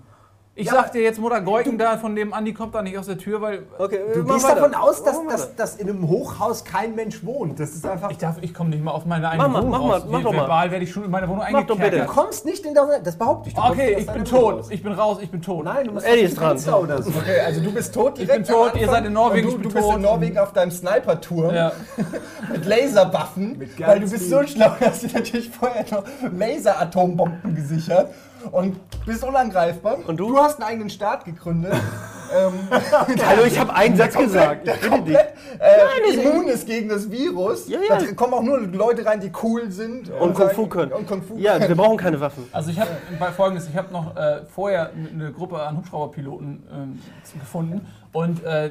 Ich 0.55 0.66
Ja, 0.66 0.72
sag 0.74 0.92
dir 0.92 1.00
jetzt, 1.00 1.18
Mutter 1.18 1.40
Geuken 1.40 1.78
da 1.78 1.96
von 1.96 2.14
dem 2.14 2.34
Andi 2.34 2.53
kommt 2.53 2.74
da 2.74 2.82
nicht 2.82 2.98
aus 2.98 3.07
der 3.07 3.16
Tür, 3.16 3.40
weil 3.40 3.62
Okay, 3.78 4.00
Du 4.12 4.22
gehst 4.22 4.44
weiter. 4.44 4.57
davon 4.57 4.74
aus, 4.74 5.03
dass, 5.03 5.16
dass, 5.26 5.57
dass 5.57 5.76
in 5.76 5.88
einem 5.88 6.07
Hochhaus 6.07 6.62
kein 6.62 6.94
Mensch 6.94 7.24
wohnt. 7.24 7.59
Das 7.59 7.70
ist 7.70 7.86
einfach. 7.86 8.11
ich 8.11 8.18
darf, 8.18 8.36
ich 8.42 8.53
komme 8.53 8.68
nicht 8.68 8.84
mal 8.84 8.90
auf 8.90 9.07
meine 9.07 9.30
eigene 9.30 9.48
Mach 9.48 9.53
mal, 9.55 9.59
Wohnung 9.62 9.70
mach 9.70 9.80
mal, 9.80 9.92
raus. 9.94 10.03
mach 10.11 10.22
doch 10.22 10.32
mal. 10.32 10.40
Verbal 10.42 10.70
werde 10.70 10.84
ich 10.84 10.92
schon 10.92 11.05
in 11.05 11.11
meiner 11.11 11.26
Wohnung 11.26 11.42
Mach 11.50 11.62
doch 11.62 11.76
bitte. 11.76 11.78
du 11.78 11.84
eingekerkert. 11.84 12.09
kommst 12.14 12.44
nicht 12.44 12.66
in 12.66 12.74
der. 12.74 13.00
Das 13.03 13.16
behaupte 13.16 13.48
ich. 13.48 13.57
Okay, 13.57 13.96
ich 13.98 14.07
bin 14.07 14.26
tot. 14.26 14.55
Raus. 14.57 14.66
Ich 14.70 14.82
bin 14.82 14.92
raus, 14.92 15.18
ich 15.22 15.30
bin 15.30 15.40
tot. 15.40 15.64
Nein, 15.64 15.86
du 15.86 15.92
musst 15.92 16.07
Eddie 16.07 16.20
ist 16.20 16.38
dran. 16.38 16.59
So. 16.59 16.76
Okay, 16.80 17.40
also 17.46 17.61
du 17.62 17.72
bist 17.72 17.94
tot 17.94 18.18
Ich 18.18 18.28
bin 18.28 18.44
tot, 18.44 18.74
ihr 18.76 18.88
seid 18.90 19.07
in 19.07 19.14
Norwegen, 19.14 19.46
du, 19.48 19.55
bin 19.55 19.62
du 19.62 19.74
bist 19.74 19.86
tot. 19.86 19.96
in 19.96 20.03
Norwegen 20.03 20.36
auf 20.36 20.53
deinem 20.53 20.70
Sniper-Turm 20.70 21.55
Ja. 21.55 21.72
mit 22.53 22.66
Laserwaffen, 22.66 23.59
weil 23.78 24.00
du 24.00 24.11
bist 24.11 24.28
so 24.28 24.42
schlau, 24.46 24.72
hast 24.80 25.03
du 25.03 25.07
natürlich 25.07 25.48
vorher 25.48 25.86
noch 25.90 26.05
Laser-Atombomben 26.30 27.55
gesichert 27.55 28.09
und 28.51 28.76
bist 29.05 29.24
unangreifbar. 29.24 29.99
Und 30.07 30.18
du? 30.18 30.28
Du 30.28 30.38
hast 30.38 30.61
einen 30.61 30.68
eigenen 30.68 30.90
Staat 30.90 31.24
gegründet. 31.24 31.72
ähm, 32.34 32.53
Hallo, 33.26 33.45
ich 33.47 33.59
habe 33.59 33.74
einen 33.74 33.97
Satz 33.97 34.16
gesagt. 34.16 34.66
der 34.66 34.74
Ich 34.74 34.80
bitte 34.80 35.03
dich. 35.03 35.16
komplett 35.16 35.34
äh, 35.61 36.28
immun 36.28 36.49
ist 36.49 36.66
gegen 36.66 36.88
das 36.88 37.11
Virus. 37.11 37.68
Ja, 37.68 37.80
ja. 37.88 37.99
Da 37.99 38.12
kommen 38.12 38.34
auch 38.34 38.43
nur 38.43 38.59
Leute 38.61 39.05
rein, 39.05 39.20
die 39.20 39.30
cool 39.43 39.70
sind. 39.70 40.11
Und 40.11 40.34
Kung 40.34 40.51
Fu 40.51 40.66
können. 40.66 40.93
Und 40.93 41.07
Kung 41.07 41.22
Fu 41.22 41.36
Ja, 41.36 41.59
wir 41.59 41.66
können. 41.66 41.76
brauchen 41.76 41.97
keine 41.97 42.20
Waffen. 42.20 42.49
Also 42.53 42.70
ich 42.70 42.80
habe 42.80 42.90
bei 43.18 43.30
folgendes, 43.30 43.68
ich 43.68 43.76
habe 43.76 43.93
noch 43.93 44.16
äh, 44.16 44.43
vorher 44.47 44.90
eine 44.93 45.32
Gruppe 45.32 45.61
an 45.61 45.76
Hubschrauberpiloten 45.78 46.62
ähm, 46.72 47.03
gefunden 47.38 47.86
und 48.12 48.43
äh, 48.45 48.70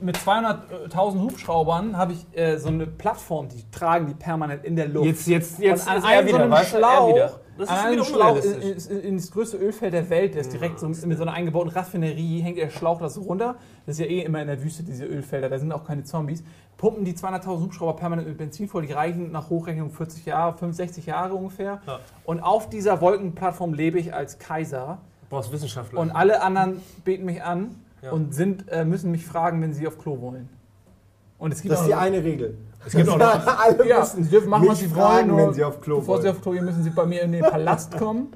mit 0.00 0.16
200.000 0.16 1.20
Hubschraubern 1.20 1.96
habe 1.96 2.12
ich 2.12 2.38
äh, 2.38 2.56
so 2.56 2.68
eine 2.68 2.86
Plattform, 2.86 3.48
die 3.48 3.68
tragen 3.70 4.06
die 4.06 4.14
permanent 4.14 4.64
in 4.64 4.76
der 4.76 4.88
Luft. 4.88 5.06
Jetzt, 5.06 5.26
jetzt, 5.26 5.58
jetzt 5.58 5.86
und 5.86 5.92
an 5.92 5.98
ist 5.98 6.04
er 6.04 6.10
einem 6.10 6.28
so 6.28 6.34
wieder, 6.34 6.42
einem 6.44 6.52
weißt 6.52 6.72
du? 6.72 6.76
Er 6.76 6.80
Schlauch, 6.80 7.08
wieder. 7.08 7.40
Das 7.58 7.68
an 7.68 7.92
ist 7.92 7.92
wieder 7.92 8.04
Schlauch 8.04 8.36
in, 8.90 9.00
in, 9.00 9.16
das 9.16 9.30
größte 9.30 9.56
Ölfeld 9.56 9.92
der 9.92 10.08
Welt, 10.10 10.34
der 10.34 10.40
ist 10.40 10.52
direkt 10.52 10.80
so 10.80 10.88
mit 10.88 10.98
so 11.18 11.22
einer 11.22 11.32
eingebauten 11.32 11.70
Raffinerie, 11.70 12.40
hängt 12.40 12.58
der 12.58 12.70
Schlauch 12.70 12.98
da 12.98 13.08
so 13.08 13.22
runter. 13.22 13.56
Das 13.86 13.98
ist 13.98 14.00
ja 14.00 14.06
eh 14.06 14.20
immer 14.20 14.40
in 14.40 14.46
der 14.46 14.62
Wüste, 14.62 14.82
diese 14.82 15.04
Ölfelder, 15.04 15.48
da 15.48 15.58
sind 15.58 15.72
auch 15.72 15.84
keine 15.84 16.04
Zombies. 16.04 16.42
Pumpen 16.76 17.04
die 17.04 17.12
200.000 17.12 17.60
Hubschrauber 17.60 17.94
permanent 17.94 18.26
mit 18.26 18.38
Benzin 18.38 18.68
voll, 18.68 18.86
die 18.86 18.92
reichen 18.92 19.30
nach 19.30 19.50
Hochrechnung 19.50 19.90
40 19.90 20.26
Jahre, 20.26 20.56
65 20.56 21.06
Jahre 21.06 21.34
ungefähr. 21.34 21.80
Ja. 21.86 22.00
Und 22.24 22.40
auf 22.40 22.68
dieser 22.68 23.00
Wolkenplattform 23.00 23.74
lebe 23.74 23.98
ich 23.98 24.14
als 24.14 24.38
Kaiser. 24.38 24.98
Du 25.22 25.36
brauchst 25.36 25.52
Wissenschaftler. 25.52 26.00
Und 26.00 26.10
alle 26.10 26.42
anderen 26.42 26.80
beten 27.04 27.24
mich 27.24 27.42
an 27.42 27.76
Ja. 28.02 28.10
und 28.10 28.34
sind, 28.34 28.68
äh, 28.68 28.84
müssen 28.84 29.10
mich 29.10 29.24
fragen, 29.24 29.62
wenn 29.62 29.72
sie 29.74 29.86
auf 29.86 29.98
Klo 29.98 30.20
wollen. 30.20 30.48
Und 31.38 31.52
es 31.52 31.60
gibt 31.60 31.72
Das 31.72 31.82
ist 31.82 31.86
die 31.88 31.94
eine 31.94 32.24
Regel. 32.24 32.56
Es 32.86 32.92
gibt 32.94 33.08
auch 33.08 33.18
noch- 33.18 33.58
Alle 33.64 33.88
ja, 33.88 34.00
müssen 34.00 34.24
sie 34.24 34.30
dürfen 34.30 34.48
machen, 34.50 34.68
was 34.68 34.78
sie 34.78 34.88
fragen, 34.88 35.28
wollen. 35.30 35.36
nur 35.38 35.46
wenn 35.48 35.54
sie 35.54 35.64
auf 35.64 35.80
Klo 35.80 35.98
bevor 35.98 36.18
sie 36.18 36.24
wollen. 36.24 36.36
auf 36.36 36.42
Klo 36.42 36.52
gehen, 36.52 36.64
müssen 36.64 36.82
sie 36.82 36.90
bei 36.90 37.06
mir 37.06 37.22
in 37.22 37.32
den 37.32 37.42
Palast 37.42 37.96
kommen. 37.96 38.28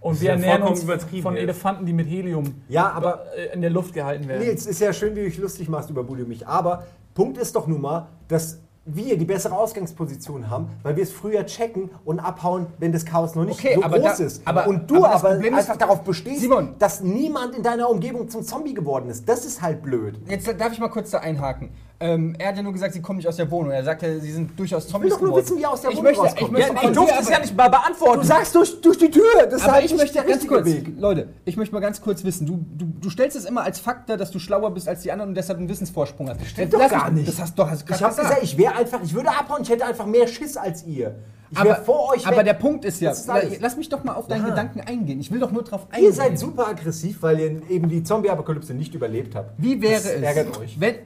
Und 0.00 0.20
wir 0.20 0.28
ja 0.28 0.34
ernähren 0.34 0.62
uns 0.62 0.82
übertrieben 0.82 1.22
von 1.22 1.34
jetzt. 1.34 1.42
Elefanten, 1.42 1.84
die 1.86 1.92
mit 1.92 2.06
Helium 2.08 2.54
Ja, 2.68 2.90
aber 2.92 3.24
äh, 3.36 3.52
in 3.54 3.60
der 3.60 3.70
Luft 3.70 3.92
gehalten 3.92 4.28
werden. 4.28 4.42
Nils, 4.46 4.66
ist 4.66 4.80
ja 4.80 4.92
schön, 4.92 5.16
wie 5.16 5.20
du 5.20 5.26
dich 5.26 5.38
lustig 5.38 5.68
machst 5.68 5.90
über 5.90 6.04
Bulli 6.04 6.22
und 6.22 6.28
mich. 6.28 6.46
Aber 6.46 6.84
Punkt 7.14 7.38
ist 7.38 7.56
doch 7.56 7.66
nun 7.66 7.80
mal, 7.80 8.06
dass 8.28 8.58
wir 8.88 9.18
die 9.18 9.24
bessere 9.24 9.56
Ausgangsposition 9.56 10.48
haben, 10.48 10.68
weil 10.84 10.94
wir 10.94 11.02
es 11.02 11.10
früher 11.10 11.44
checken 11.44 11.90
und 12.04 12.20
abhauen, 12.20 12.66
wenn 12.78 12.92
das 12.92 13.04
Chaos 13.04 13.34
noch 13.34 13.44
nicht 13.44 13.58
Okay, 13.58 13.74
so 13.74 13.82
aber 13.82 13.98
groß 13.98 14.18
da- 14.18 14.24
ist. 14.24 14.42
aber- 14.46 14.68
und 14.68 14.88
du 14.88 14.98
aber 14.98 15.08
das 15.14 15.24
aber, 15.24 15.34
Problem 15.34 15.54
ist- 15.54 15.58
einfach 15.60 15.76
darauf 15.76 16.02
bestehst, 16.02 16.40
Simon. 16.40 16.74
dass 16.78 17.00
niemand 17.00 17.56
in 17.56 17.64
deiner 17.64 17.90
Umgebung 17.90 18.28
zum 18.28 18.44
Zombie 18.44 18.74
geworden 18.74 19.10
ist. 19.10 19.28
Das 19.28 19.44
ist 19.44 19.60
halt 19.60 19.82
blöd. 19.82 20.20
Jetzt 20.28 20.46
darf 20.60 20.72
ich 20.72 20.78
mal 20.78 20.88
kurz 20.88 21.10
da 21.10 21.18
einhaken. 21.18 21.70
Ähm, 21.98 22.34
er 22.38 22.48
hat 22.48 22.56
ja 22.56 22.62
nur 22.62 22.74
gesagt, 22.74 22.92
sie 22.92 23.00
kommen 23.00 23.16
nicht 23.16 23.28
aus 23.28 23.36
der 23.36 23.50
Wohnung. 23.50 23.72
Er 23.72 23.82
sagt 23.82 24.02
ja, 24.02 24.18
sie 24.18 24.30
sind 24.30 24.58
durchaus 24.58 24.86
Zombies 24.86 25.12
will 25.12 25.18
doch 25.18 25.26
nur 25.26 25.36
wissen, 25.36 25.56
wie 25.56 25.62
er 25.62 25.70
aus 25.70 25.80
der 25.80 25.90
ich 25.90 25.96
Wohnung 25.96 26.04
möchte, 26.10 26.22
rauskommt. 26.22 26.42
Ich 26.42 26.50
möchte 26.50 26.74
ja, 26.74 26.82
ich 26.90 26.94
durfte 26.96 27.18
es 27.20 27.28
ja 27.30 27.38
nicht 27.38 27.56
mal 27.56 27.68
beantworten. 27.68 28.20
Du 28.20 28.26
sagst 28.26 28.54
durch, 28.54 28.80
durch 28.82 28.98
die 28.98 29.10
Tür, 29.10 29.22
das 29.44 29.54
ist 29.54 29.62
Aber 29.62 29.72
halt 29.72 29.84
ich 29.86 29.96
möchte 29.96 30.12
der 30.12 30.24
ganz 30.24 30.46
kurz, 30.46 30.66
Weg. 30.66 30.92
Leute, 30.98 31.28
ich 31.46 31.56
möchte 31.56 31.74
mal 31.74 31.80
ganz 31.80 32.02
kurz 32.02 32.22
wissen, 32.22 32.46
du, 32.46 32.64
du, 32.76 32.84
du 33.00 33.08
stellst 33.08 33.36
es 33.36 33.46
immer 33.46 33.62
als 33.62 33.78
Fakt 33.78 34.10
dar, 34.10 34.18
dass 34.18 34.30
du 34.30 34.38
schlauer 34.38 34.72
bist 34.72 34.88
als 34.88 35.02
die 35.02 35.10
anderen 35.10 35.30
und 35.30 35.36
deshalb 35.36 35.58
einen 35.58 35.70
Wissensvorsprung 35.70 36.28
hast. 36.28 36.44
stimmt 36.44 36.72
Jetzt 36.72 36.74
doch 36.74 36.90
gar 36.90 37.10
nicht. 37.10 37.28
Das 37.28 37.40
hast, 37.40 37.58
doch, 37.58 37.70
hast 37.70 37.88
du 37.88 37.94
Ich 37.94 38.02
habe 38.02 38.14
gesagt, 38.14 38.42
ich 38.42 38.58
wäre 38.58 38.74
einfach, 38.74 39.00
ich 39.02 39.14
würde 39.14 39.30
abhauen, 39.30 39.62
ich 39.62 39.70
hätte 39.70 39.86
einfach 39.86 40.06
mehr 40.06 40.26
Schiss 40.26 40.58
als 40.58 40.84
ihr. 40.84 41.14
Ich 41.50 41.58
aber, 41.58 41.76
vor 41.76 42.12
euch 42.12 42.26
aber 42.26 42.38
weg. 42.38 42.46
der 42.46 42.54
Punkt 42.54 42.84
ist 42.84 43.00
ja, 43.00 43.12
ist 43.12 43.28
lass 43.60 43.76
mich 43.76 43.88
doch 43.88 44.02
mal 44.02 44.14
auf 44.14 44.26
deinen 44.26 44.42
Ja. 44.42 44.50
Gedanken 44.50 44.80
eingehen. 44.80 45.20
Ich 45.20 45.30
will 45.30 45.38
doch 45.38 45.52
nur 45.52 45.62
drauf 45.62 45.86
eingehen. 45.90 46.10
Ihr 46.10 46.12
seid 46.12 46.38
super 46.38 46.68
aggressiv, 46.68 47.22
weil 47.22 47.38
ihr 47.38 47.70
eben 47.70 47.88
die 47.88 48.02
Zombie-Apokalypse 48.02 48.74
nicht 48.74 48.94
überlebt 48.94 49.34
habt. 49.34 49.52
Wie 49.58 49.80
wäre 49.80 49.94
das 49.94 50.06
es? 50.06 50.22
ärgert 50.22 50.58
euch. 50.58 50.78
Wenn, 50.80 50.96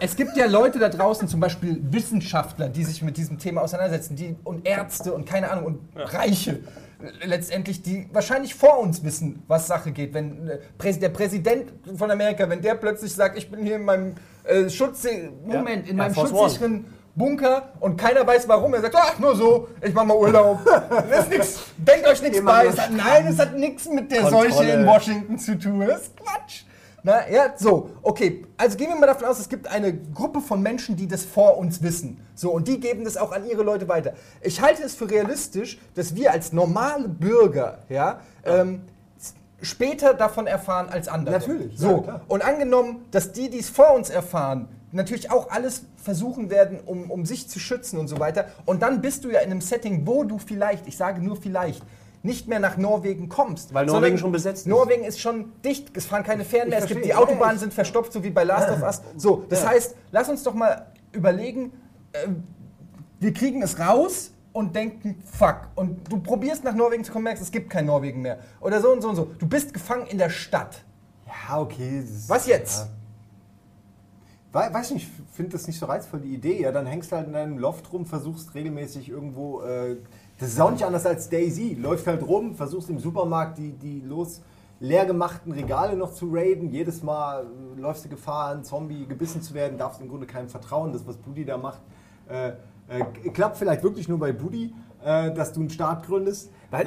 es 0.00 0.16
gibt 0.16 0.36
ja 0.36 0.46
Leute 0.46 0.78
da 0.78 0.88
draußen, 0.88 1.28
zum 1.28 1.40
Beispiel 1.40 1.80
Wissenschaftler, 1.90 2.68
die 2.68 2.84
sich 2.84 3.02
mit 3.02 3.16
diesem 3.16 3.38
Thema 3.38 3.62
auseinandersetzen, 3.62 4.16
die, 4.16 4.36
und 4.44 4.66
Ärzte 4.66 5.14
und 5.14 5.26
keine 5.26 5.50
Ahnung, 5.50 5.64
und 5.64 5.80
Reiche 5.94 6.60
letztendlich, 7.24 7.82
die 7.82 8.08
wahrscheinlich 8.12 8.54
vor 8.54 8.78
uns 8.78 9.04
wissen, 9.04 9.42
was 9.48 9.66
Sache 9.66 9.92
geht. 9.92 10.14
Wenn 10.14 10.48
äh, 10.48 10.92
der 10.94 11.08
Präsident 11.10 11.72
von 11.96 12.10
Amerika, 12.10 12.48
wenn 12.48 12.62
der 12.62 12.74
plötzlich 12.74 13.14
sagt, 13.14 13.36
ich 13.36 13.50
bin 13.50 13.62
hier 13.62 13.76
in 13.76 13.84
meinem 13.84 14.14
äh, 14.44 14.68
Schutz, 14.70 15.06
Moment, 15.44 15.88
in 15.88 15.98
Air 15.98 16.04
meinem 16.04 16.14
Force 16.14 16.30
schutzsicheren 16.30 16.84
Bunker 17.16 17.70
und 17.80 17.96
keiner 17.96 18.26
weiß 18.26 18.46
warum. 18.46 18.74
Er 18.74 18.82
sagt, 18.82 18.94
ach, 18.96 19.18
nur 19.18 19.34
so, 19.34 19.68
ich 19.82 19.92
mach 19.94 20.04
mal 20.04 20.16
Urlaub. 20.16 20.60
Das 21.10 21.20
ist 21.24 21.30
nix, 21.30 21.60
denkt 21.76 22.06
euch 22.06 22.22
nichts 22.22 22.44
bei. 22.44 22.66
Es 22.66 22.78
hat, 22.78 22.92
nein, 22.92 23.26
es 23.26 23.38
hat 23.38 23.54
nichts 23.56 23.88
mit 23.88 24.12
der 24.12 24.22
Kontrolle. 24.22 24.52
Seuche 24.52 24.70
in 24.70 24.86
Washington 24.86 25.38
zu 25.38 25.58
tun. 25.58 25.80
Das 25.86 26.02
ist 26.02 26.16
Quatsch. 26.16 26.62
Na, 27.02 27.28
ja, 27.30 27.54
so, 27.56 27.90
okay. 28.02 28.44
Also 28.56 28.76
gehen 28.76 28.88
wir 28.88 28.96
mal 28.96 29.06
davon 29.06 29.26
aus, 29.26 29.38
es 29.38 29.48
gibt 29.48 29.68
eine 29.68 29.96
Gruppe 29.96 30.40
von 30.40 30.60
Menschen, 30.60 30.96
die 30.96 31.06
das 31.06 31.24
vor 31.24 31.56
uns 31.56 31.80
wissen. 31.82 32.20
So, 32.34 32.50
und 32.50 32.66
die 32.66 32.80
geben 32.80 33.04
das 33.04 33.16
auch 33.16 33.32
an 33.32 33.46
ihre 33.48 33.62
Leute 33.62 33.88
weiter. 33.88 34.12
Ich 34.42 34.60
halte 34.60 34.82
es 34.82 34.94
für 34.94 35.08
realistisch, 35.08 35.78
dass 35.94 36.16
wir 36.16 36.32
als 36.32 36.52
normale 36.52 37.08
Bürger, 37.08 37.78
ja, 37.88 38.20
ähm, 38.44 38.82
später 39.62 40.14
davon 40.14 40.46
erfahren 40.46 40.88
als 40.90 41.08
andere. 41.08 41.38
Natürlich, 41.38 41.78
So, 41.78 42.04
ja, 42.06 42.20
und 42.28 42.44
angenommen, 42.44 43.06
dass 43.10 43.32
die, 43.32 43.48
die 43.50 43.60
es 43.60 43.70
vor 43.70 43.94
uns 43.94 44.10
erfahren, 44.10 44.68
natürlich 44.96 45.30
auch 45.30 45.50
alles 45.50 45.82
versuchen 46.02 46.50
werden, 46.50 46.80
um, 46.84 47.10
um 47.10 47.24
sich 47.24 47.48
zu 47.48 47.58
schützen 47.60 47.98
und 47.98 48.08
so 48.08 48.18
weiter. 48.18 48.46
Und 48.64 48.82
dann 48.82 49.00
bist 49.00 49.24
du 49.24 49.30
ja 49.30 49.40
in 49.40 49.50
einem 49.50 49.60
Setting, 49.60 50.06
wo 50.06 50.24
du 50.24 50.38
vielleicht, 50.38 50.86
ich 50.88 50.96
sage 50.96 51.22
nur 51.22 51.36
vielleicht, 51.36 51.82
nicht 52.22 52.48
mehr 52.48 52.58
nach 52.58 52.76
Norwegen 52.76 53.28
kommst. 53.28 53.72
Weil 53.72 53.86
Norwegen 53.86 54.18
schon 54.18 54.32
besetzt 54.32 54.62
ist. 54.62 54.66
Norwegen 54.66 55.04
ist 55.04 55.20
schon 55.20 55.52
dicht, 55.64 55.96
es 55.96 56.06
fahren 56.06 56.24
keine 56.24 56.44
Fähren 56.44 56.70
mehr, 56.70 56.80
es 56.80 56.86
gibt 56.86 57.04
die 57.04 57.10
ja, 57.10 57.18
Autobahnen 57.18 57.54
ich- 57.54 57.60
sind 57.60 57.72
verstopft, 57.72 58.12
so 58.12 58.24
wie 58.24 58.30
bei 58.30 58.42
Last 58.42 58.68
of 58.70 58.82
Us. 58.82 59.00
So, 59.16 59.44
das 59.48 59.64
heißt, 59.64 59.94
lass 60.10 60.28
uns 60.28 60.42
doch 60.42 60.54
mal 60.54 60.86
überlegen, 61.12 61.72
äh, 62.12 62.26
wir 63.20 63.32
kriegen 63.32 63.62
es 63.62 63.78
raus 63.78 64.32
und 64.52 64.74
denken, 64.74 65.22
fuck. 65.24 65.68
Und 65.76 66.10
du 66.10 66.18
probierst 66.18 66.64
nach 66.64 66.74
Norwegen 66.74 67.04
zu 67.04 67.12
kommen, 67.12 67.24
merkst, 67.24 67.42
es 67.42 67.52
gibt 67.52 67.70
kein 67.70 67.86
Norwegen 67.86 68.22
mehr. 68.22 68.38
Oder 68.60 68.80
so 68.80 68.90
und 68.90 69.02
so 69.02 69.10
und 69.10 69.16
so. 69.16 69.24
Du 69.38 69.46
bist 69.46 69.72
gefangen 69.72 70.06
in 70.08 70.18
der 70.18 70.30
Stadt. 70.30 70.82
Ja, 71.26 71.60
okay. 71.60 72.02
Was 72.26 72.46
jetzt? 72.48 72.80
Wei- 72.80 72.86
Weiß 74.56 74.90
nicht, 74.92 75.06
ich 75.06 75.34
finde 75.34 75.52
das 75.52 75.66
nicht 75.66 75.78
so 75.78 75.86
reizvoll, 75.86 76.20
die 76.20 76.34
Idee. 76.34 76.62
Ja, 76.62 76.72
dann 76.72 76.86
hängst 76.86 77.12
du 77.12 77.16
halt 77.16 77.26
in 77.26 77.34
deinem 77.34 77.58
Loft 77.58 77.92
rum, 77.92 78.06
versuchst 78.06 78.54
regelmäßig 78.54 79.10
irgendwo. 79.10 79.60
Äh, 79.60 79.96
das 80.38 80.48
ist 80.48 80.60
auch 80.60 80.70
nicht 80.70 80.84
anders 80.84 81.04
als 81.04 81.28
Daisy. 81.28 81.74
Läuft 81.74 82.06
halt 82.06 82.26
rum, 82.26 82.54
versuchst 82.54 82.88
im 82.88 82.98
Supermarkt 82.98 83.58
die, 83.58 83.72
die 83.72 84.00
los 84.00 84.40
leer 84.80 85.06
gemachten 85.06 85.52
Regale 85.52 85.96
noch 85.96 86.12
zu 86.12 86.30
raiden. 86.32 86.70
Jedes 86.70 87.02
Mal 87.02 87.44
äh, 87.44 87.80
läufst 87.80 88.06
du 88.06 88.08
Gefahr, 88.08 88.54
ein 88.54 88.64
Zombie 88.64 89.06
gebissen 89.06 89.42
zu 89.42 89.52
werden, 89.54 89.78
darfst 89.78 90.00
im 90.00 90.08
Grunde 90.08 90.26
keinem 90.26 90.48
vertrauen. 90.48 90.92
Das, 90.92 91.06
was 91.06 91.16
Buddy 91.16 91.44
da 91.44 91.58
macht, 91.58 91.80
äh, 92.28 92.52
äh, 92.88 93.30
klappt 93.30 93.56
vielleicht 93.56 93.82
wirklich 93.82 94.08
nur 94.08 94.18
bei 94.18 94.32
Buddy, 94.32 94.74
äh, 95.04 95.32
dass 95.32 95.52
du 95.52 95.60
einen 95.60 95.70
Staat 95.70 96.06
gründest. 96.06 96.50
Weil, 96.70 96.84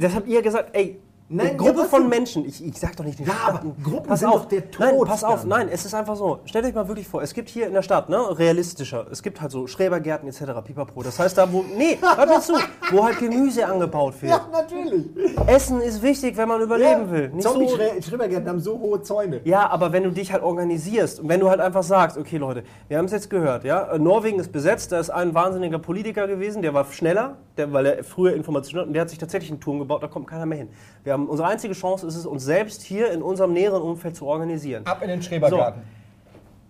das 0.00 0.14
habt 0.14 0.26
ihr 0.28 0.42
gesagt, 0.42 0.70
ey, 0.74 1.00
Nein, 1.28 1.48
eine 1.48 1.56
Gruppe 1.56 1.80
ja, 1.80 1.84
von? 1.84 2.08
Menschen, 2.08 2.44
ich, 2.44 2.64
ich 2.64 2.78
sag 2.78 2.94
doch 2.96 3.04
nicht 3.04 3.18
den 3.18 3.26
Ja, 3.26 3.32
aber 3.46 3.58
Stadt. 3.58 3.84
Gruppen 3.84 4.06
pass 4.08 4.20
sind 4.20 4.28
auf, 4.28 4.42
doch 4.42 4.48
der 4.48 4.62
Nein, 4.78 4.90
Tod 4.96 5.08
pass 5.08 5.24
auf, 5.24 5.44
nein, 5.44 5.68
es 5.70 5.84
ist 5.86 5.94
einfach 5.94 6.16
so. 6.16 6.40
Stellt 6.44 6.66
euch 6.66 6.74
mal 6.74 6.86
wirklich 6.88 7.08
vor, 7.08 7.22
es 7.22 7.32
gibt 7.32 7.48
hier 7.48 7.66
in 7.66 7.72
der 7.72 7.82
Stadt, 7.82 8.08
ne, 8.10 8.38
realistischer, 8.38 9.06
es 9.10 9.22
gibt 9.22 9.40
halt 9.40 9.50
so 9.50 9.66
Schrebergärten 9.66 10.28
etc., 10.28 10.42
pipapo. 10.64 11.02
Das 11.02 11.18
heißt 11.18 11.38
da, 11.38 11.50
wo, 11.50 11.64
nee, 11.76 11.98
hört 12.16 12.28
mir 12.28 12.40
zu, 12.40 12.54
wo 12.90 13.04
halt 13.04 13.18
Gemüse 13.18 13.66
angebaut 13.66 14.20
wird. 14.20 14.32
Ja, 14.32 14.46
natürlich. 14.52 15.06
Essen 15.46 15.80
ist 15.80 16.02
wichtig, 16.02 16.36
wenn 16.36 16.48
man 16.48 16.60
überleben 16.60 17.10
will. 17.10 17.30
Nicht 17.30 17.44
so, 17.44 17.50
Zombie-Schrebergärten 17.54 18.48
haben 18.48 18.60
so 18.60 18.78
hohe 18.78 19.00
Zäune. 19.02 19.40
ja, 19.44 19.70
aber 19.70 19.92
wenn 19.92 20.02
du 20.02 20.10
dich 20.10 20.32
halt 20.32 20.42
organisierst 20.42 21.20
und 21.20 21.28
wenn 21.28 21.40
du 21.40 21.48
halt 21.48 21.60
einfach 21.60 21.82
sagst, 21.82 22.18
okay 22.18 22.36
Leute, 22.36 22.62
wir 22.88 22.98
haben 22.98 23.06
es 23.06 23.12
jetzt 23.12 23.30
gehört, 23.30 23.64
ja, 23.64 23.96
Norwegen 23.96 24.38
ist 24.38 24.52
besetzt, 24.52 24.92
da 24.92 24.98
ist 24.98 25.10
ein 25.10 25.34
wahnsinniger 25.34 25.78
Politiker 25.78 26.26
gewesen, 26.26 26.62
der 26.62 26.74
war 26.74 26.84
schneller, 26.92 27.36
der, 27.56 27.72
weil 27.72 27.86
er 27.86 28.04
früher 28.04 28.34
Informationen 28.34 28.80
hat 28.82 28.86
und 28.88 28.92
der 28.94 29.02
hat 29.02 29.10
sich 29.10 29.18
tatsächlich 29.18 29.50
einen 29.50 29.60
Turm 29.60 29.78
gebaut, 29.78 30.02
da 30.02 30.08
kommt 30.08 30.26
keiner 30.26 30.46
mehr 30.46 30.58
hin. 30.58 30.68
Wir 31.04 31.11
haben, 31.12 31.28
unsere 31.28 31.48
einzige 31.48 31.74
Chance 31.74 32.06
ist 32.06 32.16
es, 32.16 32.26
uns 32.26 32.44
selbst 32.44 32.82
hier 32.82 33.10
in 33.12 33.22
unserem 33.22 33.52
näheren 33.52 33.82
Umfeld 33.82 34.16
zu 34.16 34.26
organisieren. 34.26 34.86
Ab 34.86 35.02
in 35.02 35.08
den 35.08 35.22
Schrebergarten. 35.22 35.82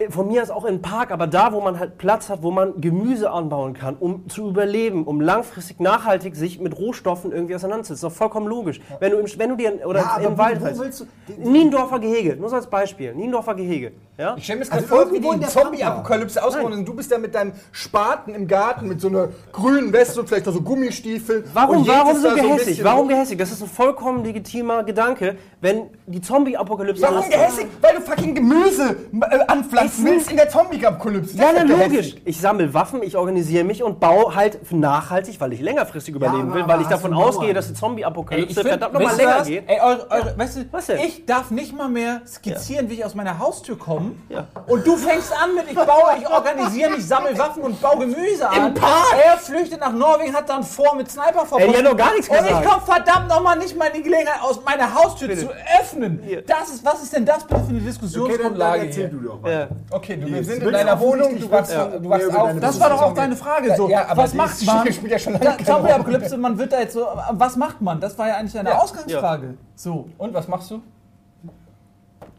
Von 0.09 0.27
mir 0.27 0.43
aus 0.43 0.51
auch 0.51 0.65
in 0.65 0.77
den 0.77 0.83
Park, 0.83 1.13
aber 1.13 1.29
da, 1.29 1.53
wo 1.53 1.61
man 1.61 1.79
halt 1.79 1.97
Platz 1.97 2.29
hat, 2.29 2.43
wo 2.43 2.51
man 2.51 2.81
Gemüse 2.81 3.31
anbauen 3.31 3.73
kann, 3.73 3.95
um 4.01 4.29
zu 4.29 4.49
überleben, 4.49 5.05
um 5.05 5.21
langfristig 5.21 5.79
nachhaltig 5.79 6.35
sich 6.35 6.59
mit 6.59 6.77
Rohstoffen 6.77 7.31
irgendwie 7.31 7.55
auseinanderzusetzen. 7.55 8.03
Das 8.09 8.13
ist 8.13 8.17
doch 8.19 8.19
vollkommen 8.19 8.49
logisch. 8.49 8.81
Wenn, 8.99 9.13
du 9.13 9.19
im, 9.19 9.27
wenn 9.39 9.51
du 9.51 9.57
dir 9.57 9.87
oder 9.87 10.01
Ja, 10.01 10.17
im 10.27 10.37
Wald 10.39 10.61
wo 10.61 10.65
halt- 10.65 10.79
willst 10.81 11.01
du- 11.01 11.05
Niendorfer 11.49 12.01
Gehege, 12.01 12.35
nur 12.37 12.49
so 12.49 12.57
als 12.57 12.67
Beispiel. 12.67 13.15
Niendorfer 13.15 13.55
Gehege. 13.55 13.93
Ja? 14.19 14.35
Ich 14.37 14.45
stelle 14.45 14.59
mir 14.59 14.65
das 14.67 14.71
gerade 14.71 14.83
Also 14.85 14.95
vor, 14.95 15.07
wie 15.11 15.15
irgendwo 15.17 15.31
die 15.31 15.35
in 15.37 15.41
der 15.41 15.49
Zombie-Apokalypse 15.49 16.45
ausmachen 16.45 16.73
und 16.75 16.85
du 16.87 16.95
bist 16.95 17.11
da 17.11 17.17
mit 17.17 17.35
deinem 17.35 17.53
Spaten 17.73 18.35
im 18.35 18.47
Garten 18.47 18.87
mit 18.87 19.01
so 19.01 19.09
einer 19.09 19.29
grünen 19.53 19.91
Weste 19.93 20.21
und 20.21 20.29
vielleicht 20.29 20.45
noch 20.45 20.53
so 20.53 20.61
Gummistiefeln. 20.61 21.45
Warum, 21.55 21.79
und 21.79 21.89
warum 21.89 22.17
so 22.21 22.29
gehässig? 22.35 22.67
bisschen 22.67 22.85
warum 22.85 23.01
rum. 23.01 23.09
gehässig? 23.09 23.39
Das 23.39 23.51
ist 23.51 23.63
ein 23.63 23.69
vollkommen 23.71 24.23
legitimer 24.23 24.85
Gedanke, 24.85 25.37
wenn 25.63 25.89
die 26.07 26.21
Zombie-Apokalypse 26.21 27.03
Warum 27.03 27.29
gehässig? 27.31 27.67
Weil 27.81 27.95
du 27.97 28.03
fucking 28.03 28.35
Gemüse 28.35 28.97
äh, 29.31 29.39
anpflanzen 29.49 30.07
Es 30.07 30.13
willst 30.13 30.31
in 30.31 30.37
der 30.37 30.51
Zombie-Apokalypse. 30.51 31.37
Ja, 31.39 31.47
na 31.57 31.63
logisch. 31.63 32.15
Ich 32.27 32.39
sammle 32.39 32.75
Waffen, 32.75 33.03
ich 33.03 33.17
organisiere 33.17 33.65
mich 33.65 33.83
und 33.83 33.99
baue 33.99 34.35
halt 34.35 34.71
nachhaltig, 34.73 35.41
weil 35.41 35.55
ich 35.55 35.61
längerfristig 35.63 36.15
überleben 36.15 36.51
aber- 36.51 36.55
will, 36.55 36.69
weil 36.69 36.83
ich 36.83 36.87
davon 36.89 37.15
ausgehe, 37.15 37.55
dass 37.55 37.69
die 37.69 37.75
Zombie-Apokalypse 37.75 38.63
verdammt 38.63 38.93
nochmal 38.93 39.17
länger 39.17 39.39
was? 39.39 39.49
geht. 39.49 39.65
Ey, 39.67 39.81
eure, 39.81 40.07
eure, 40.11 40.39
weißt 40.39 40.57
du, 40.59 40.65
Was 40.71 40.87
denn? 40.87 40.99
ich 40.99 41.25
darf 41.25 41.51
nicht 41.51 41.75
mal 41.75 41.89
mehr 41.89 42.21
skizzieren, 42.27 42.91
wie 42.91 42.95
ich 42.95 43.05
aus 43.07 43.15
meiner 43.15 43.39
Haustür 43.39 43.79
komme. 43.79 44.02
Kommen. 44.03 44.23
Ja. 44.29 44.47
Und 44.67 44.87
du 44.87 44.97
fängst 44.97 45.33
an 45.33 45.55
mit, 45.55 45.69
ich 45.69 45.75
baue, 45.75 46.17
ich 46.19 46.29
organisiere 46.29 46.91
mich, 46.91 47.07
sammle 47.07 47.37
Waffen 47.39 47.63
und 47.63 47.81
baue 47.81 47.99
Gemüse 48.07 48.49
an. 48.49 48.69
Im 48.69 48.75
Park? 48.75 49.15
Er 49.25 49.37
flüchtet 49.39 49.81
nach 49.81 49.93
Norwegen, 49.93 50.35
hat 50.35 50.49
dann 50.49 50.63
vor 50.63 50.95
mit 50.95 51.11
Sniper 51.11 51.45
Ey, 51.59 51.69
die 51.71 51.77
hat 51.77 51.85
noch 51.85 51.97
gar 51.97 52.13
nichts 52.13 52.29
Und 52.29 52.37
ich 52.37 52.43
gesagt. 52.43 52.67
komme 52.69 52.83
verdammt 52.83 53.29
nochmal 53.29 53.59
nicht 53.59 53.77
mal 53.77 53.87
in 53.87 53.95
die 53.95 54.03
Gelegenheit, 54.03 54.43
aus 54.43 54.63
meiner 54.65 54.95
Haustür 54.95 55.29
Bitte. 55.29 55.43
zu 55.43 55.49
öffnen. 55.81 56.23
Das 56.47 56.69
ist, 56.71 56.85
was 56.85 57.03
ist 57.03 57.13
denn 57.13 57.25
das 57.25 57.45
bitte 57.45 57.61
für 57.63 57.69
eine 57.71 57.79
Okay, 57.79 57.79
dann, 57.79 57.79
dann 57.79 57.87
Diskussionsgrundlage 57.87 58.87
erzähl 58.87 59.09
hier? 59.11 59.19
du 59.19 59.27
doch 59.29 59.39
Ja. 59.49 59.59
mal. 59.59 59.69
Okay, 59.91 60.17
du 60.17 60.27
Nils, 60.29 60.47
sind 60.47 60.57
willst 60.63 60.67
in 60.67 60.73
deiner 60.73 61.01
Wohnung, 61.01 61.39
du 61.39 61.51
wachst, 61.51 61.77
was, 61.77 62.01
du 62.03 62.09
wachst 62.11 62.27
auf. 62.37 62.47
deine 62.49 62.61
Das 62.61 62.81
war 62.81 62.91
doch 62.91 63.03
auch 63.03 63.15
deine 63.15 63.37
Frage. 63.37 63.75
So, 63.77 63.89
Ja, 63.89 64.07
aber 64.09 64.23
was 64.25 64.35
macht 64.35 64.65
man? 64.67 64.93
spielt 64.93 65.13
ja 65.13 65.19
schon 65.19 65.33
lange 65.35 65.57
Da- 65.59 65.65
Zombie-Apokalypse, 65.65 66.37
man 66.37 66.59
wird 66.59 66.73
da 66.73 66.81
jetzt 66.81 66.95
so, 66.95 67.07
was 67.33 67.57
macht 67.57 67.81
man? 67.81 68.01
Das 68.01 68.17
war 68.19 68.29
ja 68.29 68.35
eigentlich 68.37 68.53
deine 68.53 68.71
Ja. 68.71 68.79
Ausgangsfrage. 68.79 69.55
So, 69.75 70.09
Und 70.19 70.35
was 70.35 70.49
machst 70.49 70.71
du? 70.71 70.83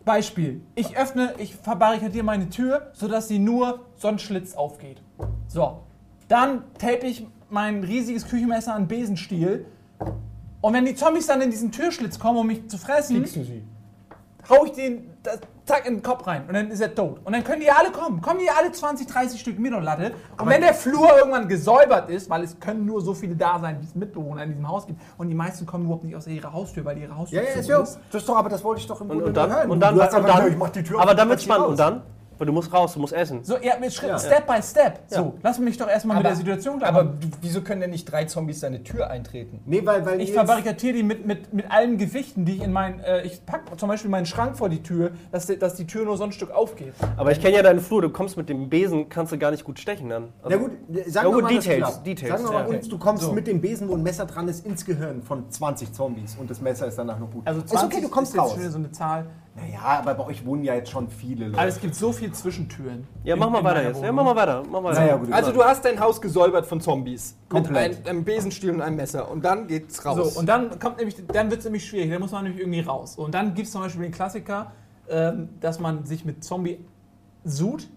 Beispiel. 0.06 0.62
Ich 0.76 0.98
öffne, 0.98 1.34
ich 1.38 1.56
verbarrikadiere 1.56 2.24
meine 2.24 2.50
Tür, 2.50 2.92
sodass 2.94 3.28
sie 3.28 3.40
nur 3.40 3.86
Sonnenschlitz 3.96 4.56
aufgeht. 4.56 5.02
So. 5.48 5.84
Dann 6.28 6.64
tape 6.78 7.06
ich 7.06 7.28
mein 7.50 7.84
riesiges 7.84 8.28
Küchenmesser 8.28 8.74
an 8.74 8.88
Besenstiel. 8.88 9.66
Und 10.62 10.74
wenn 10.74 10.86
die 10.86 10.96
Zombies 10.96 11.28
dann 11.28 11.42
in 11.42 11.52
diesen 11.52 11.72
Türschlitz 11.72 12.20
kommen, 12.20 12.38
um 12.38 12.48
mich 12.48 12.68
zu 12.68 12.78
fressen, 12.78 13.22
du 13.22 13.28
sie? 13.28 13.64
hau 14.50 14.66
ich 14.66 14.72
den 14.72 15.10
das, 15.22 15.40
zack 15.66 15.86
in 15.88 15.96
den 15.96 16.04
Kopf 16.04 16.28
rein 16.28 16.44
und 16.48 16.54
dann 16.54 16.70
ist 16.72 16.82
er 16.82 16.94
tot. 16.94 17.20
Und 17.24 17.34
dann 17.34 17.44
können 17.44 17.62
die 17.62 17.72
alle 17.72 17.92
kommen. 17.92 18.22
Kommen 18.22 18.40
die 18.40 18.50
alle 18.50 18.72
20, 18.72 19.08
30 19.08 19.40
Stück 19.40 19.60
mit 19.60 19.74
und 19.74 19.84
Latte. 19.84 20.12
Und 20.40 20.50
wenn 20.50 20.62
der 20.62 20.74
Flur 20.74 21.18
irgendwann 21.18 21.48
gesäubert 21.48 22.10
ist, 22.10 22.30
weil 22.30 22.44
es 22.44 22.60
können 22.60 22.86
nur 22.86 23.02
so 23.02 23.14
viele 23.14 23.36
da 23.36 23.60
sein, 23.60 23.78
wie 23.82 23.86
es 23.86 23.96
Mitbewohner 23.96 24.44
in 24.44 24.50
diesem 24.50 24.68
Haus 24.68 24.86
gibt. 24.86 25.00
Und 25.18 25.30
die 25.30 25.36
meisten 25.36 25.66
kommen 25.66 25.86
überhaupt 25.86 26.04
nicht 26.04 26.16
aus 26.16 26.28
ihrer 26.28 26.52
Haustür, 26.52 26.84
weil 26.86 26.98
ihre 26.98 27.16
Haustür 27.18 27.42
Ja, 27.42 27.50
ja, 27.50 27.56
ist 27.60 27.70
ja. 27.70 27.80
ist. 27.82 28.00
Das 28.12 28.22
ist 28.22 28.30
doch, 28.30 28.36
aber 28.38 28.50
das 28.50 28.64
wollte 28.64 28.82
ich 28.82 28.88
doch 28.88 29.00
im 29.02 29.10
Und, 29.10 29.18
Grunde 29.18 29.26
und 29.28 29.38
dann, 29.38 29.50
hören. 29.52 29.70
und 29.70 29.80
dann, 29.80 29.96
du 29.96 30.02
hast 30.02 30.14
und 30.14 30.28
dann 30.28 30.48
ich 30.48 30.58
mach 30.58 30.70
die 30.70 30.84
Tür 30.84 30.98
auf 30.98 31.02
aber 31.04 31.12
und 31.12 31.18
dann 31.18 31.28
lass 31.30 31.38
wird's 31.38 31.44
spannend. 31.44 31.68
Und 31.68 31.80
dann? 31.80 32.02
Weil 32.38 32.48
du 32.48 32.54
musst 32.54 32.74
raus, 32.74 32.94
du 32.94 33.00
musst 33.00 33.14
essen. 33.14 33.44
So, 33.44 33.58
ja, 33.58 33.74
Schritt, 33.90 34.10
Ja. 34.10 34.20
Step 34.20 34.48
by 34.48 34.62
Step. 34.62 35.00
Ja. 35.10 35.18
So, 35.18 35.34
lass 35.44 35.60
mich 35.60 35.78
doch 35.78 35.88
erstmal 35.88 36.18
mit 36.18 36.26
Aber- 36.26 36.30
der 36.30 36.38
Situation 36.38 36.80
klar. 36.80 36.90
Aber 36.96 37.14
wieso 37.42 37.62
können 37.62 37.82
denn 37.82 37.90
nicht 37.92 38.06
drei 38.12 38.26
Zombies 38.26 38.60
deine 38.60 38.84
Tür 38.84 39.10
eintreten? 39.10 39.60
Nee, 39.66 39.86
weil, 39.86 40.06
weil 40.06 40.22
ich 40.22 40.34
verbarrikadiere 40.34 40.94
die 40.94 41.04
mit, 41.04 41.26
mit, 41.26 41.54
mit 41.54 41.70
allen 41.72 41.98
Gewichten, 41.98 42.46
die 42.46 42.56
ich 42.56 42.64
in 42.64 42.72
meinen. 42.72 43.00
Äh, 43.02 43.22
ich 43.24 43.46
packe 43.46 43.76
zum 43.78 43.90
Beispiel 43.90 44.10
meinen 44.10 44.26
Schrank 44.26 44.58
vor 44.58 44.70
die 44.70 44.82
Tür, 44.84 45.12
dass, 45.32 45.46
die- 45.48 45.58
dass 45.58 45.76
die 45.76 45.86
Tür 45.88 46.06
nur 46.06 46.18
so 46.18 46.24
ein 46.24 46.32
Stück 46.32 46.52
aufgeht. 46.52 46.94
Aber 47.18 47.32
ich 47.32 47.40
kenne 47.42 47.56
ja 47.58 47.64
deinen 47.64 47.80
Flur, 47.80 48.02
du 48.02 48.10
kommst 48.10 48.38
mit 48.38 48.50
dem 48.50 48.70
Besen, 48.70 49.10
kannst 49.10 49.32
du 49.32 49.38
gar 49.38 49.52
nicht 49.52 49.64
gut 49.64 49.80
stechen 49.80 50.10
dann. 50.10 50.30
Also- 50.42 50.58
Na 50.58 50.64
gut, 50.64 50.72
sagen 51.08 51.08
Ja, 51.14 51.24
wir 51.24 51.32
gut, 51.34 51.44
mal, 51.44 51.50
Details, 51.50 51.78
klappt. 51.78 52.08
Details, 52.08 52.32
Sagen 52.32 52.44
wir 52.46 52.52
mal 52.52 52.70
ja. 52.72 52.78
uns, 52.78 52.90
du 52.90 52.98
kommst 52.98 53.24
So. 53.24 53.32
mit 53.34 53.48
dem 53.48 53.62
Besen, 53.62 53.88
wo 53.90 53.96
ein 53.96 54.04
Messer 54.04 54.26
dran 54.26 54.48
ist, 54.48 54.66
ins 54.66 54.84
Gehirn 54.86 55.22
von 55.22 55.50
20 55.50 55.94
Zombies 55.94 56.36
und 56.40 56.50
das 56.50 56.62
Messer 56.62 56.88
ist 56.88 56.98
danach 56.98 57.20
noch 57.20 57.30
gut. 57.32 57.42
Also 57.46 57.62
ist 57.62 57.74
okay, 57.74 58.02
du 58.02 58.10
kommst 58.10 58.32
ist 58.32 58.36
jetzt 58.36 58.44
raus. 58.44 58.52
schon 58.52 58.60
wieder 58.62 58.72
so 58.72 58.78
eine 58.78 58.92
Zahl. 58.92 59.26
Naja, 59.56 59.82
aber 59.84 60.16
bei 60.16 60.26
euch 60.26 60.44
wohnen 60.46 60.64
ja 60.64 60.74
jetzt 60.74 60.90
schon 60.90 61.10
viele 61.10 61.46
Leute. 61.46 61.60
Aber 61.60 61.68
es 61.68 61.80
gibt 61.80 61.94
so 61.94 62.12
viel 62.12 62.32
Zwischentüren. 62.32 63.08
Ja, 63.24 63.36
in- 63.36 63.40
mach 63.40 63.52
mal 63.52 63.64
weiter 63.64 63.84
jetzt. 63.84 64.02
Ja, 64.02 64.12
mach 64.12 64.24
mal 64.24 64.36
weiter. 64.36 64.64
Mach 64.70 64.82
mal 64.82 64.94
Naja, 64.94 65.16
gut. 65.16 65.32
Also 65.32 65.52
du 65.52 65.64
hast 65.64 65.86
dein 65.86 66.00
Haus 66.00 66.20
gesäubert 66.20 66.66
von 66.66 66.82
Zombies. 66.82 67.38
Komplett. 67.50 67.90
Mit 67.90 67.98
einem, 68.00 68.08
einem 68.18 68.24
Besenstiel 68.26 68.72
und 68.72 68.82
einem 68.82 68.96
Messer. 68.96 69.30
Und 69.30 69.46
dann 69.46 69.68
geht's 69.68 70.04
raus. 70.04 70.34
So, 70.34 70.40
und 70.40 70.48
dann 70.48 70.80
kommt 70.80 70.98
nämlich, 70.98 71.16
dann 71.28 71.52
wird 71.52 71.60
es 71.60 71.66
nämlich 71.66 71.86
schwierig, 71.86 72.10
dann 72.10 72.20
muss 72.22 72.32
man 72.32 72.44
nämlich 72.46 72.62
irgendwie 72.62 72.80
raus. 72.80 73.16
Und 73.16 73.36
dann 73.36 73.54
gibt 73.54 73.68
es 73.68 73.72
zum 73.74 73.82
Beispiel 73.82 74.02
den 74.02 74.12
Klassiker, 74.12 74.72
ähm, 75.08 75.50
dass 75.60 75.80
man 75.80 76.04
sich 76.06 76.26
mit 76.26 76.44
Zombie-Suit 76.44 77.88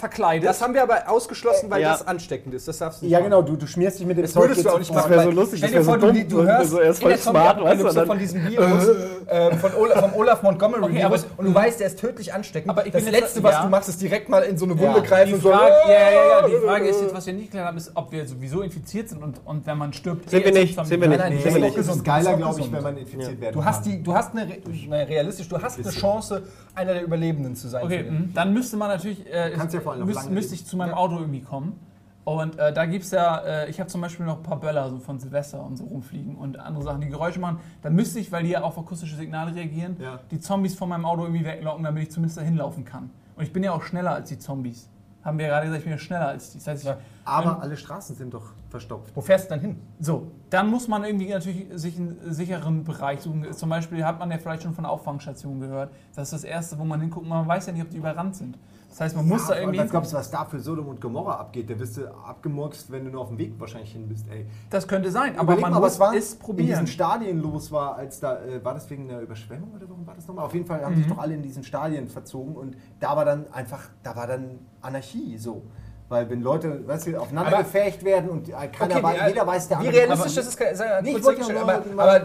verkleidet. 0.00 0.48
das 0.48 0.60
haben 0.62 0.74
wir 0.74 0.82
aber 0.82 1.08
ausgeschlossen, 1.08 1.70
weil 1.70 1.82
Ja. 1.82 1.92
das 1.92 2.06
ansteckend 2.06 2.54
ist. 2.54 2.66
Das 2.66 2.78
darfst 2.78 3.00
du 3.00 3.04
nicht 3.06 3.12
ja, 3.12 3.18
machen. 3.20 3.30
genau, 3.30 3.42
du, 3.42 3.56
du 3.56 3.66
schmierst 3.66 4.00
dich 4.00 4.06
mit 4.06 4.16
dem 4.18 4.22
Das 4.22 4.34
würdest 4.34 4.64
du 4.64 4.70
auch 4.70 4.78
nicht 4.78 4.90
Das 4.90 4.96
machen. 4.96 5.10
wär 5.10 5.18
weil- 5.18 5.24
so 5.26 5.30
lustig, 5.30 5.58
Stell 5.58 5.70
das 5.72 5.72
dir 5.72 5.86
wär 5.86 5.94
so 5.94 6.00
vor, 6.00 6.12
du, 6.12 6.18
dumm, 6.18 6.28
du 6.28 6.36
du- 6.36 6.46
hörst 6.48 6.70
so 6.70 6.80
erst 6.80 7.02
in 7.02 7.08
der 7.08 7.18
voll 7.18 7.32
smart, 7.32 7.62
weißt 7.62 7.96
du, 7.96 8.06
von 8.06 8.18
diesem 8.18 8.48
Virus, 8.48 8.88
äh, 9.26 9.54
von 9.56 9.74
Ola, 9.74 10.00
vom 10.02 10.14
Olaf 10.14 10.42
Montgomery 10.42 10.82
Okay, 10.82 10.94
Virus 10.96 11.26
und 11.36 11.44
du 11.46 11.54
weißt, 11.54 11.78
der 11.80 11.86
ist 11.86 11.98
tödlich 12.00 12.32
ansteckend. 12.34 12.70
Aber 12.70 12.86
ich 12.86 12.92
das 12.92 13.04
Letzte, 13.10 13.42
was 13.42 13.52
ja. 13.52 13.62
du 13.62 13.68
machst, 13.68 13.88
ist 13.88 14.00
direkt 14.02 14.28
mal 14.28 14.42
in 14.42 14.56
so 14.58 14.64
eine 14.64 14.78
Wunde 14.78 14.98
Ja. 14.98 15.04
greifen 15.04 15.28
die 15.28 15.34
und 15.34 15.42
so. 15.42 15.50
Frage, 15.50 15.72
ja, 15.86 15.92
ja, 15.92 16.10
ja, 16.40 16.48
die 16.48 16.66
Frage 16.66 16.88
ist 16.88 17.00
jetzt, 17.02 17.14
was 17.14 17.26
wir 17.26 17.34
nicht 17.34 17.46
geklärt 17.46 17.66
haben, 17.66 17.76
ist, 17.76 17.92
ob 17.94 18.10
wir 18.10 18.26
sowieso 18.26 18.62
infiziert 18.62 19.08
sind 19.08 19.22
und, 19.22 19.36
und 19.44 19.66
wenn 19.66 19.78
man 19.78 19.92
stirbt. 19.92 20.30
Sind 20.30 20.40
eh 20.42 20.44
wir 20.46 20.52
nicht, 20.52 20.74
sind 20.86 21.00
wir 21.00 21.08
nicht. 21.08 21.18
Nein, 21.18 21.18
nein, 21.18 21.32
Nee, 21.36 21.42
sind 21.50 21.54
wir 21.62 21.68
es 21.68 21.76
nicht. 21.76 21.96
ist 21.96 22.04
geiler, 22.04 22.34
glaube 22.36 22.60
ich, 22.60 22.72
wenn 22.72 22.82
man 22.82 22.96
infiziert 22.96 23.40
werden 23.40 23.54
Du 23.54 23.64
hast, 23.64 23.82
kann. 23.84 23.92
die, 23.92 24.02
du 24.02 24.14
hast 24.14 24.32
eine, 24.36 24.48
Re- 24.50 24.58
nein, 24.88 25.06
realistisch, 25.06 25.48
du 25.48 25.60
hast 25.60 25.78
eine 25.78 25.90
Chance, 25.90 26.42
einer 26.74 26.94
der 26.94 27.02
Überlebenden 27.02 27.54
zu 27.56 27.68
sein. 27.68 27.84
Okay, 27.84 27.98
für 27.98 28.04
den. 28.04 28.14
mh, 28.14 28.28
dann 28.34 28.52
müsste 28.54 28.76
man 28.76 28.88
natürlich, 28.88 29.24
kannst 29.56 29.74
ja 29.74 29.80
noch 29.98 30.06
müsst, 30.06 30.30
müsste 30.30 30.52
leben. 30.52 30.62
ich 30.62 30.66
zu 30.66 30.76
meinem 30.76 30.94
Auto 30.94 31.18
irgendwie 31.18 31.40
kommen. 31.42 31.78
Und 32.24 32.58
äh, 32.58 32.72
da 32.72 32.84
gibt 32.86 33.04
es 33.04 33.10
ja, 33.10 33.38
äh, 33.38 33.70
ich 33.70 33.80
habe 33.80 33.88
zum 33.88 34.02
Beispiel 34.02 34.26
noch 34.26 34.36
ein 34.36 34.42
paar 34.42 34.60
Böller 34.60 34.88
so 34.90 34.98
von 34.98 35.18
Silvester 35.18 35.64
und 35.64 35.76
so 35.76 35.84
rumfliegen 35.84 36.36
und 36.36 36.58
andere 36.58 36.84
Sachen, 36.84 37.00
die 37.00 37.08
Geräusche 37.08 37.40
machen. 37.40 37.58
Da 37.82 37.90
müsste 37.90 38.20
ich, 38.20 38.30
weil 38.30 38.42
die 38.44 38.50
ja 38.50 38.62
auf 38.62 38.78
akustische 38.78 39.16
Signale 39.16 39.54
reagieren, 39.54 39.96
Ja. 39.98 40.20
die 40.30 40.38
Zombies 40.38 40.74
von 40.74 40.88
meinem 40.90 41.06
Auto 41.06 41.22
irgendwie 41.22 41.44
weglocken, 41.44 41.82
damit 41.82 42.02
ich 42.04 42.10
zumindest 42.10 42.38
dahin 42.38 42.56
laufen 42.56 42.84
kann. 42.84 43.10
Und 43.36 43.42
ich 43.44 43.52
bin 43.52 43.62
ja 43.64 43.72
auch 43.72 43.82
schneller 43.82 44.12
als 44.12 44.28
die 44.28 44.38
Zombies. 44.38 44.88
Haben 45.24 45.38
wir 45.38 45.46
ja 45.46 45.52
gerade 45.52 45.66
gesagt, 45.66 45.78
ich 45.80 45.84
bin 45.84 45.92
ja 45.92 45.98
schneller 45.98 46.28
als 46.28 46.50
die. 46.52 46.58
Das 46.58 46.66
heißt, 46.66 46.84
ich. 46.84 46.90
Aber 47.24 47.60
alle 47.62 47.76
Straßen 47.76 48.16
sind 48.16 48.32
doch 48.32 48.52
verstopft. 48.70 49.12
Wo 49.14 49.20
fährst 49.20 49.46
du 49.46 49.50
dann 49.50 49.60
hin? 49.60 49.76
So, 49.98 50.28
dann 50.50 50.68
muss 50.70 50.88
man 50.88 51.04
irgendwie 51.04 51.28
natürlich 51.28 51.66
sich 51.74 51.96
einen 51.98 52.16
sicheren 52.32 52.84
Bereich 52.84 53.20
suchen. 53.20 53.50
Zum 53.52 53.68
Beispiel 53.68 54.04
hat 54.04 54.18
man 54.18 54.30
ja 54.30 54.38
vielleicht 54.38 54.62
schon 54.62 54.72
von 54.74 54.86
Auffangstationen 54.86 55.60
gehört. 55.60 55.90
Das 56.14 56.28
ist 56.28 56.32
das 56.32 56.44
Erste, 56.44 56.78
wo 56.78 56.84
man 56.84 57.00
hinguckt. 57.00 57.26
Man 57.26 57.46
weiß 57.46 57.66
ja 57.66 57.72
nicht, 57.72 57.82
ob 57.82 57.90
die 57.90 57.98
überrannt 57.98 58.36
sind. 58.36 58.56
Das 58.90 59.00
heißt, 59.00 59.16
man 59.16 59.26
muss 59.28 59.46
da 59.46 59.56
irgendwie. 59.58 59.78
was 59.78 59.90
glaubst 59.90 60.12
du, 60.12 60.16
was 60.16 60.30
da 60.30 60.44
für 60.44 60.58
Sodom 60.58 60.88
und 60.88 61.00
Gomorra 61.00 61.36
abgeht? 61.36 61.70
Da 61.70 61.78
wirst 61.78 61.96
du 61.96 62.12
abgemurkst, 62.12 62.90
wenn 62.90 63.04
du 63.04 63.10
nur 63.12 63.22
auf 63.22 63.28
dem 63.28 63.38
Weg 63.38 63.54
wahrscheinlich 63.58 63.92
hin 63.92 64.08
bist, 64.08 64.26
ey. 64.28 64.46
Das 64.68 64.88
könnte 64.88 65.10
sein, 65.12 65.34
aber 65.34 65.44
Überleg 65.52 65.62
man 65.62 65.70
mal, 65.72 65.78
muss 65.80 65.92
was 65.92 66.00
war 66.00 66.14
es 66.14 66.32
in 66.34 66.38
probieren. 66.40 66.68
diesen 66.68 66.86
Stadien 66.88 67.40
los 67.40 67.70
war, 67.70 67.94
als 67.96 68.18
da, 68.18 68.40
äh, 68.44 68.64
war 68.64 68.74
das 68.74 68.90
wegen 68.90 69.08
einer 69.08 69.20
Überschwemmung 69.20 69.72
oder 69.76 69.88
warum 69.88 70.04
war 70.06 70.14
das 70.16 70.26
nochmal? 70.26 70.44
Auf 70.44 70.54
jeden 70.54 70.66
Fall 70.66 70.84
haben 70.84 70.94
Mhm. 70.94 70.98
sich 70.98 71.06
doch 71.06 71.18
alle 71.18 71.34
in 71.34 71.42
diesen 71.42 71.62
Stadien 71.62 72.08
verzogen 72.08 72.56
und 72.56 72.76
da 72.98 73.16
war 73.16 73.24
dann 73.24 73.46
einfach, 73.52 73.88
da 74.02 74.16
war 74.16 74.26
dann 74.26 74.58
Anarchie 74.80 75.38
so. 75.38 75.62
Weil 76.08 76.28
wenn 76.28 76.42
Leute, 76.42 76.84
weißt 76.88 77.06
du, 77.06 77.16
aufeinander 77.20 77.52
Aber- 77.52 77.62
gefecht 77.62 78.02
werden 78.04 78.28
und 78.30 78.48
äh, 78.48 78.52
keiner 78.66 78.96
Okay, 78.96 79.02
weiß, 79.04 79.20
jeder 79.28 79.46
weiß, 79.46 79.68
der 79.68 79.76
Wie 79.80 79.86
andere... 79.86 80.02
realistisch 80.02 80.34
das 80.34 80.46
ist, 80.48 80.56
kann 80.56 80.74
sei 80.74 81.00
Nee, 81.02 81.16
ich 81.16 81.24
wollte 81.24 81.42
aber, 81.60 81.84
nur- 81.88 82.02
aber 82.02 82.16
äh, 82.16 82.22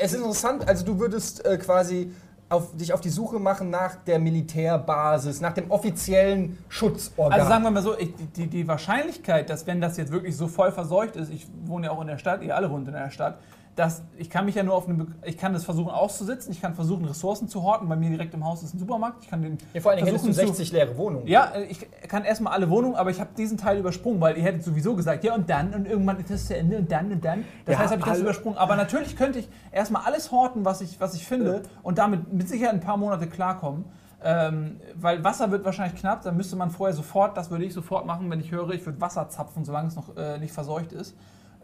es 0.00 0.12
ist 0.14 0.18
interessant, 0.20 0.66
also 0.66 0.86
du 0.86 0.98
würdest 0.98 1.44
äh, 1.44 1.58
quasi 1.58 2.10
auf, 2.48 2.76
dich 2.76 2.92
auf 2.92 3.00
die 3.00 3.08
Suche 3.08 3.38
machen 3.38 3.70
nach 3.70 3.96
der 3.96 4.18
Militärbasis, 4.18 5.40
nach 5.40 5.52
dem 5.52 5.70
offiziellen 5.70 6.58
Schutzorgan. 6.68 7.32
Also 7.32 7.48
sagen 7.48 7.64
wir 7.64 7.70
mal 7.70 7.82
so, 7.82 7.98
ich, 7.98 8.14
die, 8.36 8.46
die 8.46 8.68
Wahrscheinlichkeit, 8.68 9.50
dass 9.50 9.66
wenn 9.66 9.80
das 9.80 9.96
jetzt 9.96 10.12
wirklich 10.12 10.36
so 10.36 10.46
voll 10.46 10.70
verseucht 10.70 11.16
ist, 11.16 11.30
ich 11.30 11.46
wohne 11.64 11.86
ja 11.86 11.92
auch 11.92 12.00
in 12.00 12.06
der 12.06 12.18
Stadt, 12.18 12.42
ihr 12.42 12.54
alle 12.54 12.70
wohnt 12.70 12.86
in 12.86 12.94
der 12.94 13.10
Stadt, 13.10 13.38
dass 13.76 14.02
ich 14.16 14.30
kann 14.30 14.46
mich 14.46 14.54
ja 14.54 14.62
nur 14.62 14.74
auf 14.74 14.88
eine, 14.88 15.06
ich 15.24 15.36
kann 15.36 15.52
das 15.52 15.64
versuchen 15.64 15.90
auszusitzen, 15.90 16.50
ich 16.50 16.62
kann 16.62 16.74
versuchen 16.74 17.04
Ressourcen 17.04 17.46
zu 17.46 17.62
horten, 17.62 17.88
bei 17.88 17.94
mir 17.94 18.08
direkt 18.08 18.32
im 18.32 18.42
Haus 18.44 18.62
ist 18.62 18.74
ein 18.74 18.78
Supermarkt, 18.78 19.22
ich 19.24 19.28
kann 19.30 19.42
den 19.42 19.58
ja, 19.74 19.80
vor 19.82 19.90
allen 19.90 19.98
Dingen 19.98 20.08
hättest 20.08 20.24
du 20.26 20.32
versuchen 20.32 20.54
zu- 20.54 20.62
60 20.62 20.72
leere 20.72 20.96
Wohnungen. 20.96 21.26
Ja, 21.26 21.52
äh, 21.54 21.64
ich 21.64 21.86
kann 22.08 22.24
erstmal 22.24 22.54
alle 22.54 22.70
Wohnungen, 22.70 22.96
aber 22.96 23.10
ich 23.10 23.20
habe 23.20 23.30
diesen 23.36 23.58
Teil 23.58 23.78
übersprungen, 23.78 24.18
weil 24.20 24.36
ihr 24.38 24.42
hättet 24.44 24.64
sowieso 24.64 24.96
gesagt, 24.96 25.24
ja 25.24 25.34
und 25.34 25.50
dann 25.50 25.74
und 25.74 25.86
irgendwann 25.86 26.18
ist 26.18 26.30
das 26.30 26.46
zu 26.46 26.56
Ende 26.56 26.78
und 26.78 26.90
dann 26.90 27.12
und 27.12 27.22
dann. 27.22 27.44
Das 27.66 27.74
Ja, 27.74 27.78
heißt, 27.80 27.90
habe 27.92 28.00
ich 28.00 28.06
das 28.08 28.18
übersprungen. 28.20 28.58
Aber 28.58 28.76
natürlich 28.76 29.14
könnte 29.14 29.40
ich 29.40 29.48
erstmal 29.70 30.02
alles 30.06 30.32
horten, 30.32 30.64
was 30.64 30.80
ich, 30.80 30.98
was 30.98 31.14
ich 31.14 31.26
finde 31.26 31.62
und 31.82 31.98
damit 31.98 32.32
mit 32.32 32.48
Sicherheit 32.48 32.74
ein 32.74 32.80
paar 32.80 32.96
Monate 32.96 33.26
klarkommen. 33.26 33.84
Ähm, 34.24 34.80
weil 34.94 35.22
Wasser 35.22 35.50
wird 35.50 35.66
wahrscheinlich 35.66 36.00
knapp, 36.00 36.22
dann 36.22 36.38
müsste 36.38 36.56
man 36.56 36.70
vorher 36.70 36.96
sofort, 36.96 37.36
das 37.36 37.50
würde 37.50 37.66
ich 37.66 37.74
sofort 37.74 38.06
machen, 38.06 38.30
wenn 38.30 38.40
ich 38.40 38.50
höre, 38.50 38.70
ich 38.70 38.84
würde 38.86 38.98
Wasser 39.02 39.28
zapfen, 39.28 39.64
solange 39.66 39.88
es 39.88 39.96
noch 39.96 40.16
äh, 40.16 40.38
nicht 40.38 40.52
verseucht 40.54 40.92
ist 40.92 41.14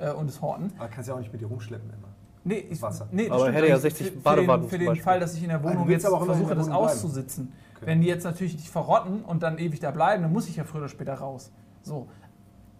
äh, 0.03 0.12
und 0.12 0.28
es 0.28 0.40
horten. 0.40 0.72
Aber 0.78 0.88
kannst 0.88 1.09
ja 1.09 1.14
auch 1.14 1.18
nicht 1.18 1.32
mit 1.32 1.40
dir 1.40 1.46
rumschleppen 1.46 1.88
immer. 1.90 2.09
Nee, 2.44 2.66
ich, 2.70 2.82
Wasser. 2.82 3.09
Nee, 3.12 3.30
Aber 3.30 3.40
stimmt 3.40 3.57
hätte 3.57 3.68
ja 3.68 3.74
nicht. 3.74 3.82
60 3.82 4.07
für, 4.07 4.12
für 4.12 4.18
Badewannen 4.18 4.62
den, 4.62 4.70
für 4.70 4.78
den. 4.78 4.96
Fall, 4.96 5.20
dass 5.20 5.34
ich 5.34 5.42
in 5.42 5.48
der 5.48 5.62
Wohnung 5.62 5.86
willst 5.86 6.05
jetzt 6.05 6.12
aber 6.12 6.24
versuche, 6.24 6.55
das 6.55 6.68
auszusitzen. 6.68 7.53
Okay. 7.76 7.86
Wenn 7.86 8.00
die 8.00 8.09
jetzt 8.09 8.24
natürlich 8.24 8.55
nicht 8.55 8.68
verrotten 8.68 9.22
und 9.22 9.42
dann 9.42 9.59
ewig 9.59 9.80
da 9.80 9.90
bleiben, 9.90 10.22
dann 10.22 10.32
muss 10.32 10.48
ich 10.48 10.57
ja 10.57 10.64
früher 10.64 10.80
oder 10.80 10.88
später 10.88 11.14
raus. 11.14 11.53
So. 11.82 12.09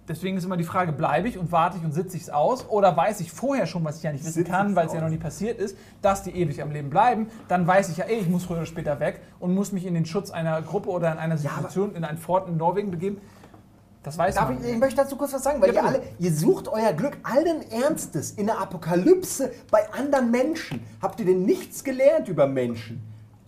Deswegen 0.09 0.37
ist 0.37 0.45
immer 0.45 0.57
die 0.57 0.65
Frage, 0.65 0.91
bleibe 0.93 1.29
ich 1.29 1.39
und 1.39 1.53
warte 1.53 1.79
ich 1.79 1.85
und 1.85 1.93
sitze 1.93 2.17
ich 2.17 2.25
es 2.25 2.31
aus? 2.31 2.69
Oder 2.69 2.97
weiß 2.97 3.21
ich 3.21 3.31
vorher 3.31 3.67
schon, 3.67 3.85
was 3.85 3.99
ich 3.99 4.03
ja 4.03 4.11
nicht 4.11 4.25
wissen 4.25 4.33
Sitz 4.33 4.49
kann, 4.49 4.75
weil 4.75 4.89
es 4.89 4.93
ja 4.93 5.01
noch 5.01 5.09
nie 5.09 5.17
passiert 5.17 5.61
ist, 5.61 5.77
dass 6.03 6.25
die 6.25 6.33
ewig 6.33 6.61
am 6.61 6.73
Leben 6.73 6.91
bleiben? 6.91 7.29
Dann 7.47 7.69
weiß 7.69 7.89
ich 7.89 7.99
ja 7.99 8.07
eh, 8.07 8.19
ich 8.19 8.29
muss 8.29 8.45
früher 8.45 8.59
oder 8.59 8.67
später 8.67 8.99
weg 8.99 9.21
und 9.39 9.55
muss 9.55 9.71
mich 9.71 9.87
in 9.87 9.95
den 9.95 10.05
Schutz 10.05 10.33
einer 10.33 10.61
Gruppe 10.63 10.91
oder 10.91 11.13
in 11.13 11.19
einer 11.19 11.37
Ja, 11.37 11.51
Situation, 11.51 11.95
in 11.95 12.03
ein 12.03 12.19
Fort 12.19 12.49
in 12.49 12.57
Norwegen 12.57 12.91
begeben. 12.91 13.19
Das 14.03 14.19
weiß 14.19 14.35
Darf 14.35 14.49
man. 14.49 14.65
ich, 14.65 14.71
ich 14.73 14.79
möchte 14.79 14.97
dazu 14.97 15.17
kurz 15.17 15.33
was 15.33 15.43
sagen, 15.45 15.61
weil 15.61 15.73
Ja, 15.75 15.83
ihr 15.83 15.89
alle, 15.89 16.03
ihr 16.19 16.33
sucht 16.33 16.67
euer 16.69 16.93
Glück 16.93 17.19
allen 17.23 17.71
Ernstes 17.71 18.33
in 18.33 18.47
der 18.47 18.59
Apokalypse 18.61 19.53
bei 19.71 19.81
anderen 19.93 20.31
Menschen. 20.31 20.81
Habt 21.01 21.21
ihr 21.21 21.27
denn 21.27 21.45
nichts 21.45 21.85
gelernt 21.85 22.29
über 22.29 22.47
Menschen? 22.47 23.01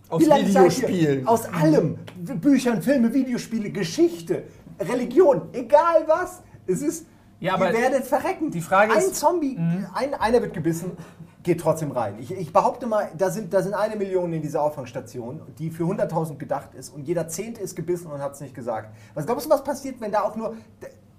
Aus 0.07 0.21
Wie 0.21 0.25
lange 0.25 0.43
seid 0.49 0.53
ihr- 0.53 0.87
Videospielen. 0.87 1.27
Aus 1.27 1.45
allem. 1.51 1.97
Büchern, 2.39 2.81
Filme, 2.81 3.13
Videospiele, 3.13 3.69
Geschichte, 3.71 4.43
Religion, 4.79 5.49
egal 5.51 6.03
was. 6.07 6.41
Es 6.67 6.81
ist, 6.81 7.05
Ja, 7.39 7.55
aber 7.55 7.71
ihr 7.73 7.79
werdet 7.81 8.05
verrecken. 8.05 8.49
die 8.51 8.61
Frage 8.61 8.93
ein 8.93 8.99
ist- 8.99 9.09
Mhm. 9.09 9.13
Zombie, 9.13 9.59
ein, 9.93 10.13
einer 10.13 10.41
wird 10.41 10.53
gebissen, 10.53 10.91
geht 11.45 11.61
trotzdem 11.61 11.91
rein. 11.91 12.15
Ich, 12.19 12.31
ich 12.31 12.51
behaupte 12.51 12.87
mal, 12.87 13.07
da 13.17 13.29
sind, 13.29 13.53
da 13.53 13.61
sind 13.61 13.73
eine 13.73 13.95
Million 13.95 14.33
in 14.33 14.41
dieser 14.41 14.61
Auffangstation, 14.61 15.41
die 15.57 15.69
für 15.69 15.83
100.000 15.83 16.37
gedacht 16.37 16.73
ist 16.73 16.89
und 16.93 17.07
jeder 17.07 17.27
Zehnte 17.29 17.61
ist 17.61 17.75
gebissen 17.75 18.11
und 18.11 18.19
hat 18.19 18.33
es 18.33 18.41
nicht 18.41 18.53
gesagt. 18.53 18.89
Was 19.13 19.25
glaubst 19.25 19.45
du, 19.45 19.49
was 19.51 19.63
passiert, 19.63 20.01
wenn 20.01 20.11
da 20.11 20.23
auch 20.23 20.35
nur... 20.35 20.55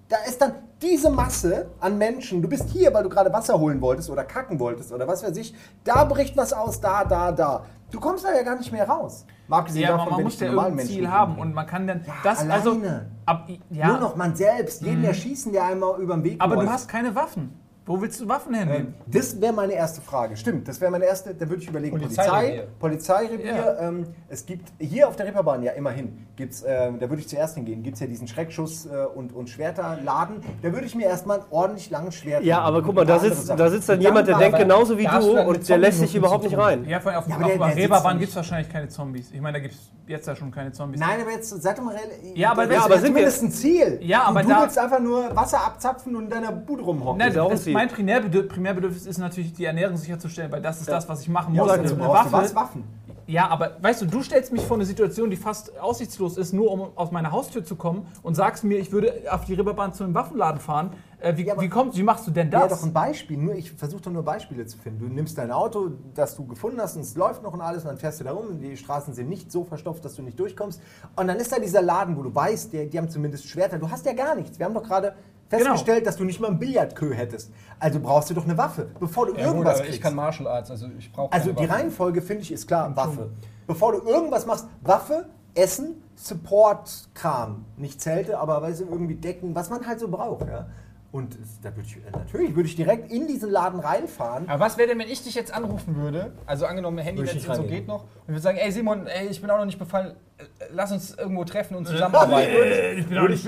Da, 0.09 0.17
ist 0.25 0.41
dann 0.41 0.53
diese 0.81 1.09
Masse 1.09 1.67
an 1.81 1.97
Menschen, 1.97 2.41
du 2.41 2.47
bist 2.47 2.69
hier, 2.69 2.93
weil 2.93 3.03
du 3.03 3.09
gerade 3.09 3.33
Wasser 3.33 3.59
holen 3.59 3.81
wolltest 3.81 4.09
oder 4.09 4.23
kacken 4.23 4.57
wolltest 4.57 4.93
oder 4.93 5.05
was 5.05 5.21
weiß 5.21 5.35
ich, 5.35 5.53
da 5.83 6.05
bricht 6.05 6.37
was 6.37 6.53
aus, 6.53 6.79
da, 6.79 7.03
da, 7.03 7.33
da. 7.33 7.65
Du 7.91 7.99
kommst 7.99 8.23
da 8.23 8.33
ja 8.33 8.41
gar 8.43 8.55
nicht 8.57 8.71
mehr 8.71 8.87
raus. 8.87 9.25
Abgesehen 9.49 9.81
Ja, 9.83 9.97
davon, 9.97 10.13
man 10.13 10.23
muss 10.23 10.39
ja 10.39 10.47
normalen 10.47 10.65
irgendein 10.71 10.87
Ziel 10.87 11.01
Menschen 11.01 11.11
haben 11.17 11.37
und 11.37 11.53
man 11.53 11.65
kann 11.65 11.87
dann 11.87 12.03
Ja, 12.07 12.13
das 12.23 12.39
also 12.49 12.71
alleine. 12.71 13.11
ab, 13.25 13.49
ja, 13.69 13.87
Nur 13.87 13.99
noch 13.99 14.15
man 14.15 14.33
selbst, 14.33 14.81
jeden 14.81 15.03
erschießen, 15.03 15.51
der 15.51 15.65
einmal 15.65 15.99
über 16.01 16.13
den 16.15 16.23
Weg 16.23 16.41
aber 16.41 16.55
du 16.55 16.61
läuft. 16.61 16.73
hast 16.73 16.87
keine 16.87 17.13
Waffen. 17.13 17.59
Wo 17.87 18.01
willst 18.01 18.19
du 18.19 18.27
Waffen 18.27 18.53
Ähm, 18.53 18.59
hernehmen? 18.59 18.93
Das 19.07 19.39
wäre 19.39 19.53
meine 19.53 19.71
erste 19.73 20.01
Frage. 20.01 20.35
Stimmt, 20.35 20.67
das 20.67 20.81
wäre 20.81 20.91
meine 20.91 21.05
erste. 21.05 21.33
Da 21.33 21.47
würde 21.49 21.61
ich 21.63 21.69
überlegen. 21.69 21.97
Polizei, 21.97 22.67
Polizeirevier. 22.79 23.45
Ja. 23.55 23.79
Ähm, 23.87 24.07
es 24.27 24.45
gibt 24.45 24.67
hier 24.77 25.07
auf 25.07 25.15
der 25.15 25.25
Reeperbahn, 25.27 25.63
ja 25.63 25.71
immerhin, 25.71 26.27
gibt's, 26.35 26.65
ähm, 26.67 26.99
da 26.99 27.09
würde 27.09 27.21
ich 27.21 27.29
zuerst 27.29 27.55
hingehen, 27.55 27.83
gibt 27.83 27.95
es 27.95 28.01
ja 28.01 28.07
diesen 28.07 28.27
Schreckschuss- 28.27 28.87
äh, 28.91 29.05
und, 29.05 29.33
und 29.33 29.49
Schwerterladen. 29.49 30.41
Da 30.61 30.73
würde 30.73 30.85
ich 30.85 30.95
mir 30.95 31.05
erstmal 31.05 31.37
einen 31.39 31.47
ordentlich 31.49 31.89
langen 31.89 32.11
Schwert 32.11 32.43
Ja, 32.43 32.59
aber 32.59 32.81
guck 32.83 32.93
mal, 32.95 33.05
da 33.05 33.19
sitzt, 33.19 33.49
da 33.49 33.69
sitzt 33.69 33.87
dann 33.87 34.01
jemand, 34.01 34.27
der 34.27 34.37
denkt 34.37 34.57
genauso 34.59 34.97
wie 34.97 35.05
du 35.07 35.39
und 35.47 35.69
der 35.69 35.77
lässt 35.77 35.99
sich 35.99 36.13
überhaupt 36.13 36.43
nicht 36.43 36.57
rein. 36.57 36.83
Ja, 36.89 36.99
vor 36.99 37.11
allem 37.13 37.19
auf, 37.21 37.27
Ja, 37.29 37.35
auf 37.37 37.41
der- 37.47 37.57
der 37.57 37.75
Reeperbahn 37.77 38.19
gibt 38.19 38.31
es 38.31 38.35
wahrscheinlich 38.35 38.69
keine 38.71 38.89
Zombies. 38.89 39.31
Ich 39.31 39.39
meine, 39.39 39.59
da 39.59 39.61
gibt 39.61 39.75
es 39.75 39.91
jetzt 40.07 40.27
ja 40.27 40.35
schon 40.35 40.51
keine 40.51 40.73
Zombies. 40.73 40.99
Nein, 40.99 41.21
aber 41.21 41.31
jetzt 41.31 41.49
seid 41.61 41.77
doch 41.77 41.83
mal 41.83 41.95
real. 41.95 42.03
Ja, 42.35 42.51
aber 42.51 42.63
ist 42.63 42.77
aber 42.83 42.95
ja 42.95 43.01
sind 43.01 43.15
wir- 43.15 43.29
zumindest 43.29 43.43
ein 43.43 43.51
Ziel. 43.51 43.99
Ja, 44.01 44.23
aber 44.23 44.41
du, 44.41 44.47
du 44.49 44.53
da- 44.53 44.61
willst 44.63 44.77
einfach 44.77 44.99
nur 44.99 45.33
Wasser 45.35 45.63
abzapfen 45.65 46.15
und 46.15 46.25
in 46.25 46.29
deiner 46.29 46.51
Bude 46.51 46.83
rumhocken. 46.83 47.17
Nein, 47.19 47.33
ja 47.33 47.47
das. 47.47 47.65
Mein 47.77 47.89
Primärbedürf 47.89 48.47
Primärbedürfnis 48.47 49.05
ist 49.05 49.17
natürlich, 49.17 49.53
die 49.53 49.65
Ernährung 49.65 49.97
sicherzustellen, 49.97 50.51
weil 50.51 50.61
das 50.61 50.79
ist 50.79 50.89
das, 50.89 51.07
was 51.07 51.21
ich 51.21 51.29
machen 51.29 51.53
ja, 51.53 51.63
muss. 51.63 51.71
Und 51.71 51.83
dazu 51.83 51.95
eine 51.95 52.07
Waffe, 52.07 52.31
was? 52.31 52.55
Waffen. 52.55 52.83
Ja, 53.27 53.49
aber 53.49 53.75
weißt 53.81 54.03
du, 54.03 54.05
du 54.05 54.23
stellst 54.23 54.53
mich 54.53 54.61
vor 54.61 54.77
eine 54.77 54.85
Situation, 54.85 55.29
die 55.29 55.35
fast 55.35 55.77
aussichtslos 55.79 56.37
ist, 56.37 56.53
nur 56.53 56.71
um 56.71 56.87
aus 56.95 57.11
meiner 57.11 57.31
Haustür 57.31 57.63
zu 57.63 57.75
kommen 57.75 58.07
und 58.23 58.35
sagst 58.35 58.63
mir, 58.63 58.79
ich 58.79 58.93
würde 58.93 59.13
auf 59.29 59.43
die 59.43 59.53
Reeperbahn 59.53 59.91
zu 59.93 60.05
einem 60.05 60.13
Waffenladen 60.13 60.61
fahren. 60.61 60.91
Äh, 61.19 61.35
wie, 61.35 61.45
Ja, 61.45 61.59
wie, 61.59 61.67
kommt, 61.67 61.97
wie 61.97 62.03
machst 62.03 62.25
du 62.25 62.31
denn 62.31 62.49
Ja, 62.49 62.65
das? 62.65 62.79
doch 62.79 62.87
ein 62.87 62.93
Beispiel. 62.93 63.37
Nur 63.37 63.55
ich 63.55 63.73
versuche 63.73 64.01
doch 64.01 64.11
nur 64.11 64.23
Beispiele 64.23 64.65
zu 64.65 64.77
finden. 64.77 65.09
Du 65.09 65.13
nimmst 65.13 65.37
dein 65.37 65.51
Auto, 65.51 65.89
das 66.13 66.37
du 66.37 66.47
gefunden 66.47 66.79
hast, 66.79 66.95
und 66.95 67.01
es 67.01 67.15
läuft 67.17 67.43
noch 67.43 67.51
und 67.53 67.59
alles, 67.59 67.83
und 67.83 67.89
dann 67.89 67.97
fährst 67.97 68.21
du 68.21 68.23
da 68.23 68.31
rum. 68.31 68.47
und 68.47 68.59
Die 68.61 68.77
Straßen 68.77 69.13
sind 69.13 69.27
nicht 69.27 69.51
so 69.51 69.65
verstopft, 69.65 70.05
dass 70.05 70.15
du 70.15 70.21
nicht 70.21 70.39
durchkommst. 70.39 70.81
Und 71.17 71.27
dann 71.27 71.35
ist 71.37 71.51
da 71.51 71.59
dieser 71.59 71.81
Laden, 71.81 72.15
wo 72.15 72.23
du 72.23 72.33
weißt, 72.33 72.71
die, 72.71 72.87
die 72.89 72.97
haben 72.97 73.09
zumindest 73.09 73.45
Schwerter. 73.49 73.77
Du 73.77 73.91
hast 73.91 74.05
ja 74.05 74.13
gar 74.13 74.35
nichts. 74.35 74.57
Wir 74.57 74.65
haben 74.65 74.73
doch 74.73 74.83
gerade 74.83 75.15
festgestellt, 75.49 76.05
dass 76.05 76.17
du 76.17 76.23
nicht 76.23 76.39
mal 76.39 76.49
ein 76.49 76.59
Billardkö 76.59 77.13
hättest. 77.13 77.51
Also 77.79 77.99
brauchst 77.99 78.29
du 78.29 78.33
doch 78.33 78.43
eine 78.45 78.57
Waffe, 78.57 78.87
bevor 78.99 79.27
du 79.27 79.33
Ja, 79.33 79.37
gut, 79.39 79.45
irgendwas 79.47 79.73
aber 79.75 79.83
kriegst. 79.83 79.95
ich 79.97 80.01
kann 80.01 80.15
Martial 80.15 80.47
Arts, 80.47 80.71
also 80.71 80.87
ich 80.97 81.11
brauche 81.11 81.31
also 81.31 81.51
die 81.53 81.65
Reihenfolge 81.65 82.21
finde 82.21 82.43
ich 82.43 82.51
ist 82.51 82.67
klar, 82.67 82.95
Waffe. 82.95 83.29
Bevor 83.67 83.91
du 83.93 84.07
irgendwas 84.07 84.45
machst, 84.45 84.67
Waffe, 84.81 85.27
Essen, 85.53 86.01
Support-Kram. 86.15 87.65
Nicht 87.77 88.01
Zelte, 88.01 88.39
aber 88.39 88.61
weißt 88.61 88.81
du, 88.81 88.85
irgendwie 88.85 89.15
Decken, 89.15 89.55
was 89.55 89.69
man 89.69 89.85
halt 89.85 89.99
so 89.99 90.07
braucht. 90.07 90.47
Ja? 90.47 90.67
Und 91.11 91.37
da 91.63 91.75
würde 91.75 91.87
ich, 91.87 91.97
äh, 91.97 92.11
natürlich 92.11 92.55
würde 92.55 92.67
ich 92.67 92.75
direkt 92.75 93.11
in 93.11 93.27
diesen 93.27 93.49
Laden 93.49 93.79
reinfahren. 93.79 94.47
Aber 94.49 94.59
was 94.59 94.77
wäre 94.77 94.89
denn, 94.89 94.99
wenn 94.99 95.07
ich 95.07 95.23
dich 95.23 95.35
jetzt 95.35 95.53
anrufen 95.53 95.95
würde? 95.95 96.33
Also 96.45 96.65
angenommen, 96.65 96.97
Handynetz 96.97 97.43
so 97.43 97.63
geht 97.63 97.87
noch. 97.87 98.03
Und 98.03 98.27
würde 98.27 98.41
sagen, 98.41 98.57
ey 98.57 98.71
Simon, 98.71 99.07
ey, 99.07 99.27
ich 99.27 99.41
bin 99.41 99.49
auch 99.49 99.57
noch 99.57 99.65
nicht 99.65 99.79
befallen. 99.79 100.15
äh, 100.37 100.43
Lass 100.73 100.91
uns 100.91 101.15
irgendwo 101.15 101.43
treffen 101.45 101.75
und 101.75 101.87
zusammenarbeiten. 101.87 102.51
ich 102.97 103.07
bin 103.07 103.17
auch 103.17 103.27
nicht. 103.29 103.47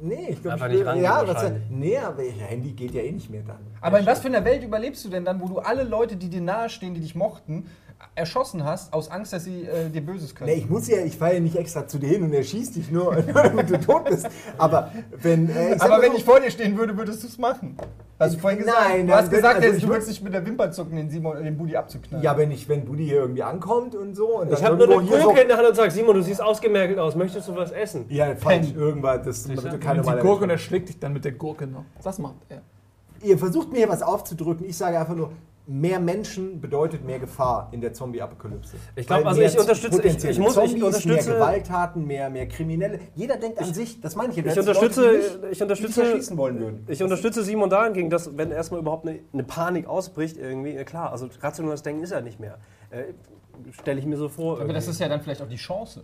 Nee, 0.00 0.28
ich 0.30 0.42
glaube, 0.42 0.68
nicht 0.68 0.84
rangehen 0.84 1.04
ja, 1.04 1.26
was, 1.26 1.52
nee, 1.70 1.96
aber 1.96 2.22
Handy 2.22 2.72
geht 2.72 2.94
ja 2.94 3.02
eh 3.02 3.12
nicht 3.12 3.30
mehr 3.30 3.42
dann. 3.46 3.58
Aber 3.80 4.00
in 4.00 4.06
was 4.06 4.20
für 4.20 4.28
einer 4.28 4.44
Welt 4.44 4.62
überlebst 4.62 5.04
du 5.04 5.08
denn 5.08 5.24
dann, 5.24 5.40
wo 5.40 5.46
du 5.46 5.58
alle 5.58 5.84
Leute, 5.84 6.16
die 6.16 6.28
dir 6.28 6.40
nahestehen, 6.40 6.94
die 6.94 7.00
dich 7.00 7.14
mochten, 7.14 7.66
erschossen 8.16 8.64
hast, 8.64 8.92
aus 8.92 9.10
Angst, 9.10 9.32
dass 9.32 9.44
sie 9.44 9.62
äh, 9.64 9.88
dir 9.90 10.00
Böses 10.04 10.34
können? 10.34 10.50
Nee, 10.50 10.58
ich 10.58 10.68
muss 10.70 10.86
ja, 10.86 10.98
ich 10.98 11.16
fahre 11.16 11.34
ja 11.34 11.40
nicht 11.40 11.56
extra 11.56 11.86
zu 11.86 11.98
dir 11.98 12.08
hin 12.08 12.22
und 12.22 12.32
er 12.32 12.42
schießt 12.44 12.76
dich 12.76 12.90
nur, 12.90 13.14
damit 13.34 13.70
du 13.70 13.80
tot 13.80 14.04
bist. 14.04 14.28
Aber 14.56 14.92
wenn. 15.20 15.48
Äh, 15.50 15.74
ich 15.74 15.82
Aber 15.82 16.00
wenn 16.00 16.12
so, 16.12 16.18
ich 16.18 16.24
vor 16.24 16.38
dir 16.40 16.50
stehen 16.50 16.76
würde, 16.78 16.96
würdest 16.96 17.22
du 17.22 17.26
es 17.26 17.38
machen. 17.38 17.76
Hast 18.18 18.36
du 18.36 18.38
vorhin 18.38 18.60
gesagt? 18.60 18.78
Nein, 18.88 19.06
du 19.08 19.12
hast 19.12 19.24
nein, 19.26 19.30
gesagt, 19.34 19.56
also 19.56 19.66
jetzt, 19.66 19.76
ich 19.78 19.82
du 19.82 19.88
würd- 19.88 19.92
würdest 19.94 20.10
dich 20.10 20.22
mit 20.22 20.32
der 20.32 20.46
Wimper 20.46 20.70
zucken, 20.70 20.96
den 20.96 21.10
Simon, 21.10 21.42
den 21.42 21.56
Budi 21.58 21.76
abzuknallen. 21.76 22.22
Ja, 22.24 22.38
wenn 22.38 22.52
ich, 22.52 22.68
wenn 22.68 22.84
Buddy 22.84 23.04
hier 23.06 23.16
irgendwie 23.16 23.42
ankommt 23.42 23.96
und 23.96 24.14
so. 24.14 24.38
Und 24.38 24.52
Ich 24.52 24.60
dann 24.60 24.72
habe 24.78 24.86
nur 24.86 25.00
eine 25.00 25.08
Gurke 25.22 25.40
in 25.40 25.48
der 25.48 25.56
Hand 25.56 25.68
und 25.68 25.74
sag, 25.74 25.90
Simon, 25.90 26.14
du 26.14 26.22
siehst 26.22 26.40
ausgemergelt 26.40 26.98
aus. 27.00 27.16
Möchtest 27.16 27.48
du 27.48 27.56
was 27.56 27.72
essen? 27.72 28.06
Ja, 28.10 28.36
falsch, 28.36 28.72
irgendwas, 28.76 29.22
das 29.24 29.48
wird 29.48 29.60
keine 29.62 29.78
Keine 29.78 30.00
die 30.02 30.06
normale 30.06 30.22
Gurke 30.22 30.44
und 30.44 30.50
er 30.50 30.58
schlägt 30.58 30.88
dich 30.88 31.00
dann 31.00 31.12
mit 31.12 31.24
der 31.24 31.32
Gurke 31.32 31.66
noch. 31.66 31.84
Das 32.04 32.18
macht 32.20 32.36
er. 32.48 32.62
Ihr 33.22 33.36
versucht 33.38 33.72
mir 33.72 33.78
hier 33.78 33.88
was 33.88 34.02
aufzudrücken. 34.02 34.64
Ich 34.68 34.76
sage 34.76 34.98
einfach 35.00 35.16
nur, 35.16 35.32
mehr 35.66 35.98
Menschen 35.98 36.60
bedeutet 36.60 37.04
mehr 37.04 37.18
Gefahr 37.18 37.68
in 37.72 37.80
der 37.80 37.92
Zombie-Apokalypse. 37.94 38.76
Ich 38.96 39.06
glaub, 39.06 39.20
Weil 39.20 39.28
also 39.28 39.40
ich 39.40 39.58
unterstütze- 39.58 40.02
ich- 40.02 40.24
ich 40.24 40.38
muss- 40.38 40.50
ich 40.56 40.62
Zombies, 40.62 40.82
unterstütze- 40.82 41.08
mehr 41.30 41.34
Gewalttaten, 41.38 42.06
mehr, 42.06 42.28
mehr 42.28 42.46
Kriminelle. 42.48 42.98
Jeder 43.14 43.36
denkt 43.36 43.58
an 43.58 43.72
sich, 43.72 44.00
das 44.00 44.14
meine 44.14 44.32
ich. 44.32 44.38
Ich 44.38 44.44
Leute, 44.44 44.60
unterstütze, 44.60 45.10
die 45.10 45.46
ich 45.46 45.50
dich 45.52 45.62
unterstütze, 45.62 46.36
wollen 46.36 46.60
würden. 46.60 46.84
ich 46.88 47.02
unterstütze 47.02 47.42
Simon 47.42 47.70
dahingegen, 47.70 48.10
dass 48.10 48.36
wenn 48.36 48.50
erstmal 48.50 48.80
überhaupt 48.80 49.08
eine, 49.08 49.20
eine 49.32 49.44
Panik 49.44 49.86
ausbricht, 49.86 50.36
irgendwie, 50.36 50.74
klar, 50.84 51.12
also 51.12 51.28
rationales 51.40 51.82
Denken 51.82 52.02
ist 52.02 52.10
ja 52.10 52.20
nicht 52.20 52.38
mehr. 52.40 52.58
Äh, 52.90 53.04
Stelle 53.70 54.00
ich 54.00 54.04
mir 54.06 54.16
so 54.16 54.28
vor. 54.28 54.60
Aber 54.60 54.72
das 54.72 54.84
irgendwie. 54.84 54.90
ist 54.90 54.98
ja 55.00 55.08
dann 55.08 55.20
vielleicht 55.20 55.40
auch 55.40 55.48
die 55.48 55.56
Chance. 55.56 56.02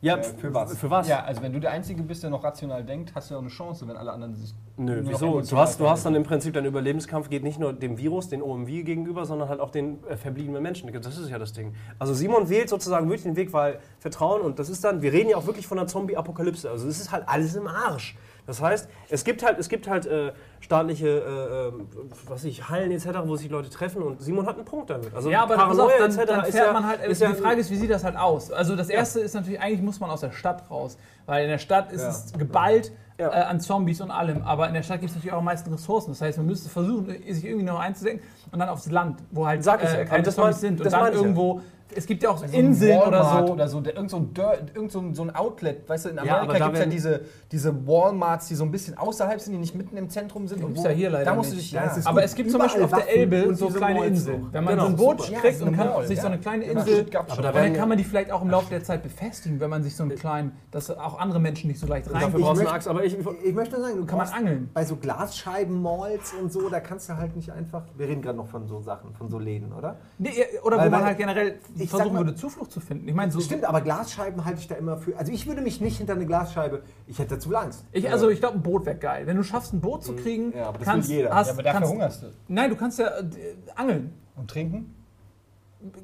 Ja, 0.00 0.16
äh, 0.16 0.22
für 0.22 0.52
was? 0.52 0.76
Für 0.76 0.90
was? 0.90 1.08
Ja, 1.08 1.24
also 1.24 1.42
wenn 1.42 1.52
du 1.52 1.60
der 1.60 1.70
Einzige 1.70 2.02
bist, 2.02 2.22
der 2.22 2.30
noch 2.30 2.44
rational 2.44 2.84
denkt, 2.84 3.12
hast 3.14 3.30
du 3.30 3.34
ja 3.34 3.38
auch 3.38 3.42
eine 3.42 3.50
Chance, 3.50 3.88
wenn 3.88 3.96
alle 3.96 4.12
anderen 4.12 4.34
sich. 4.34 4.54
Nö, 4.76 5.02
wieso? 5.04 5.40
Du 5.40 5.56
hast, 5.56 5.80
du 5.80 5.88
hast 5.88 6.04
dann 6.04 6.14
im 6.14 6.22
Prinzip 6.22 6.52
dein 6.52 6.66
Überlebenskampf 6.66 7.30
geht 7.30 7.42
nicht 7.42 7.58
nur 7.58 7.72
dem 7.72 7.96
Virus, 7.96 8.28
den 8.28 8.42
OMV 8.42 8.66
gegenüber, 8.84 9.24
sondern 9.24 9.48
halt 9.48 9.60
auch 9.60 9.70
den 9.70 10.04
äh, 10.06 10.16
verbliebenen 10.16 10.62
Menschen. 10.62 10.92
Das 10.92 11.18
ist 11.18 11.30
ja 11.30 11.38
das 11.38 11.52
Ding. 11.52 11.74
Also 11.98 12.12
Simon 12.12 12.50
wählt 12.50 12.68
sozusagen 12.68 13.08
wirklich 13.08 13.22
den 13.22 13.36
Weg, 13.36 13.52
weil 13.52 13.80
Vertrauen 13.98 14.42
und 14.42 14.58
das 14.58 14.68
ist 14.68 14.84
dann, 14.84 15.00
wir 15.00 15.12
reden 15.12 15.30
ja 15.30 15.36
auch 15.38 15.46
wirklich 15.46 15.66
von 15.66 15.78
einer 15.78 15.88
Zombie-Apokalypse. 15.88 16.70
Also 16.70 16.86
es 16.88 17.00
ist 17.00 17.10
halt 17.10 17.26
alles 17.26 17.54
im 17.54 17.66
Arsch. 17.66 18.16
Das 18.46 18.62
heißt, 18.62 18.88
es 19.10 19.24
gibt 19.24 19.44
halt, 19.44 19.58
es 19.58 19.68
gibt 19.68 19.88
halt 19.88 20.06
äh, 20.06 20.32
staatliche, 20.60 21.08
äh, 21.08 21.68
äh, 21.68 21.72
was 22.28 22.44
ich, 22.44 22.68
Hallen 22.68 22.90
etc., 22.92 23.08
wo 23.24 23.36
sich 23.36 23.50
Leute 23.50 23.70
treffen 23.70 24.02
und 24.02 24.20
Simon 24.22 24.46
hat 24.46 24.56
einen 24.56 24.64
Punkt 24.64 24.90
damit. 24.90 25.12
Also 25.14 25.30
Ja, 25.30 25.42
aber 25.42 25.56
Paranoia 25.56 25.98
dann, 25.98 26.14
dann 26.16 26.40
etc. 26.40 26.52
fährt 26.56 26.72
man 26.72 26.86
halt. 26.86 27.02
ist 27.04 27.20
die 27.20 27.24
ja, 27.24 27.34
Frage 27.34 27.60
ist, 27.60 27.70
wie 27.70 27.76
sieht 27.76 27.90
das 27.90 28.04
halt 28.04 28.16
aus? 28.16 28.50
Also 28.52 28.76
das 28.76 28.88
erste 28.88 29.20
ist 29.20 29.34
natürlich, 29.34 29.60
eigentlich 29.60 29.82
muss 29.82 29.98
man 30.00 30.10
aus 30.10 30.20
der 30.20 30.30
Stadt 30.32 30.70
raus, 30.70 30.96
weil 31.26 31.44
in 31.44 31.50
der 31.50 31.58
Stadt 31.58 31.92
ist 31.92 32.02
Ja. 32.02 32.08
es 32.08 32.32
geballt 32.38 32.92
Ja. 33.18 33.30
äh, 33.30 33.42
an 33.44 33.60
Zombies 33.60 34.00
und 34.00 34.10
allem, 34.10 34.42
aber 34.42 34.68
in 34.68 34.74
der 34.74 34.82
Stadt 34.82 35.00
gibt 35.00 35.10
es 35.10 35.16
natürlich 35.16 35.32
auch 35.32 35.38
am 35.38 35.44
meisten 35.44 35.72
Ressourcen. 35.72 36.10
Das 36.10 36.20
heißt, 36.20 36.38
man 36.38 36.46
müsste 36.46 36.68
versuchen, 36.68 37.06
sich 37.06 37.44
irgendwie 37.44 37.64
noch 37.64 37.80
einzudenken 37.80 38.24
und 38.52 38.58
dann 38.58 38.68
aufs 38.68 38.90
Land, 38.90 39.20
wo 39.30 39.46
halt 39.46 39.64
Sag 39.64 39.82
ich 39.82 39.90
ja. 39.92 40.04
keine 40.04 40.22
Das 40.22 40.34
Zombies 40.36 40.56
mein- 40.56 40.60
sind 40.60 40.80
und 40.82 40.92
dann 40.92 41.12
ja. 41.12 41.18
irgendwo. 41.18 41.60
Es 41.94 42.06
gibt 42.06 42.22
ja 42.22 42.30
auch 42.30 42.38
So 42.38 42.44
ein 42.44 42.52
Inseln 42.52 42.98
oder 43.00 43.24
so. 43.46 43.52
Oder 43.52 43.68
so 43.68 43.80
der, 43.80 43.94
irgend 43.94 44.10
so 44.10 44.16
ein, 44.18 44.34
Dirt, 44.34 44.72
irgend 44.74 44.90
so 44.92 44.98
ein, 45.00 45.14
so 45.14 45.22
ein 45.22 45.34
Outlet, 45.34 45.88
weißt 45.88 46.06
du, 46.06 46.08
in 46.10 46.16
Ja, 46.16 46.22
Amerika 46.40 46.58
da 46.58 46.64
gibt 46.66 46.74
es 46.78 46.80
ja 46.84 46.86
diese, 46.90 47.20
diese 47.52 47.86
Walmarts, 47.86 48.48
die 48.48 48.54
so 48.54 48.64
ein 48.64 48.70
bisschen 48.70 48.98
außerhalb 48.98 49.40
sind, 49.40 49.52
die 49.52 49.58
nicht 49.58 49.74
mitten 49.74 49.96
im 49.96 50.10
Zentrum 50.10 50.46
sind. 50.48 50.62
Und 50.64 50.76
wo- 50.76 50.82
ja 50.84 50.90
hier 50.90 51.10
leider 51.10 51.24
Da 51.26 51.34
musst 51.34 51.52
du 51.52 51.56
dich, 51.56 51.72
Ja, 51.72 51.84
ja. 51.84 51.92
Aber 52.04 52.22
es 52.24 52.34
gibt 52.34 52.50
zum 52.50 52.60
Beispiel 52.60 52.82
auf 52.82 52.90
der 52.92 53.08
Elbe 53.14 53.46
und 53.48 53.54
so 53.56 53.68
kleine 53.68 54.04
Inseln. 54.06 54.46
Wenn 54.52 54.64
man 54.64 54.74
Genau, 54.74 54.84
so 54.84 54.90
ein 54.90 54.96
Boot 54.96 55.20
super. 55.20 55.32
Ja, 55.32 55.40
kriegt 55.40 55.62
und 55.62 55.76
kann 55.76 55.88
Mall, 55.88 56.06
sich 56.06 56.18
so 56.20 56.26
ja. 56.26 56.32
eine 56.32 56.40
kleine 56.40 56.64
Insel, 56.64 57.06
Aber 57.14 57.52
dann 57.52 57.72
ja- 57.72 57.78
kann 57.78 57.88
man 57.88 57.98
die 57.98 58.04
vielleicht 58.04 58.30
auch 58.32 58.42
im 58.42 58.50
Laufe 58.50 58.70
der 58.70 58.82
Zeit 58.82 59.02
befestigen, 59.02 59.60
wenn 59.60 59.70
man 59.70 59.82
sich 59.82 59.94
so 59.96 60.02
einen 60.02 60.14
kleinen, 60.16 60.52
dass 60.70 60.90
auch 60.90 61.18
andere 61.18 61.40
Menschen 61.40 61.68
nicht 61.68 61.78
so 61.80 61.86
leicht 61.86 62.06
rein. 62.12 62.20
Dafür 62.20 62.38
Ich 62.40 62.44
brauchst 62.44 62.60
du 62.60 62.64
möchte- 62.64 62.68
eine 62.68 62.76
Axt, 62.76 62.88
aber 62.88 63.04
ich, 63.04 63.16
Ich 63.44 63.54
möchte 63.54 63.76
nur 63.76 63.84
sagen, 63.86 63.96
du 63.98 64.06
Kann 64.06 64.18
man 64.18 64.28
angeln. 64.28 64.70
Bei 64.74 64.84
so 64.84 64.96
Glasscheiben-Malls 64.96 66.34
und 66.42 66.52
so, 66.52 66.68
da 66.68 66.80
kannst 66.80 67.08
du 67.08 67.16
halt 67.16 67.36
nicht 67.36 67.50
einfach. 67.52 67.82
Wir 67.96 68.08
reden 68.08 68.22
gerade 68.22 68.36
noch 68.36 68.48
von 68.48 68.66
so 68.66 68.80
Sachen, 68.80 69.14
von 69.14 69.30
so 69.30 69.38
Läden, 69.38 69.72
oder? 69.72 69.96
Nee, 70.18 70.32
oder 70.64 70.84
wo 70.84 70.90
man 70.90 71.04
halt 71.04 71.18
generell 71.18 71.58
ich 71.84 71.90
versuchen 71.90 72.12
mal- 72.14 72.20
würde, 72.20 72.34
Zuflucht 72.34 72.70
zu 72.72 72.80
finden. 72.80 73.06
Ich 73.08 73.14
meine, 73.14 73.30
so. 73.30 73.40
Stimmt, 73.40 73.64
aber 73.64 73.80
Glasscheiben 73.80 74.44
halte 74.44 74.60
ich 74.60 74.68
da 74.68 74.74
immer 74.74 74.96
für. 74.98 75.16
Also 75.16 75.32
ich 75.32 75.46
würde 75.46 75.60
mich 75.60 75.80
nicht 75.80 75.98
hinter 75.98 76.14
eine 76.14 76.26
Glasscheibe. 76.26 76.82
Ich 77.06 77.18
hätte 77.18 77.34
dazu 77.36 77.54
Angst. 77.54 77.84
Ich, 77.92 78.10
also 78.10 78.28
ich 78.30 78.40
glaube, 78.40 78.56
ein 78.58 78.62
Boot 78.62 78.86
wäre 78.86 78.96
geil. 78.96 79.26
Wenn 79.26 79.36
du 79.36 79.42
schaffst, 79.44 79.72
ein 79.72 79.80
Boot 79.80 80.02
zu 80.04 80.16
kriegen, 80.16 80.52
Ja, 80.56 80.68
aber 80.68 80.78
das 80.78 80.86
kannst, 80.86 81.08
will 81.08 81.16
jeder. 81.16 81.34
Hast, 81.34 81.46
Ja, 81.48 81.52
aber 81.52 81.62
dafür 81.62 81.80
kannst, 81.80 81.92
hungerst 81.92 82.22
du. 82.22 82.26
Nein, 82.48 82.70
du 82.70 82.76
kannst 82.76 82.98
ja 82.98 83.06
äh, 83.06 83.24
angeln. 83.74 84.12
Und 84.36 84.50
trinken? 84.50 84.94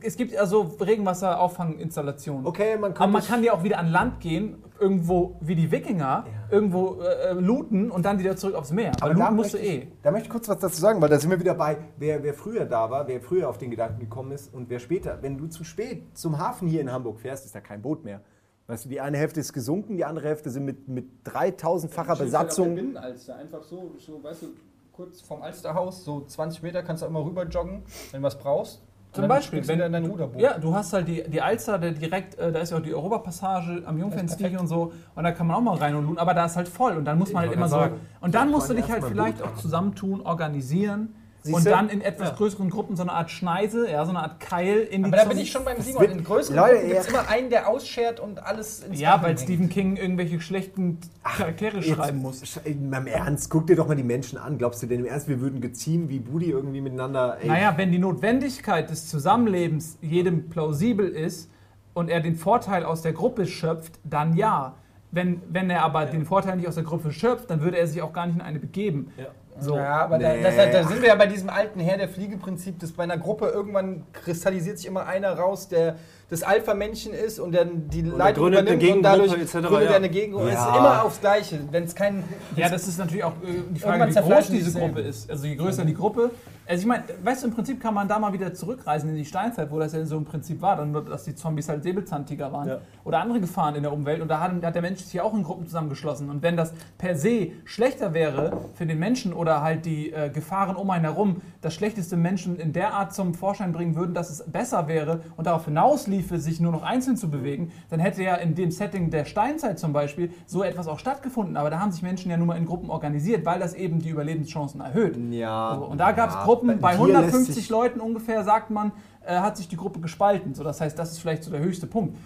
Es 0.02 0.16
gibt 0.16 0.36
also 0.36 0.62
Regenwasser-Auffanginstallationen. 0.80 2.46
Okay, 2.46 2.76
man 2.76 2.92
Aber 2.92 3.06
man 3.06 3.22
kann 3.22 3.42
ja 3.42 3.52
auch 3.54 3.64
wieder 3.64 3.78
an 3.78 3.90
Land 3.90 4.20
gehen, 4.20 4.62
irgendwo 4.78 5.36
wie 5.40 5.54
die 5.54 5.70
Wikinger, 5.70 6.26
irgendwo 6.50 7.00
äh, 7.00 7.32
looten 7.32 7.90
und 7.90 8.04
dann 8.04 8.18
wieder 8.18 8.36
zurück 8.36 8.54
aufs 8.54 8.70
Meer. 8.70 8.92
Aber 9.00 9.06
Aber 9.06 9.14
da 9.14 9.20
looten 9.20 9.36
musst 9.36 9.54
du 9.54 9.58
möchte 9.58 9.72
eh. 9.72 9.78
ich, 9.78 9.88
Da 10.02 10.10
möchte 10.10 10.26
ich 10.26 10.30
kurz 10.30 10.48
was 10.48 10.58
dazu 10.58 10.80
sagen, 10.80 11.00
weil 11.00 11.08
da 11.08 11.18
sind 11.18 11.30
wir 11.30 11.40
wieder 11.40 11.54
bei, 11.54 11.78
wer, 11.96 12.22
wer 12.22 12.34
früher 12.34 12.66
da 12.66 12.90
war, 12.90 13.08
wer 13.08 13.20
früher 13.20 13.48
auf 13.48 13.58
den 13.58 13.70
Gedanken 13.70 14.00
gekommen 14.00 14.32
ist 14.32 14.52
und 14.52 14.68
wer 14.68 14.78
später. 14.78 15.18
Wenn 15.22 15.38
du 15.38 15.46
zu 15.46 15.64
spät 15.64 16.16
zum 16.16 16.38
Hafen 16.38 16.68
hier 16.68 16.82
in 16.82 16.92
Hamburg 16.92 17.20
fährst, 17.20 17.46
ist 17.46 17.54
da 17.54 17.60
kein 17.60 17.80
Boot 17.80 18.04
mehr. 18.04 18.20
Weißt 18.66 18.84
du, 18.84 18.88
die 18.90 19.00
eine 19.00 19.18
Hälfte 19.18 19.40
ist 19.40 19.52
gesunken, 19.52 19.96
die 19.96 20.04
andere 20.04 20.28
Hälfte 20.28 20.50
sind 20.50 20.64
mit, 20.64 20.86
mit 20.86 21.06
3000-facher 21.26 22.16
Besatzung. 22.16 22.74
Binnenalster, 22.74 23.36
einfach 23.36 23.62
so, 23.62 23.94
so, 23.98 24.22
weißt 24.22 24.42
du, 24.42 24.46
kurz 24.92 25.20
vom 25.22 25.42
Alsterhaus, 25.42 26.04
so 26.04 26.24
20 26.24 26.62
Meter 26.62 26.82
kannst 26.82 27.02
du 27.02 27.06
immer 27.06 27.24
rüber 27.24 27.44
joggen, 27.44 27.82
wenn 28.10 28.20
du 28.20 28.26
was 28.26 28.38
brauchst. 28.38 28.82
Zum 29.12 29.22
dann 29.22 29.28
Beispiel, 29.28 29.60
du 29.60 29.68
wenn 29.68 29.76
wieder 29.76 29.86
in 29.86 29.92
dein 29.92 30.06
Ruderboot. 30.06 30.40
Ja, 30.40 30.58
du 30.58 30.74
hast 30.74 30.94
halt 30.94 31.06
die, 31.06 31.22
die 31.28 31.42
Alster, 31.42 31.78
der 31.78 31.92
direkt, 31.92 32.38
äh, 32.38 32.50
da 32.50 32.60
ist 32.60 32.70
ja 32.70 32.78
auch 32.78 32.82
die 32.82 32.94
Europapassage 32.94 33.82
am 33.84 33.98
Jungfernstieg 33.98 34.58
und 34.58 34.68
so, 34.68 34.92
und 35.14 35.24
da 35.24 35.32
kann 35.32 35.46
man 35.46 35.56
auch 35.56 35.60
mal 35.60 35.76
rein 35.76 35.94
und 35.94 36.06
looten, 36.06 36.18
aber 36.18 36.32
da 36.32 36.46
ist 36.46 36.56
halt 36.56 36.68
voll 36.68 36.96
und 36.96 37.04
dann 37.04 37.18
muss 37.18 37.30
man 37.30 37.42
halt 37.42 37.50
wollte 37.50 37.58
immer 37.58 37.68
so. 37.68 37.76
sagen, 37.76 38.00
Und 38.22 38.34
dann 38.34 38.48
ich 38.48 38.54
musst 38.54 38.70
du 38.70 38.74
dich 38.74 38.90
halt 38.90 39.04
vielleicht 39.04 39.42
auch 39.42 39.54
zusammentun, 39.56 40.22
organisieren, 40.22 41.14
und 41.44 41.54
Siehste? 41.54 41.70
dann 41.70 41.88
in 41.88 42.00
etwas 42.00 42.36
größeren 42.36 42.70
Gruppen 42.70 42.94
so 42.96 43.02
eine 43.02 43.12
Art 43.12 43.30
Schneise, 43.30 43.90
ja, 43.90 44.04
so 44.04 44.10
eine 44.10 44.20
Art 44.20 44.38
Keil 44.38 44.80
in 44.80 45.02
die 45.02 45.08
Aber 45.08 45.16
da 45.16 45.24
bin 45.24 45.38
ich 45.38 45.50
schon 45.50 45.64
beim 45.64 45.80
Simon. 45.80 46.04
In 46.04 46.24
größeren 46.24 46.56
Leute, 46.56 46.74
Gruppen 46.74 46.88
gibt 46.88 47.00
es 47.00 47.06
ja. 47.06 47.20
immer 47.20 47.28
einen, 47.28 47.50
der 47.50 47.68
ausschert 47.68 48.20
und 48.20 48.44
alles 48.44 48.80
ins 48.84 49.00
Ja, 49.00 49.14
weil 49.14 49.34
bringt. 49.34 49.40
Stephen 49.40 49.68
King 49.68 49.96
irgendwelche 49.96 50.40
schlechten 50.40 50.98
Charaktere 51.24 51.78
Jetzt, 51.78 51.96
schreiben 51.96 52.18
muss. 52.18 52.42
meinem 52.90 53.06
Ernst, 53.08 53.50
guck 53.50 53.66
dir 53.66 53.76
doch 53.76 53.88
mal 53.88 53.96
die 53.96 54.02
Menschen 54.02 54.38
an. 54.38 54.58
Glaubst 54.58 54.82
du 54.82 54.86
denn 54.86 55.00
im 55.00 55.06
Ernst, 55.06 55.28
wir 55.28 55.40
würden 55.40 55.60
geziehen 55.60 56.08
wie 56.08 56.18
Budi 56.20 56.50
irgendwie 56.50 56.80
miteinander. 56.80 57.38
Ey, 57.40 57.48
Naja, 57.48 57.74
wenn 57.76 57.90
die 57.90 57.98
Notwendigkeit 57.98 58.88
des 58.90 59.08
Zusammenlebens 59.08 59.98
jedem 60.00 60.48
plausibel 60.48 61.08
ist 61.08 61.50
und 61.94 62.08
er 62.08 62.20
den 62.20 62.36
Vorteil 62.36 62.84
aus 62.84 63.02
der 63.02 63.12
Gruppe 63.12 63.46
schöpft, 63.46 63.98
dann 64.04 64.36
ja. 64.36 64.74
Wenn, 65.14 65.42
wenn 65.50 65.68
er 65.68 65.82
aber 65.82 66.06
den 66.06 66.24
Vorteil 66.24 66.56
nicht 66.56 66.66
aus 66.66 66.76
der 66.76 66.84
Gruppe 66.84 67.12
schöpft, 67.12 67.50
dann 67.50 67.60
würde 67.60 67.76
er 67.76 67.86
sich 67.86 68.00
auch 68.00 68.14
gar 68.14 68.26
nicht 68.26 68.36
in 68.36 68.40
eine 68.40 68.58
begeben. 68.58 69.12
So. 69.60 69.76
Ja, 69.76 70.02
aber 70.04 70.18
Nee. 70.18 70.42
da, 70.42 70.50
das, 70.50 70.72
da 70.72 70.84
sind 70.88 71.02
wir 71.02 71.08
ja 71.08 71.14
bei 71.14 71.26
diesem 71.26 71.50
alten 71.50 71.78
Herr 71.80 71.98
der 71.98 72.08
Fliege-Prinzip, 72.08 72.78
dass 72.80 72.92
bei 72.92 73.02
einer 73.04 73.18
Gruppe 73.18 73.48
irgendwann 73.48 74.04
kristallisiert 74.12 74.78
sich 74.78 74.86
immer 74.86 75.06
einer 75.06 75.32
raus, 75.38 75.68
der 75.68 75.96
das 76.30 76.42
Alpha-Männchen 76.42 77.12
ist 77.12 77.38
und 77.38 77.52
dann 77.54 77.88
die 77.90 78.00
Leitung 78.00 78.44
gründet 78.44 78.60
eine 78.66 78.70
übernimmt 78.70 78.96
und 78.96 79.02
dadurch 79.02 79.32
etc., 79.34 79.52
gründet 79.68 79.90
ja. 79.90 79.96
eine 79.96 80.08
Gegengruppe. 80.08 80.48
Es 80.48 80.54
Ja. 80.54 80.70
ist 80.72 80.78
immer 80.78 81.04
aufs 81.04 81.20
Gleiche. 81.20 81.60
Wenn 81.70 81.84
es 81.84 81.94
kein... 81.94 82.24
Ja, 82.56 82.70
das 82.70 82.88
ist 82.88 82.98
natürlich 82.98 83.24
auch 83.24 83.32
äh, 83.32 83.60
die 83.70 83.80
Frage, 83.80 84.08
wie 84.08 84.18
groß 84.18 84.48
diese 84.48 84.72
die 84.72 84.78
Gruppe 84.78 85.00
ist. 85.02 85.30
Also 85.30 85.46
je 85.46 85.56
größer 85.56 85.84
die 85.84 85.94
Gruppe. 85.94 86.30
Also 86.72 86.80
ich 86.84 86.88
meine, 86.88 87.04
weißt 87.22 87.42
du, 87.42 87.48
im 87.48 87.54
Prinzip 87.54 87.82
kann 87.82 87.92
man 87.92 88.08
da 88.08 88.18
mal 88.18 88.32
wieder 88.32 88.54
zurückreisen 88.54 89.10
in 89.10 89.16
die 89.16 89.26
Steinzeit, 89.26 89.70
wo 89.70 89.78
das 89.78 89.92
ja 89.92 90.06
so 90.06 90.16
im 90.16 90.24
Prinzip 90.24 90.62
war, 90.62 90.76
dann 90.76 90.94
dass 91.04 91.24
die 91.24 91.34
Zombies 91.34 91.68
halt 91.68 91.82
Säbelzahntiger 91.82 92.50
waren 92.50 92.66
Ja. 92.66 92.78
oder 93.04 93.20
andere 93.20 93.40
Gefahren 93.40 93.74
in 93.74 93.82
der 93.82 93.92
Umwelt. 93.92 94.22
Und 94.22 94.28
da 94.28 94.40
hat, 94.40 94.52
hat 94.64 94.74
der 94.74 94.80
Mensch 94.80 95.00
sich 95.00 95.12
ja 95.12 95.22
auch 95.22 95.34
in 95.34 95.42
Gruppen 95.42 95.66
zusammengeschlossen. 95.66 96.30
Und 96.30 96.42
wenn 96.42 96.56
das 96.56 96.72
per 96.96 97.14
se 97.14 97.48
schlechter 97.66 98.14
wäre 98.14 98.56
für 98.72 98.86
den 98.86 98.98
Menschen 98.98 99.34
oder 99.34 99.60
halt 99.60 99.84
die 99.84 100.14
äh, 100.14 100.30
Gefahren 100.30 100.74
um 100.74 100.88
einen 100.88 101.04
herum, 101.04 101.42
das 101.60 101.74
schlechteste 101.74 102.16
Menschen 102.16 102.56
in 102.58 102.72
der 102.72 102.94
Art 102.94 103.12
zum 103.12 103.34
Vorschein 103.34 103.72
bringen 103.72 103.94
würden, 103.94 104.14
dass 104.14 104.30
es 104.30 104.42
besser 104.50 104.88
wäre 104.88 105.20
und 105.36 105.46
darauf 105.46 105.66
hinausliefe, 105.66 106.38
sich 106.38 106.58
nur 106.58 106.72
noch 106.72 106.84
einzeln 106.84 107.18
zu 107.18 107.28
bewegen, 107.28 107.70
dann 107.90 108.00
hätte 108.00 108.22
ja 108.22 108.36
in 108.36 108.54
dem 108.54 108.70
Setting 108.70 109.10
der 109.10 109.26
Steinzeit 109.26 109.78
zum 109.78 109.92
Beispiel 109.92 110.30
so 110.46 110.62
etwas 110.62 110.88
auch 110.88 110.98
stattgefunden. 110.98 111.58
Aber 111.58 111.68
da 111.68 111.80
haben 111.80 111.92
sich 111.92 112.00
Menschen 112.02 112.30
ja 112.30 112.38
nur 112.38 112.46
mal 112.46 112.56
in 112.56 112.64
Gruppen 112.64 112.88
organisiert, 112.88 113.44
weil 113.44 113.60
das 113.60 113.74
eben 113.74 113.98
die 113.98 114.08
Überlebenschancen 114.08 114.80
erhöht. 114.80 115.18
Ja. 115.30 115.76
So, 115.78 115.84
und 115.84 115.98
da 115.98 116.12
gab 116.12 116.30
es 116.30 116.36
ja, 116.36 116.44
Gruppen, 116.44 116.61
bei 116.66 116.96
hier 116.96 117.06
lässt 117.06 117.16
150 117.16 117.54
sich- 117.54 117.68
Leuten 117.70 118.00
ungefähr, 118.00 118.44
sagt 118.44 118.70
man, 118.70 118.92
äh, 119.24 119.36
hat 119.38 119.56
sich 119.56 119.68
die 119.68 119.76
Gruppe 119.76 120.00
gespalten. 120.00 120.54
So, 120.54 120.64
das 120.64 120.80
heißt, 120.80 120.98
das 120.98 121.12
ist 121.12 121.18
vielleicht 121.18 121.44
so 121.44 121.50
der 121.50 121.60
höchste 121.60 121.86
Punkt. 121.86 122.16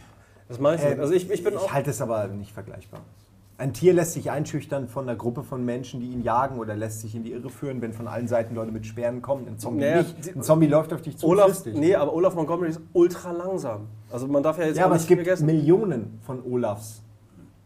Das 0.48 0.58
meine 0.60 0.76
ich 0.76 0.82
nicht. 0.82 0.92
Ähm, 0.94 1.00
Also 1.00 1.12
ich, 1.14 1.30
ich 1.30 1.42
bin 1.44 1.56
auch. 1.56 1.72
halte 1.72 1.90
es 1.90 2.00
aber 2.00 2.28
nicht 2.28 2.52
vergleichbar. 2.52 3.00
Ein 3.58 3.72
Tier 3.72 3.94
lässt 3.94 4.12
sich 4.12 4.30
einschüchtern 4.30 4.86
von 4.86 5.08
einer 5.08 5.16
Gruppe 5.16 5.42
von 5.42 5.64
Menschen, 5.64 5.98
die 6.00 6.08
ihn 6.08 6.22
jagen 6.22 6.58
oder 6.58 6.76
lässt 6.76 7.00
sich 7.00 7.14
in 7.14 7.24
die 7.24 7.32
Irre 7.32 7.48
führen, 7.48 7.80
wenn 7.80 7.94
von 7.94 8.06
allen 8.06 8.28
Seiten 8.28 8.54
Leute 8.54 8.70
mit 8.70 8.84
Speeren 8.84 9.22
kommen. 9.22 9.48
Ein 9.48 9.58
Zombie 9.58 9.80
Naja, 9.80 10.02
nicht. 10.02 10.36
Ein 10.36 10.42
Zombie 10.42 10.66
läuft 10.66 10.92
auf 10.92 11.00
dich 11.00 11.16
zu. 11.16 11.26
Olaf, 11.26 11.64
nee, 11.64 11.94
aber 11.94 12.12
Olaf 12.12 12.34
Montgomery 12.34 12.68
ist 12.68 12.80
ultra 12.92 13.32
langsam. 13.32 13.86
Also 14.12 14.26
man 14.28 14.42
darf 14.42 14.58
ja 14.58 14.66
jetzt 14.66 14.76
ja, 14.76 14.82
auch 14.82 14.86
aber 14.88 14.94
nicht 14.96 15.04
es 15.04 15.08
gibt 15.08 15.22
vergessen. 15.22 15.46
Millionen 15.46 16.18
von 16.26 16.42
Olafs. 16.44 17.00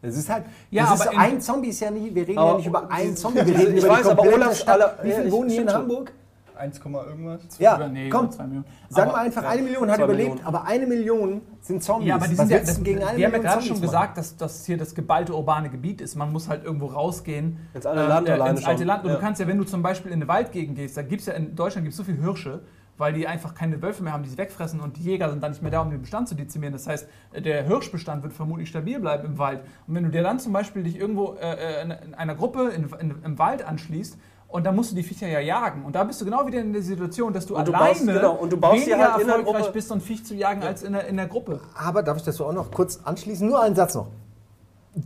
Es 0.00 0.16
ist 0.16 0.30
halt, 0.30 0.44
Ja, 0.70 0.84
ist 0.84 0.90
aber 0.92 1.04
so, 1.04 1.10
in- 1.10 1.18
ein 1.18 1.40
Zombie 1.40 1.68
ist 1.68 1.80
ja 1.80 1.90
nicht, 1.90 2.14
wir 2.14 2.22
reden 2.26 2.38
ja 2.38 2.56
nicht 2.56 2.66
über 2.66 2.90
einen 2.90 3.16
Zombie, 3.16 3.44
wir 3.44 3.58
reden 3.58 3.76
Ich 3.76 3.84
über 3.84 3.92
weiß, 3.92 4.02
die 4.04 4.10
aber 4.12 4.54
Stadt. 4.54 4.68
aller- 4.68 4.98
Wie 5.02 5.10
viele 5.12 5.24
ich- 5.26 5.32
wohnen 5.32 5.50
hier 5.50 5.62
in. 5.62 5.72
Hamburg? 5.74 6.12
1, 6.60 6.80
irgendwas. 6.84 7.40
Ja, 7.58 7.76
Oder 7.76 7.88
nee, 7.88 8.08
komm, 8.08 8.26
über 8.26 8.30
zwei 8.32 8.44
Millionen. 8.44 8.64
Sagen 8.88 9.08
Aber- 9.10 9.18
wir 9.18 9.22
einfach, 9.22 9.42
ja. 9.42 9.48
eine 9.50 9.62
Million 9.62 9.90
hat 9.90 9.98
überlebt, 9.98 10.28
Millionen. 10.30 10.46
aber 10.46 10.64
eine 10.66 10.86
Million 10.86 11.40
sind 11.60 11.82
Zombies. 11.82 12.08
Ja, 12.08 12.14
aber 12.16 12.28
die 12.28 12.34
sind 12.36 12.50
ja, 12.50 12.58
das, 12.60 12.82
gegen 12.82 13.02
eine 13.02 13.18
wir 13.18 13.26
haben 13.26 13.32
ja 13.32 13.38
gerade 13.38 13.52
Zombies 13.54 13.68
schon 13.68 13.80
gesagt, 13.80 14.18
dass 14.18 14.36
das 14.36 14.64
hier 14.66 14.76
das 14.76 14.94
geballte 14.94 15.34
urbane 15.34 15.70
Gebiet 15.70 16.00
ist. 16.00 16.14
Man 16.14 16.30
muss 16.32 16.48
halt 16.48 16.64
irgendwo 16.64 16.86
rausgehen. 16.86 17.58
Ins 17.74 17.86
alte 17.86 18.06
Land 18.06 18.28
äh, 18.28 18.32
alleine 18.32 18.50
ins 18.58 18.66
alte. 18.66 18.84
Land. 18.84 19.04
Und 19.04 19.10
Ja. 19.10 19.16
du 19.16 19.20
kannst 19.22 19.40
ja, 19.40 19.46
wenn 19.48 19.58
du 19.58 19.64
zum 19.64 19.82
Beispiel 19.82 20.12
in 20.12 20.18
eine 20.18 20.28
Waldgegend 20.28 20.76
gehst, 20.76 20.96
da 20.96 21.02
gibt 21.02 21.20
es 21.20 21.26
ja 21.26 21.32
in 21.34 21.56
Deutschland 21.56 21.84
gibt's 21.84 21.96
so 21.96 22.04
viele 22.04 22.18
Hirsche, 22.22 22.60
weil 22.98 23.14
die 23.14 23.26
einfach 23.26 23.54
keine 23.54 23.80
Wölfe 23.80 24.02
mehr 24.02 24.12
haben, 24.12 24.22
die 24.24 24.28
sie 24.28 24.36
wegfressen 24.36 24.78
und 24.78 24.98
die 24.98 25.02
Jäger 25.02 25.30
sind 25.30 25.42
dann 25.42 25.52
nicht 25.52 25.62
mehr 25.62 25.70
da, 25.70 25.80
um 25.80 25.90
den 25.90 26.02
Bestand 26.02 26.28
zu 26.28 26.34
dezimieren. 26.34 26.74
Das 26.74 26.86
heißt, 26.86 27.08
der 27.34 27.62
Hirschbestand 27.64 28.22
wird 28.22 28.34
vermutlich 28.34 28.68
stabil 28.68 29.00
bleiben 29.00 29.24
im 29.24 29.38
Wald. 29.38 29.60
Und 29.86 29.94
wenn 29.94 30.04
du 30.04 30.10
dir 30.10 30.22
dann 30.22 30.38
zum 30.38 30.52
Beispiel 30.52 30.82
dich 30.82 30.98
irgendwo 30.98 31.34
äh, 31.40 31.82
in 31.82 31.90
in 31.92 32.14
einer 32.14 32.34
Gruppe 32.34 32.68
in, 32.68 32.90
in, 33.00 33.14
im 33.24 33.38
Wald 33.38 33.66
anschließt, 33.66 34.18
und 34.52 34.64
dann 34.66 34.74
musst 34.74 34.90
du 34.90 34.96
die 34.96 35.02
Viecher 35.02 35.28
ja 35.28 35.40
jagen. 35.40 35.84
Und 35.84 35.94
da 35.94 36.04
bist 36.04 36.20
du 36.20 36.24
genau 36.24 36.46
wieder 36.46 36.60
in 36.60 36.72
der 36.72 36.82
Situation, 36.82 37.32
dass 37.32 37.46
du 37.46 37.56
Und 37.56 37.68
du 37.68 37.72
alleine 37.72 37.94
baust- 37.94 38.06
genau, 38.06 38.34
und 38.34 38.52
du 38.52 38.56
baust 38.56 38.76
weniger 38.86 39.12
halt 39.14 39.26
erfolgreich 39.26 39.72
bist, 39.72 39.88
so 39.88 39.94
ein 39.94 40.00
Viech 40.00 40.24
zu 40.24 40.34
jagen, 40.34 40.62
als 40.62 40.82
in 40.82 40.92
der, 40.92 41.06
in 41.06 41.16
der 41.16 41.26
Gruppe. 41.28 41.60
Aber 41.74 42.02
darf 42.02 42.16
ich 42.16 42.24
das 42.24 42.36
so 42.36 42.46
auch 42.46 42.52
noch 42.52 42.70
kurz 42.70 43.00
anschließen? 43.04 43.46
Nur 43.48 43.60
einen 43.62 43.76
Satz 43.76 43.94
noch. 43.94 44.08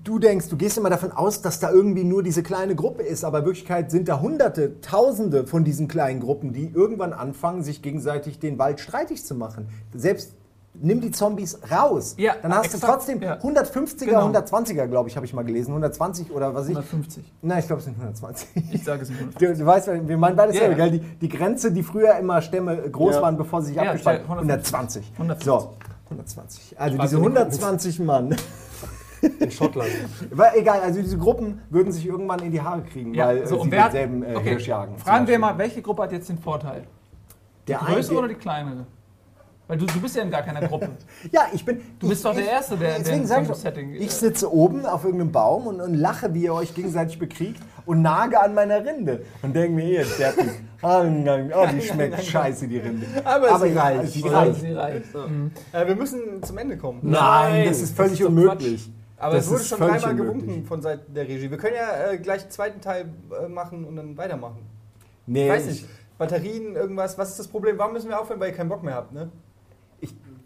Du 0.02 0.18
denkst, 0.18 0.48
du 0.48 0.56
gehst 0.56 0.78
immer 0.78 0.88
davon 0.88 1.12
aus, 1.12 1.42
dass 1.42 1.60
da 1.60 1.70
irgendwie 1.70 2.04
nur 2.04 2.22
diese 2.22 2.42
kleine 2.42 2.74
Gruppe 2.74 3.02
ist, 3.02 3.22
aber 3.22 3.40
in 3.40 3.44
Wirklichkeit 3.44 3.90
sind 3.90 4.08
da 4.08 4.18
Hunderte, 4.20 4.80
Tausende 4.80 5.46
von 5.46 5.62
diesen 5.62 5.88
kleinen 5.88 6.20
Gruppen, 6.20 6.54
die 6.54 6.70
irgendwann 6.72 7.12
anfangen, 7.12 7.62
sich 7.62 7.82
gegenseitig 7.82 8.38
den 8.38 8.58
Wald 8.58 8.80
streitig 8.80 9.26
zu 9.26 9.34
machen. 9.34 9.68
Selbst 9.94 10.32
nimm 10.74 11.00
die 11.00 11.10
Zombies 11.10 11.58
raus, 11.70 12.14
Ja, 12.18 12.34
dann 12.42 12.54
hast 12.54 12.66
exakt, 12.66 12.82
du 12.82 12.86
trotzdem 12.88 13.22
ja. 13.22 13.36
150er, 13.38 14.04
Genau. 14.06 14.28
120er, 14.28 14.86
glaube 14.86 15.08
ich, 15.08 15.16
habe 15.16 15.24
ich 15.26 15.32
mal 15.32 15.44
gelesen, 15.44 15.70
120 15.70 16.30
oder 16.30 16.54
was 16.54 16.64
ich. 16.68 16.76
150. 16.76 17.24
Nein, 17.42 17.58
ich 17.60 17.66
glaube, 17.66 17.78
es 17.80 17.84
sind 17.86 17.94
120. 17.96 18.48
Ich 18.72 18.84
sage 18.84 19.02
es 19.02 19.08
nicht. 19.08 19.20
150. 19.20 19.48
Du, 19.58 19.62
du 19.62 19.66
weißt, 19.66 20.08
wir 20.08 20.16
meinen 20.18 20.36
beides 20.36 20.56
Ja, 20.56 20.62
selber, 20.62 20.74
gell? 20.76 20.90
Die, 20.92 21.00
die 21.00 21.28
Grenze, 21.28 21.70
die 21.72 21.82
früher 21.82 22.16
immer 22.16 22.42
Stämme 22.42 22.76
groß 22.90 23.16
Ja. 23.16 23.22
waren, 23.22 23.36
bevor 23.36 23.62
sie 23.62 23.68
sich 23.68 23.76
Ja, 23.76 23.82
abgespalten 23.84 24.28
haben. 24.28 24.38
150. 24.48 25.12
120. 25.12 25.12
150. 25.14 25.44
So, 25.46 25.74
120. 26.10 26.80
Also 26.80 26.98
diese 26.98 27.16
nicht, 27.16 27.24
120 27.24 27.98
Mann. 28.00 28.36
In 29.40 29.50
Schottland. 29.50 29.88
War 30.32 30.54
egal, 30.54 30.80
also 30.80 31.00
diese 31.00 31.16
Gruppen 31.16 31.62
würden 31.70 31.90
sich 31.92 32.04
irgendwann 32.06 32.40
in 32.40 32.52
die 32.52 32.60
Haare 32.60 32.82
kriegen, 32.82 33.14
Ja, 33.14 33.28
weil 33.28 33.38
äh, 33.38 33.46
so, 33.46 33.62
sie 33.62 33.70
denselben 33.70 34.22
äh, 34.22 34.34
okay. 34.36 34.50
Hirsch 34.50 34.66
jagen. 34.68 34.98
Fragen 34.98 35.26
wir 35.26 35.38
mal, 35.38 35.56
welche 35.56 35.80
Gruppe 35.80 36.02
hat 36.02 36.12
jetzt 36.12 36.28
den 36.28 36.38
Vorteil? 36.38 36.82
Die 37.66 37.72
Der 37.72 37.78
größere 37.78 38.18
oder 38.18 38.28
die 38.28 38.34
kleinere? 38.34 38.84
Weil 39.66 39.78
du, 39.78 39.86
du 39.86 39.98
bist 40.00 40.14
ja 40.14 40.22
in 40.22 40.30
gar 40.30 40.42
keiner 40.42 40.66
Gruppe. 40.68 40.90
Ja, 41.32 41.46
ich 41.52 41.64
bin. 41.64 41.80
Du 41.98 42.08
bist 42.08 42.22
doch 42.24 42.34
der 42.34 42.46
Erste, 42.46 42.76
der- 42.76 42.90
der 42.90 42.98
Deswegen 42.98 43.20
in 43.22 43.26
sag 43.26 43.42
ich, 43.42 43.48
so 43.48 43.54
Setting, 43.54 43.94
äh, 43.94 43.96
ich 43.98 44.10
sitze 44.10 44.52
oben 44.52 44.84
auf 44.84 45.04
irgendeinem 45.04 45.32
Baum 45.32 45.66
und, 45.66 45.80
und 45.80 45.94
lache, 45.94 46.34
wie 46.34 46.42
ihr 46.44 46.54
euch 46.54 46.74
gegenseitig 46.74 47.18
bekriegt 47.18 47.62
und 47.86 48.02
nage 48.02 48.38
an 48.40 48.52
meiner 48.54 48.84
Rinde 48.84 49.24
und 49.42 49.56
denke 49.56 49.72
mir, 49.76 49.84
hier, 49.86 50.04
Steffi, 50.04 50.50
oh, 50.82 51.02
die 51.72 51.80
schmeckt 51.86 52.22
scheiße, 52.22 52.68
die 52.68 52.78
Rinde. 52.78 53.06
Aber 53.24 53.58
sie 53.60 53.68
ja, 53.68 53.82
reicht. 53.82 54.12
sie 54.12 54.28
reicht. 54.28 54.60
sie 54.60 54.72
reicht. 54.72 55.14
Mhm. 55.14 55.50
Äh, 55.72 55.86
wir 55.86 55.96
müssen 55.96 56.42
zum 56.42 56.58
Ende 56.58 56.76
kommen. 56.76 56.98
Nein, 57.02 57.64
das 57.66 57.80
ist 57.80 57.96
völlig 57.96 58.18
doch 58.18 58.28
unmöglich. 58.28 58.90
Aber 59.16 59.36
Das 59.36 59.46
es 59.46 59.50
wurde 59.50 59.60
ist 59.62 59.68
schon 59.68 59.78
dreimal 59.78 60.10
unmöglich. 60.10 60.42
gewunken 60.44 60.64
von 60.66 60.82
Seiten 60.82 61.14
der 61.14 61.26
Regie. 61.26 61.50
Wir 61.50 61.56
können 61.56 61.76
ja 61.76 62.10
äh, 62.12 62.18
gleich 62.18 62.42
einen 62.42 62.50
zweiten 62.50 62.80
Teil 62.82 63.06
äh, 63.42 63.48
machen 63.48 63.84
und 63.84 63.96
dann 63.96 64.14
weitermachen. 64.18 64.58
Nee, 65.26 65.44
Ich 65.46 65.50
weiß 65.52 65.66
nicht. 65.66 65.86
Batterien, 66.18 66.76
irgendwas. 66.76 67.16
Was 67.16 67.30
ist 67.30 67.38
das 67.38 67.48
Problem? 67.48 67.78
Warum 67.78 67.94
müssen 67.94 68.08
wir 68.10 68.20
aufhören, 68.20 68.38
weil 68.40 68.50
ihr 68.50 68.54
keinen 68.56 68.68
Bock 68.68 68.82
mehr 68.82 68.94
habt, 68.94 69.12
ne? 69.12 69.30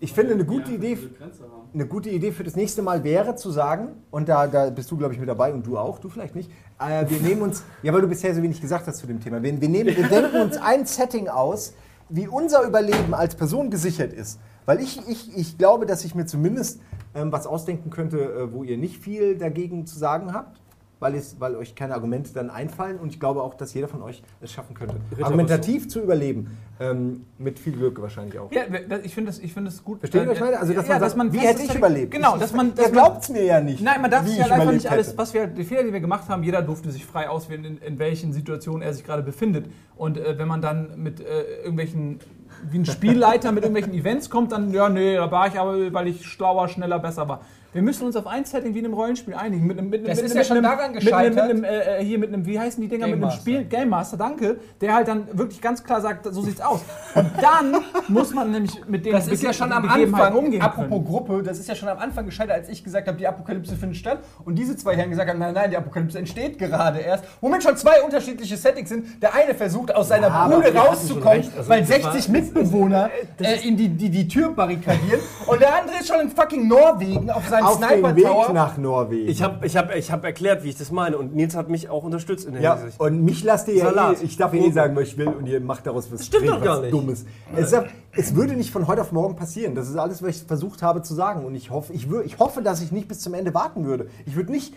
Ich, 0.01 0.13
finde, 0.13 0.35
eine 0.35 0.45
gute, 0.45 0.73
Idee, 0.73 0.97
eine 1.75 1.87
gute 1.87 2.11
Idee 2.11 2.31
für 2.31 2.45
das 2.45 2.55
nächste 2.55 2.83
Mal 2.83 3.03
wäre 3.03 3.35
zu 3.35 3.51
sagen, 3.51 3.97
und 4.11 4.29
da, 4.29 4.47
da 4.47 4.71
bist 4.71 4.91
du, 4.91 4.97
glaube 4.97 5.15
ich, 5.15 5.21
mit 5.21 5.29
dabei 5.29 5.53
und 5.53 5.67
du 5.67 5.77
auch, 5.77 5.99
du 5.99 6.09
vielleicht 6.09 6.37
nicht, 6.37 6.51
äh, 6.79 7.05
wir 7.09 7.21
nehmen 7.21 7.43
uns, 7.43 7.65
ja, 7.83 7.93
weil 7.93 8.03
du 8.03 8.09
bisher 8.09 8.35
so 8.35 8.43
wenig 8.43 8.61
gesagt 8.61 8.87
hast 8.87 8.99
zu 8.99 9.07
dem 9.07 9.21
Thema, 9.21 9.43
wir, 9.43 9.61
wir, 9.61 9.69
nehmen, 9.69 9.97
wir 9.97 10.09
denken 10.09 10.41
uns 10.41 10.57
ein 10.57 10.87
Setting 10.87 11.29
aus, 11.29 11.75
wie 12.09 12.29
unser 12.29 12.63
Überleben 12.63 13.13
als 13.13 13.35
Person 13.35 13.71
gesichert 13.71 14.13
ist. 14.13 14.39
Weil 14.67 14.81
ich, 14.81 15.01
ich, 15.09 15.37
ich 15.37 15.59
glaube, 15.59 15.87
dass 15.87 16.05
ich 16.05 16.15
mir 16.15 16.27
zumindest 16.27 16.81
ähm, 17.15 17.33
was 17.33 17.47
ausdenken 17.47 17.91
könnte, 17.91 18.19
äh, 18.19 18.53
wo 18.53 18.63
ihr 18.63 18.77
nicht 18.77 18.99
viel 18.99 19.37
dagegen 19.37 19.87
zu 19.87 19.99
sagen 19.99 20.33
habt. 20.33 20.61
Weil, 21.01 21.15
es, 21.15 21.41
weil 21.41 21.55
euch 21.55 21.75
keine 21.75 21.95
Argumente 21.95 22.33
dann 22.35 22.51
einfallen 22.51 22.99
und 22.99 23.11
ich 23.11 23.21
glaube 23.21 23.43
auch, 23.43 23.55
dass 23.55 23.73
jeder 23.73 23.87
von 23.87 24.03
euch 24.03 24.23
es 24.41 24.51
schaffen 24.53 24.75
könnte, 24.75 24.97
argumentativ 25.21 25.89
zu 25.89 26.01
überleben. 26.01 26.59
Ähm, 26.81 27.25
mit 27.39 27.59
viel 27.59 27.73
Glück 27.73 28.01
wahrscheinlich 28.01 28.39
auch. 28.39 28.53
Ja, 28.53 28.63
ich 29.03 29.15
finde 29.15 29.31
das, 29.31 29.39
ich 29.39 29.53
finde 29.53 29.71
das 29.71 29.83
gut. 29.83 29.99
Versteht 30.01 30.23
ihr, 30.23 30.29
was 30.29 30.35
ich 30.37 30.41
meine? 30.41 30.59
Also, 30.61 30.73
dass 30.73 31.17
man 31.17 31.31
sagt, 31.31 31.43
wie 31.43 31.47
hätte 31.47 31.63
ich 31.63 31.75
überlebt? 31.75 32.13
Genau, 32.13 32.37
dass 32.37 32.53
man. 32.53 32.69
Ihr 32.69 32.75
Dass 32.75 32.85
man 32.87 32.93
glaubt 32.93 33.23
es 33.23 33.29
mir 33.31 33.45
ja 33.45 33.61
nicht. 33.61 33.81
Nein, 33.81 34.01
man 34.01 34.11
darf 34.11 34.27
sich 34.27 34.37
ich 34.37 34.43
halt 34.43 34.53
einfach 34.53 34.73
nicht 34.73 34.91
alles, 34.91 35.17
was 35.17 35.35
wir, 35.35 35.47
die 35.47 35.65
Fehler, 35.65 35.85
die 35.85 35.93
wir 35.93 36.01
gemacht 36.01 36.29
haben, 36.29 36.43
jeder 36.43 36.63
durfte 36.63 36.91
sich 36.91 37.05
frei 37.05 37.29
auswählen, 37.29 37.65
in, 37.65 37.79
in 37.79 37.99
welchen 37.99 38.33
Situationen 38.33 38.83
er 38.83 38.95
sich 38.95 39.05
gerade 39.05 39.23
befindet. 39.23 39.67
Und 39.97 40.19
äh, 40.19 40.39
wenn 40.39 40.49
man 40.49 40.63
dann 40.63 41.03
mit 41.03 41.21
äh, 41.21 41.43
irgendwelchen, 41.59 42.21
wie 42.71 42.79
ein 42.79 42.87
Spielleiter 42.87 43.53
mit 43.53 43.65
irgendwelchen 43.65 43.95
Events 44.01 44.31
kommt, 44.31 44.53
dann, 44.53 44.73
ja, 44.73 44.89
nee, 44.89 45.17
da 45.17 45.31
war 45.31 45.49
ich 45.49 45.59
aber, 45.59 45.93
weil 45.93 46.09
ich 46.09 46.27
schlauer, 46.27 46.69
schneller, 46.69 46.99
besser 46.99 47.29
war. 47.29 47.41
Wir 47.75 47.83
müssen 47.83 48.07
uns 48.07 48.17
auf 48.17 48.27
ein 48.27 48.47
Setting 48.47 48.75
wie 48.75 48.79
in 48.79 48.87
einem 48.87 48.95
Rollenspiel 48.95 49.35
einigen. 49.35 49.67
Mit 49.67 49.79
einem, 49.79 49.91
mit 49.91 50.01
einem, 50.01 50.09
Das 50.09 50.17
mit 50.17 50.25
ist 50.27 50.31
einem, 50.33 50.39
ja 50.39 50.45
schon 50.45 50.57
mit 50.57 50.65
einem, 50.65 50.79
daran 50.79 50.93
mit 50.95 51.13
einem, 51.13 51.35
gescheitert. 51.35 51.55
mit 51.55 51.65
einem, 51.67 51.99
äh, 52.01 52.03
hier 52.03 52.19
mit 52.19 52.33
einem, 52.33 52.47
wie 52.47 52.59
heißen 52.59 52.81
die 52.81 52.89
Dinger, 52.89 53.05
Game 53.05 53.11
mit 53.11 53.25
einem 53.25 53.29
Master. 53.29 53.41
Spiel, 53.43 53.65
Game 53.65 53.89
Master, 53.91 54.17
danke, 54.17 54.57
der 54.81 54.95
halt 54.95 55.09
dann 55.09 55.29
wirklich 55.37 55.61
ganz 55.61 55.85
klar 55.85 56.01
sagt, 56.01 56.33
so 56.33 56.41
sieht's 56.41 56.63
aus. 56.63 56.81
Und 57.15 57.31
dann 57.43 57.77
muss 58.09 58.33
man 58.33 58.53
nämlich 58.53 58.73
mit 58.89 59.05
den 59.05 59.13
Das 59.13 59.29
ist 59.29 59.43
ja 59.43 59.53
schon 59.53 59.71
am 59.71 59.87
Anfang, 59.87 60.35
umgehen 60.35 60.63
apropos 60.63 60.89
können. 60.89 61.05
Gruppe, 61.05 61.43
das 61.43 61.59
ist 61.59 61.69
ja 61.69 61.75
schon 61.75 61.91
am 61.91 61.99
Anfang 61.99 62.25
gescheitert, 62.25 62.57
als 62.57 62.71
ich 62.71 62.83
gesagt 62.83 63.07
habe, 63.07 63.19
die 63.19 63.27
Apokalypse 63.27 63.77
findet 63.77 63.99
statt. 63.99 64.21
Und 64.47 64.55
diese 64.55 64.75
zwei 64.75 64.97
Herren 64.97 65.11
gesagt 65.11 65.29
haben, 65.29 65.39
nein, 65.39 65.53
nein, 65.53 65.71
die 65.71 65.77
Apokalypse 65.77 66.19
entsteht 66.19 66.59
gerade 66.59 67.01
erst. 67.01 67.25
Womit 67.43 67.63
schon 67.63 67.77
zwei 67.77 68.03
unterschiedliche 68.03 68.57
Settings 68.57 68.89
sind. 68.89 69.23
Der 69.23 69.35
eine 69.35 69.53
versucht, 69.55 69.95
aus 69.95 70.09
seiner 70.09 70.33
aber 70.33 70.57
Bude 70.57 70.75
rauszukommen. 70.75 71.45
Also 71.55 71.69
weil 71.69 71.81
das 71.81 71.89
60 71.89 72.31
Mitbewohner 72.31 73.11
äh, 73.39 73.69
in 73.69 73.77
die, 73.77 73.91
die, 73.91 74.09
die 74.09 74.27
Tür 74.27 74.53
barrikadieren. 74.53 75.21
Und 75.47 75.61
der 75.61 75.75
andere 75.75 75.99
ist 75.99 76.09
schon 76.09 76.21
in 76.21 76.31
fucking 76.31 76.67
Norwegen 76.67 77.31
auf 77.31 77.47
seinem 77.47 77.58
seinem 77.63 77.67
auf 77.69 77.79
den 77.81 77.89
Sniper 77.89 78.17
Weg 78.17 78.25
Tower. 78.25 78.53
nach 78.53 78.77
Norwegen. 78.79 79.29
Ich 79.29 79.43
habe 79.43 79.67
ich 79.67 79.77
hab, 79.77 79.95
ich 79.95 80.11
hab 80.13 80.25
erklärt, 80.25 80.65
wie 80.65 80.69
ich 80.71 80.77
das 80.77 80.91
meine. 80.91 81.19
Und 81.19 81.35
Nils 81.35 81.55
hat 81.57 81.69
mich 81.69 81.89
auch 81.89 82.05
unterstützt 82.05 82.47
in 82.47 82.55
der 82.55 82.63
ja, 82.63 82.77
Hinsicht. 82.77 83.01
und 83.01 83.23
mich 83.25 83.45
lasst 83.45 83.69
ihr 83.69 83.75
ja 83.75 84.13
eh, 84.13 84.17
ich 84.23 84.37
darf 84.37 84.53
eh 84.55 84.71
sagen, 84.71 84.95
was 84.97 85.05
ich 85.05 85.19
will 85.19 85.29
und 85.29 85.47
ihr 85.47 85.61
macht 85.61 85.87
daraus 85.87 86.11
was, 86.13 86.27
stimmt 86.27 86.49
doch 86.49 86.57
was 86.61 86.65
gar 86.65 86.81
nicht. 86.81 86.93
Dummes. 86.93 87.25
Es, 87.57 87.73
ist- 87.73 87.83
es 88.13 88.35
würde 88.35 88.55
nicht 88.55 88.71
von 88.71 88.87
heute 88.87 89.01
auf 89.03 89.13
morgen 89.13 89.37
passieren. 89.37 89.75
Das 89.75 89.89
ist 89.89 89.97
alles, 89.97 90.23
was 90.23 90.31
ich 90.31 90.43
versucht 90.45 90.83
habe 90.83 91.03
zu 91.03 91.15
sagen. 91.15 91.45
Und 91.45 91.55
ich 91.55 91.71
hoffe, 91.71 91.93
ich, 91.93 92.11
wür, 92.11 92.25
ich 92.25 92.39
hoffe, 92.39 92.63
dass 92.63 92.81
ich 92.83 92.93
nicht 92.93 93.09
bis 93.09 93.21
zum 93.21 93.35
Ende 93.35 93.55
warten 93.55 93.85
würde. 93.85 94.09
Ich 94.27 94.35
würde 94.37 94.51
nicht, 94.53 94.75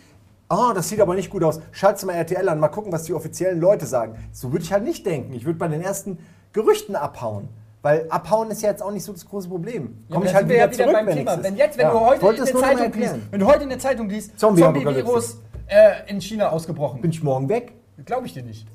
oh, 0.49 0.71
das 0.75 0.89
sieht 0.89 0.99
aber 1.01 1.15
nicht 1.15 1.29
gut 1.29 1.43
aus. 1.43 1.59
Schalt's 1.71 2.03
mal 2.05 2.13
RTL 2.13 2.47
an, 2.49 2.59
mal 2.59 2.67
gucken, 2.67 2.91
was 2.91 3.03
die 3.03 3.13
offiziellen 3.13 3.59
Leute 3.59 3.85
sagen. 3.85 4.15
So 4.31 4.51
würde 4.51 4.63
ich 4.63 4.73
halt 4.73 4.83
nicht 4.83 5.05
denken. 5.05 5.33
Ich 5.33 5.45
würde 5.45 5.57
bei 5.59 5.67
den 5.67 5.81
ersten 5.81 6.17
Gerüchten 6.53 6.95
abhauen. 6.95 7.47
Weil 7.81 8.05
abhauen 8.09 8.51
ist 8.51 8.61
ja 8.61 8.69
jetzt 8.69 8.83
auch 8.83 8.91
nicht 8.91 9.03
so 9.03 9.11
das 9.11 9.25
große 9.25 9.49
Problem. 9.49 9.83
Ja, 9.83 9.89
Komm 10.09 10.17
aber 10.17 10.25
ich 10.25 10.35
halt 10.35 10.47
wir 10.47 10.55
wieder 10.55 10.65
ja 10.65 10.71
wieder 10.71 10.83
zurück, 10.83 10.93
beim 10.93 11.07
wenn 11.07 11.17
Thema. 11.17 11.43
Wenn 11.43 11.55
jetzt, 11.55 11.77
wenn 11.77 11.85
Ja, 11.87 11.91
du 11.91 11.99
heute 11.99 12.21
wollte 12.21 12.39
in 12.39 12.45
der 12.45 12.55
Zeitung 12.55 12.93
liest, 12.93 13.15
wenn 13.31 13.39
du 13.39 13.45
heute 13.47 13.63
in 13.63 13.69
der 13.69 13.79
Zeitung 13.79 14.09
liest. 14.09 14.39
Zombie-Virus 14.39 15.37
äh, 15.67 15.91
in 16.07 16.21
China 16.21 16.49
ausgebrochen. 16.49 17.01
Bin 17.01 17.11
ich 17.11 17.23
morgen 17.23 17.49
weg? 17.49 17.73
Glaube 18.05 18.27
ich 18.27 18.33
dir 18.33 18.43
nicht. 18.43 18.67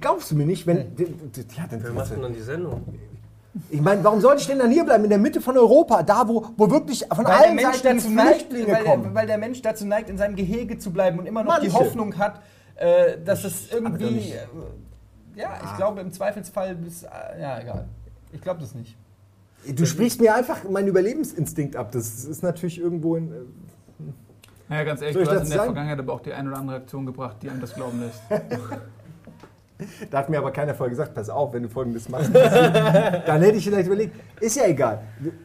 Glaubst 0.00 0.30
du 0.30 0.36
mir 0.36 0.46
nicht, 0.46 0.66
wenn. 0.66 0.76
Ja, 0.76 1.66
dann 1.70 1.82
Wer 1.82 1.92
macht 1.92 2.10
denn 2.10 2.22
dann 2.22 2.32
die 2.32 2.40
Sendung? 2.40 2.82
Ich 3.70 3.80
meine, 3.80 4.02
warum 4.04 4.20
sollte 4.20 4.40
ich 4.40 4.46
denn 4.46 4.58
dann 4.58 4.70
hier 4.70 4.84
bleiben? 4.84 5.04
In 5.04 5.10
der 5.10 5.18
Mitte 5.18 5.40
von 5.40 5.56
Europa, 5.56 6.02
da 6.02 6.28
wo, 6.28 6.46
wo 6.56 6.70
wirklich 6.70 7.06
von 7.06 7.24
Weil 7.24 7.24
der, 7.24 7.36
allen 7.36 7.54
Mensch 7.56 7.76
Seiten 7.78 7.96
dazu 7.98 8.10
neigt, 8.10 8.42
Flüchtlinge 8.42 8.72
weil, 8.72 8.84
der, 8.84 9.14
weil 9.14 9.26
der 9.26 9.38
Mensch 9.38 9.62
dazu 9.62 9.86
neigt, 9.86 10.10
in 10.10 10.18
seinem 10.18 10.36
Gehege 10.36 10.78
zu 10.78 10.92
bleiben 10.92 11.18
und 11.18 11.26
immer 11.26 11.42
noch 11.42 11.58
die 11.60 11.68
Manche. 11.68 11.86
Hoffnung 11.86 12.18
hat, 12.18 12.42
äh, 12.76 13.16
dass 13.24 13.44
es 13.44 13.72
irgendwie. 13.72 14.32
Äh, 14.32 14.46
ja, 15.36 15.58
ich 15.64 15.76
glaube 15.76 16.00
im 16.00 16.12
Zweifelsfall 16.12 16.74
bis. 16.74 17.04
Äh, 17.04 17.08
ja, 17.40 17.60
egal. 17.60 17.86
Ich 18.32 18.40
glaube 18.40 18.60
das 18.60 18.74
nicht. 18.74 18.96
Du 19.74 19.84
sprichst 19.86 20.20
mir 20.20 20.34
einfach 20.34 20.68
meinen 20.68 20.88
Überlebensinstinkt 20.88 21.76
ab. 21.76 21.90
Das 21.92 22.24
ist 22.24 22.42
natürlich 22.42 22.78
irgendwo 22.78 23.16
in. 23.16 23.32
äh, 23.32 23.34
Naja, 24.68 24.84
ganz 24.84 25.00
ehrlich, 25.00 25.16
du 25.16 25.20
hast 25.22 25.30
das 25.30 25.42
in 25.44 25.48
der 25.48 25.58
sagen? 25.58 25.68
Vergangenheit 25.68 25.98
aber 25.98 26.12
auch 26.12 26.20
die 26.20 26.32
ein 26.32 26.46
oder 26.48 26.58
andere 26.58 26.76
Aktion 26.76 27.06
gebracht, 27.06 27.36
die 27.42 27.50
einem 27.50 27.60
das 27.60 27.74
glauben 27.74 28.00
lässt. 28.00 28.20
Da 30.10 30.18
hat 30.18 30.28
mir 30.30 30.38
aber 30.38 30.50
keiner 30.52 30.74
vorher 30.74 30.90
gesagt, 30.90 31.14
pass 31.14 31.28
auf, 31.28 31.52
wenn 31.52 31.62
du 31.64 31.68
folgendes 31.68 32.08
machst. 32.08 32.30
dann 32.34 33.42
hätte 33.42 33.58
ich 33.58 33.64
vielleicht 33.64 33.86
überlegt, 33.86 34.14
ist 34.40 34.56
ja 34.56 34.64
egal. 34.66 35.00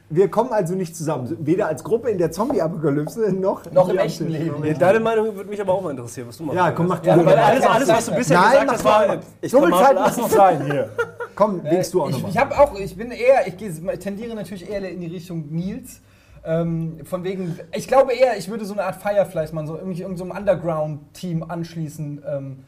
Wir- 0.09 0.29
kommen 0.29 0.51
also 0.53 0.73
nicht 0.75 0.95
zusammen. 0.95 1.35
Weder 1.41 1.67
als 1.67 1.83
Gruppe 1.83 2.09
in 2.09 2.17
der 2.17 2.31
Zombie-Apokalypse 2.31 3.33
noch, 3.33 3.69
Noch 3.71 3.89
im 3.89 3.97
echten. 3.97 4.29
Leben. 4.29 4.61
Nee, 4.61 4.73
deine 4.73 4.99
Meinung 4.99 5.35
würde 5.35 5.49
mich 5.49 5.59
aber 5.59 5.73
auch 5.73 5.81
mal 5.81 5.91
interessieren, 5.91 6.27
was 6.29 6.37
du 6.37 6.43
machst. 6.45 6.57
Ja, 6.57 6.71
komm, 6.71 6.87
mach 6.87 7.03
Ja, 7.03 7.15
du. 7.17 7.25
weil 7.25 7.37
Alles, 7.37 7.65
alles, 7.65 7.87
was 7.89 8.05
du 8.05 8.15
bisher 8.15 8.39
Nein, 8.39 8.51
gesagt 8.51 8.71
hast, 8.71 8.83
war. 8.85 9.17
Ich 9.41 9.51
so 9.51 9.57
kann 9.59 9.65
viel 9.67 9.71
mal 9.71 9.83
Zeit 9.85 9.99
muss 9.99 10.17
noch 10.17 10.29
sein 10.29 10.65
hier. 10.65 10.89
Komm, 11.35 11.63
winkst 11.63 11.93
du 11.93 12.01
auch 12.03 12.09
ich, 12.09 12.15
nochmal. 12.15 12.31
ich 12.31 12.37
habe 12.37 12.57
auch, 12.59 12.79
ich 12.79 12.95
bin 12.95 13.11
eher, 13.11 13.47
ich 13.47 13.57
gehe- 13.57 13.99
tendiere 13.99 14.35
natürlich 14.35 14.69
eher 14.69 14.89
in 14.89 14.99
die 15.01 15.07
Richtung 15.07 15.45
Nils. 15.49 16.01
Ähm, 16.43 16.99
von 17.03 17.23
wegen, 17.23 17.59
ich 17.75 17.87
glaube 17.87 18.13
eher, 18.13 18.37
ich 18.37 18.49
würde 18.49 18.65
so 18.65 18.73
eine 18.73 18.83
Art 18.83 18.95
Fireflies 18.95 19.51
machen, 19.53 19.67
so 19.67 19.75
irgendwie 19.77 20.01
irgendeinem 20.01 20.31
Underground-Team 20.31 21.43
anschließen. 21.47 22.23
Ähm, 22.27 22.63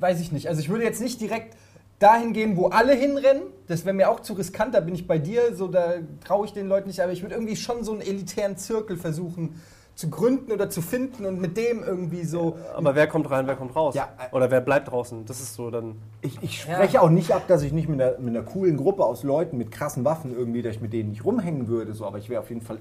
weiß 0.00 0.20
ich 0.20 0.32
nicht. 0.32 0.48
Also 0.48 0.60
ich 0.60 0.68
würde 0.68 0.84
jetzt 0.84 1.00
nicht 1.00 1.20
direkt 1.20 1.56
dahin 1.98 2.32
gehen, 2.32 2.56
wo 2.56 2.66
alle 2.68 2.94
hinrennen. 2.94 3.42
Das 3.68 3.84
wäre 3.84 3.94
mir 3.94 4.10
auch 4.10 4.20
zu 4.20 4.34
riskant, 4.34 4.74
da 4.74 4.80
bin 4.80 4.94
ich 4.94 5.06
bei 5.06 5.18
dir, 5.18 5.54
so 5.54 5.68
da 5.68 5.94
traue 6.24 6.46
ich 6.46 6.52
den 6.52 6.68
Leuten 6.68 6.88
nicht. 6.88 7.00
Aber 7.00 7.12
ich 7.12 7.22
würde 7.22 7.34
irgendwie 7.34 7.56
schon 7.56 7.84
so 7.84 7.92
einen 7.92 8.02
elitären 8.02 8.56
Zirkel 8.56 8.96
versuchen 8.96 9.60
zu 9.96 10.10
gründen 10.10 10.52
oder 10.52 10.68
zu 10.68 10.82
finden 10.82 11.24
und 11.24 11.40
mit 11.40 11.56
dem 11.56 11.82
irgendwie 11.82 12.24
so. 12.24 12.58
Aber 12.74 12.94
wer 12.94 13.06
kommt 13.06 13.30
rein, 13.30 13.46
wer 13.46 13.56
kommt 13.56 13.74
raus? 13.74 13.94
Ja, 13.94 14.10
äh, 14.18 14.34
Oder 14.34 14.50
wer 14.50 14.60
bleibt 14.60 14.88
draußen? 14.90 15.24
Das 15.24 15.40
ist 15.40 15.54
so 15.54 15.70
dann. 15.70 15.96
Ich, 16.20 16.42
ich 16.42 16.60
spreche 16.60 17.00
auch 17.00 17.08
nicht 17.08 17.32
ab, 17.32 17.48
dass 17.48 17.62
ich 17.62 17.72
nicht 17.72 17.88
mit 17.88 18.00
einer, 18.00 18.18
mit 18.18 18.36
einer 18.36 18.44
coolen 18.44 18.76
Gruppe 18.76 19.04
aus 19.04 19.22
Leuten 19.22 19.56
mit 19.56 19.70
krassen 19.70 20.04
Waffen 20.04 20.36
irgendwie, 20.36 20.60
dass 20.60 20.74
ich 20.76 20.82
mit 20.82 20.92
denen 20.92 21.10
nicht 21.10 21.24
rumhängen 21.24 21.66
würde, 21.66 21.94
so, 21.94 22.04
aber 22.04 22.18
ich 22.18 22.28
wäre 22.28 22.42
auf 22.42 22.50
jeden 22.50 22.60
Fall, 22.60 22.76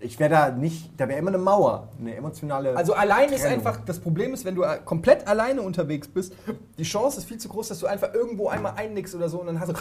ich 0.00 0.18
wäre 0.20 0.30
da 0.30 0.50
nicht, 0.50 0.90
da 0.98 1.08
wäre 1.08 1.18
immer 1.18 1.30
eine 1.30 1.38
Mauer, 1.38 1.88
eine 1.98 2.14
emotionale. 2.14 2.76
Also 2.76 2.94
allein 2.94 3.30
ist 3.30 3.40
Trennung. 3.42 3.58
einfach, 3.66 3.80
das 3.86 3.98
Problem 3.98 4.34
ist, 4.34 4.44
wenn 4.44 4.54
du 4.54 4.62
äh, 4.62 4.78
komplett 4.84 5.26
alleine 5.26 5.62
unterwegs 5.62 6.08
bist, 6.08 6.34
die 6.78 6.82
Chance 6.82 7.18
ist 7.18 7.24
viel 7.26 7.38
zu 7.38 7.48
groß, 7.48 7.68
dass 7.68 7.78
du 7.78 7.86
einfach 7.86 8.12
irgendwo 8.12 8.48
einmal 8.48 8.74
einnickst 8.76 9.14
oder 9.14 9.28
so 9.28 9.40
und 9.40 9.46
dann 9.46 9.60
hast 9.60 9.70
du 9.70 9.74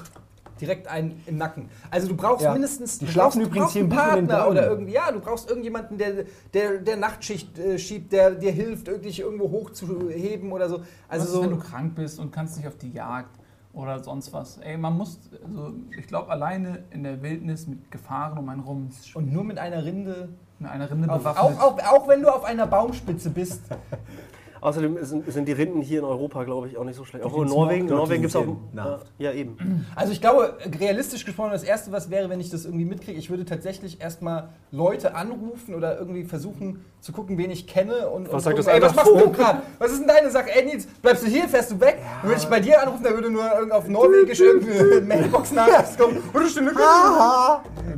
direkt 0.61 0.87
einen 0.87 1.21
im 1.25 1.37
Nacken. 1.37 1.69
Also 1.91 2.07
du 2.07 2.15
brauchst 2.15 2.43
Ja. 2.43 2.53
mindestens 2.53 2.99
Die 2.99 3.05
du 3.05 3.11
schlafen 3.11 3.41
brauchst, 3.41 3.47
übrigens 3.51 3.67
du 3.73 3.79
hier 3.79 3.81
einen 3.81 4.27
Partner 4.27 4.49
oder 4.49 4.67
irgendwie, 4.69 4.93
ja, 4.93 5.11
du 5.11 5.19
brauchst 5.19 5.49
irgendjemanden, 5.49 5.97
der, 5.97 6.25
der, 6.53 6.77
der 6.77 6.95
Nachtschicht 6.95 7.57
äh, 7.59 7.77
schiebt, 7.77 8.13
der 8.13 8.31
dir 8.31 8.51
hilft, 8.51 8.87
dich 9.03 9.19
irgendwo 9.19 9.49
hochzuheben 9.49 10.51
oder 10.51 10.69
so. 10.69 10.83
Also 11.09 11.25
was 11.25 11.33
ist, 11.33 11.41
wenn 11.41 11.49
so, 11.49 11.55
du 11.55 11.59
krank 11.61 11.95
bist 11.95 12.19
und 12.19 12.31
kannst 12.31 12.55
nicht 12.57 12.67
auf 12.67 12.77
die 12.77 12.91
Jagd 12.93 13.35
oder 13.73 14.03
sonst 14.03 14.31
was. 14.33 14.57
Ey, 14.59 14.77
man 14.77 14.97
muss, 14.97 15.19
also 15.45 15.73
ich 15.97 16.07
glaube, 16.07 16.29
alleine 16.29 16.83
in 16.91 17.03
der 17.03 17.21
Wildnis 17.21 17.67
mit 17.67 17.91
Gefahren 17.91 18.37
um 18.37 18.47
einen 18.49 18.61
rum 18.61 18.89
und 19.15 19.33
nur 19.33 19.43
mit 19.43 19.57
einer 19.57 19.83
Rinde, 19.83 20.29
mit 20.59 20.69
einer 20.69 20.89
Rinde 20.89 21.07
bewaffnet. 21.07 21.59
auch, 21.59 21.79
auch, 21.79 21.79
auch 21.79 22.07
wenn 22.07 22.21
du 22.21 22.29
auf 22.29 22.43
einer 22.43 22.67
Baumspitze 22.67 23.29
bist, 23.31 23.61
Außerdem 24.63 24.97
sind, 25.03 25.45
die 25.45 25.51
Rinden 25.51 25.81
hier 25.81 25.99
in 25.99 26.05
Europa, 26.05 26.45
glaube 26.45 26.69
ich, 26.69 26.77
auch 26.77 26.85
nicht 26.85 26.95
so 26.95 27.03
schlecht. 27.03 27.25
Auch 27.25 27.33
in 27.33 27.39
gibt's 27.39 27.53
Norwegen. 27.53 27.85
Norwegen 27.87 28.21
gibt 28.21 28.33
es 28.33 28.35
auch. 28.37 28.45
nahrhaft. 28.71 29.07
Ja, 29.17 29.33
eben. 29.33 29.85
Also 29.93 30.13
ich 30.13 30.21
glaube, 30.21 30.57
realistisch 30.79 31.25
gesprochen, 31.25 31.51
das 31.51 31.63
Erste, 31.63 31.91
was 31.91 32.09
wäre, 32.09 32.29
wenn 32.29 32.39
ich 32.39 32.49
das 32.49 32.63
irgendwie 32.63 32.85
mitkriege, 32.85 33.19
ich 33.19 33.29
würde 33.29 33.43
tatsächlich 33.43 33.99
erstmal 33.99 34.47
Leute 34.71 35.15
anrufen 35.15 35.75
oder 35.75 35.99
irgendwie 35.99 36.23
versuchen 36.23 36.85
zu 37.01 37.11
gucken, 37.11 37.37
wen 37.37 37.51
ich 37.51 37.67
kenne 37.67 38.07
und, 38.07 38.27
Was 38.27 38.33
und 38.35 38.39
sagt 38.39 38.55
gucken, 38.55 38.65
das 38.65 38.73
ey, 38.73 38.81
was 38.81 38.95
machst 38.95 39.11
du 39.11 39.31
gerade? 39.31 39.61
Was 39.79 39.91
ist 39.91 39.99
denn 39.99 40.07
deine 40.07 40.31
Sache? 40.31 40.55
Ey 40.55 40.63
Nils, 40.63 40.85
bleibst 41.01 41.23
du 41.23 41.27
hier, 41.27 41.49
fährst 41.49 41.71
du 41.71 41.81
weg? 41.81 41.97
Dann 42.21 42.29
würde 42.29 42.41
ich 42.41 42.47
bei 42.47 42.61
dir 42.61 42.81
anrufen, 42.81 43.03
da 43.03 43.09
würde 43.09 43.29
nur 43.29 43.43
irgend 43.43 43.73
auf 43.73 43.89
Norwegisch 43.89 44.39
irgendeine 44.39 45.01
Mailbox-Nachricht 45.07 45.99
kommen. 45.99 46.23
Und 46.31 46.47
ich 46.47 46.55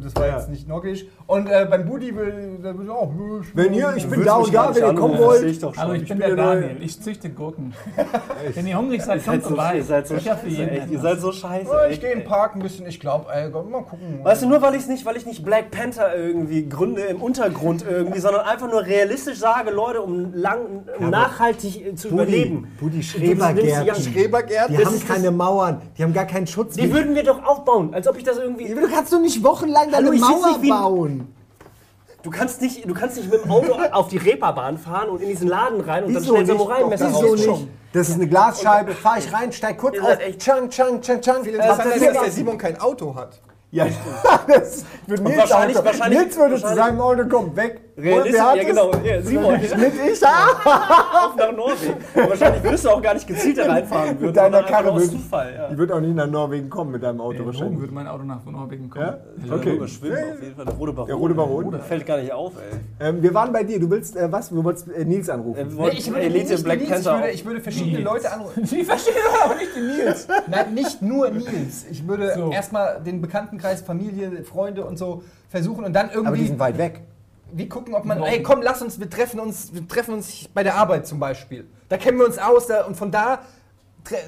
Das 0.03 0.15
war 0.15 0.27
jetzt 0.27 0.49
nicht 0.49 0.67
Norwegisch. 0.67 1.05
Und 1.27 1.47
äh, 1.47 1.67
beim 1.69 1.85
Budi 1.85 2.15
würde 2.15 2.91
auch... 2.91 3.11
wenn 3.53 3.75
ihr, 3.75 3.93
ich 3.95 4.07
bin 4.07 4.25
da 4.25 4.37
und 4.37 4.47
da, 4.47 4.51
gar 4.51 4.69
nicht 4.69 4.81
wenn 4.81 4.95
ihr 4.95 4.99
kommen 4.99 5.13
anrufen, 5.13 5.29
das 5.29 5.37
sehe 5.37 5.45
wollt. 5.45 5.51
ich 5.51 5.59
doch 5.59 5.73
schon. 5.75 5.83
Hallo, 5.83 5.93
ich, 5.93 6.07
bin 6.07 6.17
bin 6.17 6.35
der. 6.35 6.54
Daniel. 6.61 6.77
Ich 6.83 7.01
züchte 7.01 7.29
Gurken. 7.29 7.73
Wenn 8.53 8.67
ihr 8.67 8.77
hungrig 8.77 9.01
seid, 9.01 9.17
Ihr 9.17 9.21
seid 9.21 9.31
kommt 9.31 9.43
so, 9.43 9.49
vorbei. 9.49 9.77
ihr 9.77 9.83
seid 9.83 10.07
so 10.07 10.15
ich 10.15 10.29
hab 10.29 10.41
für 10.41 10.49
scheiße. 10.49 10.87
Ihr 10.91 10.99
seid 10.99 11.19
so 11.21 11.31
scheiße. 11.31 11.69
Oh, 11.71 11.89
ich 11.89 11.99
gehe 12.01 12.11
im 12.11 12.19
ey. 12.21 12.25
Park 12.25 12.55
ein 12.55 12.61
bisschen, 12.61 12.85
ich 12.87 12.99
glaube, 12.99 13.25
mal 13.27 13.81
gucken. 13.83 14.19
Weißt 14.23 14.43
du, 14.43 14.47
nur 14.47 14.61
weil 14.61 14.75
ich 14.75 14.87
nicht, 14.87 15.05
weil 15.05 15.17
ich 15.17 15.25
nicht 15.25 15.43
Black 15.43 15.71
Panther 15.71 16.15
irgendwie 16.15 16.67
gründe 16.67 17.01
im 17.01 17.21
Untergrund 17.21 17.85
irgendwie, 17.89 18.19
sondern 18.19 18.41
einfach 18.45 18.69
nur 18.69 18.85
realistisch 18.85 19.37
sage, 19.39 19.71
Leute, 19.71 20.01
um 20.01 20.33
lang, 20.33 20.83
um 20.99 21.09
nachhaltig 21.09 21.85
äh, 21.85 21.95
zu 21.95 22.09
überleben. 22.09 22.67
Budi, 22.79 22.97
nimmst- 22.97 23.17
nimmst- 23.17 23.25
Schrebergärten. 23.25 23.85
ja, 23.87 23.95
Schrebergärten? 23.95 24.75
Die 24.77 24.83
Das 24.83 24.91
haben 24.93 25.07
keine 25.07 25.31
Mauern, 25.31 25.81
die 25.97 26.03
haben 26.03 26.13
gar 26.13 26.25
keinen 26.25 26.47
Schutz. 26.47 26.75
Die 26.75 26.91
würden 26.93 27.15
wir 27.15 27.23
doch 27.23 27.43
aufbauen, 27.43 27.93
als 27.93 28.07
ob 28.07 28.17
ich 28.17 28.23
das 28.23 28.37
irgendwie. 28.37 28.67
du 28.73 28.87
kannst 28.87 29.11
doch 29.13 29.19
nicht 29.21 29.43
wochenlang 29.43 29.91
deine 29.91 30.11
Mauer 30.11 30.59
bauen. 30.67 31.27
Du 32.25 32.31
kannst 32.31 32.59
nicht, 32.59 32.89
du 32.89 32.93
kannst 32.95 33.17
nicht 33.17 33.31
mit 33.31 33.43
dem 33.45 33.51
Auto 33.51 33.73
auf 33.91 34.07
die 34.07 34.17
Reeperbahn 34.17 34.79
fahren 34.79 35.09
und 35.09 35.21
in 35.21 35.29
diesen 35.29 35.47
Laden 35.47 35.79
rein 35.79 36.05
und 36.05 36.13
dann 36.13 36.23
Wieso 36.23 36.33
schnell 36.33 36.43
nicht? 36.45 36.57
Samurai-Messer 36.57 37.07
Wieso 37.09 37.35
nicht? 37.35 37.67
Das 37.93 38.09
ist 38.09 38.15
eine 38.15 38.27
Glasscheibe, 38.27 38.93
fahr 38.93 39.19
ich 39.19 39.31
rein, 39.31 39.51
steig 39.53 39.77
kurz 39.77 39.99
auf, 39.99 40.07
seid 40.07 40.21
echt- 40.21 40.41
chang, 40.41 40.69
chang, 40.71 40.99
chang, 41.01 41.21
chang. 41.21 41.43
Viel 41.43 41.53
interessanter 41.53 41.95
ist, 41.95 42.05
dass 42.07 42.19
der 42.23 42.31
Simon 42.31 42.57
kein 42.57 42.79
Auto 42.81 43.13
hat. 43.15 43.39
Ja, 43.69 43.85
das 44.47 44.85
wird 45.05 45.21
Nils 45.21 45.37
wahrscheinlich- 45.37 45.77
Auto. 45.77 45.85
wahrscheinlich- 45.85 46.19
Nils 46.19 46.35
würde 46.35 46.55
zu 46.55 46.73
seinem 46.75 46.99
Auto 46.99 47.27
kommen, 47.27 47.55
weg. 47.55 47.81
Realistisch, 47.97 48.35
ja 48.35 48.55
es? 48.55 48.65
genau, 48.67 48.91
ja, 49.05 49.21
Simon, 49.21 49.53
Nicht 49.61 49.73
ich, 50.13 50.25
ah! 50.27 51.27
auf 51.27 51.35
nach 51.37 51.51
Norwegen. 51.55 51.93
Und 52.13 52.29
wahrscheinlich 52.29 52.63
würdest 52.63 52.83
du 52.85 52.89
auch 52.89 53.01
gar 53.01 53.13
nicht 53.13 53.25
gezielt 53.25 53.57
da 53.57 53.67
reinfahren 53.67 54.09
würden, 54.19 54.25
Mit 54.27 54.35
deiner 54.35 54.63
Karre 54.63 54.91
aus 54.91 55.09
Zufall. 55.11 55.53
Ja. 55.55 55.69
Ich 55.71 55.77
würde 55.77 55.95
auch 55.95 56.01
nicht 56.01 56.13
nach 56.15 56.27
Norwegen 56.27 56.69
kommen 56.69 56.91
mit 56.91 57.03
deinem 57.03 57.21
Auto 57.21 57.45
wahrscheinlich. 57.45 57.79
würde 57.79 57.93
mein 57.93 58.07
Auto 58.07 58.23
nach 58.23 58.43
Norwegen 58.43 58.89
kommen. 58.89 59.05
Ja? 59.05 59.17
Ja, 59.47 59.53
Okay. 59.55 59.77
nur 59.77 59.87
schwimmen 59.87 60.17
auf 60.33 60.41
jeden 60.43 60.55
Fall. 60.55 60.65
Der 60.65 60.73
rote 60.75 60.91
Baron. 60.93 61.07
Der 61.07 61.15
rote 61.15 61.33
Baron. 61.35 61.71
Das 61.71 61.85
fällt 61.87 62.05
gar 62.05 62.17
nicht 62.17 62.33
auf, 62.33 62.51
ey. 62.99 63.07
Ähm, 63.07 63.23
wir 63.23 63.33
waren 63.33 63.53
bei 63.53 63.63
dir, 63.63 63.79
du 63.79 63.89
willst, 63.89 64.17
äh, 64.17 64.29
was? 64.31 64.49
Du 64.49 64.61
wolltest 64.63 64.89
äh, 64.89 65.05
Nils 65.05 65.29
anrufen. 65.29 65.57
Wir 65.57 65.65
Nee, 65.65 65.77
wollten 65.77 65.97
ich 65.97 66.07
würde 66.09 66.21
Elite 66.21 66.51
nicht 66.51 66.63
Black 66.65 66.79
Nils, 66.81 66.99
ich 66.99 67.05
würde, 67.05 67.29
ich 67.31 67.45
würde 67.45 67.61
verschiedene 67.61 67.91
Nils. 67.99 68.03
Leute 68.05 68.31
anrufen. 68.33 68.63
Die 68.69 68.83
verstehen 68.83 69.13
aber 69.43 69.55
nicht 69.55 69.75
den 69.75 69.87
Nils. 69.87 70.27
Nein, 70.47 70.73
nicht 70.73 71.01
nur 71.01 71.29
Nils. 71.29 71.85
Ich 71.89 72.05
würde 72.07 72.33
So. 72.35 72.51
erstmal 72.51 72.99
den 73.05 73.21
Bekanntenkreis, 73.21 73.81
Familie, 73.81 74.43
Freunde 74.43 74.83
und 74.83 74.97
so 74.97 75.23
versuchen 75.49 75.85
und 75.85 75.93
dann 75.93 76.07
Aber 76.07 76.11
die 76.13 76.17
irgendwie 76.25 76.47
sind 76.47 76.59
weit 76.59 76.77
weg. 76.77 77.01
Wie 77.51 77.69
gucken, 77.69 77.93
ob 77.93 78.05
man, 78.05 78.19
Morgen. 78.19 78.31
ey, 78.31 78.43
komm, 78.43 78.61
lass 78.61 78.81
uns, 78.81 78.99
wir 78.99 79.09
treffen 79.09 79.39
uns, 79.39 79.73
wir 79.73 79.87
treffen 79.87 80.13
uns 80.13 80.47
bei 80.53 80.63
der 80.63 80.75
Arbeit 80.75 81.07
zum 81.07 81.19
Beispiel. 81.19 81.67
Da 81.89 81.97
kennen 81.97 82.17
wir 82.17 82.25
uns 82.25 82.37
aus 82.37 82.67
da, 82.67 82.85
und 82.85 82.95
von 82.95 83.11
da, 83.11 83.39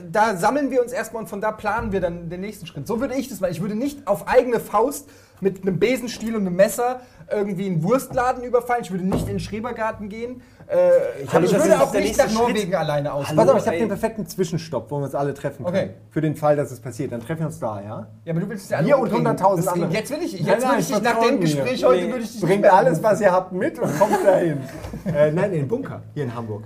da 0.09 0.35
sammeln 0.35 0.71
wir 0.71 0.81
uns 0.81 0.91
erstmal 0.91 1.23
und 1.23 1.29
von 1.29 1.41
da 1.41 1.51
planen 1.51 1.91
wir 1.91 2.01
dann 2.01 2.29
den 2.29 2.41
nächsten 2.41 2.65
Schritt. 2.65 2.87
So 2.87 2.99
würde 2.99 3.15
ich 3.15 3.29
das 3.29 3.39
machen. 3.39 3.51
Ich 3.51 3.61
würde 3.61 3.75
nicht 3.75 4.07
auf 4.07 4.27
eigene 4.27 4.59
Faust 4.59 5.09
mit 5.41 5.61
einem 5.61 5.79
Besenstiel 5.79 6.35
und 6.35 6.47
einem 6.47 6.55
Messer 6.55 7.01
irgendwie 7.31 7.67
einen 7.67 7.83
Wurstladen 7.83 8.43
überfallen. 8.43 8.83
Ich 8.83 8.91
würde 8.91 9.05
nicht 9.05 9.21
in 9.21 9.35
den 9.35 9.39
Schrebergarten 9.39 10.09
gehen. 10.09 10.41
Äh, 10.69 11.21
ich 11.23 11.23
ich 11.23 11.29
das 11.31 11.63
würde 11.63 11.81
auch 11.81 11.93
nicht 11.93 12.17
nach 12.17 12.31
Norwegen 12.31 12.75
alleine 12.75 13.13
aus. 13.13 13.27
Pass 13.33 13.47
auf, 13.49 13.57
ich 13.61 13.67
habe 13.67 13.77
den 13.77 13.87
perfekten 13.87 14.27
Zwischenstopp, 14.27 14.91
wo 14.91 14.97
wir 14.99 15.05
uns 15.05 15.15
alle 15.15 15.33
treffen 15.33 15.63
können. 15.63 15.77
Okay. 15.77 15.89
Für 16.09 16.19
den 16.19 16.35
Fall, 16.35 16.57
dass 16.57 16.71
es 16.71 16.79
passiert. 16.81 17.13
Dann 17.13 17.21
treffen 17.21 17.39
wir 17.39 17.47
uns 17.47 17.59
da, 17.59 17.79
ja? 17.81 18.07
Ja, 18.25 18.33
aber 18.33 18.41
du 18.41 18.49
willst 18.49 18.69
ja 18.69 18.77
alle 18.79 18.97
und 18.97 19.03
umbringen. 19.03 19.27
100.000 19.37 19.57
Das- 19.57 19.67
andere. 19.69 19.91
Jetzt 19.93 20.11
will 20.11 20.17
ich, 20.23 20.33
jetzt 20.33 20.45
Nein, 20.45 20.57
will 20.59 20.67
nein, 20.67 20.79
ich 20.79 20.87
dich 20.87 21.01
nach 21.01 21.19
dem 21.21 21.33
mir. 21.35 21.39
Gespräch 21.39 21.85
heute 21.85 22.01
Nee. 22.03 22.11
würde 22.11 22.23
ich 22.23 22.31
dich 22.33 22.41
Bringt 22.41 22.65
alles, 22.65 23.01
was 23.01 23.21
ihr 23.21 23.31
habt, 23.31 23.53
mit 23.53 23.79
und 23.79 23.97
kommt 23.97 24.25
dahin. 24.25 24.57
äh, 25.05 25.31
nein, 25.31 25.53
in 25.53 25.59
den 25.59 25.67
Bunker, 25.69 26.01
hier 26.13 26.23
in 26.25 26.35
Hamburg. 26.35 26.63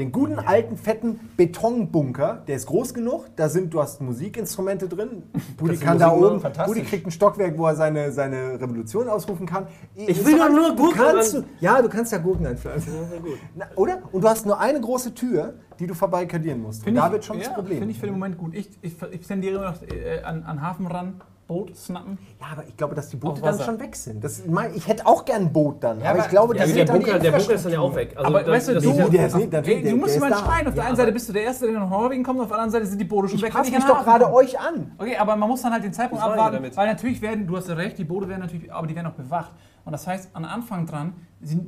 Den 0.00 0.12
guten 0.12 0.38
alten 0.38 0.78
fetten 0.78 1.20
Betonbunker, 1.36 2.42
der 2.48 2.56
ist 2.56 2.64
groß 2.64 2.94
genug, 2.94 3.26
da 3.36 3.50
sind, 3.50 3.74
du 3.74 3.82
hast 3.82 4.00
Musikinstrumente 4.00 4.88
drin. 4.88 5.24
Budi 5.58 5.72
Das 5.74 5.80
kann 5.80 5.98
da 5.98 6.10
oben, 6.10 6.40
fantastisch. 6.40 6.74
Budi 6.74 6.88
kriegt 6.88 7.06
ein 7.06 7.10
Stockwerk, 7.10 7.58
wo 7.58 7.66
er 7.66 7.76
seine, 7.76 8.10
seine 8.10 8.58
Revolution 8.58 9.08
ausrufen 9.08 9.44
kann. 9.44 9.66
Ich 9.94 10.24
will 10.24 10.38
doch 10.38 10.48
nur 10.48 10.74
Gurken 10.74 11.44
Ja, 11.60 11.82
du 11.82 11.90
kannst 11.90 12.14
da 12.14 12.16
Gurken 12.16 12.46
einpflanzen. 12.46 12.94
Na, 13.54 13.66
oder? 13.76 13.98
Und 14.10 14.24
du 14.24 14.28
hast 14.28 14.46
nur 14.46 14.58
eine 14.58 14.80
große 14.80 15.12
Tür, 15.12 15.52
die 15.78 15.86
du 15.86 15.92
verbarrikadieren 15.92 16.62
musst. 16.62 16.82
Find 16.82 16.96
da 16.96 17.08
ich- 17.08 17.12
wird 17.12 17.24
schon 17.26 17.36
das 17.36 17.48
ja, 17.48 17.52
Problem. 17.52 17.80
Finde 17.80 17.92
ich 17.92 18.00
für 18.00 18.06
den 18.06 18.14
Moment 18.14 18.38
gut. 18.38 18.54
Ich, 18.54 18.70
ich, 18.80 18.94
ich 19.10 19.26
tendiere 19.26 19.60
noch 19.62 19.82
äh, 19.82 20.22
an, 20.22 20.44
an 20.44 20.62
Hafen 20.62 20.86
ran, 20.86 21.20
Boot 21.50 21.76
snappen. 21.76 22.16
Ja, 22.40 22.46
aber 22.52 22.64
ich 22.68 22.76
glaube, 22.76 22.94
dass 22.94 23.08
die 23.08 23.16
Boote 23.16 23.40
dann 23.42 23.58
schon 23.58 23.80
weg 23.80 23.96
sind. 23.96 24.22
Das, 24.22 24.46
mein- 24.46 24.72
ich 24.72 24.86
hätte 24.86 25.04
auch 25.04 25.24
gern 25.24 25.42
ein 25.46 25.52
Boot 25.52 25.82
dann. 25.82 25.98
aber, 25.98 26.10
aber- 26.10 26.18
ich 26.20 26.28
glaube, 26.28 26.54
ja, 26.56 26.62
Also 26.62 26.74
der, 26.76 26.84
dann 26.84 26.96
Bunker, 27.00 27.18
der 27.18 27.32
Bunker 27.32 27.54
ist 27.54 27.64
dann 27.64 27.72
ja 27.72 27.80
auch 27.80 27.94
weg. 27.96 28.12
Also 28.14 28.26
aber 28.28 28.38
das- 28.44 28.48
weißt 28.50 28.68
du, 28.68 28.80
du, 28.80 28.90
ja- 28.92 29.08
der 29.08 29.26
ist 29.26 29.34
ey, 29.34 29.48
der- 29.50 29.62
du 29.62 29.96
musst 29.96 30.14
der 30.14 30.20
dir 30.20 30.20
mal 30.20 30.32
entscheiden. 30.38 30.68
Auf 30.68 30.74
der 30.74 30.82
Ja, 30.84 30.88
einen 30.88 30.96
Seite 30.96 31.10
bist 31.12 31.28
du 31.28 31.32
der 31.32 31.42
Erste, 31.42 31.66
der 31.66 31.80
nach 31.80 31.90
Norwegen 31.90 32.22
kommt, 32.22 32.40
auf 32.40 32.46
der 32.46 32.54
anderen 32.58 32.70
Seite 32.70 32.86
sind 32.86 33.00
die 33.00 33.04
Boote 33.04 33.28
schon 33.30 33.38
ich 33.38 33.42
weg. 33.42 33.52
passe 33.52 33.68
die 33.72 33.76
doch 33.78 34.04
gerade 34.04 34.32
euch 34.32 34.60
an. 34.60 34.92
Okay, 34.96 35.16
aber 35.16 35.34
man 35.34 35.48
muss 35.48 35.60
dann 35.62 35.72
halt 35.72 35.82
den 35.82 35.92
Zeitpunkt 35.92 36.24
ich 36.24 36.30
abwarten, 36.30 36.54
damit? 36.54 36.76
weil 36.76 36.86
natürlich 36.86 37.20
werden, 37.20 37.48
du 37.48 37.56
hast 37.56 37.68
ja 37.68 37.74
recht, 37.74 37.98
die 37.98 38.04
Boote 38.04 38.28
werden 38.28 38.42
natürlich, 38.42 38.72
aber 38.72 38.86
die 38.86 38.94
werden 38.94 39.08
auch 39.08 39.14
bewacht. 39.14 39.50
Und 39.84 39.92
das 39.92 40.06
heißt, 40.06 40.28
an 40.34 40.44
Anfang 40.44 40.86
dran 40.86 41.14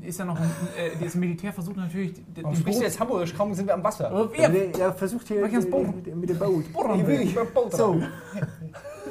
ist 0.02 0.18
ja 0.18 0.26
noch, 0.26 0.38
ein, 0.38 0.44
äh, 0.78 1.02
das 1.02 1.14
Militär 1.14 1.50
versucht 1.52 1.76
natürlich, 1.78 2.12
den 2.26 2.44
Warum 2.44 2.54
sprichst 2.56 2.80
du 2.80 2.84
jetzt 2.84 3.00
Hamburgisch? 3.00 3.34
Kaum 3.34 3.52
sind 3.54 3.66
wir 3.66 3.74
am 3.74 3.82
Wasser. 3.82 4.28
Ja, 4.36 4.52
wir- 4.52 4.68
der 4.70 4.92
versucht 4.92 5.26
hier 5.28 5.44
ich 5.46 5.70
Boot. 5.70 5.96
mit, 5.96 6.14
mit 6.14 6.28
dem 6.28 6.38
Boot. 6.38 6.64
Ich 7.24 7.34
Boot 7.34 7.72
So. 7.74 8.00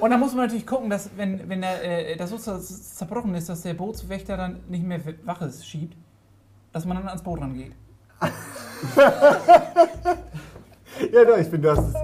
Und 0.01 0.09
dann 0.11 0.19
muss 0.19 0.33
man 0.33 0.45
natürlich 0.45 0.65
gucken, 0.67 0.89
dass 0.89 1.09
wenn, 1.15 1.47
wenn 1.47 1.61
der, 1.61 2.09
äh, 2.11 2.17
das 2.17 2.31
so 2.31 2.35
zer- 2.37 2.59
zerbrochen 2.59 3.33
ist, 3.35 3.47
dass 3.49 3.61
der 3.61 3.73
Bootswächter 3.75 4.35
dann 4.35 4.59
nicht 4.67 4.83
mehr 4.83 4.99
Waches 5.25 5.65
schiebt, 5.65 5.95
dass 6.73 6.85
man 6.85 6.97
dann 6.97 7.07
ans 7.07 7.21
Boot 7.23 7.39
rangeht. 7.39 7.73
Ja, 11.11 11.25
doch, 11.25 11.37
ich 11.37 11.49
bin, 11.49 11.61
du 11.61 11.71
hast 11.71 11.79
es. 11.87 11.95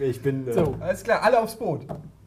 Ich 0.00 0.20
bin. 0.22 0.46
Äh, 0.48 0.52
So. 0.52 0.74
Alles 0.80 1.02
klar, 1.02 1.22
alle 1.22 1.40
aufs 1.40 1.54
Boot. 1.56 1.86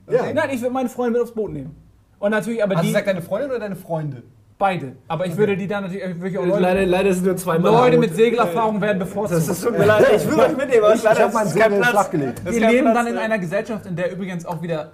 Ja. 0.10 0.32
Nein, 0.34 0.50
ich 0.52 0.62
würde 0.62 0.74
meine 0.74 0.90
Freunde 0.90 1.12
mit 1.20 1.22
aufs 1.22 1.34
Boot 1.36 1.52
nehmen. 1.52 1.76
Und 2.18 2.32
natürlich, 2.32 2.64
aber 2.64 2.76
Also 2.78 2.88
die 2.88 2.94
sagt 2.94 3.08
deine 3.08 3.22
Freundin 3.22 3.52
oder 3.52 3.60
deine 3.60 3.76
Freunde? 3.76 4.24
Beide. 4.60 4.98
Aber 5.08 5.26
ich 5.26 5.36
würde 5.38 5.56
die 5.56 5.66
dann 5.68 5.84
natürlich 5.86 6.04
äh, 6.04 6.16
wirklich 6.22 6.38
auch 6.38 6.46
Leute, 6.46 6.60
Leider, 6.62 6.86
leider 6.86 7.14
sind 7.14 7.26
nur 7.26 7.38
zwei 7.38 7.58
Mann. 7.58 7.72
Leute 7.74 7.96
am 7.96 8.02
mit. 8.02 8.14
Segelerfahrung 8.16 8.82
werden 8.82 9.00
bevorzugt. 9.00 9.48
Das 9.50 9.62
tut 9.62 9.78
mir 9.78 9.86
leid. 9.86 10.06
Ich 10.18 10.30
will 10.30 10.38
euch 10.40 10.56
mitnehmen, 10.58 10.84
aber 10.84 10.96
Ich, 10.96 11.04
leider 11.04 11.24
habe 11.24 11.34
meinen 11.34 11.48
ist 11.48 11.54
Segel 11.54 11.70
Platz. 11.78 11.90
flachgelegt. 11.90 12.42
Das 12.44 12.54
ist 12.54 12.60
Wir 12.62 12.68
leben 12.70 12.84
Platz, 12.92 12.96
dann 12.98 13.08
in 13.08 13.14
ne? 13.16 13.22
einer 13.22 13.40
Gesellschaft, 13.40 13.86
in 13.86 13.96
der 13.96 14.12
übrigens 14.12 14.46
auch 14.46 14.62
wieder 14.62 14.92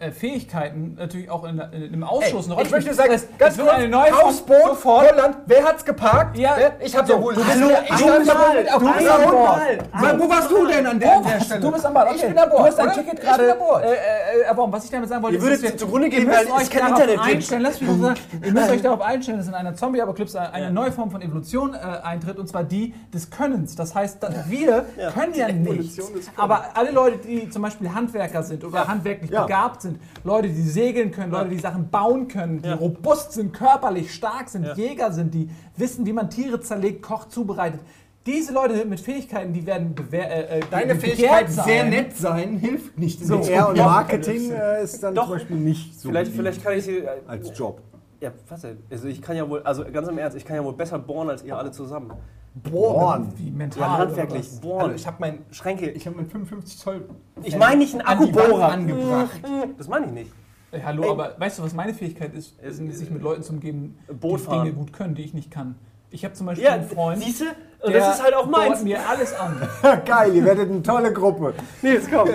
äh, 0.00 0.06
äh, 0.08 0.10
Fähigkeiten 0.10 0.96
natürlich 0.98 1.30
auch 1.30 1.44
in, 1.44 1.60
in, 1.72 1.94
im 1.94 2.02
Ausschuss 2.02 2.46
eine 2.46 2.54
Rolle 2.54 2.66
ich 2.66 2.72
möchte 2.72 2.92
sagen, 2.92 3.12
Das 3.12 3.28
ganz 3.38 3.56
kurz, 3.56 3.70
eine 3.70 3.88
neue 3.88 4.10
Hausboot, 4.12 4.56
sofort. 4.66 5.12
Holland, 5.12 5.36
wer 5.46 5.64
hat's 5.64 5.84
geparkt? 5.84 6.36
Ja, 6.36 6.54
Wer? 6.56 6.72
Ich 6.80 6.96
hab 6.96 7.06
so, 7.06 7.14
du 7.16 7.30
Ich 7.30 7.36
du 7.36 7.42
ich 7.42 7.46
bist- 7.48 7.62
wohl 8.02 8.18
mit 8.18 8.72
auf 8.74 8.82
du 8.82 8.92
bist 8.92 9.30
Bord. 9.30 9.60
Mann, 9.94 10.20
Wo 10.20 10.28
warst 10.28 10.50
du 10.50 10.66
denn 10.66 10.86
an 10.86 10.98
der, 10.98 11.40
Stelle? 11.40 11.60
du 11.60 11.70
bist 11.70 11.86
an 11.86 11.94
Bord. 11.94 12.08
Ich 12.16 12.20
bin 12.22 12.36
an 12.38 12.48
Bord. 12.50 12.60
Du 12.60 12.64
hast 12.66 12.78
dein? 12.78 12.92
Ticket 12.92 13.14
Ich 13.14 13.20
gerade 13.20 13.42
bin 13.44 13.52
äh, 13.82 13.92
äh, 14.40 14.42
erworben. 14.48 14.72
Was 14.72 14.84
ich 14.84 14.90
damit 14.90 15.08
sagen 15.08 15.22
wollte, 15.22 15.36
Ihr 15.36 15.42
würdet 15.42 15.78
zugrunde 15.78 16.08
gehen, 16.08 16.28
weil 16.28 16.46
euch 16.46 16.68
kein 16.68 16.80
darauf 16.80 17.00
Internet 17.00 17.22
gibt. 17.22 17.36
einstellen. 17.36 17.62
Lass 17.62 17.80
mich 17.80 17.90
mal 17.90 17.98
sagen, 17.98 18.20
ihr 18.44 18.52
müsst 18.52 18.70
euch 18.70 18.82
darauf 18.82 19.03
einstellen, 19.04 19.38
dass 19.38 19.48
in 19.48 19.54
einer 19.54 19.74
Zombie-Apokalypse 19.74 20.40
eine 20.52 20.70
neue 20.72 20.90
Form 20.92 21.10
von 21.10 21.22
Evolution 21.22 21.74
äh, 21.74 21.78
eintritt, 21.78 22.38
und 22.38 22.48
zwar 22.48 22.64
die 22.64 22.94
des 23.12 23.30
Könnens. 23.30 23.76
Das 23.76 23.94
heißt, 23.94 24.22
dass 24.22 24.48
wir 24.50 24.84
können 25.14 25.34
ja 25.34 25.50
nichts. 25.52 25.98
Aber 26.36 26.64
alle 26.76 26.90
Leute, 26.90 27.18
die 27.18 27.48
zum 27.50 27.62
Beispiel 27.62 27.92
Handwerker 27.92 28.42
sind 28.42 28.64
oder 28.64 28.86
handwerklich 28.88 29.30
Ja. 29.30 29.42
begabt 29.42 29.82
sind, 29.82 29.98
Leute, 30.24 30.48
die 30.48 30.62
segeln 30.62 31.10
können, 31.10 31.32
Leute, 31.32 31.50
die 31.50 31.58
Sachen 31.58 31.88
bauen 31.90 32.28
können, 32.28 32.62
die 32.62 32.70
robust 32.70 33.32
sind, 33.32 33.52
körperlich 33.52 34.12
stark 34.14 34.48
sind, 34.48 34.66
Jäger 34.76 35.12
sind, 35.12 35.34
die 35.34 35.48
wissen, 35.76 36.06
wie 36.06 36.12
man 36.12 36.30
Tiere 36.30 36.60
zerlegt, 36.60 37.02
kocht, 37.02 37.30
zubereitet. 37.32 37.80
Diese 38.26 38.54
Leute 38.54 38.86
mit 38.86 39.00
Fähigkeiten, 39.00 39.52
die 39.52 39.66
werden 39.66 39.94
äh, 40.10 40.58
äh, 40.58 40.60
Deine 40.70 40.96
Fähigkeit, 40.96 41.50
sein. 41.50 41.64
sehr 41.66 41.84
nett 41.84 42.16
sein, 42.16 42.56
hilft 42.56 42.98
nicht. 42.98 43.22
So. 43.22 43.38
PR 43.40 43.68
und. 43.68 43.76
Marketing 43.76 44.50
äh, 44.50 44.82
ist 44.82 45.02
dann 45.02 45.14
Doch. 45.14 45.24
zum 45.24 45.34
Beispiel 45.34 45.56
nicht 45.58 46.00
so 46.00 46.08
Vielleicht, 46.08 46.32
vielleicht 46.32 46.64
kann 46.64 46.72
ich 46.72 46.84
sie. 46.84 47.02
als 47.26 47.52
Job. 47.58 47.82
Ja, 48.24 48.32
was 48.48 48.62
denn? 48.62 48.78
Also 48.90 49.06
ich 49.08 49.20
kann 49.20 49.36
ja 49.36 49.48
wohl, 49.48 49.62
also 49.64 49.84
ganz 49.92 50.08
im 50.08 50.16
Ernst, 50.16 50.34
ich 50.36 50.44
kann 50.46 50.56
ja 50.56 50.64
wohl 50.64 50.72
besser 50.72 50.98
bohren 50.98 51.28
als 51.28 51.42
ihr 51.44 51.56
alle 51.56 51.70
zusammen. 51.70 52.12
Bohren. 52.54 53.32
Wie 53.36 53.50
mental. 53.50 53.82
Ja, 53.82 53.98
handwerklich. 53.98 54.48
Bohren. 54.62 54.82
Also 54.84 54.94
ich 54.94 55.06
habe 55.06 55.16
mein, 55.20 55.38
Schränke. 55.50 55.90
ich 55.90 56.06
hab 56.06 56.16
mein 56.16 56.26
55 56.26 56.78
Zoll 56.78 57.08
Ich 57.42 57.56
meine 57.58 57.76
nicht 57.78 57.92
einen 57.92 58.00
an 58.02 58.18
Akkubohrer. 58.18 58.68
angebracht. 58.72 59.40
Das 59.76 59.88
meine 59.88 60.06
ich 60.06 60.12
nicht. 60.12 60.32
Äh, 60.72 60.80
Hallo, 60.82 61.02
Ey. 61.02 61.10
aber 61.10 61.34
weißt 61.38 61.58
du, 61.58 61.62
was 61.64 61.74
meine 61.74 61.92
Fähigkeit 61.92 62.32
ist? 62.34 62.54
Es- 62.62 62.78
Ist, 62.78 62.98
sich 62.98 63.10
mit 63.10 63.22
Leuten 63.22 63.42
zu 63.42 63.52
umgeben, 63.52 63.98
Boot 64.20 64.40
die 64.40 64.44
fahren. 64.44 64.64
Dinge 64.64 64.76
gut 64.76 64.92
können, 64.92 65.14
die 65.14 65.22
ich 65.22 65.34
nicht 65.34 65.50
kann. 65.50 65.74
Ich 66.10 66.24
habe 66.24 66.34
zum 66.34 66.46
Beispiel 66.46 66.64
Ja, 66.64 66.72
einen 66.74 66.88
Freund, 66.88 67.22
siehst 67.22 67.40
du? 67.42 67.44
Und 67.84 67.92
der 67.92 68.00
das 68.00 68.16
ist 68.16 68.22
halt 68.24 68.34
auch 68.34 68.46
meins. 68.46 68.82
mir 68.82 68.98
alles 69.08 69.34
an. 69.38 69.60
Geil, 70.06 70.34
ihr 70.34 70.44
werdet 70.44 70.70
eine 70.70 70.82
tolle 70.82 71.12
Gruppe. 71.12 71.52
Nee, 71.82 71.92
jetzt 71.94 72.10
komm. 72.10 72.28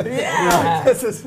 Das 0.85 1.03
ist 1.03 1.25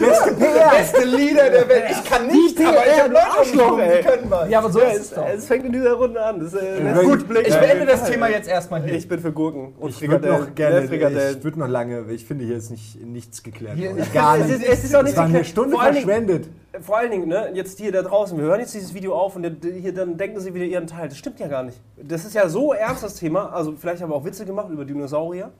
Beste 0.00 0.34
PR. 0.34 0.70
beste 0.70 1.04
Lieder 1.04 1.50
der 1.50 1.68
Welt. 1.68 1.84
Ich 1.90 2.04
kann 2.10 2.26
nicht, 2.26 2.58
Die 2.58 2.64
aber 2.64 2.78
ich 2.86 3.00
habe 3.00 3.12
Leute 3.12 3.26
Arschloch, 3.38 3.78
die 3.78 4.02
können 4.04 4.30
was. 4.30 4.50
Ja, 4.50 4.58
aber 4.58 4.70
so 4.72 4.80
Ja, 4.80 4.86
ist 4.88 4.96
es 4.96 5.02
es, 5.10 5.14
doch. 5.14 5.28
es 5.28 5.46
fängt 5.46 5.64
in 5.66 5.72
dieser 5.72 5.92
Runde 5.92 6.20
an. 6.22 6.40
Das, 6.40 6.54
äh, 6.54 6.82
Ja, 6.84 6.92
lässt 6.94 7.02
gut, 7.04 7.28
blicken. 7.28 7.48
Ich 7.48 7.56
beende 7.58 7.86
das 7.86 8.04
Thema 8.10 8.28
jetzt 8.28 8.48
erstmal 8.48 8.82
hier. 8.82 8.94
Ich 8.94 9.08
bin 9.08 9.20
für 9.20 9.32
Gurken 9.32 9.74
und 9.78 9.90
Ich 9.90 10.00
würde 10.00 10.14
Frikadellen. 10.18 10.40
noch 10.48 10.54
gerne, 10.54 10.80
Ne, 10.82 10.88
Frikadellen. 10.88 11.36
ich 11.38 11.44
würde 11.44 11.58
noch 11.60 11.68
lange, 11.68 12.04
ich 12.10 12.24
finde 12.26 12.44
hier 12.44 12.56
ist 12.56 12.70
nicht, 12.70 13.00
nichts 13.04 13.42
geklärt. 13.42 13.76
Hier-. 13.76 13.94
Gar 14.12 14.38
Es 14.38 14.50
ist, 14.50 14.64
es 14.64 14.84
ist 14.84 14.96
auch 14.96 15.00
Es 15.00 15.06
nicht 15.06 15.16
war 15.16 15.24
eine 15.24 15.32
geklärt. 15.34 15.46
Stunde 15.46 15.70
vor 15.76 15.82
allen, 15.82 15.94
Dingen, 15.94 16.06
verschwendet. 16.06 16.48
vor 16.80 16.96
allen 16.98 17.10
Dingen, 17.10 17.28
ne, 17.28 17.50
jetzt 17.54 17.78
hier 17.78 17.92
da 17.92 18.02
draußen, 18.02 18.36
wir 18.36 18.44
hören 18.44 18.60
jetzt 18.60 18.74
dieses 18.74 18.92
Video 18.94 19.14
auf 19.14 19.36
und 19.36 19.44
hier 19.62 19.94
dann 19.94 20.16
denken 20.16 20.40
sie 20.40 20.52
wieder 20.54 20.64
ihren 20.64 20.86
Teil. 20.86 21.08
Das 21.08 21.18
stimmt 21.18 21.38
ja 21.38 21.46
gar 21.46 21.62
nicht. 21.62 21.78
Das 22.02 22.24
ist 22.24 22.34
ja 22.34 22.48
so 22.48 22.72
ernst, 22.72 23.02
das 23.04 23.14
Thema. 23.14 23.51
Also 23.52 23.74
vielleicht 23.76 24.02
haben 24.02 24.10
wir 24.10 24.16
auch 24.16 24.24
Witze 24.24 24.44
gemacht 24.44 24.68
über 24.70 24.84
Dinosaurier. 24.84 25.50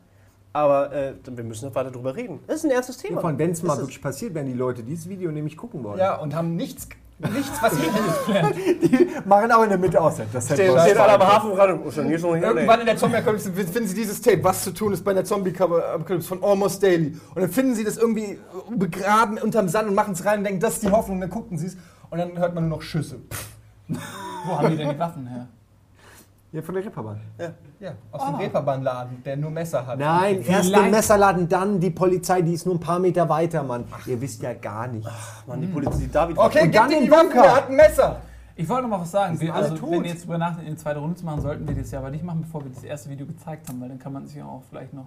Aber 0.54 0.92
äh, 0.92 1.14
wir 1.34 1.44
müssen 1.44 1.66
noch 1.68 1.74
weiter 1.74 1.90
drüber 1.90 2.14
reden. 2.14 2.40
Das 2.46 2.56
ist 2.56 2.64
ein 2.64 2.70
ernstes 2.72 2.98
Thema. 2.98 3.22
Von 3.22 3.38
wenn 3.38 3.52
es 3.52 3.62
mal 3.62 3.78
wirklich 3.78 4.02
passiert, 4.02 4.34
werden 4.34 4.48
die 4.48 4.52
Leute 4.52 4.82
dieses 4.82 5.08
Video 5.08 5.30
nämlich 5.32 5.56
gucken 5.56 5.82
wollen. 5.82 5.98
Ja, 5.98 6.16
und 6.16 6.34
haben 6.34 6.56
nichts, 6.56 6.88
nichts 7.18 7.62
was 7.62 7.72
ich 7.72 7.88
Die 8.90 9.08
machen 9.24 9.50
aber 9.50 9.64
in 9.64 9.70
der 9.70 9.78
Mitte 9.78 9.98
aus. 9.98 10.16
Das 10.30 10.44
Steht- 10.44 10.78
Steht 10.78 10.98
alle 10.98 11.14
am 11.14 11.22
Hafen 11.26 11.52
hier, 11.52 12.18
Irgendwann 12.58 12.80
in 12.80 12.86
der 12.86 12.96
Zombie-Apokalypse 12.98 13.50
finden 13.50 13.88
sie 13.88 13.94
dieses 13.94 14.20
Tape, 14.20 14.44
was 14.44 14.62
zu 14.64 14.72
tun 14.74 14.92
ist 14.92 15.02
bei 15.02 15.14
der 15.14 15.24
Zombie-Apokalypse 15.24 16.28
von 16.28 16.44
Almost 16.44 16.82
Daily. 16.82 17.16
Und 17.34 17.40
dann 17.40 17.50
finden 17.50 17.74
sie 17.74 17.84
das 17.84 17.96
irgendwie 17.96 18.38
begraben 18.76 19.38
unterm 19.38 19.68
Sand 19.68 19.88
und 19.88 19.94
machen 19.94 20.12
es 20.12 20.22
rein 20.26 20.40
und 20.40 20.44
denken, 20.44 20.60
das 20.60 20.74
ist 20.74 20.82
die 20.82 20.90
Hoffnung. 20.90 21.16
Und 21.16 21.20
dann 21.22 21.30
gucken 21.30 21.56
sie 21.56 21.68
es 21.68 21.76
und 22.10 22.18
dann 22.18 22.36
hört 22.38 22.54
man 22.54 22.68
nur 22.68 22.76
noch 22.76 22.82
Schüsse. 22.82 23.20
Wo 23.88 24.58
haben 24.58 24.68
die 24.70 24.76
denn 24.76 24.90
die 24.90 24.98
Waffen 24.98 25.26
her? 25.26 25.46
Ja, 26.52 26.60
von 26.60 26.74
der 26.74 26.84
Ripperbahn. 26.84 27.18
Ja, 27.80 27.94
aus 28.10 28.26
dem 28.26 28.34
Reeperbahn-Laden, 28.34 29.22
der 29.24 29.38
nur 29.38 29.50
Messer 29.50 29.86
hat. 29.86 29.98
Nein, 29.98 30.42
erst 30.46 30.66
Vielleicht- 30.68 30.84
den 30.84 30.90
Messerladen, 30.90 31.48
dann 31.48 31.80
die 31.80 31.90
Polizei, 31.90 32.42
die 32.42 32.52
ist 32.52 32.66
nur 32.66 32.74
ein 32.74 32.80
paar 32.80 32.98
Meter 32.98 33.26
weiter, 33.28 33.62
Mann. 33.62 33.84
Ihr 34.06 34.20
wisst 34.20 34.42
ja 34.42 34.52
gar 34.52 34.86
nicht. 34.86 35.08
Mann, 35.46 35.62
die 35.62 35.66
Polizei, 35.66 36.10
David. 36.12 36.36
Okay, 36.36 36.64
gib 36.64 36.72
dann 36.74 36.88
dir 36.90 36.96
den 36.96 37.04
die 37.04 37.10
Bunker. 37.10 37.42
der 37.42 37.56
hat 37.56 37.68
ein 37.70 37.76
Messer. 37.76 38.16
Ich 38.54 38.68
wollte 38.68 38.82
noch 38.82 38.90
mal 38.90 39.00
was 39.00 39.10
sagen. 39.10 39.40
Wir, 39.40 39.54
alle 39.54 39.70
also, 39.70 39.90
wenn 39.90 40.02
wir 40.02 40.10
jetzt 40.10 40.24
drüber 40.24 40.36
nachdenken, 40.36 40.66
eine 40.66 40.76
zweite 40.76 40.98
Runde 41.00 41.16
zu 41.16 41.24
machen, 41.24 41.40
sollten 41.40 41.66
wir 41.66 41.74
das 41.74 41.90
ja 41.90 42.00
aber 42.00 42.10
nicht 42.10 42.22
machen, 42.22 42.42
bevor 42.42 42.62
wir 42.62 42.70
das 42.70 42.84
erste 42.84 43.08
Video 43.08 43.24
gezeigt 43.26 43.66
haben, 43.68 43.80
weil 43.80 43.88
dann 43.88 43.98
kann 43.98 44.12
man 44.12 44.26
sich 44.26 44.36
ja 44.36 44.44
auch 44.44 44.62
vielleicht 44.68 44.92
noch. 44.92 45.06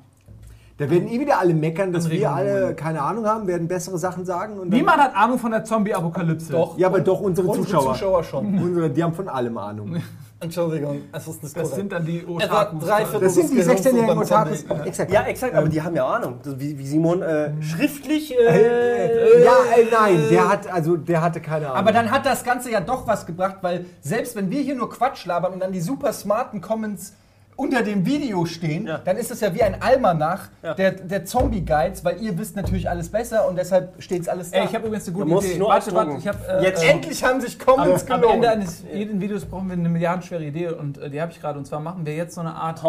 Da 0.77 0.89
werden 0.89 1.07
eh 1.07 1.19
wieder 1.19 1.39
alle 1.39 1.53
meckern, 1.53 1.93
dass 1.93 2.09
wir 2.09 2.29
alle 2.31 2.73
keine 2.75 3.01
Ahnung 3.01 3.25
haben, 3.27 3.47
werden 3.47 3.67
bessere 3.67 3.97
Sachen 3.99 4.25
sagen. 4.25 4.67
Niemand 4.67 4.97
hat 4.97 5.15
Ahnung 5.15 5.37
von 5.37 5.51
der 5.51 5.63
Zombie-Apokalypse. 5.63 6.51
Doch. 6.51 6.77
Ja, 6.77 6.87
aber 6.87 6.99
doch 7.01 7.21
unsere, 7.21 7.47
Unsere 7.47 7.65
Zuschauer. 7.65 7.93
Zuschauer 7.93 8.23
schon. 8.23 8.59
Unsere, 8.59 8.89
die 8.89 9.01
haben 9.03 9.13
von 9.13 9.29
allem 9.29 9.57
Ahnung. 9.59 10.01
Entschuldigung, 10.41 11.01
es 11.13 11.27
ist 11.27 11.43
nicht 11.43 11.55
Das 11.55 11.63
korrekt. 11.63 11.75
sind 11.75 11.91
dann 11.91 12.05
die 12.05 12.19
Etwa 12.19 12.31
Otakus. 12.71 12.85
Das 13.19 13.33
sind 13.35 13.51
die 13.51 13.55
des 13.55 13.65
Gehirns 13.67 13.81
16-jährigen 13.85 14.01
so 14.01 14.07
beim 14.07 14.17
Otakus. 14.19 14.65
Exakt. 14.85 15.11
Ja, 15.11 15.23
exakt, 15.23 15.55
aber 15.55 15.69
die 15.69 15.81
haben 15.81 15.95
ja 15.95 16.05
Ahnung. 16.05 16.39
Wie, 16.43 16.77
wie 16.77 16.85
Simon 16.85 17.21
äh, 17.21 17.51
schriftlich. 17.61 18.33
Äh, 18.37 18.45
Äh, 18.45 19.43
ja, 19.43 19.53
äh, 19.77 19.85
nein, 19.91 20.27
der 20.29 20.49
hat 20.49 20.71
also 20.71 20.97
der 20.97 21.21
hatte 21.21 21.39
keine 21.41 21.67
Ahnung. 21.67 21.77
Aber 21.77 21.91
dann 21.91 22.11
hat 22.11 22.25
das 22.25 22.43
Ganze 22.43 22.69
ja 22.69 22.81
doch 22.81 23.07
was 23.07 23.25
gebracht, 23.25 23.57
weil 23.61 23.85
selbst 24.01 24.35
wenn 24.35 24.49
wir 24.51 24.61
hier 24.61 24.75
nur 24.75 24.89
Quatsch 24.89 25.25
labern 25.25 25.53
und 25.53 25.59
dann 25.61 25.71
die 25.71 25.81
super 25.81 26.11
smarten 26.13 26.59
Comments 26.61 27.13
unter 27.57 27.83
dem 27.83 28.05
Video 28.05 28.45
stehen, 28.45 28.85
Ja. 28.85 28.97
dann 28.97 29.15
ist 29.17 29.31
es 29.31 29.39
ja 29.39 29.53
wie 29.53 29.63
ein 29.63 29.81
Almanach 29.81 30.49
Ja. 30.61 30.73
der, 30.73 30.91
der 30.91 31.23
Zombie-Guides, 31.25 32.03
weil 32.03 32.21
ihr 32.21 32.37
wisst 32.37 32.55
natürlich 32.55 32.89
alles 32.89 33.09
besser 33.09 33.47
und 33.47 33.55
deshalb 33.57 34.01
steht 34.03 34.23
es 34.23 34.27
alles 34.27 34.51
da. 34.51 34.57
Ey, 34.59 34.65
ich 34.65 34.75
habe 34.75 34.87
übrigens 34.87 35.07
eine 35.07 35.17
gute 35.17 35.45
Idee. 35.47 35.59
warte, 35.61 35.93
warte, 35.93 36.17
ich 36.17 36.27
habe. 36.27 36.37
Äh, 36.47 36.63
Jetzt 36.63 36.83
äh, 36.83 36.87
Endlich 36.89 37.23
haben 37.23 37.39
sich 37.39 37.57
Comments 37.57 38.03
Am 38.09 38.15
Ende 38.15 38.27
gelohnt. 38.27 38.45
eines 38.45 38.83
jeden 38.93 39.21
Videos 39.21 39.45
brauchen 39.45 39.67
wir 39.67 39.73
eine 39.73 39.87
milliardenschwere 39.89 40.43
Idee 40.43 40.67
und 40.69 40.97
äh, 40.97 41.09
die 41.09 41.21
habe 41.21 41.31
ich 41.31 41.39
gerade. 41.39 41.57
Und 41.57 41.65
zwar 41.65 41.79
machen 41.79 42.05
wir 42.05 42.15
jetzt 42.15 42.35
so 42.35 42.41
eine 42.41 42.55
Art. 42.55 42.81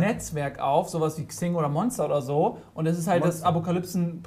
Netzwerk 0.00 0.60
auf, 0.60 0.88
sowas 0.88 1.18
wie 1.18 1.26
Xing 1.26 1.54
oder 1.54 1.68
Monster 1.68 2.06
oder 2.06 2.22
so. 2.22 2.58
Und 2.74 2.86
das 2.86 2.98
ist 2.98 3.08
halt 3.08 3.24
das 3.24 3.42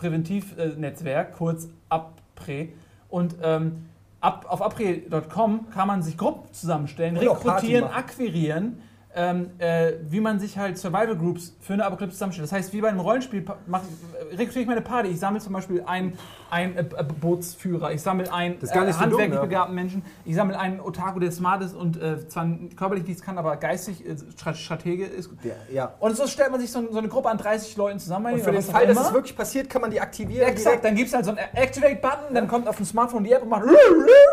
Apokalypsen-Präventiv-Netzwerk, 0.10 1.34
kurz 1.38 1.68
APRE. 1.90 2.70
Und 3.10 3.36
ähm, 3.42 3.86
ab, 4.22 4.46
auf 4.50 4.62
apre.com 4.62 5.68
kann 5.72 5.88
man 5.88 6.04
sich 6.04 6.18
Gruppen 6.18 6.52
zusammenstellen, 6.54 7.18
rekrutieren, 7.18 7.86
machen. 7.86 7.96
akquirieren. 7.96 8.82
Ähm, 9.16 9.50
äh, 9.58 9.94
wie 10.08 10.20
man 10.20 10.40
sich 10.40 10.58
halt 10.58 10.78
Survival 10.78 11.16
Groups 11.16 11.56
für 11.62 11.74
eine 11.74 11.84
Apokalypse 11.86 12.16
zusammenstellt. 12.16 12.48
Das 12.48 12.52
heißt, 12.52 12.74
wie 12.74 12.82
bei 12.82 12.90
einem 12.90 13.00
Rollenspiel 13.00 13.44
mach, 13.66 13.82
äh, 13.82 14.36
rekrutiere 14.36 14.62
ich 14.62 14.68
meine 14.68 14.82
Party. 14.82 15.10
Ich 15.10 15.20
sammle 15.20 15.42
zum 15.42 15.52
Beispiel 15.54 15.84
einen, 15.86 16.14
einen 16.52 16.78
äh, 16.78 16.82
äh, 16.82 17.04
Bootsführer, 17.20 17.92
ich 17.92 18.02
sammle 18.04 18.32
einen 18.32 18.60
nicht 18.60 18.68
so 18.68 18.80
handwerklich 18.80 19.10
dumm, 19.16 19.34
ja. 19.34 19.42
begabten 19.42 19.74
Menschen, 19.76 20.04
ich 20.26 20.36
sammle 20.36 20.60
einen 20.60 20.80
Otaku, 20.80 21.20
der 21.20 21.32
smart 21.32 21.64
ist 21.64 21.76
und 21.76 22.00
äh, 22.00 22.28
zwar 22.28 22.48
körperlich 22.76 23.08
nichts 23.08 23.24
kann, 23.24 23.40
aber 23.40 23.58
geistig 23.58 24.06
äh, 24.06 24.12
Stra- 24.12 24.54
Stratege 24.54 25.06
ist. 25.06 25.32
Der, 25.44 25.56
ja. 25.74 25.94
Und 26.00 26.16
so 26.16 26.28
stellt 26.28 26.52
man 26.52 26.60
sich 26.60 26.72
so, 26.72 26.92
so 26.92 27.00
eine 27.00 27.08
Gruppe 27.08 27.30
an 27.30 27.38
30 27.40 27.76
Leuten 27.78 28.00
zusammen. 28.00 28.34
Und 28.34 28.42
für 28.42 28.52
den 28.52 28.62
Fall, 28.62 28.86
dass 28.86 29.08
es 29.08 29.14
wirklich 29.14 29.36
passiert, 29.36 29.72
kann 29.72 29.82
man 29.82 29.90
die 29.90 30.00
aktivieren. 30.00 30.44
Ja, 30.44 30.48
exakt, 30.50 30.86
dann 30.86 30.94
gibt 30.94 31.08
es 31.08 31.16
halt 31.16 31.26
so 31.26 31.32
einen 31.32 31.40
Activate-Button, 31.56 32.36
dann 32.36 32.48
kommt 32.48 32.68
auf 32.68 32.78
dem 32.78 32.86
Smartphone 32.86 33.24
die 33.24 33.32
App 33.32 33.42
und 33.42 33.50
macht 33.50 33.64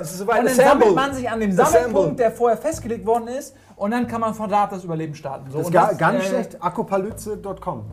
Das 0.01 0.11
ist 0.13 0.19
soweit 0.19 0.41
und 0.41 0.45
dann 0.47 0.53
Assemble. 0.53 0.89
sammelt 0.89 0.95
man 0.95 1.15
sich 1.15 1.31
an 1.31 1.41
dem. 1.41 1.53
Sammelpunkt, 1.53 2.21
der 2.21 2.31
vorher 2.31 2.59
festgelegt 2.59 3.07
worden 3.07 3.29
ist 3.29 3.55
und 3.77 3.91
dann 3.91 4.07
kann 4.07 4.21
man 4.21 4.35
von 4.35 4.49
da 4.51 4.67
das 4.67 4.85
Überleben 4.85 5.15
starten. 5.15 5.51
So, 5.51 5.59
Das 5.59 5.67
ist 5.69 5.73
gar, 5.73 5.89
das, 5.91 5.99
gar 5.99 6.13
nicht 6.13 6.27
äh, 6.27 6.29
schlecht. 6.29 6.63
Akopalyze.com. 6.63 7.85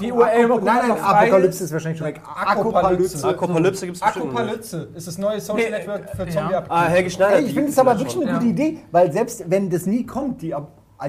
Die 0.00 0.12
URL 0.12 0.48
Nein, 0.48 0.64
nein, 0.64 0.90
Apokalypse 1.00 1.64
ist. 1.64 1.72
wahrscheinlich 1.72 1.98
schon 1.98 2.08
weg. 2.08 2.20
Akopalypse. 2.44 3.26
Akopalypse 3.26 3.86
gibt 3.86 3.96
es. 3.96 4.02
Akopalypse 4.02 4.88
ist 4.94 5.06
das 5.06 5.16
neue 5.18 5.40
Social 5.40 5.70
Network 5.70 6.10
für 6.10 6.24
ja. 6.24 6.30
zombie 6.30 6.54
Ah, 6.68 6.84
Helge 6.84 7.10
Schneider. 7.10 7.40
Ich 7.40 7.54
finde 7.54 7.70
es 7.70 7.78
aber 7.78 7.98
wirklich 7.98 8.16
eine 8.16 8.26
Ja. 8.26 8.34
gute 8.34 8.46
Idee, 8.46 8.78
weil 8.92 9.10
selbst 9.12 9.44
wenn 9.50 9.70
das 9.70 9.86
nie 9.86 10.04
kommt, 10.04 10.42
die, 10.42 10.50
äh, 10.50 10.56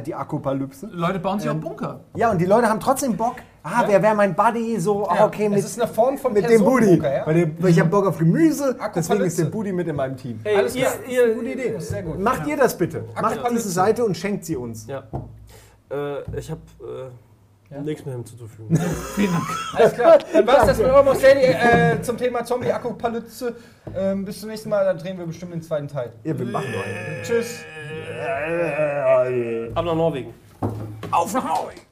die 0.05 0.13
Akopalypse, 0.13 0.87
Leute 0.91 1.19
bauen 1.19 1.35
Ähm, 1.35 1.39
sich 1.39 1.49
auch 1.49 1.55
Bunker. 1.55 2.01
ja, 2.15 2.31
und 2.31 2.39
die 2.39 2.45
Leute 2.45 2.67
haben 2.69 2.79
trotzdem 2.79 3.15
Bock, 3.15 3.35
ah, 3.63 3.83
wer 3.87 4.01
wäre 4.01 4.15
mein 4.15 4.35
Buddy, 4.35 4.79
so, 4.79 5.07
ah, 5.07 5.25
okay, 5.25 5.49
mit, 5.49 5.59
Es 5.59 5.65
ist 5.65 5.81
eine 5.81 5.91
Form 5.91 6.17
von 6.17 6.33
mit 6.33 6.49
dem 6.49 6.63
Buddy. 6.63 6.97
Ja? 7.01 7.25
Dem, 7.25 7.55
weil 7.59 7.71
ich 7.71 7.79
habe 7.79 7.89
Bock 7.89 8.05
auf 8.05 8.17
Gemüse, 8.17 8.77
deswegen 8.95 9.23
ist 9.23 9.39
der 9.39 9.45
Buddy 9.45 9.71
mit 9.71 9.87
in 9.87 9.95
meinem 9.95 10.17
Team. 10.17 10.39
Ey, 10.43 10.57
Alles 10.57 10.75
ihr, 10.75 10.85
klar. 10.85 11.09
ihr, 11.09 11.35
Gute 11.35 11.49
Idee. 11.49 11.71
Das 11.73 11.83
ist 11.83 11.89
sehr 11.89 12.03
gut. 12.03 12.19
Macht 12.19 12.47
ihr 12.47 12.57
das 12.57 12.77
bitte. 12.77 13.05
Macht 13.21 13.39
diese 13.51 13.69
Seite 13.69 14.03
und 14.05 14.15
schenkt 14.17 14.45
sie 14.45 14.55
uns. 14.55 14.87
Ja. 14.87 15.03
Äh, 15.89 16.37
ich 16.37 16.51
habe 16.51 16.61
äh, 16.81 17.09
Ja? 17.69 17.81
nichts 17.81 18.05
mehr 18.05 18.15
hinzuzufügen. 18.15 18.77
Vielen 19.15 19.31
Dank. 19.31 19.45
Alles 19.73 19.93
klar. 19.93 20.19
Dann 20.33 20.47
war 20.47 20.59
es 20.59 20.65
das 20.67 20.77
mit 20.77 20.87
Almost 20.87 21.23
Daily 21.23 21.45
äh, 21.45 22.01
zum 22.01 22.17
Thema 22.17 22.45
Zombie-Apokalypse. 22.45 23.55
Ähm, 23.95 24.25
bis 24.25 24.39
zum 24.39 24.49
nächsten 24.49 24.69
Mal, 24.69 24.85
dann 24.85 24.97
drehen 24.97 25.17
wir 25.17 25.25
bestimmt 25.25 25.53
den 25.53 25.61
zweiten 25.61 25.87
Teil. 25.87 26.11
Ihr, 26.23 26.37
wir 26.37 26.45
machen 26.45 26.71
noch 26.71 26.83
einen. 26.85 27.23
Tschüss. 27.23 27.59
Ab 29.75 29.85
nach 29.85 29.95
Norwegen. 29.95 30.33
Auf 31.11 31.33
nach 31.33 31.47
Hause! 31.47 31.86